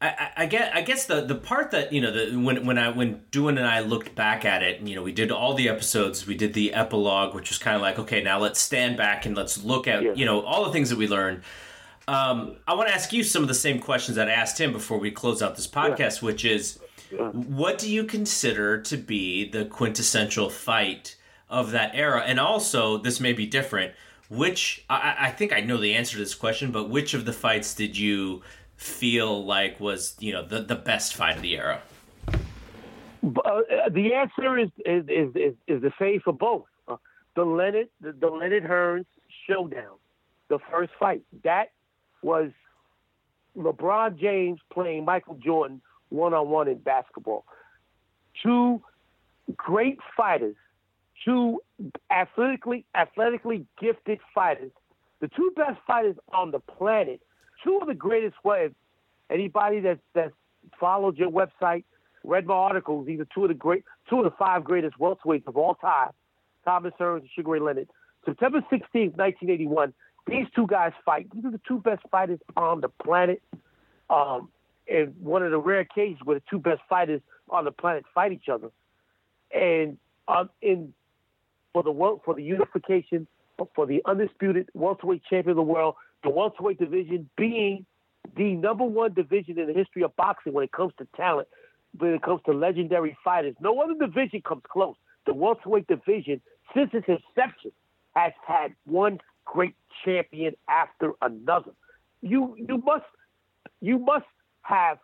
I, 0.01 0.31
I 0.39 0.47
guess 0.47 0.71
I 0.75 0.83
guess 0.83 1.07
the 1.07 1.21
the 1.21 1.37
part 1.37 1.71
that 1.71 1.93
you 1.93 2.01
know 2.01 2.11
the 2.11 2.37
when 2.37 2.67
when 2.67 2.77
I 2.77 2.91
when 2.91 3.23
Duan 3.31 3.51
and 3.51 3.67
I 3.67 3.81
looked 3.81 4.15
back 4.15 4.45
at 4.45 4.63
it, 4.63 4.81
you 4.81 4.97
know 4.97 5.03
we 5.03 5.13
did 5.13 5.31
all 5.31 5.55
the 5.55 5.69
episodes, 5.69 6.27
we 6.27 6.35
did 6.35 6.55
the 6.55 6.75
epilogue, 6.75 7.35
which 7.35 7.51
was 7.51 7.59
kind 7.59 7.77
of 7.77 7.83
like 7.83 7.99
okay, 7.99 8.23
now 8.23 8.39
let's 8.39 8.61
stand 8.61 8.97
back 8.97 9.27
and 9.27 9.37
let's 9.37 9.63
look 9.63 9.87
at 9.87 10.03
yeah. 10.03 10.13
you 10.15 10.25
know 10.25 10.41
all 10.43 10.65
the 10.65 10.73
things 10.73 10.91
that 10.91 10.99
we 10.99 11.07
learned. 11.07 11.43
Um, 12.09 12.57
I 12.67 12.75
want 12.75 12.89
to 12.89 12.95
ask 12.95 13.13
you 13.13 13.23
some 13.23 13.43
of 13.43 13.49
the 13.49 13.55
same 13.55 13.79
questions 13.79 14.17
that 14.17 14.29
I 14.29 14.33
asked 14.33 14.61
him 14.61 14.73
before 14.73 14.99
we 14.99 15.11
close 15.11 15.41
out 15.41 15.57
this 15.57 15.69
podcast, 15.69 16.21
yeah. 16.21 16.27
which 16.27 16.45
is, 16.45 16.81
yeah. 17.13 17.29
what 17.29 17.79
do 17.79 17.91
you 17.91 18.05
consider 18.05 18.81
to 18.83 18.97
be 18.97 19.49
the 19.49 19.65
quintessential 19.67 20.51
fight 20.51 21.17
of 21.49 21.71
that 21.71 21.93
era? 21.95 22.23
And 22.27 22.41
also, 22.41 22.99
this 22.99 23.21
may 23.21 23.33
be 23.33 23.47
different. 23.47 23.93
Which 24.37 24.85
I, 24.89 25.17
I 25.19 25.31
think 25.31 25.53
I 25.53 25.61
know 25.61 25.77
the 25.77 25.95
answer 25.95 26.13
to 26.13 26.19
this 26.19 26.35
question, 26.35 26.73
but 26.73 26.89
which 26.89 27.13
of 27.15 27.25
the 27.27 27.33
fights 27.33 27.75
did 27.75 27.97
you? 27.97 28.43
feel 28.83 29.45
like 29.45 29.79
was 29.79 30.17
you 30.19 30.33
know 30.33 30.45
the 30.45 30.61
the 30.61 30.75
best 30.75 31.15
fight 31.15 31.37
of 31.37 31.43
the 31.43 31.57
era? 31.57 31.81
Uh, 33.25 33.61
the 33.91 34.13
answer 34.15 34.59
is 34.59 34.71
is, 34.85 35.05
is 35.09 35.37
is 35.37 35.55
is 35.69 35.83
the 35.83 35.93
same 35.99 36.21
for 36.21 36.33
both. 36.33 36.67
Uh, 36.89 36.97
the 37.37 37.45
Leonard 37.45 37.89
the, 38.01 38.13
the 38.13 38.27
Leonard 38.27 38.65
Hearns 38.65 39.07
showdown, 39.49 39.97
the 40.49 40.59
first 40.71 40.93
fight 40.99 41.23
that 41.45 41.71
was 42.23 42.51
LeBron 43.57 44.19
James 44.19 44.59
playing 44.73 45.05
Michael 45.05 45.35
Jordan 45.37 45.81
one 46.09 46.35
on 46.35 46.49
one 46.49 46.69
in 46.69 46.79
basketball. 46.79 47.45
Two 48.43 48.83
great 49.57 49.99
fighters, 50.17 50.57
two 51.25 51.61
athletically 52.11 52.85
athletically 52.95 53.67
gifted 53.81 54.21
fighters, 54.35 54.73
the 55.21 55.29
two 55.29 55.53
best 55.57 55.79
fighters 55.87 56.17
on 56.33 56.51
the 56.51 56.61
planet 56.61 57.21
two 57.63 57.79
of 57.81 57.89
the 57.89 57.95
greatest 57.95 58.37
waves. 58.45 58.75
Anybody 59.31 59.81
that's 59.81 60.01
that's 60.15 60.35
followed 60.79 61.17
your 61.17 61.31
website, 61.31 61.85
read 62.25 62.47
my 62.47 62.55
articles, 62.55 63.07
these 63.07 63.21
are 63.21 63.27
two 63.35 63.45
of 63.45 63.49
the 63.49 63.55
great, 63.55 63.85
two 64.09 64.19
of 64.19 64.25
the 64.25 64.31
five 64.39 64.65
greatest 64.65 64.99
welterweights 64.99 65.47
of 65.47 65.57
all 65.57 65.75
time. 65.75 66.11
Thomas 66.65 66.93
Hearns 66.99 67.21
and 67.21 67.29
Sugar 67.35 67.51
Ray 67.51 67.61
Leonard. 67.61 67.89
September 68.25 68.61
16th, 68.71 69.17
1981. 69.17 69.93
These 70.29 70.47
two 70.55 70.67
guys 70.69 70.93
fight. 71.05 71.29
These 71.35 71.45
are 71.45 71.51
the 71.51 71.61
two 71.67 71.79
best 71.79 72.03
fighters 72.11 72.39
on 72.57 72.81
the 72.81 72.89
planet. 72.89 73.43
Um, 74.09 74.49
and 74.89 75.15
one 75.21 75.43
of 75.43 75.51
the 75.51 75.59
rare 75.59 75.85
cases 75.85 76.19
where 76.23 76.39
the 76.39 76.43
two 76.49 76.61
best 76.61 76.81
fighters 76.89 77.21
on 77.49 77.65
the 77.65 77.73
planet 77.73 78.05
fight 78.15 78.33
each 78.33 78.49
other. 78.49 78.71
And 79.53 79.99
um, 80.29 80.51
in 80.61 80.95
for 81.73 81.83
the 81.83 81.91
world 81.91 82.21
for 82.25 82.35
the 82.35 82.43
unification 82.43 83.27
for 83.75 83.87
the 83.87 84.03
undisputed 84.07 84.69
welterweight 84.75 85.23
champion 85.29 85.51
of 85.51 85.57
the 85.57 85.63
world, 85.63 85.95
the 86.25 86.31
welterweight 86.31 86.79
division 86.79 87.29
being 87.37 87.85
the 88.37 88.55
number 88.55 88.85
one 88.85 89.13
division 89.13 89.59
in 89.59 89.67
the 89.67 89.73
history 89.73 90.03
of 90.03 90.15
boxing 90.17 90.53
when 90.53 90.65
it 90.65 90.73
comes 90.73 90.93
to 90.99 91.07
talent, 91.17 91.49
when 91.99 92.15
it 92.15 92.23
comes 92.23 92.41
to 92.47 92.53
legendary 92.53 93.17
fighters. 93.25 93.55
No 93.61 93.81
other 93.81 93.95
division 93.95 94.43
comes 94.43 94.63
close. 94.69 94.97
The 95.27 95.35
welterweight 95.35 95.87
division, 95.87 96.41
since 96.75 96.91
its 96.93 97.07
inception, 97.09 97.73
has 98.15 98.33
had 98.47 98.75
one 98.85 99.21
great 99.45 99.75
champion 100.05 100.55
after 100.69 101.13
another. 101.21 101.73
You 102.21 102.55
you 102.57 102.79
must 102.79 103.05
you 103.81 103.99
must 103.99 104.27
have 104.63 104.99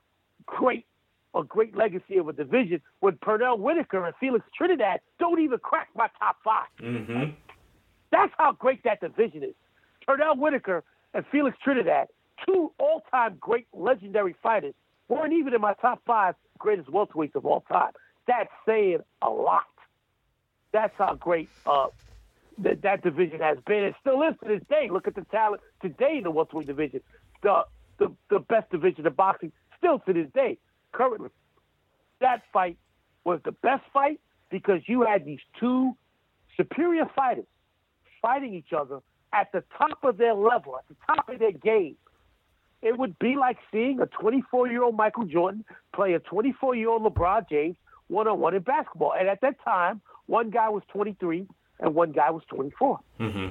great 0.46 0.86
a 1.34 1.42
great 1.44 1.76
legacy 1.76 2.16
of 2.16 2.28
a 2.28 2.32
division 2.32 2.80
when 3.00 3.14
Pernell 3.16 3.58
Whitaker 3.58 4.04
and 4.04 4.14
Felix 4.18 4.44
Trinidad 4.56 5.00
don't 5.18 5.40
even 5.40 5.58
crack 5.58 5.88
my 5.94 6.08
top 6.18 6.36
5 6.44 6.66
mm-hmm. 6.80 7.30
That's 8.10 8.32
how 8.38 8.52
great 8.52 8.82
that 8.84 9.00
division 9.00 9.42
is. 9.44 9.54
Pernell 10.08 10.38
Whitaker 10.38 10.82
and 11.12 11.24
Felix 11.30 11.56
Trinidad, 11.62 12.08
two 12.46 12.72
all-time 12.78 13.36
great 13.40 13.66
legendary 13.72 14.34
fighters, 14.42 14.74
weren't 15.08 15.32
even 15.32 15.54
in 15.54 15.60
my 15.60 15.74
top 15.74 16.00
five 16.06 16.34
greatest 16.58 16.88
welterweights 16.88 17.34
of 17.34 17.44
all 17.44 17.64
time. 17.70 17.92
That's 18.26 18.50
saying 18.66 18.98
a 19.22 19.30
lot. 19.30 19.64
That's 20.72 20.94
how 20.98 21.14
great 21.14 21.48
uh, 21.66 21.88
that 22.58 22.82
that 22.82 23.02
division 23.02 23.40
has 23.40 23.58
been. 23.66 23.84
It 23.84 23.94
still 24.00 24.22
is 24.22 24.34
to 24.42 24.48
this 24.48 24.62
day. 24.68 24.88
Look 24.90 25.06
at 25.06 25.14
the 25.14 25.24
talent 25.30 25.62
today 25.80 26.16
in 26.18 26.24
the 26.24 26.30
welterweight 26.30 26.66
division. 26.66 27.00
The 27.42 27.64
the, 27.98 28.12
the 28.30 28.38
best 28.38 28.70
division 28.70 29.06
of 29.06 29.16
boxing 29.16 29.52
still 29.76 29.98
to 30.00 30.12
this 30.12 30.28
day. 30.34 30.58
Currently, 30.92 31.30
that 32.20 32.42
fight 32.52 32.78
was 33.24 33.40
the 33.44 33.52
best 33.52 33.84
fight 33.92 34.20
because 34.50 34.80
you 34.86 35.02
had 35.02 35.24
these 35.24 35.40
two 35.60 35.96
superior 36.56 37.04
fighters 37.14 37.46
fighting 38.20 38.54
each 38.54 38.72
other 38.72 39.00
at 39.32 39.52
the 39.52 39.62
top 39.76 40.02
of 40.02 40.16
their 40.16 40.34
level, 40.34 40.76
at 40.76 40.88
the 40.88 40.96
top 41.06 41.28
of 41.28 41.38
their 41.38 41.52
game. 41.52 41.96
It 42.80 42.96
would 42.96 43.18
be 43.18 43.36
like 43.36 43.58
seeing 43.72 44.00
a 44.00 44.06
24 44.06 44.68
year 44.68 44.82
old 44.82 44.96
Michael 44.96 45.24
Jordan 45.24 45.64
play 45.94 46.14
a 46.14 46.20
24 46.20 46.76
year 46.76 46.88
old 46.88 47.02
LeBron 47.02 47.48
James 47.48 47.76
one 48.08 48.26
on 48.26 48.40
one 48.40 48.54
in 48.54 48.62
basketball. 48.62 49.14
And 49.18 49.28
at 49.28 49.40
that 49.42 49.62
time, 49.64 50.00
one 50.26 50.50
guy 50.50 50.68
was 50.68 50.82
23 50.88 51.46
and 51.80 51.94
one 51.94 52.12
guy 52.12 52.30
was 52.30 52.42
24. 52.48 53.00
Mm-hmm. 53.20 53.48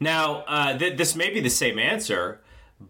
Now, 0.00 0.44
uh, 0.46 0.76
th- 0.78 0.96
this 0.96 1.14
may 1.14 1.30
be 1.30 1.40
the 1.40 1.50
same 1.50 1.78
answer, 1.78 2.40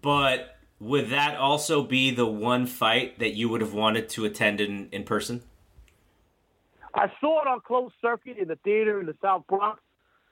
but 0.02 0.57
would 0.80 1.10
that 1.10 1.36
also 1.36 1.82
be 1.82 2.10
the 2.10 2.26
one 2.26 2.66
fight 2.66 3.18
that 3.18 3.34
you 3.34 3.48
would 3.48 3.60
have 3.60 3.74
wanted 3.74 4.08
to 4.10 4.24
attend 4.24 4.60
in, 4.60 4.88
in 4.92 5.04
person? 5.04 5.42
I 6.94 7.10
saw 7.20 7.42
it 7.42 7.48
on 7.48 7.60
closed 7.60 7.94
circuit 8.00 8.38
in 8.38 8.48
the 8.48 8.56
theater 8.56 9.00
in 9.00 9.06
the 9.06 9.16
South 9.20 9.44
Bronx. 9.48 9.80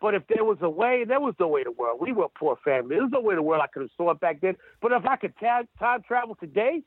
But 0.01 0.15
if 0.15 0.25
there 0.29 0.45
was 0.45 0.59
a 0.61 0.69
way, 0.69 1.05
there 1.07 1.21
was 1.21 1.35
no 1.41 1.49
way 1.49 1.63
in 1.63 1.65
the 1.65 1.73
world. 1.73 2.01
We 2.01 2.13
were 2.13 2.25
a 2.25 2.29
poor 2.29 2.57
family. 2.65 2.97
There's 2.97 3.11
no 3.11 3.21
way 3.21 3.33
in 3.33 3.37
the 3.37 3.43
world 3.43 3.63
I 3.63 3.67
could 3.67 3.83
have 3.83 3.91
saw 3.97 4.11
it 4.11 4.21
back 4.21 4.41
then. 4.41 4.57
But 4.83 4.93
if 4.93 5.07
I 5.07 5.17
could 5.17 5.33
time 5.41 6.03
travel 6.07 6.37
today, 6.39 6.83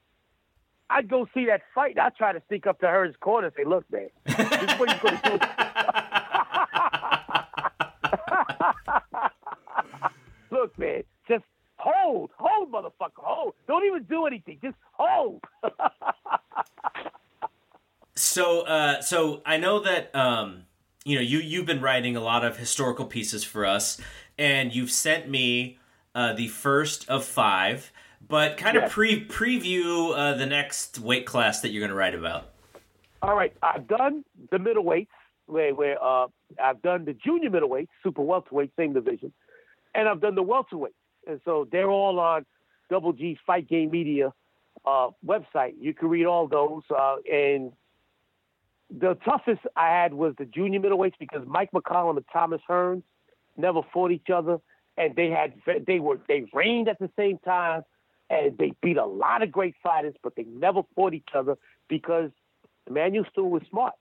I'd 0.92 1.10
go 1.10 1.28
see 1.34 1.46
that 1.46 1.62
fight. 1.74 1.98
I'd 2.00 2.16
try 2.16 2.34
to 2.34 2.42
sneak 2.48 2.68
up 2.68 2.80
to 2.80 2.88
her 2.88 3.12
corner 3.20 3.48
and 3.48 3.56
say, 3.56 3.64
"Look, 3.64 3.86
man, 3.92 4.10
this 4.26 4.38
is 4.38 4.80
what 4.80 4.90
you're 4.90 5.00
going 5.00 5.18
to 5.18 5.30
do." 5.30 5.40
Look, 10.56 10.78
man, 10.80 11.04
just 11.28 11.44
hold, 11.80 12.32
hold, 12.38 12.72
motherfucker, 12.72 13.24
hold. 13.24 13.54
Don't 13.68 13.86
even 13.86 14.04
do 14.04 14.26
anything. 14.26 14.60
Just 14.62 14.76
hold. 14.92 15.44
so, 18.16 18.62
uh, 18.62 19.02
so 19.02 19.42
I 19.46 19.58
know 19.58 19.80
that. 19.80 20.16
Um 20.16 20.64
you 21.06 21.16
know, 21.16 21.22
you 21.22 21.40
you've 21.40 21.66
been 21.66 21.82
writing 21.82 22.16
a 22.16 22.20
lot 22.20 22.44
of 22.44 22.58
historical 22.58 23.06
pieces 23.06 23.44
for 23.44 23.66
us, 23.66 24.00
and 24.38 24.76
you've 24.76 24.92
sent 24.92 25.30
me 25.30 25.80
uh, 26.14 26.34
the 26.34 26.48
first 26.48 27.10
of 27.10 27.26
five. 27.26 27.92
But 28.28 28.58
kind 28.58 28.76
yes. 28.76 28.86
of 28.86 28.92
pre 28.92 29.26
preview 29.26 30.14
uh, 30.16 30.36
the 30.36 30.46
next 30.46 31.00
weight 31.00 31.26
class 31.26 31.62
that 31.62 31.70
you're 31.70 31.80
going 31.80 31.90
to 31.90 31.96
write 31.96 32.14
about. 32.14 32.50
All 33.22 33.36
right, 33.36 33.54
I've 33.64 33.88
done 33.88 34.24
the 34.52 34.58
middleweights, 34.58 35.08
where 35.48 35.74
where 35.74 36.04
uh, 36.04 36.28
I've 36.62 36.82
done 36.82 37.06
the 37.06 37.14
junior 37.14 37.50
middleweight, 37.50 37.90
super 38.04 38.22
welterweight, 38.22 38.72
same 38.78 38.94
division, 38.94 39.34
and 39.96 40.08
I've 40.08 40.22
done 40.22 40.36
the 40.36 40.44
welterweight, 40.44 40.94
and 41.28 41.40
so 41.46 41.68
they're 41.72 41.90
all 41.90 42.20
on 42.20 42.46
Double 42.90 43.14
G's 43.14 43.38
Fight 43.46 43.68
Game 43.68 43.92
Media 43.92 44.34
uh, 44.86 45.10
website. 45.26 45.74
You 45.80 45.94
can 45.94 46.10
read 46.10 46.26
all 46.26 46.48
those, 46.48 46.84
uh, 46.96 47.18
and 47.32 47.72
the 48.90 49.16
toughest 49.26 49.62
I 49.76 49.90
had 49.90 50.14
was 50.14 50.34
the 50.38 50.46
junior 50.46 50.80
middleweights 50.80 51.14
because 51.20 51.42
Mike 51.46 51.72
McCallum 51.72 52.18
and 52.18 52.26
Thomas 52.32 52.62
Hearns 52.68 53.04
never 53.58 53.82
fought 53.94 54.12
each 54.12 54.30
other, 54.34 54.60
and 54.98 55.16
they 55.16 55.30
had 55.30 55.54
they 55.86 56.00
were 56.00 56.20
they 56.28 56.46
reigned 56.54 56.88
at 56.88 57.00
the 57.00 57.10
same 57.18 57.38
time, 57.40 57.84
and 58.30 58.58
they 58.58 58.74
beat 58.82 58.98
a 58.98 59.06
lot 59.06 59.44
of 59.44 59.52
great 59.52 59.76
fighters, 59.84 60.16
but 60.24 60.36
they 60.36 60.44
never 60.44 60.82
fought 60.96 61.14
each 61.14 61.30
other 61.36 61.56
because 61.88 62.32
Emanuel 62.88 63.26
Steward 63.32 63.52
was 63.52 63.62
smart. 63.70 63.94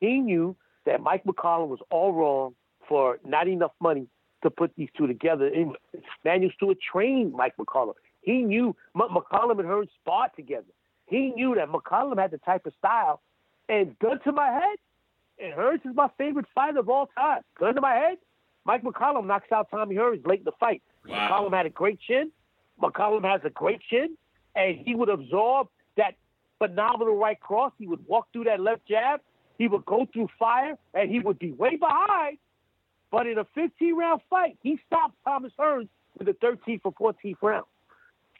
He 0.00 0.20
knew 0.20 0.56
that 0.86 1.00
Mike 1.00 1.24
McCallum 1.24 1.68
was 1.68 1.80
all 1.90 2.12
wrong 2.12 2.54
for 2.88 3.18
not 3.24 3.48
enough 3.48 3.72
money 3.80 4.06
to 4.42 4.50
put 4.50 4.72
these 4.76 4.88
two 4.96 5.06
together. 5.06 5.46
And 5.46 5.76
Emanuel 6.24 6.50
Steward 6.56 6.78
trained 6.80 7.32
Mike 7.32 7.56
McCallum. 7.58 7.94
He 8.22 8.42
knew 8.42 8.76
McCallum 8.96 9.58
and 9.58 9.68
Hearns 9.68 9.88
sparred 10.00 10.30
together. 10.36 10.66
He 11.06 11.30
knew 11.30 11.54
that 11.54 11.68
McCallum 11.68 12.18
had 12.18 12.30
the 12.30 12.38
type 12.38 12.66
of 12.66 12.74
style 12.78 13.22
and 13.68 13.98
gun 13.98 14.20
to 14.24 14.32
my 14.32 14.46
head, 14.46 14.78
and 15.38 15.54
Hearns 15.54 15.86
is 15.86 15.94
my 15.94 16.08
favorite 16.18 16.46
fighter 16.54 16.80
of 16.80 16.88
all 16.88 17.08
time. 17.16 17.42
Gun 17.58 17.74
to 17.74 17.80
my 17.80 17.94
head, 17.94 18.18
Mike 18.64 18.82
McCallum 18.82 19.26
knocks 19.26 19.50
out 19.52 19.70
Tommy 19.70 19.96
Hearns 19.96 20.26
late 20.26 20.40
in 20.40 20.44
the 20.44 20.52
fight. 20.60 20.82
Wow. 21.06 21.28
McCallum 21.30 21.56
had 21.56 21.66
a 21.66 21.70
great 21.70 21.98
chin. 22.00 22.30
McCallum 22.82 23.24
has 23.24 23.40
a 23.44 23.50
great 23.50 23.80
chin, 23.88 24.16
and 24.54 24.76
he 24.76 24.94
would 24.94 25.08
absorb 25.08 25.68
that 25.96 26.14
phenomenal 26.58 27.16
right 27.16 27.40
cross. 27.40 27.72
He 27.78 27.86
would 27.86 28.04
walk 28.06 28.28
through 28.32 28.44
that 28.44 28.60
left 28.60 28.86
jab. 28.86 29.20
He 29.56 29.66
would 29.68 29.84
go 29.86 30.06
through 30.12 30.28
fire, 30.38 30.76
and 30.94 31.10
he 31.10 31.18
would 31.20 31.38
be 31.38 31.52
way 31.52 31.76
behind. 31.76 32.38
But 33.10 33.26
in 33.26 33.38
a 33.38 33.46
15 33.54 33.96
round 33.96 34.20
fight, 34.28 34.58
he 34.62 34.78
stopped 34.86 35.16
Thomas 35.24 35.52
Hearns 35.58 35.88
with 36.18 36.26
the 36.26 36.34
13th 36.34 36.80
or 36.84 36.92
14th 36.92 37.36
round. 37.42 37.64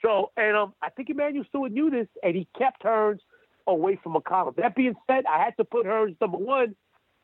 So, 0.02 0.30
and 0.36 0.56
um, 0.56 0.74
I 0.82 0.90
think 0.90 1.10
Emanuel 1.10 1.44
Steward 1.48 1.72
knew 1.72 1.90
this, 1.90 2.06
and 2.22 2.36
he 2.36 2.46
kept 2.56 2.82
Hearns 2.82 3.18
away 3.66 3.98
from 4.02 4.14
McCallum. 4.14 4.56
That 4.56 4.76
being 4.76 4.94
said, 5.06 5.24
I 5.26 5.42
had 5.42 5.56
to 5.56 5.64
put 5.64 5.86
Hearns 5.86 6.10
as 6.10 6.16
number 6.20 6.38
one 6.38 6.76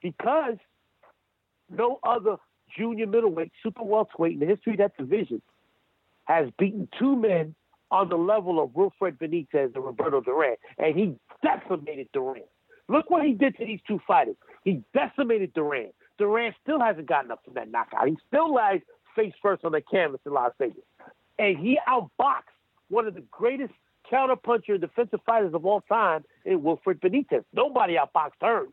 because 0.03 0.57
no 1.71 1.99
other 2.03 2.37
junior 2.77 3.07
middleweight, 3.07 3.53
super 3.63 3.85
welterweight 3.85 4.35
in 4.35 4.41
the 4.41 4.47
history 4.47 4.73
of 4.73 4.79
that 4.79 4.97
division 4.97 5.41
has 6.25 6.49
beaten 6.59 6.89
two 6.99 7.17
men 7.17 7.55
on 7.91 8.09
the 8.09 8.17
level 8.17 8.63
of 8.63 8.75
Wilfred 8.75 9.19
Benitez 9.19 9.75
and 9.75 9.85
Roberto 9.85 10.21
Duran, 10.21 10.57
and 10.79 10.97
he 10.97 11.15
decimated 11.43 12.09
Duran. 12.13 12.43
Look 12.89 13.09
what 13.11 13.25
he 13.25 13.33
did 13.33 13.57
to 13.59 13.65
these 13.65 13.81
two 13.87 14.01
fighters. 14.07 14.37
He 14.65 14.83
decimated 14.93 15.55
Duran. 15.55 15.91
Duran 16.19 16.55
still 16.63 16.81
hasn't 16.81 17.07
gotten 17.07 17.31
up 17.31 17.41
from 17.45 17.55
that 17.55 17.71
knockout. 17.71 18.09
He 18.09 18.17
still 18.29 18.53
lies 18.55 18.81
face 19.17 19.33
first 19.43 19.65
on 19.65 19.73
the 19.73 19.81
canvas 19.81 20.21
in 20.27 20.33
Las 20.33 20.53
Vegas. 20.59 20.85
And 21.39 21.59
he 21.59 21.79
outboxed 21.89 22.43
one 22.89 23.07
of 23.07 23.15
the 23.15 23.25
greatest 23.31 23.73
counterpuncher 24.11 24.81
defensive 24.81 25.21
fighters 25.27 25.55
of 25.55 25.65
all 25.65 25.81
time 25.83 26.25
in 26.45 26.63
Wilfred 26.63 27.01
Benitez. 27.01 27.45
Nobody 27.53 27.97
outboxed 27.97 28.39
Hearns. 28.43 28.73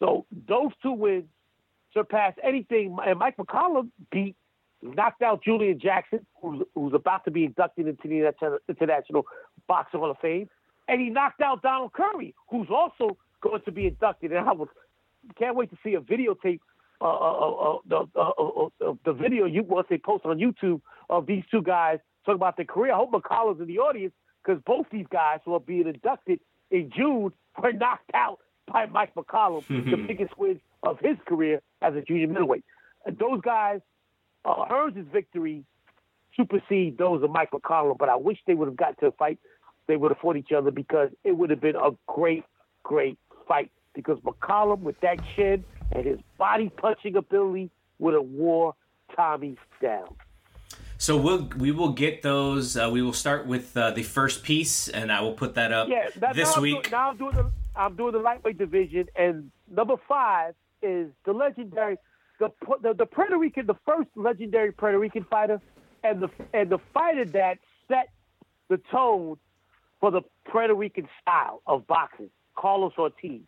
So 0.00 0.26
those 0.46 0.72
two 0.82 0.92
wins 0.92 1.24
surpass 1.94 2.34
anything. 2.42 2.96
And 3.04 3.18
Mike 3.18 3.36
McCallum 3.36 3.90
beat, 4.10 4.36
knocked 4.82 5.22
out 5.22 5.42
Julian 5.42 5.78
Jackson, 5.78 6.26
who's, 6.42 6.62
who's 6.74 6.92
about 6.94 7.24
to 7.24 7.30
be 7.30 7.44
inducted 7.44 7.86
into 7.88 8.08
the 8.08 8.58
International 8.68 9.26
Boxing 9.66 10.00
Hall 10.00 10.10
of 10.10 10.18
Fame. 10.18 10.48
And 10.88 11.00
he 11.00 11.10
knocked 11.10 11.40
out 11.40 11.62
Donald 11.62 11.92
Curry, 11.92 12.34
who's 12.50 12.68
also 12.70 13.16
going 13.40 13.62
to 13.62 13.72
be 13.72 13.86
inducted. 13.86 14.32
And 14.32 14.48
I 14.48 14.52
was 14.52 14.68
can't 15.38 15.56
wait 15.56 15.70
to 15.70 15.76
see 15.84 15.94
a 15.94 16.00
videotape, 16.00 16.60
uh, 17.00 17.04
uh, 17.04 17.50
uh, 17.50 17.78
the, 17.88 18.06
uh, 18.16 18.92
the 19.04 19.12
video 19.12 19.44
you 19.46 19.62
once 19.62 19.86
they 19.88 19.98
post 19.98 20.24
on 20.24 20.38
YouTube 20.38 20.80
of 21.10 21.26
these 21.26 21.44
two 21.50 21.62
guys 21.62 21.98
talking 22.24 22.36
about 22.36 22.56
their 22.56 22.66
career. 22.66 22.92
I 22.92 22.96
hope 22.96 23.12
McCallum's 23.12 23.60
in 23.60 23.66
the 23.66 23.78
audience 23.78 24.12
because 24.44 24.62
both 24.66 24.86
these 24.90 25.06
guys 25.10 25.40
who 25.44 25.54
are 25.54 25.60
being 25.60 25.86
inducted 25.86 26.40
in 26.70 26.90
June 26.94 27.32
were 27.62 27.72
knocked 27.72 28.10
out 28.14 28.38
by 28.70 28.86
Mike 28.86 29.14
McCallum, 29.14 29.66
the 29.68 29.96
biggest 29.96 30.36
win 30.38 30.60
of 30.82 30.98
his 31.00 31.16
career 31.26 31.60
as 31.82 31.94
a 31.94 32.02
junior 32.02 32.28
middleweight. 32.28 32.64
And 33.06 33.18
those 33.18 33.40
guys, 33.40 33.80
uh, 34.44 34.66
Hearns' 34.70 35.10
victory 35.10 35.64
supersede 36.36 36.98
those 36.98 37.22
of 37.22 37.30
Mike 37.30 37.50
McCallum, 37.52 37.96
but 37.98 38.08
I 38.08 38.16
wish 38.16 38.38
they 38.46 38.54
would 38.54 38.68
have 38.68 38.76
got 38.76 38.98
to 39.00 39.06
a 39.06 39.12
fight. 39.12 39.38
They 39.86 39.96
would 39.96 40.10
have 40.10 40.18
fought 40.20 40.36
each 40.36 40.52
other 40.56 40.70
because 40.70 41.10
it 41.24 41.32
would 41.32 41.50
have 41.50 41.60
been 41.60 41.76
a 41.76 41.90
great, 42.06 42.44
great 42.82 43.18
fight. 43.46 43.70
Because 43.98 44.20
McCallum, 44.20 44.82
with 44.82 45.00
that 45.00 45.18
chin 45.34 45.64
and 45.90 46.06
his 46.06 46.20
body 46.38 46.68
punching 46.68 47.16
ability, 47.16 47.68
would 47.98 48.14
have 48.14 48.26
wore 48.26 48.76
Tommy 49.16 49.56
down. 49.82 50.14
So 50.98 51.16
we'll 51.16 51.48
we 51.56 51.72
will 51.72 51.90
get 51.90 52.22
those. 52.22 52.76
Uh, 52.76 52.90
we 52.92 53.02
will 53.02 53.12
start 53.12 53.48
with 53.48 53.76
uh, 53.76 53.90
the 53.90 54.04
first 54.04 54.44
piece, 54.44 54.86
and 54.86 55.10
I 55.10 55.20
will 55.20 55.32
put 55.32 55.56
that 55.56 55.72
up 55.72 55.88
yeah, 55.88 56.10
that, 56.20 56.36
this 56.36 56.54
now 56.54 56.62
week. 56.62 56.76
I'm 56.76 56.82
doing, 56.82 56.92
now 56.92 57.08
I'm 57.08 57.16
doing 57.16 57.34
the 57.34 57.50
I'm 57.74 57.96
doing 57.96 58.12
the 58.12 58.20
lightweight 58.20 58.56
division, 58.56 59.06
and 59.16 59.50
number 59.68 59.96
five 60.08 60.54
is 60.80 61.08
the 61.24 61.32
legendary 61.32 61.96
the 62.38 62.50
the, 62.80 62.94
the 62.94 63.06
Puerto 63.06 63.36
Rican, 63.36 63.66
the 63.66 63.76
first 63.84 64.10
legendary 64.14 64.70
Puerto 64.70 64.98
Rican 65.00 65.24
fighter, 65.28 65.60
and 66.04 66.22
the 66.22 66.28
and 66.54 66.70
the 66.70 66.78
fighter 66.94 67.24
that 67.24 67.58
set 67.88 68.10
the 68.68 68.80
tone 68.92 69.38
for 70.00 70.12
the 70.12 70.22
Puerto 70.48 70.74
Rican 70.74 71.08
style 71.20 71.62
of 71.66 71.84
boxing, 71.88 72.30
Carlos 72.56 72.92
Ortiz. 72.96 73.42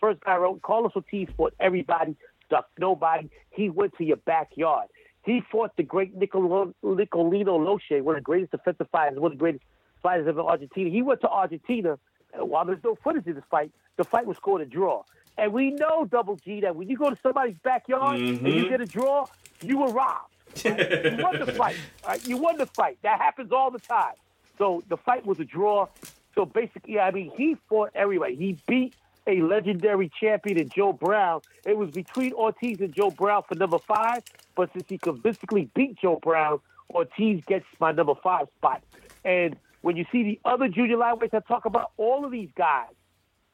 First 0.00 0.20
guy 0.20 0.36
wrote 0.36 0.62
Carlos 0.62 0.92
Ortiz 0.94 1.28
fought 1.36 1.54
everybody, 1.58 2.16
ducked 2.50 2.78
nobody. 2.78 3.28
He 3.50 3.68
went 3.68 3.96
to 3.98 4.04
your 4.04 4.16
backyard. 4.16 4.88
He 5.24 5.42
fought 5.52 5.76
the 5.76 5.82
great 5.82 6.18
Nicolino 6.18 6.72
Locche, 6.82 8.02
one 8.02 8.14
of 8.14 8.20
the 8.20 8.24
greatest 8.24 8.52
defensive 8.52 8.88
fighters, 8.90 9.18
one 9.18 9.32
of 9.32 9.38
the 9.38 9.42
greatest 9.42 9.64
fighters 10.02 10.26
of 10.26 10.38
Argentina. 10.38 10.88
He 10.88 11.02
went 11.02 11.20
to 11.22 11.28
Argentina, 11.28 11.98
and 12.32 12.48
while 12.48 12.64
there's 12.64 12.82
no 12.82 12.94
footage 12.94 13.26
of 13.26 13.34
this 13.34 13.44
fight, 13.50 13.70
the 13.96 14.04
fight 14.04 14.26
was 14.26 14.36
scored 14.36 14.62
a 14.62 14.66
draw. 14.66 15.02
And 15.36 15.52
we 15.52 15.70
know, 15.70 16.04
Double 16.04 16.36
G, 16.36 16.60
that 16.62 16.74
when 16.74 16.88
you 16.88 16.96
go 16.96 17.10
to 17.10 17.16
somebody's 17.16 17.58
backyard 17.62 18.18
mm-hmm. 18.18 18.44
and 18.44 18.54
you 18.54 18.68
get 18.68 18.80
a 18.80 18.86
draw, 18.86 19.26
you 19.62 19.78
were 19.78 19.88
robbed. 19.92 20.34
Right? 20.64 21.16
you 21.18 21.22
won 21.22 21.38
the 21.38 21.52
fight. 21.56 21.76
Right? 22.06 22.26
You 22.26 22.38
won 22.38 22.56
the 22.56 22.66
fight. 22.66 22.98
That 23.02 23.20
happens 23.20 23.52
all 23.52 23.70
the 23.70 23.78
time. 23.78 24.14
So 24.56 24.82
the 24.88 24.96
fight 24.96 25.24
was 25.24 25.38
a 25.38 25.44
draw. 25.44 25.86
So 26.34 26.44
basically, 26.44 26.98
I 26.98 27.10
mean, 27.10 27.30
he 27.36 27.56
fought 27.68 27.90
everybody. 27.94 28.34
He 28.34 28.58
beat 28.66 28.94
a 29.28 29.42
legendary 29.42 30.10
champion 30.20 30.58
in 30.58 30.68
Joe 30.70 30.92
Brown. 30.92 31.42
It 31.66 31.76
was 31.76 31.90
between 31.90 32.32
Ortiz 32.32 32.80
and 32.80 32.92
Joe 32.92 33.10
Brown 33.10 33.42
for 33.46 33.54
number 33.54 33.78
five, 33.78 34.22
but 34.56 34.72
since 34.72 34.86
he 34.88 34.96
convincingly 34.98 35.70
beat 35.74 35.98
Joe 36.00 36.18
Brown, 36.20 36.60
Ortiz 36.90 37.42
gets 37.46 37.66
my 37.78 37.92
number 37.92 38.14
five 38.22 38.48
spot. 38.56 38.82
And 39.24 39.56
when 39.82 39.96
you 39.96 40.06
see 40.10 40.22
the 40.22 40.40
other 40.44 40.68
junior 40.68 40.96
lightweights 40.96 41.34
I 41.34 41.40
talk 41.40 41.66
about, 41.66 41.92
all 41.98 42.24
of 42.24 42.32
these 42.32 42.48
guys, 42.56 42.88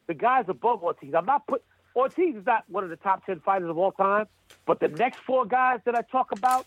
the 0.06 0.14
guys 0.14 0.44
above 0.48 0.82
Ortiz, 0.84 1.12
I'm 1.14 1.26
not 1.26 1.46
put 1.46 1.62
Ortiz 1.96 2.36
is 2.36 2.46
not 2.46 2.64
one 2.68 2.84
of 2.84 2.90
the 2.90 2.96
top 2.96 3.26
ten 3.26 3.40
fighters 3.40 3.68
of 3.68 3.76
all 3.76 3.92
time, 3.92 4.26
but 4.66 4.80
the 4.80 4.88
next 4.88 5.20
four 5.26 5.44
guys 5.44 5.80
that 5.84 5.96
I 5.96 6.02
talk 6.02 6.32
about 6.32 6.66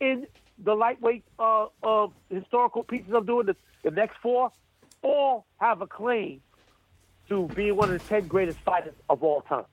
in 0.00 0.26
the 0.58 0.74
lightweight 0.74 1.24
uh, 1.38 1.66
uh, 1.82 2.08
historical 2.30 2.84
pieces 2.84 3.12
I'm 3.12 3.26
doing, 3.26 3.46
the, 3.46 3.56
the 3.82 3.90
next 3.90 4.16
four, 4.22 4.50
all 5.02 5.46
have 5.58 5.80
a 5.80 5.86
claim 5.86 6.40
to 7.28 7.48
be 7.48 7.72
one 7.72 7.90
of 7.92 8.02
the 8.02 8.08
10 8.08 8.26
greatest 8.26 8.58
fighters 8.60 8.94
of 9.08 9.22
all 9.22 9.42
time. 9.42 9.64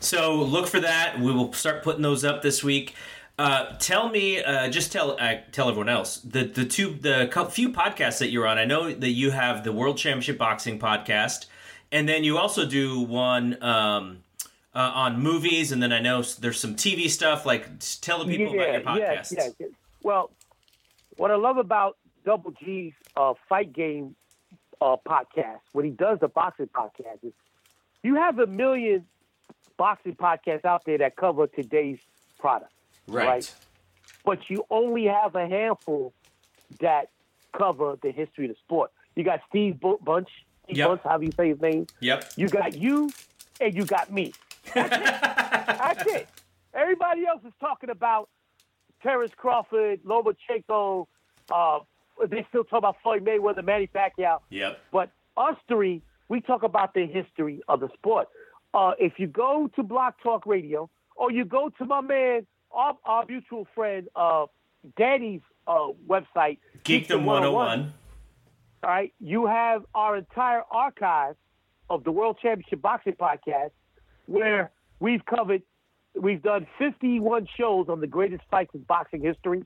So 0.00 0.34
look 0.34 0.66
for 0.66 0.80
that. 0.80 1.18
We 1.18 1.32
will 1.32 1.52
start 1.52 1.82
putting 1.82 2.02
those 2.02 2.24
up 2.24 2.42
this 2.42 2.62
week. 2.62 2.94
Uh, 3.38 3.74
tell 3.78 4.10
me, 4.10 4.42
uh, 4.42 4.68
just 4.68 4.92
tell 4.92 5.16
uh, 5.18 5.36
tell 5.50 5.68
everyone 5.68 5.88
else 5.88 6.18
the 6.18 6.44
the 6.44 6.64
two 6.64 6.94
the 6.94 7.28
few 7.50 7.70
podcasts 7.70 8.18
that 8.18 8.30
you're 8.30 8.46
on. 8.46 8.58
I 8.58 8.64
know 8.64 8.92
that 8.92 9.10
you 9.10 9.32
have 9.32 9.64
the 9.64 9.72
World 9.72 9.96
Championship 9.96 10.38
Boxing 10.38 10.78
podcast, 10.78 11.46
and 11.90 12.08
then 12.08 12.22
you 12.22 12.38
also 12.38 12.64
do 12.64 13.00
one 13.00 13.60
um, 13.60 14.22
uh, 14.72 14.92
on 14.94 15.20
movies, 15.20 15.72
and 15.72 15.82
then 15.82 15.92
I 15.92 16.00
know 16.00 16.22
there's 16.22 16.60
some 16.60 16.76
TV 16.76 17.10
stuff. 17.10 17.44
Like, 17.44 17.66
tell 18.00 18.20
the 18.20 18.26
people 18.26 18.54
yeah, 18.54 18.62
about 18.62 18.98
your 18.98 19.06
podcast. 19.06 19.32
Yeah, 19.36 19.48
yeah. 19.58 19.66
Well, 20.02 20.30
what 21.16 21.32
I 21.32 21.36
love 21.36 21.56
about 21.56 21.96
Double 22.24 22.52
G's 22.52 22.92
uh, 23.16 23.34
fight 23.48 23.72
game 23.72 24.14
uh, 24.80 24.96
podcast, 25.06 25.60
when 25.72 25.84
he 25.84 25.90
does 25.90 26.18
the 26.20 26.28
boxing 26.28 26.68
podcast, 26.68 27.24
is 27.24 27.32
you 28.02 28.16
have 28.16 28.38
a 28.38 28.46
million 28.46 29.06
boxing 29.76 30.14
podcasts 30.14 30.64
out 30.64 30.84
there 30.84 30.98
that 30.98 31.16
cover 31.16 31.46
today's 31.46 31.98
product, 32.38 32.72
right? 33.06 33.26
right? 33.26 33.54
But 34.24 34.48
you 34.48 34.64
only 34.70 35.06
have 35.06 35.34
a 35.34 35.46
handful 35.46 36.12
that 36.80 37.10
cover 37.56 37.96
the 38.02 38.10
history 38.10 38.46
of 38.46 38.52
the 38.52 38.56
sport. 38.58 38.90
You 39.16 39.24
got 39.24 39.40
Steve 39.48 39.80
Bunce, 39.80 40.28
Steve 40.64 40.76
yep. 40.76 41.02
Bunce, 41.02 41.22
you 41.22 41.32
say 41.32 41.48
his 41.48 41.60
name? 41.60 41.86
Yep. 42.00 42.32
You 42.36 42.48
got 42.48 42.74
you, 42.76 43.10
and 43.60 43.74
you 43.74 43.84
got 43.84 44.12
me. 44.12 44.32
That's 44.74 44.96
it. 44.96 45.20
That's 45.66 46.06
it. 46.14 46.28
Everybody 46.72 47.26
else 47.26 47.42
is 47.44 47.52
talking 47.60 47.90
about 47.90 48.28
Terrence 49.02 49.32
Crawford, 49.36 50.02
Lomachenko, 50.02 51.06
uh, 51.52 51.78
they 52.28 52.46
still 52.48 52.64
talk 52.64 52.78
about 52.78 52.96
Floyd 53.02 53.24
Mayweather, 53.24 53.64
Manny 53.64 53.88
Pacquiao. 53.92 54.40
Yep. 54.50 54.78
But 54.92 55.10
us 55.36 55.56
three, 55.68 56.02
we 56.28 56.40
talk 56.40 56.62
about 56.62 56.94
the 56.94 57.06
history 57.06 57.60
of 57.68 57.80
the 57.80 57.88
sport. 57.94 58.28
Uh, 58.72 58.92
if 58.98 59.14
you 59.18 59.26
go 59.26 59.70
to 59.76 59.82
Blog 59.82 60.14
Talk 60.22 60.46
Radio, 60.46 60.90
or 61.16 61.30
you 61.30 61.44
go 61.44 61.70
to 61.78 61.84
my 61.84 62.00
man, 62.00 62.46
our, 62.72 62.96
our 63.04 63.24
mutual 63.26 63.66
friend, 63.74 64.08
uh, 64.16 64.46
Danny's 64.96 65.42
uh, 65.66 65.88
website, 66.08 66.58
Geekdom 66.84 67.24
101. 67.24 67.92
All 68.82 68.90
right, 68.90 69.14
you 69.20 69.46
have 69.46 69.84
our 69.94 70.16
entire 70.16 70.62
archive 70.70 71.36
of 71.88 72.04
the 72.04 72.10
World 72.10 72.38
Championship 72.42 72.82
Boxing 72.82 73.14
Podcast, 73.14 73.70
where 74.26 74.72
we've 75.00 75.24
covered, 75.24 75.62
we've 76.20 76.42
done 76.42 76.66
51 76.78 77.48
shows 77.56 77.86
on 77.88 78.00
the 78.00 78.06
greatest 78.06 78.42
fights 78.50 78.74
in 78.74 78.80
boxing 78.82 79.22
history, 79.22 79.64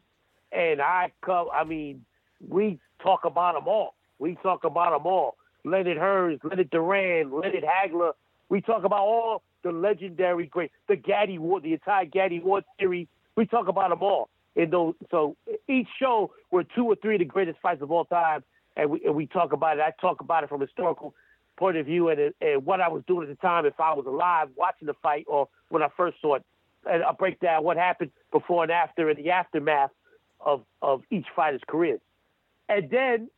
and 0.52 0.80
I 0.80 1.12
cover, 1.24 1.50
I 1.50 1.64
mean, 1.64 2.04
we 2.46 2.78
talk 3.02 3.24
about 3.24 3.54
them 3.54 3.68
all. 3.68 3.94
We 4.18 4.36
talk 4.42 4.64
about 4.64 4.92
them 4.92 5.06
all. 5.06 5.36
Leonard 5.64 5.98
Hearns, 5.98 6.42
Leonard 6.44 6.70
Duran, 6.70 7.30
Leonard 7.30 7.64
Hagler. 7.64 8.12
We 8.48 8.60
talk 8.60 8.84
about 8.84 9.00
all 9.00 9.42
the 9.62 9.72
legendary 9.72 10.46
great, 10.46 10.70
the 10.88 10.96
Gatti 10.96 11.38
Ward, 11.38 11.62
the 11.62 11.72
entire 11.72 12.04
Gatti 12.04 12.40
Ward 12.40 12.64
series. 12.78 13.06
We 13.36 13.46
talk 13.46 13.68
about 13.68 13.90
them 13.90 14.02
all. 14.02 14.28
In 14.56 14.70
those, 14.70 14.94
so 15.10 15.36
each 15.68 15.86
show, 16.00 16.32
we're 16.50 16.64
two 16.64 16.84
or 16.84 16.96
three 16.96 17.16
of 17.16 17.18
the 17.20 17.24
greatest 17.24 17.58
fights 17.60 17.82
of 17.82 17.92
all 17.92 18.04
time, 18.04 18.42
and 18.76 18.90
we 18.90 19.00
and 19.04 19.14
we 19.14 19.26
talk 19.26 19.52
about 19.52 19.78
it. 19.78 19.82
I 19.82 19.92
talk 20.00 20.20
about 20.20 20.42
it 20.42 20.48
from 20.48 20.62
a 20.62 20.66
historical 20.66 21.14
point 21.58 21.76
of 21.76 21.86
view 21.86 22.08
and, 22.08 22.32
and 22.40 22.64
what 22.64 22.80
I 22.80 22.88
was 22.88 23.02
doing 23.06 23.28
at 23.28 23.36
the 23.36 23.46
time, 23.46 23.66
if 23.66 23.78
I 23.78 23.92
was 23.92 24.06
alive 24.06 24.48
watching 24.56 24.86
the 24.86 24.94
fight 24.94 25.26
or 25.28 25.48
when 25.68 25.82
I 25.82 25.88
first 25.96 26.16
saw 26.22 26.36
it. 26.36 26.44
And 26.88 27.02
I 27.02 27.12
break 27.12 27.40
down 27.40 27.64
what 27.64 27.76
happened 27.76 28.12
before 28.32 28.62
and 28.62 28.72
after 28.72 29.10
and 29.10 29.18
the 29.18 29.30
aftermath 29.30 29.90
of, 30.40 30.62
of 30.80 31.02
each 31.10 31.26
fighter's 31.34 31.60
career. 31.68 31.98
And 32.68 32.90
then 32.90 33.30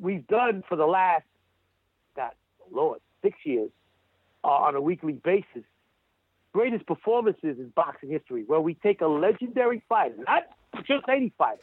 we've 0.00 0.26
done 0.26 0.62
for 0.68 0.76
the 0.76 0.86
last, 0.86 1.24
God, 2.14 2.32
Lord, 2.70 3.00
six 3.22 3.38
years 3.44 3.70
uh, 4.44 4.48
on 4.48 4.74
a 4.74 4.80
weekly 4.80 5.14
basis, 5.14 5.64
greatest 6.52 6.86
performances 6.86 7.58
in 7.58 7.72
boxing 7.74 8.10
history, 8.10 8.44
where 8.46 8.60
we 8.60 8.74
take 8.74 9.00
a 9.00 9.06
legendary 9.06 9.82
fighter, 9.88 10.14
not 10.26 10.44
just 10.86 11.04
any 11.08 11.32
fighter, 11.36 11.62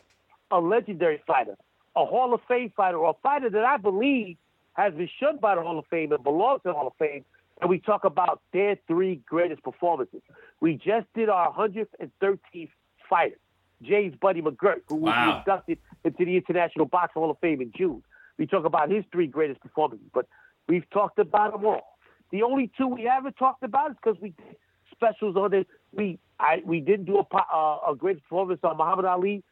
a 0.52 0.60
legendary 0.60 1.22
fighter, 1.26 1.56
a 1.95 2.06
Hall 2.06 2.34
of 2.34 2.41
Fame 2.48 2.72
fighter, 2.76 2.98
or 2.98 3.11
a 3.11 3.22
fighter 3.22 3.49
that 3.49 3.64
I 3.64 3.77
believe 3.77 4.38
has 4.73 4.94
been 4.94 5.10
shunned 5.19 5.40
by 5.40 5.56
the 5.56 5.61
Hall 5.61 5.77
of 5.77 5.85
Fame 5.88 6.11
and 6.11 6.23
belongs 6.23 6.61
to 6.64 6.69
the 6.69 6.73
Hall 6.73 6.88
of 6.88 6.94
Fame, 6.98 7.23
and 7.61 7.69
we 7.69 7.80
talk 7.80 8.03
about 8.03 8.41
their 8.52 8.77
three 8.88 9.22
greatest 9.27 9.64
performances. 9.64 10.22
We 10.60 10.73
just 10.73 11.06
did 11.14 11.30
our 11.30 11.53
113th 11.53 12.69
fighter. 13.10 13.35
James 13.81 14.15
Buddy 14.21 14.41
McGirt, 14.41 14.81
who 14.87 14.95
Wow. 14.95 15.27
was 15.27 15.37
inducted 15.39 15.77
into 16.03 16.25
the 16.25 16.37
International 16.37 16.85
Box 16.85 17.13
Hall 17.13 17.29
of 17.29 17.37
Fame 17.39 17.61
in 17.61 17.71
June. 17.75 18.03
We 18.37 18.47
talk 18.47 18.65
about 18.65 18.89
his 18.89 19.03
three 19.11 19.27
greatest 19.27 19.61
performances, 19.61 20.07
but 20.13 20.27
we've 20.67 20.89
talked 20.89 21.19
about 21.19 21.53
them 21.53 21.65
all. 21.65 21.97
The 22.31 22.43
only 22.43 22.71
two 22.77 22.87
we 22.87 23.03
haven't 23.03 23.35
talked 23.37 23.63
about 23.63 23.91
is 23.91 23.97
because 24.03 24.19
we 24.21 24.29
did 24.29 24.55
specials 24.91 25.35
on 25.35 25.53
it. 25.53 25.67
We 25.91 26.19
I 26.39 26.61
we 26.65 26.79
didn't 26.79 27.05
do 27.05 27.17
a 27.17 27.35
uh, 27.35 27.91
a 27.91 27.95
great 27.95 28.21
performance 28.23 28.61
on 28.63 28.77
Muhammad 28.77 29.05
Ali 29.05 29.43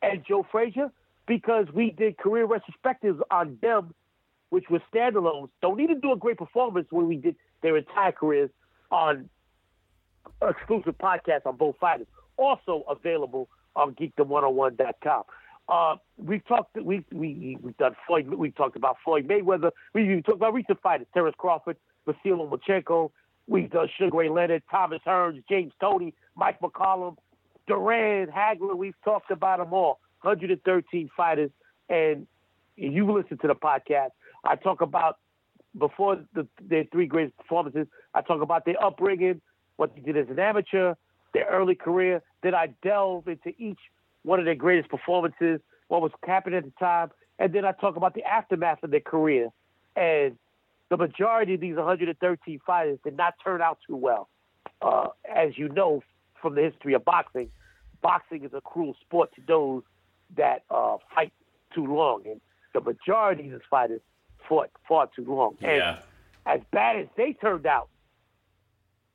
and 0.00 0.24
Joe 0.26 0.46
Frazier 0.50 0.90
because 1.26 1.66
we 1.74 1.90
did 1.90 2.16
career 2.16 2.46
retrospectives 2.46 3.20
on 3.30 3.58
them, 3.60 3.94
which 4.50 4.64
were 4.70 4.80
standalones. 4.92 5.50
Don't 5.60 5.76
need 5.76 5.88
to 5.88 5.94
do 5.94 6.12
a 6.12 6.16
great 6.16 6.38
performance 6.38 6.86
when 6.90 7.06
we 7.06 7.16
did 7.16 7.36
their 7.62 7.76
entire 7.76 8.12
careers 8.12 8.50
on 8.90 9.28
exclusive 10.40 10.96
podcasts 10.98 11.46
on 11.46 11.56
both 11.56 11.76
fighters. 11.78 12.06
Also 12.36 12.84
available 12.88 13.48
on 13.76 13.94
geekdom101.com. 13.94 15.22
Uh, 15.68 15.96
we've 16.16 16.44
talked. 16.46 16.76
We 16.76 17.04
we 17.12 17.56
we've 17.62 17.76
done 17.76 17.94
Floyd. 18.06 18.28
We've 18.28 18.54
talked 18.54 18.76
about 18.76 18.96
Floyd 19.04 19.28
Mayweather. 19.28 19.70
We've 19.94 20.04
even 20.04 20.22
talked 20.22 20.38
about 20.38 20.54
recent 20.54 20.80
fighters: 20.82 21.06
Terrence 21.14 21.36
Crawford, 21.38 21.76
Vasily 22.04 22.32
Lomachenko. 22.32 23.10
We've 23.46 23.70
done 23.70 23.88
Sugar 23.96 24.16
Ray 24.16 24.28
Leonard, 24.28 24.62
Thomas 24.70 25.00
Hearns, 25.06 25.42
James 25.48 25.72
Toney, 25.80 26.14
Mike 26.36 26.60
McCallum, 26.60 27.16
Duran, 27.66 28.28
Hagler. 28.28 28.76
We've 28.76 28.94
talked 29.04 29.30
about 29.30 29.58
them 29.58 29.72
all. 29.72 30.00
113 30.22 31.10
fighters, 31.16 31.50
and 31.88 32.26
you 32.76 33.10
listen 33.12 33.38
to 33.38 33.48
the 33.48 33.54
podcast. 33.54 34.10
I 34.44 34.56
talk 34.56 34.80
about 34.80 35.18
before 35.78 36.24
the, 36.34 36.46
their 36.60 36.84
three 36.92 37.06
greatest 37.06 37.36
performances. 37.36 37.86
I 38.14 38.22
talk 38.22 38.42
about 38.42 38.64
their 38.64 38.82
upbringing, 38.82 39.40
what 39.76 39.94
they 39.94 40.00
did 40.00 40.16
as 40.16 40.28
an 40.28 40.38
amateur, 40.38 40.94
their 41.34 41.46
early 41.46 41.74
career. 41.74 42.22
Then 42.42 42.54
I 42.54 42.68
delve 42.82 43.28
into 43.28 43.52
each 43.58 43.78
one 44.22 44.38
of 44.38 44.44
their 44.44 44.54
greatest 44.54 44.88
performances, 44.90 45.60
what 45.88 46.02
was 46.02 46.12
happening 46.24 46.58
at 46.58 46.64
the 46.64 46.72
time, 46.78 47.10
and 47.38 47.52
then 47.52 47.64
I 47.64 47.72
talk 47.72 47.96
about 47.96 48.14
the 48.14 48.22
aftermath 48.24 48.82
of 48.82 48.90
their 48.90 49.00
career. 49.00 49.48
And 49.96 50.38
the 50.90 50.96
majority 50.96 51.54
of 51.54 51.60
these 51.60 51.76
113 51.76 52.60
fighters 52.66 52.98
did 53.04 53.16
not 53.16 53.34
turn 53.42 53.60
out 53.60 53.78
too 53.86 53.96
well. 53.96 54.28
Uh, 54.80 55.08
as 55.32 55.56
you 55.56 55.68
know 55.68 56.02
from 56.40 56.54
the 56.54 56.62
history 56.62 56.94
of 56.94 57.04
boxing, 57.04 57.50
boxing 58.00 58.44
is 58.44 58.52
a 58.52 58.60
cruel 58.60 58.94
sport 59.00 59.30
to 59.34 59.40
those 59.46 59.82
that 60.36 60.64
uh, 60.70 60.96
fight 61.14 61.32
too 61.74 61.86
long, 61.86 62.22
and 62.26 62.40
the 62.74 62.80
majority 62.80 63.46
of 63.46 63.52
these 63.52 63.60
fighters 63.70 64.00
fought 64.48 64.70
far 64.88 65.08
too 65.14 65.24
long. 65.24 65.56
And 65.62 65.76
Yeah. 65.78 65.98
as 66.46 66.60
bad 66.72 66.96
as 66.96 67.06
they 67.16 67.32
turned 67.34 67.66
out, 67.66 67.88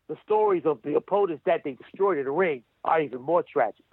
the 0.07 0.17
stories 0.23 0.63
of 0.65 0.79
the 0.83 0.95
opponents 0.95 1.43
that 1.45 1.63
they 1.63 1.73
destroyed 1.73 2.17
in 2.17 2.25
the 2.25 2.31
ring 2.31 2.63
are 2.83 3.01
even 3.01 3.21
more 3.21 3.43
tragic. 3.43 3.85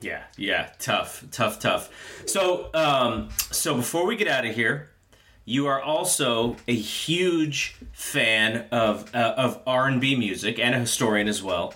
Yeah, 0.00 0.22
yeah, 0.36 0.70
tough, 0.78 1.24
tough, 1.30 1.58
tough. 1.60 1.90
So, 2.26 2.70
um, 2.72 3.28
so 3.50 3.76
before 3.76 4.06
we 4.06 4.16
get 4.16 4.28
out 4.28 4.46
of 4.46 4.54
here, 4.54 4.90
you 5.44 5.66
are 5.66 5.80
also 5.80 6.56
a 6.66 6.74
huge 6.74 7.76
fan 7.92 8.66
of 8.70 9.14
uh, 9.14 9.34
of 9.36 9.60
R 9.66 9.86
and 9.86 10.00
B 10.00 10.16
music 10.16 10.58
and 10.58 10.74
a 10.74 10.78
historian 10.78 11.28
as 11.28 11.42
well. 11.42 11.74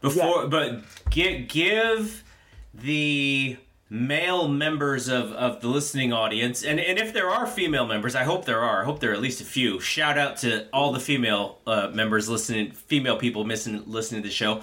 Before, 0.00 0.46
but 0.46 0.82
give 1.10 1.48
give 1.48 2.24
the 2.72 3.58
male 3.92 4.48
members 4.48 5.06
of, 5.06 5.32
of 5.32 5.60
the 5.60 5.68
listening 5.68 6.14
audience, 6.14 6.64
and, 6.64 6.80
and 6.80 6.98
if 6.98 7.12
there 7.12 7.28
are 7.28 7.46
female 7.46 7.86
members, 7.86 8.14
I 8.14 8.24
hope 8.24 8.46
there 8.46 8.62
are. 8.62 8.80
I 8.80 8.84
hope 8.86 9.00
there 9.00 9.10
are 9.10 9.14
at 9.14 9.20
least 9.20 9.42
a 9.42 9.44
few. 9.44 9.80
Shout 9.80 10.16
out 10.16 10.38
to 10.38 10.66
all 10.72 10.92
the 10.92 10.98
female 10.98 11.58
uh, 11.66 11.90
members 11.92 12.26
listening, 12.26 12.72
female 12.72 13.18
people 13.18 13.44
missing 13.44 13.82
listening 13.86 14.22
to 14.22 14.28
the 14.30 14.34
show. 14.34 14.62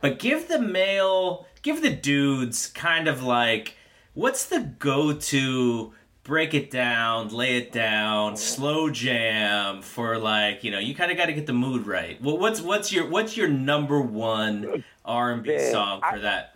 But 0.00 0.20
give 0.20 0.46
the 0.46 0.60
male, 0.60 1.48
give 1.62 1.82
the 1.82 1.90
dudes 1.90 2.68
kind 2.68 3.08
of 3.08 3.20
like, 3.24 3.74
what's 4.14 4.46
the 4.46 4.60
go 4.78 5.12
to 5.12 5.92
break 6.22 6.54
it 6.54 6.70
down, 6.70 7.30
lay 7.30 7.56
it 7.56 7.72
down, 7.72 8.36
slow 8.36 8.90
jam 8.90 9.82
for 9.82 10.18
like 10.18 10.62
you 10.62 10.70
know 10.70 10.78
you 10.78 10.94
kind 10.94 11.10
of 11.10 11.16
got 11.16 11.26
to 11.26 11.32
get 11.32 11.48
the 11.48 11.52
mood 11.52 11.84
right. 11.84 12.22
Well, 12.22 12.38
what's 12.38 12.60
what's 12.60 12.92
your 12.92 13.08
what's 13.08 13.36
your 13.36 13.48
number 13.48 14.00
one 14.00 14.84
R 15.04 15.32
and 15.32 15.42
B 15.42 15.58
song 15.72 15.98
for 16.00 16.06
I- 16.14 16.18
that? 16.18 16.54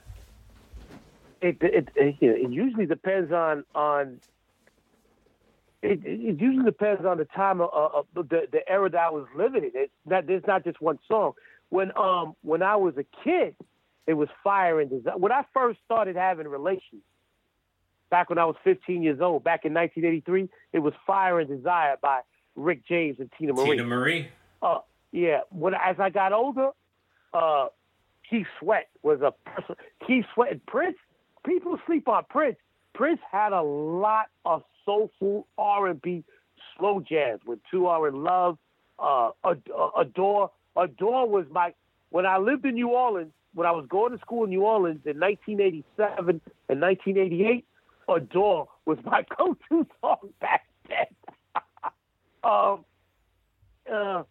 It 1.42 1.58
it, 1.60 1.88
it, 1.96 2.16
it 2.20 2.50
usually 2.50 2.86
depends 2.86 3.32
on 3.32 3.64
on. 3.74 4.20
It, 5.82 6.00
it 6.04 6.40
usually 6.40 6.64
depends 6.64 7.04
on 7.04 7.18
the 7.18 7.24
time 7.24 7.60
of, 7.60 7.70
of 7.72 8.06
of 8.14 8.28
the 8.28 8.46
the 8.50 8.60
era 8.70 8.88
that 8.88 8.98
I 9.00 9.10
was 9.10 9.26
living 9.36 9.64
in. 9.64 9.70
It's 9.74 9.92
not 10.06 10.26
there's 10.26 10.46
not 10.46 10.64
just 10.64 10.80
one 10.80 10.98
song. 11.08 11.32
When 11.70 11.90
um 11.96 12.36
when 12.42 12.62
I 12.62 12.76
was 12.76 12.94
a 12.96 13.04
kid, 13.24 13.56
it 14.06 14.14
was 14.14 14.28
Fire 14.44 14.80
and 14.80 14.88
Desire. 14.88 15.18
When 15.18 15.32
I 15.32 15.44
first 15.52 15.80
started 15.84 16.14
having 16.14 16.46
relations, 16.46 17.02
back 18.10 18.28
when 18.30 18.38
I 18.38 18.44
was 18.44 18.56
15 18.62 19.02
years 19.02 19.20
old, 19.20 19.42
back 19.42 19.64
in 19.64 19.74
1983, 19.74 20.48
it 20.72 20.78
was 20.78 20.92
Fire 21.06 21.40
and 21.40 21.48
Desire 21.48 21.96
by 22.00 22.20
Rick 22.54 22.86
James 22.86 23.18
and 23.18 23.30
Teena 23.32 23.54
Marie. 23.54 23.76
Teena 23.76 23.86
Marie. 23.86 24.28
Uh, 24.62 24.78
yeah. 25.10 25.40
When 25.50 25.74
as 25.74 25.96
I 25.98 26.10
got 26.10 26.32
older, 26.32 26.70
uh, 27.34 27.68
Keith 28.28 28.46
Sweat 28.60 28.88
was 29.02 29.20
a 29.20 29.32
person. 29.48 29.76
Keith 30.06 30.24
Sweat 30.34 30.52
and 30.52 30.66
Prince. 30.66 30.96
People 31.44 31.78
sleep 31.86 32.08
on 32.08 32.24
Prince. 32.28 32.56
Prince 32.94 33.20
had 33.30 33.52
a 33.52 33.62
lot 33.62 34.26
of 34.44 34.62
soulful 34.84 35.46
R 35.58 35.88
and 35.88 36.00
B 36.00 36.24
slow 36.76 37.00
jazz. 37.00 37.40
When 37.44 37.60
Two 37.70 37.86
Are 37.86 38.06
in 38.08 38.22
Love, 38.22 38.58
uh, 38.98 39.30
uh, 39.44 39.54
Adore. 39.98 40.50
Adore 40.76 41.28
was 41.28 41.46
my 41.50 41.74
when 42.10 42.26
I 42.26 42.38
lived 42.38 42.64
in 42.64 42.74
New 42.74 42.88
Orleans. 42.88 43.32
When 43.54 43.66
I 43.66 43.72
was 43.72 43.86
going 43.90 44.12
to 44.12 44.18
school 44.18 44.44
in 44.44 44.50
New 44.50 44.62
Orleans 44.62 45.00
in 45.04 45.20
1987 45.20 46.40
and 46.70 46.80
1988, 46.80 47.66
Adore 48.08 48.68
was 48.86 48.96
my 49.04 49.26
go-to 49.36 49.86
song 50.00 50.30
back 50.40 50.66
then. 50.88 51.04
um, 52.44 52.84
uh, 53.92 54.22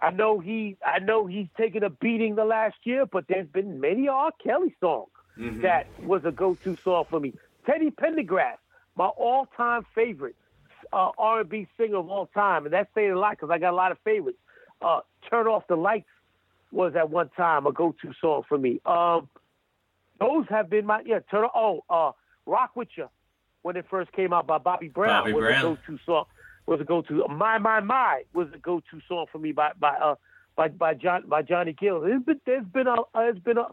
I 0.00 0.10
know 0.10 0.40
he 0.40 0.76
I 0.84 0.98
know 0.98 1.26
he's 1.26 1.48
taken 1.56 1.84
a 1.84 1.90
beating 1.90 2.34
the 2.34 2.44
last 2.44 2.76
year, 2.84 3.06
but 3.06 3.24
there's 3.28 3.48
been 3.48 3.80
many 3.80 4.08
R. 4.08 4.30
Kelly 4.44 4.74
songs 4.80 5.08
that 5.38 5.86
was 6.02 6.24
a 6.24 6.32
go-to 6.32 6.76
song 6.82 7.04
for 7.08 7.20
me. 7.20 7.32
Teddy 7.66 7.90
Pendergrass, 7.90 8.56
my 8.96 9.06
all-time 9.06 9.86
favorite 9.94 10.36
uh, 10.92 11.10
R&B 11.18 11.68
singer 11.76 11.96
of 11.98 12.08
all 12.10 12.26
time, 12.26 12.64
and 12.64 12.72
that's 12.72 12.88
saying 12.94 13.12
a 13.12 13.18
lot 13.18 13.32
because 13.32 13.50
I 13.50 13.58
got 13.58 13.72
a 13.72 13.76
lot 13.76 13.92
of 13.92 13.98
favorites. 14.04 14.38
Uh, 14.80 15.00
Turn 15.28 15.46
off 15.46 15.66
the 15.68 15.76
lights 15.76 16.08
was 16.72 16.94
at 16.96 17.10
one 17.10 17.28
time 17.36 17.66
a 17.66 17.72
go-to 17.72 18.12
song 18.20 18.42
for 18.48 18.56
me. 18.58 18.80
Um, 18.86 19.28
those 20.20 20.46
have 20.48 20.68
been 20.70 20.86
my 20.86 21.02
yeah. 21.04 21.20
Turn 21.30 21.44
off 21.44 21.82
oh 21.90 21.94
uh, 22.08 22.12
Rock 22.46 22.74
with 22.74 22.88
You 22.96 23.08
when 23.62 23.76
it 23.76 23.86
first 23.90 24.10
came 24.12 24.32
out 24.32 24.46
by 24.46 24.58
Bobby 24.58 24.88
Brown 24.88 25.22
Bobby 25.22 25.32
was 25.34 25.42
Brown. 25.42 25.60
a 25.60 25.62
go-to 25.62 25.98
song. 26.04 26.24
Was 26.66 26.80
a 26.80 26.84
go-to. 26.84 27.26
My 27.28 27.58
My 27.58 27.80
My 27.80 28.22
was 28.34 28.48
a 28.54 28.58
go-to 28.58 29.00
song 29.08 29.26
for 29.30 29.38
me 29.38 29.52
by 29.52 29.72
by 29.78 29.90
uh 29.90 30.14
by 30.56 30.68
by 30.68 30.94
John 30.94 31.24
by 31.28 31.42
Johnny 31.42 31.72
Gill. 31.72 32.00
There's 32.00 32.22
been 32.22 32.40
there's 32.46 32.66
been 32.66 32.86
a 32.86 32.96
there's 33.14 33.38
been 33.38 33.58
a 33.58 33.66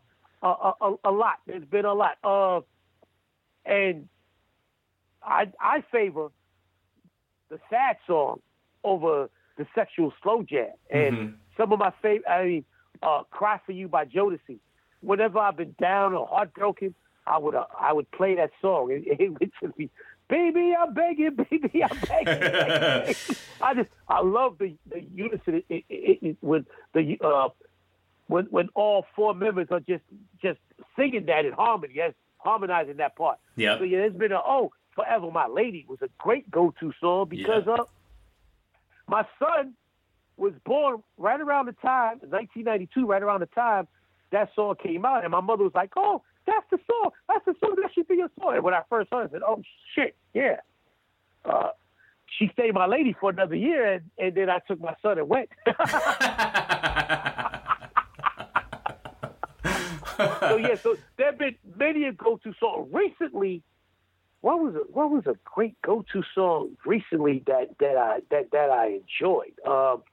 a, 0.49 0.73
a, 0.81 0.95
a- 1.05 1.11
lot. 1.11 1.35
There's 1.47 1.65
been 1.65 1.85
a 1.85 1.93
lot. 1.93 2.17
Uh, 2.23 2.61
and 3.65 4.07
I 5.23 5.51
I 5.59 5.83
favor 5.91 6.29
the 7.49 7.59
sad 7.69 7.97
song 8.07 8.41
over 8.83 9.29
the 9.57 9.65
sexual 9.73 10.13
slow 10.21 10.43
jam. 10.43 10.71
And 10.91 11.15
Mhm. 11.17 11.33
some 11.57 11.71
of 11.71 11.79
my 11.79 11.91
favorite, 12.01 12.29
I 12.29 12.45
mean, 12.45 12.65
uh, 13.01 13.23
"Cry 13.31 13.59
for 13.65 13.71
You" 13.71 13.87
by 13.87 14.05
Jodeci. 14.05 14.59
Whenever 15.01 15.39
I've 15.39 15.57
been 15.57 15.75
down 15.79 16.13
or 16.13 16.27
heartbroken, 16.27 16.95
I 17.27 17.37
would 17.37 17.55
uh, 17.55 17.65
I 17.79 17.93
would 17.93 18.09
play 18.11 18.35
that 18.35 18.51
song. 18.61 18.91
It, 18.91 19.19
it 19.19 19.29
would 19.39 19.51
just 19.61 19.75
be, 19.77 19.89
"Baby, 20.29 20.75
I'm 20.77 20.93
begging, 20.93 21.35
baby, 21.49 21.83
I'm 21.83 21.97
begging." 22.07 22.39
begging." 22.39 23.15
I 23.61 23.73
just 23.73 23.89
I 24.07 24.21
love 24.21 24.57
the 24.59 24.75
the 24.91 25.01
unison 25.13 25.55
it, 25.55 25.65
it, 25.69 25.85
it, 25.89 26.19
it, 26.21 26.37
when 26.41 26.65
the 26.93 27.17
uh, 27.23 27.49
when 28.27 28.45
when 28.45 28.69
all 28.75 29.05
four 29.15 29.33
members 29.33 29.67
are 29.71 29.79
just 29.79 30.03
just 30.41 30.59
singing 30.97 31.25
that 31.27 31.45
in 31.45 31.53
harmony, 31.53 31.93
yes, 31.95 32.13
harmonizing 32.37 32.97
that 32.97 33.15
part. 33.15 33.37
Yeah. 33.55 33.77
So 33.77 33.83
yeah, 33.83 33.99
there's 33.99 34.13
been 34.13 34.31
a 34.31 34.39
oh, 34.45 34.71
Forever 34.95 35.29
My 35.31 35.47
Lady 35.47 35.85
was 35.87 35.99
a 36.01 36.09
great 36.17 36.49
go-to 36.49 36.93
song 37.01 37.27
because 37.29 37.63
Yeah. 37.67 37.73
uh, 37.73 37.83
my 39.07 39.25
son 39.39 39.73
was 40.37 40.53
born 40.65 41.03
right 41.17 41.39
around 41.39 41.67
the 41.67 41.73
time, 41.73 42.19
1992, 42.21 43.05
right 43.05 43.21
around 43.21 43.41
the 43.41 43.45
time 43.47 43.87
that 44.31 44.49
song 44.55 44.75
came 44.81 45.05
out, 45.05 45.23
and 45.23 45.31
my 45.31 45.39
mother 45.41 45.63
was 45.63 45.73
like, 45.75 45.91
"Oh, 45.95 46.23
that's 46.45 46.65
the 46.71 46.79
song. 46.89 47.11
That's 47.27 47.45
the 47.45 47.55
song. 47.59 47.75
That 47.81 47.93
should 47.93 48.07
be 48.07 48.15
your 48.15 48.29
song." 48.39 48.55
And 48.55 48.63
when 48.63 48.73
I 48.73 48.81
first 48.89 49.09
heard 49.11 49.25
it, 49.25 49.29
I 49.29 49.31
said, 49.33 49.41
"Oh 49.45 49.61
shit, 49.93 50.15
yeah." 50.33 50.57
Uh, 51.45 51.69
she 52.37 52.49
stayed 52.53 52.73
my 52.73 52.87
lady 52.87 53.13
for 53.19 53.29
another 53.29 53.55
year, 53.55 53.93
and, 53.93 54.09
and 54.17 54.33
then 54.35 54.49
I 54.49 54.59
took 54.67 54.81
my 54.81 54.95
son 55.01 55.19
and 55.19 55.29
went. 55.29 55.49
so 60.39 60.57
yeah, 60.57 60.75
so 60.75 60.97
there 61.17 61.27
have 61.27 61.37
been 61.37 61.55
many 61.77 62.05
a 62.05 62.11
go-to 62.11 62.53
song. 62.59 62.89
Recently, 62.91 63.61
what 64.41 64.59
was 64.59 64.75
a, 64.75 64.79
what 64.91 65.09
was 65.09 65.25
a 65.27 65.35
great 65.43 65.81
go-to 65.81 66.23
song 66.33 66.77
recently 66.85 67.43
that 67.47 67.77
that 67.79 67.97
I 67.97 68.19
that 68.31 68.51
that 68.51 68.69
I 68.69 68.99
enjoyed? 69.01 69.53
Um, 69.65 70.03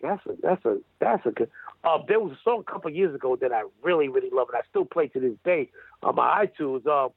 That's 0.00 0.24
a 0.26 0.32
that's 0.42 0.64
a 0.64 0.78
that's 1.00 1.26
a 1.26 1.30
good. 1.30 1.50
Uh, 1.84 1.98
there 2.06 2.20
was 2.20 2.32
a 2.32 2.38
song 2.44 2.64
a 2.66 2.70
couple 2.70 2.90
years 2.90 3.14
ago 3.14 3.36
that 3.36 3.52
I 3.52 3.62
really 3.82 4.08
really 4.08 4.30
love, 4.32 4.48
and 4.48 4.58
I 4.58 4.62
still 4.70 4.84
play 4.84 5.08
to 5.08 5.20
this 5.20 5.36
day 5.44 5.70
on 6.02 6.14
my 6.14 6.46
iTunes. 6.46 6.86
Uh, 6.86 7.08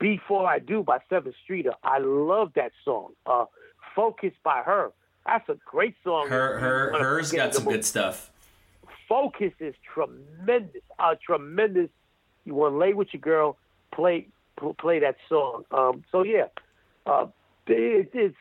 Before 0.00 0.46
I 0.46 0.58
Do 0.58 0.82
by 0.82 0.98
Sevyn 1.08 1.32
Streeter. 1.44 1.74
I 1.84 1.98
love 1.98 2.52
that 2.56 2.72
song. 2.84 3.12
Uh, 3.24 3.46
Focus 3.94 4.32
by 4.42 4.60
her. 4.66 4.90
That's 5.24 5.48
a 5.48 5.56
great 5.64 5.94
song. 6.02 6.28
Her 6.28 6.58
her 6.58 6.98
hers 6.98 7.30
got 7.30 7.54
some 7.54 7.64
good 7.64 7.84
stuff. 7.84 8.32
Focus 9.08 9.52
is 9.60 9.74
tremendous. 9.92 10.82
Uh, 10.98 11.14
tremendous. 11.24 11.90
You 12.44 12.54
want 12.54 12.74
to 12.74 12.78
lay 12.78 12.92
with 12.94 13.08
your 13.12 13.20
girl, 13.20 13.56
play 13.94 14.28
pl- 14.56 14.74
play 14.74 14.98
that 15.00 15.16
song. 15.28 15.64
Um, 15.70 16.04
so 16.12 16.22
yeah, 16.24 16.46
uh, 17.06 17.26
it, 17.66 18.10
it's 18.12 18.36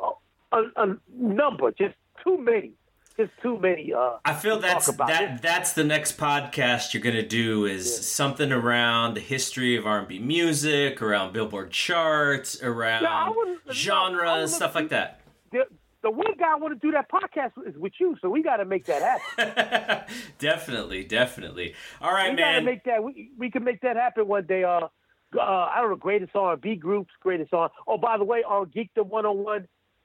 a, 0.00 0.56
a, 0.56 0.62
a 0.76 0.96
number, 1.14 1.70
just 1.72 1.94
too 2.24 2.38
many, 2.38 2.72
just 3.16 3.30
too 3.42 3.58
many. 3.58 3.92
Uh, 3.92 4.18
I 4.24 4.34
feel 4.34 4.60
that's 4.60 4.86
that 4.96 5.42
that's 5.42 5.72
the 5.72 5.84
next 5.84 6.18
podcast 6.18 6.94
you're 6.94 7.02
gonna 7.02 7.26
do 7.26 7.64
is 7.66 8.06
something 8.06 8.52
around 8.52 9.14
the 9.14 9.20
history 9.20 9.76
of 9.76 9.86
R 9.86 10.00
and 10.00 10.08
B 10.08 10.18
music, 10.18 11.02
around 11.02 11.32
Billboard 11.32 11.70
charts, 11.70 12.62
around 12.62 13.02
Yeah, 13.02 13.28
wouldn't- 13.28 13.66
no, 13.66 13.72
genre, 13.72 14.40
would 14.40 14.48
stuff 14.50 14.74
like 14.74 14.88
that. 14.90 15.20
The, 15.50 15.66
the 16.02 16.10
one 16.10 16.34
guy 16.38 16.52
I 16.52 16.56
want 16.56 16.74
to 16.80 16.86
do 16.86 16.92
that 16.92 17.10
podcast 17.10 17.52
is 17.66 17.76
with 17.76 17.92
you, 18.00 18.16
so 18.20 18.28
we 18.28 18.42
got 18.42 18.56
to 18.58 18.64
make 18.64 18.86
that 18.86 19.20
happen. 19.36 20.14
definitely, 20.38 21.04
definitely. 21.04 21.74
All 22.00 22.12
right, 22.12 22.30
we 22.30 22.36
got 22.36 22.46
to 22.46 22.52
man. 22.56 22.64
make 22.64 22.84
that. 22.84 23.02
We, 23.04 23.30
we 23.38 23.50
can 23.50 23.64
make 23.64 23.80
that 23.82 23.96
happen 23.96 24.26
one 24.26 24.44
day. 24.46 24.64
Uh, 24.64 24.88
uh, 25.34 25.40
I 25.40 25.76
don't 25.80 25.90
know, 25.90 25.96
greatest 25.96 26.34
R&B 26.36 26.76
groups, 26.76 27.10
greatest 27.20 27.52
on. 27.54 27.70
Oh, 27.86 27.96
by 27.96 28.18
the 28.18 28.24
way, 28.24 28.40
on 28.42 28.66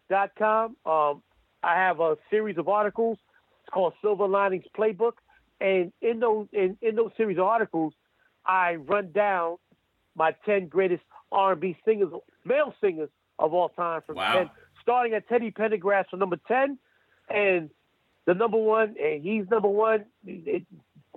geekdom101.com, 0.10 0.76
um, 0.86 1.22
I 1.64 1.76
have 1.76 2.00
a 2.00 2.16
series 2.30 2.58
of 2.58 2.68
articles. 2.70 3.18
It's 3.64 3.74
called 3.74 3.94
Silver 4.02 4.28
Linings 4.28 4.66
Playbook, 4.78 5.14
and 5.60 5.92
in 6.02 6.20
those 6.20 6.48
in, 6.54 6.78
in 6.82 6.96
those 6.96 7.12
series 7.18 7.38
of 7.38 7.44
articles, 7.44 7.94
I 8.46 8.76
run 8.76 9.12
down 9.12 9.58
my 10.16 10.34
ten 10.46 10.68
greatest 10.68 11.04
R&B 11.32 11.76
singers, 11.84 12.10
male 12.46 12.74
singers 12.80 13.10
of 13.40 13.54
all 13.54 13.70
time 13.70 14.02
from 14.06 14.16
Wow. 14.16 14.34
ten, 14.34 14.50
starting 14.88 15.14
at 15.14 15.28
Teddy 15.28 15.52
Pendergrass 15.52 16.06
for 16.10 16.16
number 16.18 16.38
ten, 16.48 16.78
and 17.30 17.70
the 18.26 18.34
number 18.34 18.58
one, 18.58 18.96
and 19.04 19.22
he's 19.22 19.46
number 19.52 19.68
one. 19.68 20.06
It, 20.26 20.64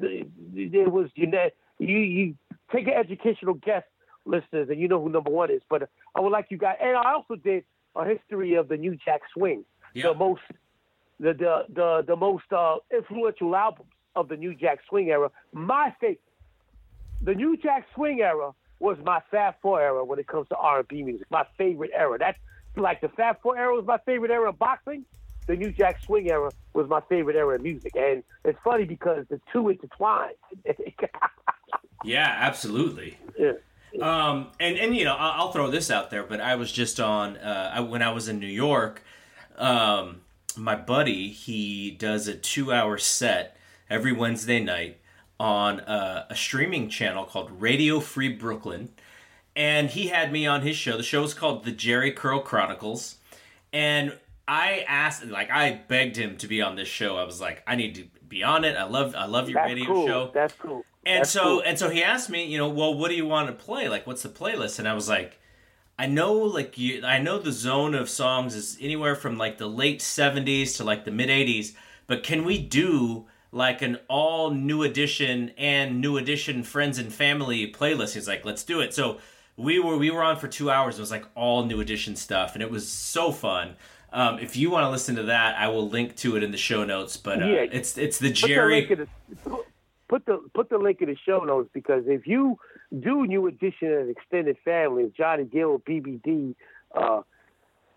it, 0.03 0.29
it 0.57 0.91
was 0.93 1.09
you 1.15 1.27
know 1.29 1.51
you 1.79 1.99
you 1.99 2.35
take 2.73 2.87
an 2.89 2.95
educational 2.95 3.55
guess, 3.55 3.85
listeners, 4.25 4.69
and 4.71 4.81
you 4.81 4.89
know 4.89 5.01
who 5.01 5.09
number 5.09 5.31
one 5.31 5.51
is. 5.53 5.63
But 5.71 5.89
I 6.17 6.21
would 6.21 6.33
like 6.33 6.47
you 6.51 6.59
guys, 6.59 6.77
and 6.83 6.97
I 6.97 7.13
also 7.13 7.37
did 7.37 7.65
a 7.95 8.05
history 8.05 8.55
of 8.55 8.69
the 8.69 8.77
New 8.77 8.97
Jack 9.05 9.21
Swing, 9.35 9.65
Yeah. 9.95 10.09
the 10.09 10.15
most 10.15 10.43
the 11.21 11.33
the 11.33 11.65
the, 11.73 12.05
the 12.09 12.17
most 12.17 12.53
uh, 12.53 12.77
influential 12.93 13.55
albums 13.55 13.91
of 14.17 14.29
the 14.29 14.37
New 14.37 14.55
Jack 14.55 14.81
Swing 14.89 15.11
era. 15.11 15.31
My 15.53 15.95
favorite, 16.01 16.21
the 17.23 17.35
New 17.35 17.57
Jack 17.57 17.87
Swing 17.95 18.21
era 18.21 18.51
was 18.81 18.97
my 19.05 19.21
Fab 19.31 19.55
Four 19.63 19.81
era 19.81 20.05
when 20.05 20.19
it 20.19 20.27
comes 20.27 20.49
to 20.49 20.57
R 20.57 20.79
and 20.81 20.89
B 20.89 21.03
music. 21.03 21.27
My 21.31 21.45
favorite 21.59 21.91
era. 21.95 22.17
That's 22.19 22.39
like 22.77 23.01
the 23.01 23.09
Fab 23.11 23.41
Four 23.43 23.59
era 23.59 23.75
was 23.75 23.85
my 23.87 23.99
favorite 23.99 24.31
era 24.31 24.49
of 24.51 24.59
boxing. 24.59 25.05
The 25.47 25.57
New 25.57 25.73
Jack 25.73 26.01
Swing 26.05 26.31
era 26.31 26.51
was 26.75 26.89
my 26.89 27.01
favorite 27.09 27.37
era 27.37 27.57
of 27.57 27.63
music, 27.63 27.93
and 27.97 28.23
it's 28.45 28.59
funny 28.63 28.85
because 28.85 29.27
the 29.29 29.41
two 29.53 29.69
intertwine. 29.69 30.35
Yeah, 32.03 32.35
absolutely. 32.41 33.19
yeah. 33.39 33.53
Um, 34.01 34.49
and 34.59 34.79
and 34.79 34.97
you 34.97 35.05
know, 35.05 35.17
I'll, 35.17 35.43
I'll 35.43 35.53
throw 35.53 35.71
this 35.71 35.91
out 35.91 36.11
there, 36.11 36.23
but 36.23 36.41
I 36.41 36.55
was 36.55 36.71
just 36.73 37.01
on 37.01 37.37
uh, 37.37 37.73
I, 37.75 37.81
when 37.81 38.03
I 38.03 38.11
was 38.13 38.29
in 38.29 38.39
New 38.39 38.47
York. 38.47 39.03
Um, 39.57 40.23
my 40.57 40.77
buddy 40.77 41.29
he 41.29 41.91
does 41.91 42.27
a 42.27 42.35
two-hour 42.35 42.99
set 42.99 43.57
every 43.89 44.13
Wednesday 44.13 44.61
night 44.61 44.99
on 45.39 45.81
uh, 45.81 46.27
a 46.31 46.37
streaming 46.37 46.89
channel 46.89 47.25
called 47.25 47.51
Radio 47.61 48.01
Free 48.01 48.29
Brooklyn, 48.29 48.91
and 49.57 49.91
he 49.91 50.09
had 50.09 50.33
me 50.33 50.47
on 50.47 50.63
his 50.63 50.77
show. 50.77 50.97
The 50.97 51.03
show 51.03 51.23
is 51.25 51.35
called 51.35 51.65
The 51.65 51.73
Jerry 51.73 52.13
Curl 52.13 52.41
Chronicles, 52.41 53.17
and 53.73 54.17
I 54.49 54.85
asked, 54.89 55.25
like, 55.27 55.51
I 55.51 55.81
begged 55.87 56.17
him 56.17 56.37
to 56.39 56.49
be 56.49 56.61
on 56.61 56.75
this 56.77 56.89
show. 56.89 57.17
I 57.17 57.25
was 57.25 57.41
like, 57.41 57.63
I 57.67 57.77
need 57.77 57.95
to 57.97 58.05
be 58.29 58.43
on 58.43 58.65
it. 58.65 58.77
I 58.77 58.85
love, 58.85 59.15
I 59.15 59.27
love 59.27 59.49
your 59.49 59.61
That's 59.61 59.73
radio 59.73 59.87
cool. 59.87 60.07
show. 60.07 60.31
That's 60.35 60.55
cool. 60.55 60.85
And 61.07 61.21
That's 61.21 61.31
so 61.31 61.43
cool. 61.43 61.63
and 61.65 61.79
so 61.79 61.89
he 61.89 62.03
asked 62.03 62.29
me, 62.31 62.45
you 62.45 62.59
know, 62.59 62.69
well, 62.69 62.93
what 62.95 63.09
do 63.09 63.15
you 63.15 63.27
want 63.27 63.47
to 63.49 63.55
play? 63.65 63.89
Like, 63.89 64.07
what's 64.07 64.23
the 64.23 64.29
playlist? 64.29 64.79
And 64.79 64.87
I 64.89 64.93
was 64.95 65.09
like, 65.09 65.39
I 65.99 66.07
know, 66.07 66.33
like 66.35 66.77
you, 66.79 67.05
I 67.05 67.19
know 67.19 67.39
the 67.39 67.53
zone 67.53 67.95
of 67.95 68.09
songs 68.09 68.55
is 68.55 68.77
anywhere 68.81 69.15
from 69.15 69.37
like 69.39 69.59
the 69.59 69.67
late 69.69 70.01
'70s 70.01 70.77
to 70.79 70.85
like 70.85 71.05
the 71.05 71.11
mid 71.11 71.29
'80s, 71.29 71.75
but 72.07 72.23
can 72.23 72.45
we 72.45 72.59
do 72.59 73.27
like 73.53 73.83
an 73.83 73.99
all 74.09 74.51
new 74.51 74.83
edition 74.83 75.53
and 75.59 76.01
new 76.01 76.17
edition 76.17 76.63
friends 76.65 76.99
and 76.99 77.13
family 77.13 77.71
playlist? 77.71 78.15
He's 78.15 78.29
like, 78.29 78.45
let's 78.45 78.65
do 78.65 78.81
it. 78.81 78.93
So 78.95 79.19
we 79.57 79.79
were 79.79 79.97
we 79.97 80.11
were 80.11 80.23
on 80.23 80.37
for 80.39 80.49
two 80.49 80.71
hours. 80.71 80.99
It 80.99 81.01
was 81.03 81.11
like 81.11 81.25
all 81.35 81.65
new 81.65 81.81
edition 81.81 82.17
stuff, 82.17 82.55
and 82.55 82.63
it 82.63 82.71
was 82.71 82.89
so 82.89 83.31
fun. 83.33 83.77
Um, 84.13 84.39
if 84.41 84.57
you 84.57 84.71
want 84.71 84.85
to 84.85 84.91
listen 84.91 85.15
to 85.17 85.23
that, 85.25 85.57
I 85.59 85.69
will 85.69 85.89
link 85.89 86.17
to 86.17 86.37
it 86.37 86.43
in 86.43 86.51
the 86.51 86.57
show 86.59 86.85
notes. 86.85 87.17
But 87.17 87.43
uh, 87.43 87.47
Yeah. 87.47 87.67
it's 87.71 87.97
it's 87.99 88.19
the 88.19 88.29
Put 88.31 88.41
the 88.41 88.47
Jerry. 88.49 88.85
the, 88.87 89.59
put 90.09 90.27
the 90.27 90.41
put 90.55 90.69
the 90.71 90.79
link 90.79 91.01
in 91.01 91.09
the 91.09 91.17
show 91.27 91.41
notes 91.45 91.69
because 91.73 92.05
if 92.07 92.27
you 92.27 92.59
do 92.99 93.27
new 93.27 93.47
edition 93.47 93.93
and 93.93 94.11
extended 94.11 94.57
family, 94.65 95.13
Johnny 95.17 95.45
Gill, 95.45 95.79
BBD, 95.81 96.55
uh, 96.95 97.21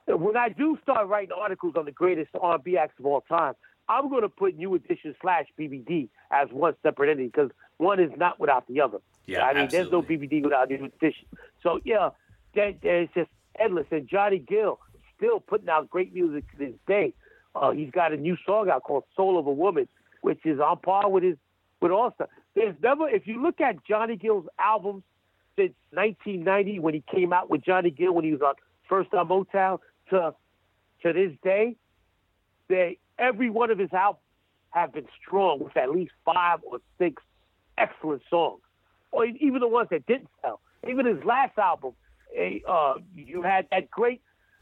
when 0.08 0.38
I 0.38 0.50
do 0.50 0.78
start 0.84 1.08
writing 1.08 1.32
articles 1.36 1.74
on 1.78 1.86
the 1.86 1.92
greatest 1.92 2.30
R&B 2.40 2.78
acts 2.78 3.00
of 3.00 3.06
all 3.08 3.22
time, 3.22 3.54
I'm 3.90 4.10
going 4.10 4.22
to 4.22 4.30
put 4.30 4.56
new 4.56 4.76
edition 4.76 5.16
slash 5.22 5.46
BBD 5.58 6.10
as 6.30 6.50
one 6.52 6.76
separate 6.84 7.10
entity 7.10 7.28
because 7.28 7.50
one 7.84 8.00
is 8.00 8.12
not 8.18 8.40
without 8.40 8.68
the 8.68 8.82
other. 8.82 9.00
Yeah, 9.26 9.44
I 9.44 9.54
mean, 9.54 9.64
absolutely. 9.64 9.78
there's 9.78 9.92
no 9.92 10.02
BBD 10.02 10.44
without 10.44 10.70
new 10.70 10.86
edition. 10.86 11.26
So 11.62 11.80
yeah, 11.84 12.10
that, 12.56 12.78
there's 12.82 13.10
just 13.16 13.30
endless. 13.60 13.86
And 13.92 14.08
Johnny 14.08 14.40
Gill 14.40 14.80
still 15.18 15.40
putting 15.40 15.70
out 15.70 15.90
great 15.90 16.14
music 16.14 16.50
to 16.52 16.58
this 16.58 16.74
day. 16.88 17.14
Uh, 17.56 17.72
he's 17.72 17.92
got 17.92 18.12
a 18.12 18.18
new 18.18 18.38
song 18.46 18.70
out 18.70 18.84
called 18.84 19.04
"Soul 19.16 19.40
of 19.40 19.48
a 19.48 19.52
Woman," 19.52 19.88
which 20.22 20.46
is 20.46 20.60
on 20.60 20.80
par 20.80 21.10
with 21.10 21.24
his 21.24 21.38
with 21.82 21.92
All 21.92 22.12
Star. 22.16 22.28
There's 22.56 22.76
never, 22.82 23.10
if 23.10 23.28
you 23.28 23.42
look 23.42 23.62
at 23.62 23.84
Johnny 23.86 24.16
Gill's 24.16 24.48
albums 24.60 25.04
since 25.56 25.74
1990 25.92 26.80
when 26.80 26.94
he 26.94 27.04
came 27.14 27.34
out 27.34 27.50
with 27.50 27.64
Johnny 27.64 27.92
Gill 27.92 28.14
when 28.14 28.26
he 28.26 28.32
was 28.32 28.42
on 28.42 28.56
first 28.90 29.14
on 29.14 29.28
Motown 29.28 29.80
to 30.10 30.34
to 31.04 31.14
this 31.14 31.32
day, 31.44 31.76
they 32.70 32.98
every 33.18 33.50
one 33.50 33.70
of 33.72 33.78
his 33.78 33.94
albums 33.94 34.24
have 34.72 34.94
been 34.94 35.08
strong 35.22 35.60
with 35.60 35.78
at 35.78 35.92
least 35.92 36.12
five 36.26 36.60
or 36.64 36.80
six 36.98 37.22
excellent 37.78 38.22
songs, 38.30 38.62
or 39.12 39.26
even 39.26 39.60
the 39.60 39.68
ones 39.68 39.90
that 39.92 40.06
didn't 40.06 40.30
sell. 40.42 40.60
Even 40.88 41.06
his 41.06 41.24
last 41.24 41.58
album, 41.58 41.94
eh, 42.38 42.60
uh, 42.68 42.96
you 43.16 43.42
had 43.42 43.68
that 43.72 43.90
great 43.90 44.22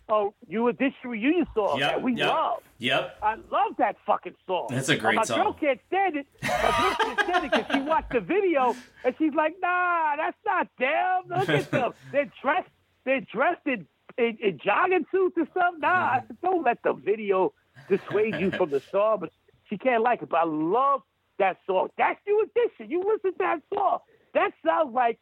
uh, 0.10 0.26
New 0.48 0.68
Edition 0.68 1.10
reunion 1.10 1.48
song 1.56 1.80
Yep, 1.80 1.92
that 1.92 2.02
we 2.04 2.16
yep. 2.16 2.28
love. 2.30 2.64
Yep. 2.80 3.18
I 3.24 3.36
love 3.36 3.76
that 3.78 3.96
fucking 4.06 4.36
song. 4.46 4.68
That's 4.70 4.90
a 4.90 4.98
great 4.98 5.16
my 5.16 5.24
song. 5.24 5.42
girl 5.42 5.54
can't 5.54 5.80
stand 5.88 6.18
it. 6.18 6.28
My 6.44 6.50
girl 6.50 6.96
can't 7.16 7.20
stand 7.22 7.46
it 7.46 7.52
because 7.52 7.66
she 7.76 7.82
watched 7.82 8.12
the 8.12 8.20
video 8.20 8.76
and 9.06 9.16
she's 9.18 9.34
like, 9.34 9.56
"Nah, 9.62 10.16
that's 10.18 10.38
not 10.46 10.68
them. 10.78 11.40
Look 11.40 11.50
at 11.50 11.72
them. 11.72 11.94
They're 12.12 12.32
dressed. 12.42 12.70
They're 13.06 13.22
dressed 13.22 13.66
in, 13.66 13.88
in, 14.18 14.38
in 14.42 14.60
jogging 14.64 15.06
suits 15.12 15.38
or 15.38 15.48
something. 15.54 15.82
Nah, 15.82 16.20
don't 16.44 16.64
let 16.64 16.84
the 16.84 16.94
video 16.94 17.54
dissuade 17.88 18.36
you 18.36 18.52
from 18.52 18.70
the 18.70 18.82
song." 18.92 19.20
But 19.22 19.32
she 19.70 19.78
can't 19.78 20.04
like 20.04 20.22
it. 20.22 20.30
But 20.30 20.38
I 20.42 20.46
love 20.46 21.04
that 21.42 21.58
song. 21.68 21.90
That's 21.98 22.20
new 22.26 22.44
edition. 22.48 22.90
You 22.90 23.00
listen 23.02 23.32
to 23.34 23.38
that 23.40 23.60
song. 23.74 24.00
That 24.34 24.52
sounds 24.66 24.94
like 24.94 25.20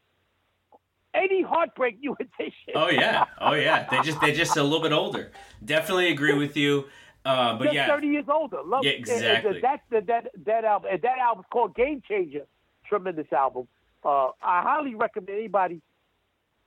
any 1.14 1.42
heartbreak 1.42 2.00
new 2.00 2.16
edition. 2.20 2.74
Oh 2.76 2.90
yeah, 2.90 3.26
oh 3.42 3.54
yeah. 3.54 3.88
They 3.90 4.02
just 4.02 4.22
they 4.22 4.32
just 4.34 4.56
a 4.58 4.64
little 4.64 4.82
bit 4.82 4.92
older. 4.92 5.32
Definitely 5.64 6.12
agree 6.12 6.34
with 6.38 6.56
you. 6.56 6.86
Uh, 7.26 7.58
but 7.58 7.74
yeah, 7.74 7.88
30 7.88 8.08
years 8.08 8.26
older. 8.32 8.60
Love 8.64 8.84
Yeah, 8.84 8.92
and- 8.92 9.10
and 9.10 9.18
exactly. 9.18 9.60
That, 9.62 9.82
that, 9.92 10.08
that, 10.08 10.32
that 10.46 10.64
album, 10.66 10.90
and 10.94 11.02
that 11.02 11.18
album's 11.20 11.48
called 11.52 11.76
Game 11.76 12.02
Changer. 12.08 12.46
Tremendous 12.88 13.32
album. 13.34 13.68
Uh, 14.04 14.28
I 14.42 14.62
highly 14.64 14.96
recommend 14.96 15.30
anybody 15.38 15.82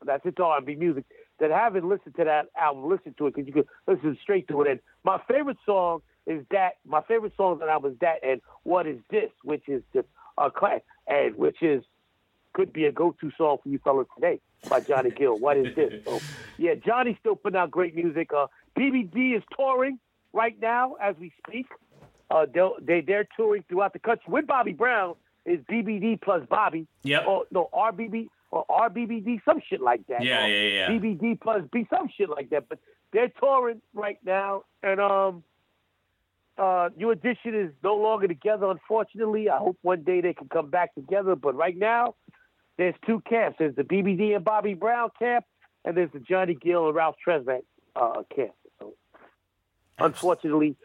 that's 0.04 0.24
into 0.26 0.44
R&B 0.44 0.74
music 0.74 1.04
that 1.40 1.50
haven't 1.50 1.88
listened 1.88 2.14
to 2.16 2.24
that 2.24 2.46
album, 2.60 2.88
listen 2.88 3.14
to 3.18 3.26
it 3.28 3.34
because 3.34 3.46
you 3.48 3.52
can 3.54 3.64
listen 3.86 4.16
straight 4.22 4.46
to 4.48 4.60
it. 4.62 4.70
And 4.70 4.80
my 5.04 5.18
favorite 5.26 5.56
song 5.64 6.02
is 6.26 6.44
that. 6.50 6.72
My 6.86 7.02
favorite 7.02 7.32
song 7.36 7.52
on 7.52 7.58
that 7.60 7.68
album 7.68 7.92
is 7.92 7.98
that, 8.00 8.22
and 8.22 8.40
What 8.62 8.86
Is 8.86 8.98
This, 9.10 9.30
which 9.44 9.68
is 9.68 9.82
just 9.92 10.08
a 10.38 10.50
class, 10.50 10.80
and 11.06 11.36
which 11.36 11.62
is 11.62 11.82
could 12.54 12.72
be 12.72 12.84
a 12.84 12.92
go-to 12.92 13.30
song 13.38 13.56
for 13.62 13.68
you 13.70 13.78
fellas 13.82 14.06
today 14.14 14.38
by 14.68 14.78
Johnny 14.80 15.10
Gill. 15.10 15.38
What 15.38 15.56
is 15.56 15.74
this? 15.74 16.04
So, 16.04 16.20
yeah, 16.58 16.74
Johnny's 16.74 17.16
still 17.18 17.34
putting 17.34 17.58
out 17.58 17.70
great 17.70 17.94
music. 17.94 18.30
Uh, 18.36 18.46
BBD 18.78 19.36
is 19.36 19.42
touring 19.56 19.98
right 20.34 20.54
now 20.60 20.94
as 21.02 21.16
we 21.18 21.32
speak. 21.46 21.66
Uh, 22.30 22.46
they 22.84 23.00
they're 23.00 23.26
touring 23.36 23.64
throughout 23.68 23.92
the 23.94 23.98
country 23.98 24.24
with 24.28 24.46
Bobby 24.46 24.72
Brown. 24.72 25.14
Is 25.44 25.60
BBD 25.70 26.20
plus 26.20 26.46
Bobby? 26.48 26.86
Yeah. 27.02 27.24
Or 27.24 27.44
no 27.50 27.68
RBB 27.74 28.28
or 28.52 28.64
RBBD, 28.66 29.40
some 29.44 29.60
shit 29.66 29.80
like 29.80 30.06
that. 30.06 30.22
Yeah, 30.22 30.44
Or 30.44 30.48
yeah, 30.48 30.68
yeah. 30.68 30.88
BBD 30.90 31.40
plus 31.40 31.62
B, 31.72 31.86
some 31.90 32.08
shit 32.16 32.28
like 32.28 32.50
that. 32.50 32.68
But 32.68 32.78
they're 33.12 33.28
touring 33.40 33.80
right 33.94 34.18
now, 34.24 34.64
and 34.82 35.00
um, 35.00 35.42
uh, 36.62 36.90
New 36.96 37.10
Edition 37.10 37.54
is 37.56 37.72
no 37.82 37.96
longer 37.96 38.28
together, 38.28 38.70
unfortunately. 38.70 39.50
I 39.50 39.58
hope 39.58 39.76
one 39.82 40.02
day 40.02 40.20
they 40.20 40.32
can 40.32 40.48
come 40.48 40.70
back 40.70 40.94
together. 40.94 41.34
But 41.34 41.56
right 41.56 41.76
now, 41.76 42.14
there's 42.78 42.94
two 43.04 43.20
camps. 43.28 43.56
There's 43.58 43.74
the 43.74 43.82
BBD 43.82 44.36
and 44.36 44.44
Bobby 44.44 44.74
Brown 44.74 45.10
camp, 45.18 45.44
and 45.84 45.96
there's 45.96 46.12
the 46.12 46.20
Johnny 46.20 46.54
Gill 46.54 46.86
and 46.86 46.94
Ralph 46.94 47.16
Tresvant 47.26 47.62
uh, 47.96 48.22
camp. 48.34 48.52
So, 48.78 48.94
unfortunately, 49.98 50.76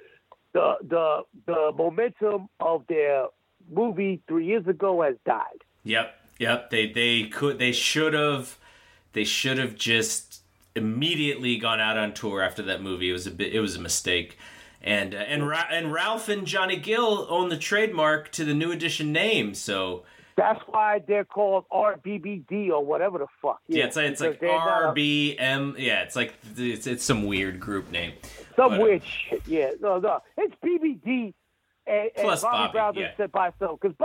the 0.54 0.78
the 0.82 1.22
the 1.46 1.72
momentum 1.78 2.50
of 2.60 2.84
their 2.90 3.28
movie 3.70 4.24
three 4.28 4.48
years 4.48 4.66
ago 4.66 5.04
has 5.04 5.14
died. 5.28 5.62
Yep, 5.84 6.16
yep. 6.40 6.72
They 6.72 6.92
they 6.92 7.26
could 7.26 7.60
they 7.60 7.72
should 7.72 8.16
have 8.16 8.58
they 9.14 9.24
should 9.24 9.60
have 9.60 9.76
just 9.76 10.42
immediately 10.76 11.58
gone 11.58 11.80
out 11.80 11.98
on 11.98 12.16
tour 12.16 12.42
after 12.42 12.64
that 12.64 12.82
movie. 12.82 13.12
It 13.12 13.14
was 13.14 13.28
a 13.28 13.32
bit 13.32 13.54
it 13.54 13.60
was 13.60 13.76
a 13.76 13.82
mistake. 13.82 14.40
And 14.82 15.14
uh, 15.14 15.18
and 15.18 15.48
Ra- 15.48 15.68
and 15.72 15.92
Ralph 15.92 16.30
and 16.30 16.46
Johnny 16.46 16.78
Gill 16.78 17.26
own 17.30 17.50
the 17.50 17.58
trademark 17.58 18.32
to 18.34 18.46
the 18.46 18.54
new 18.54 18.72
edition 18.72 19.12
name, 19.12 19.54
so 19.54 20.04
that's 20.38 20.62
why 20.68 21.02
they're 21.08 21.26
called 21.26 21.66
RBBD 21.72 22.70
or 22.70 22.86
whatever 22.86 23.18
the 23.18 23.28
fuck. 23.42 23.60
Yeah, 23.68 23.80
yeah 23.80 23.86
it's 23.86 23.96
like, 23.98 24.06
it's 24.12 24.22
like 24.22 24.40
RBM. 24.40 25.80
Yeah, 25.80 26.04
it's 26.04 26.16
like 26.16 26.36
it's, 26.56 26.86
it's 26.86 27.04
some 27.04 27.26
weird 27.26 27.60
group 27.60 27.92
name. 27.92 28.14
Some 28.56 28.70
but, 28.72 28.80
uh, 28.80 28.84
weird 28.84 29.04
shit. 29.04 29.42
Yeah, 29.48 29.72
no, 29.82 30.00
no, 30.00 30.20
it's 30.38 30.54
BBD. 30.64 31.34
And, 31.88 32.12
Plus 32.16 32.44
and 32.44 32.52
Bobby, 32.52 32.58
Bobby 32.58 32.72
Brown 32.74 32.96
yeah. 32.96 33.12
said 33.18 33.32
by 33.32 33.46
himself 33.50 33.80
because 33.82 33.96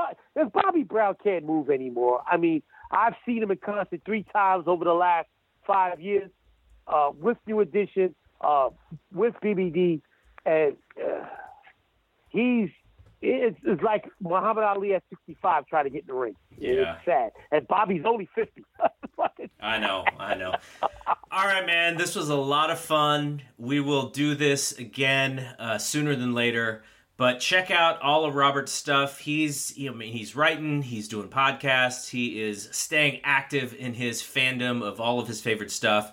Bobby 0.53 0.85
Brown 0.85 1.16
can't 1.23 1.44
move 1.44 1.69
anymore. 1.69 2.23
I 2.31 2.36
mean, 2.36 2.62
I've 2.90 3.15
seen 3.27 3.43
him 3.43 3.51
in 3.51 3.59
concert 3.59 4.01
three 4.05 4.24
times 4.32 4.65
over 4.66 4.85
the 4.85 4.94
last 4.94 5.28
five 5.66 6.01
years 6.01 6.31
uh, 6.86 7.11
with 7.19 7.39
New 7.47 7.61
Edition, 7.61 8.15
uh, 8.40 8.70
with 9.12 9.35
BBD, 9.43 10.01
and 10.44 10.77
uh, 10.98 11.27
he's 12.31 12.70
it's, 13.23 13.56
it's 13.64 13.82
like 13.82 14.05
Muhammad 14.20 14.64
Ali 14.64 14.94
at 14.94 15.02
65 15.10 15.66
trying 15.66 15.85
to 15.85 15.90
get 15.90 16.02
in 16.02 16.06
the 16.09 16.14
ring. 16.14 16.35
Yeah. 16.59 16.97
It's 16.97 17.05
sad. 17.05 17.31
And 17.52 17.66
Bobby's 17.69 18.02
only 18.05 18.28
50. 18.35 18.64
I 19.60 19.78
know, 19.78 20.05
I 20.19 20.35
know. 20.35 20.55
All 21.31 21.47
right, 21.47 21.64
man. 21.64 21.97
This 21.97 22.16
was 22.16 22.28
a 22.28 22.36
lot 22.36 22.70
of 22.70 22.81
fun. 22.81 23.43
We 23.56 23.78
will 23.78 24.10
do 24.10 24.35
this 24.35 24.73
again 24.73 25.39
uh, 25.59 25.78
sooner 25.78 26.16
than 26.16 26.35
later. 26.35 26.82
But 27.16 27.39
check 27.39 27.70
out 27.70 28.02
all 28.02 28.24
of 28.24 28.35
Robert's 28.35 28.73
stuff. 28.73 29.20
He's 29.20 29.77
you 29.78 29.93
know, 29.93 29.98
he's 30.01 30.35
writing, 30.35 30.82
he's 30.82 31.06
doing 31.06 31.28
podcasts, 31.28 32.09
he 32.09 32.43
is 32.43 32.69
staying 32.73 33.20
active 33.23 33.74
in 33.78 33.94
his 33.94 34.23
fandom 34.23 34.82
of 34.82 35.01
all 35.01 35.20
of 35.20 35.28
his 35.28 35.40
favorite 35.40 35.70
stuff. 35.70 36.12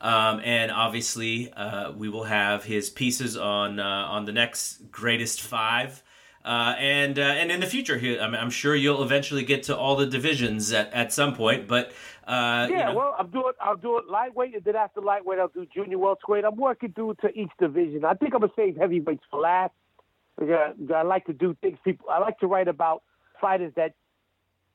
Um, 0.00 0.40
and 0.44 0.70
obviously, 0.70 1.52
uh, 1.52 1.92
we 1.92 2.08
will 2.08 2.24
have 2.24 2.64
his 2.64 2.90
pieces 2.90 3.36
on 3.36 3.80
uh, 3.80 3.84
on 3.84 4.24
the 4.24 4.32
next 4.32 4.90
greatest 4.90 5.40
five. 5.40 6.02
Uh, 6.44 6.76
and 6.78 7.18
uh, 7.18 7.22
and 7.22 7.50
in 7.50 7.58
the 7.58 7.66
future, 7.66 7.98
I'm, 8.20 8.32
I'm, 8.32 8.50
sure 8.50 8.76
you'll 8.76 9.02
eventually 9.02 9.42
get 9.42 9.64
to 9.64 9.76
all 9.76 9.96
the 9.96 10.06
divisions 10.06 10.72
at, 10.72 10.92
at 10.92 11.12
some 11.12 11.34
point. 11.34 11.66
But 11.66 11.88
uh, 12.24 12.68
yeah, 12.68 12.68
you 12.68 12.76
know. 12.76 12.94
well, 12.94 13.16
I'm 13.18 13.30
doing 13.30 13.52
I'll 13.60 13.76
do 13.76 13.98
it 13.98 14.06
lightweight, 14.08 14.54
and 14.54 14.62
then 14.62 14.76
after 14.76 15.00
lightweight, 15.00 15.40
I'll 15.40 15.48
do 15.48 15.66
junior 15.74 15.98
welterweight. 15.98 16.44
I'm 16.44 16.54
working 16.54 16.92
through 16.92 17.16
to 17.22 17.30
each 17.30 17.50
division. 17.58 18.04
I 18.04 18.14
think 18.14 18.32
I'm 18.32 18.42
gonna 18.42 18.52
save 18.54 18.76
heavyweights 18.76 19.24
for 19.28 19.40
last. 19.40 19.72
I 20.38 21.02
like 21.02 21.24
to 21.26 21.32
do 21.32 21.56
things. 21.62 21.78
People, 21.82 22.10
I 22.10 22.18
like 22.18 22.38
to 22.40 22.46
write 22.46 22.68
about 22.68 23.02
fighters 23.40 23.72
that 23.74 23.94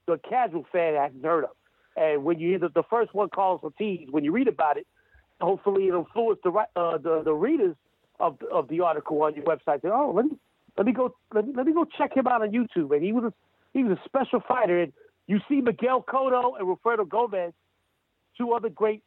the 0.08 0.20
casual 0.30 0.66
fan 0.74 0.96
hasn't 0.96 1.24
heard 1.24 1.46
of. 1.46 1.52
And 1.96 2.24
when 2.24 2.40
you 2.40 2.50
hear 2.50 2.60
the, 2.60 2.70
the 2.70 2.84
first 2.90 3.14
one, 3.14 3.30
Carlos 3.34 3.62
Ortiz, 3.64 4.08
when 4.10 4.24
you 4.24 4.32
read 4.32 4.48
about 4.48 4.78
it, 4.78 4.88
hopefully 5.42 5.88
it'll 5.88 6.02
influence 6.02 6.40
the 6.44 6.52
uh, 6.52 6.98
the, 6.98 7.22
the 7.24 7.34
readers 7.34 7.76
of 8.20 8.38
the, 8.40 8.48
of 8.48 8.68
the 8.70 8.82
article 8.82 9.22
on 9.24 9.36
your 9.36 9.46
website. 9.46 9.82
Say, 9.82 9.90
oh, 9.92 10.14
let 10.16 10.26
me 10.26 10.38
let 10.78 10.86
me 10.86 10.94
go 10.94 11.16
let 11.34 11.48
me, 11.48 11.54
let 11.56 11.66
me 11.66 11.74
go 11.74 11.86
check 11.86 12.16
him 12.16 12.28
out 12.28 12.42
on 12.42 12.52
YouTube. 12.52 12.96
And 12.96 13.04
he 13.04 13.12
was 13.12 13.26
a, 13.26 13.34
he 13.74 13.84
was 13.84 13.98
a 13.98 14.02
special 14.06 14.42
fighter. 14.48 14.82
And 14.82 14.94
you 15.28 15.40
see 15.50 15.62
Miguel 15.62 16.04
Cotto 16.08 16.58
and 16.58 16.68
Roberto 16.68 17.06
Gomez, 17.06 17.54
two 18.38 18.54
other 18.54 18.70
great 18.70 19.04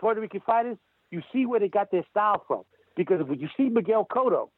Puerto 0.00 0.20
Rican 0.20 0.40
fighters. 0.40 0.76
You 1.10 1.22
see 1.32 1.46
where 1.46 1.60
they 1.60 1.68
got 1.68 1.90
their 1.90 2.04
style 2.10 2.42
from. 2.46 2.62
Because 2.96 3.24
when 3.26 3.40
you 3.40 3.48
see 3.56 3.68
Miguel 3.68 4.06
Cotto, 4.10 4.50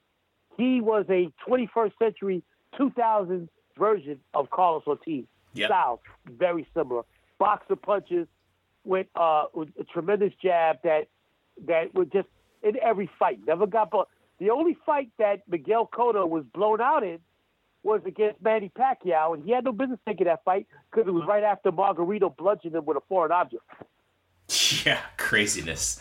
he 0.57 0.81
was 0.81 1.05
a 1.09 1.31
21st 1.49 1.93
century 1.99 2.43
2000 2.77 3.49
version 3.79 4.21
of 4.35 4.51
Carlos 4.51 4.83
Ortiz. 4.87 5.25
Yep. 5.55 5.69
Style 5.69 6.01
very 6.39 6.67
similar. 6.75 7.03
Boxer 7.39 7.77
punches 7.77 8.27
with, 8.85 9.07
uh, 9.15 9.45
with 9.55 9.69
a 9.81 9.85
tremendous 9.85 10.33
jab 10.43 10.77
that 10.85 11.09
that 11.67 11.95
were 11.95 12.05
just 12.05 12.29
in 12.63 12.77
every 12.83 13.11
fight. 13.19 13.41
Never 13.47 13.67
got 13.67 13.91
but 13.91 14.09
the 14.39 14.51
only 14.51 14.77
fight 14.85 15.11
that 15.19 15.43
Miguel 15.49 15.89
Cotto 15.93 16.29
was 16.29 16.45
blown 16.55 16.81
out 16.81 17.03
in 17.03 17.19
was 17.83 18.01
against 18.05 18.43
Manny 18.43 18.71
Pacquiao, 18.77 19.35
and 19.35 19.45
he 19.45 19.53
had 19.53 19.65
no 19.65 19.73
business 19.73 20.01
taking 20.07 20.27
that 20.27 20.45
fight 20.45 20.67
because 20.91 21.07
it 21.07 21.13
was 21.13 21.25
right 21.27 21.45
after 21.45 21.71
Margarito 21.71 22.37
bludgeoned 22.37 22.75
him 22.75 22.85
with 22.85 22.97
a 22.97 23.03
foreign 23.09 23.33
object. 23.33 23.63
Yeah, 24.85 25.01
craziness. 25.17 25.99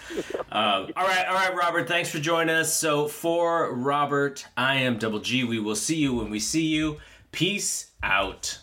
um, 0.51 0.91
all 0.95 1.07
right, 1.07 1.25
all 1.27 1.33
right, 1.33 1.55
Robert. 1.55 1.87
Thanks 1.87 2.09
for 2.09 2.19
joining 2.19 2.55
us. 2.55 2.75
So 2.75 3.07
for 3.07 3.73
Robert, 3.73 4.45
I 4.55 4.75
am 4.75 4.99
Double 4.99 5.19
G. 5.19 5.43
We 5.43 5.57
will 5.59 5.75
see 5.75 5.95
you 5.95 6.13
when 6.13 6.29
we 6.29 6.39
see 6.39 6.67
you. 6.67 6.97
Peace 7.31 7.91
out. 8.03 8.59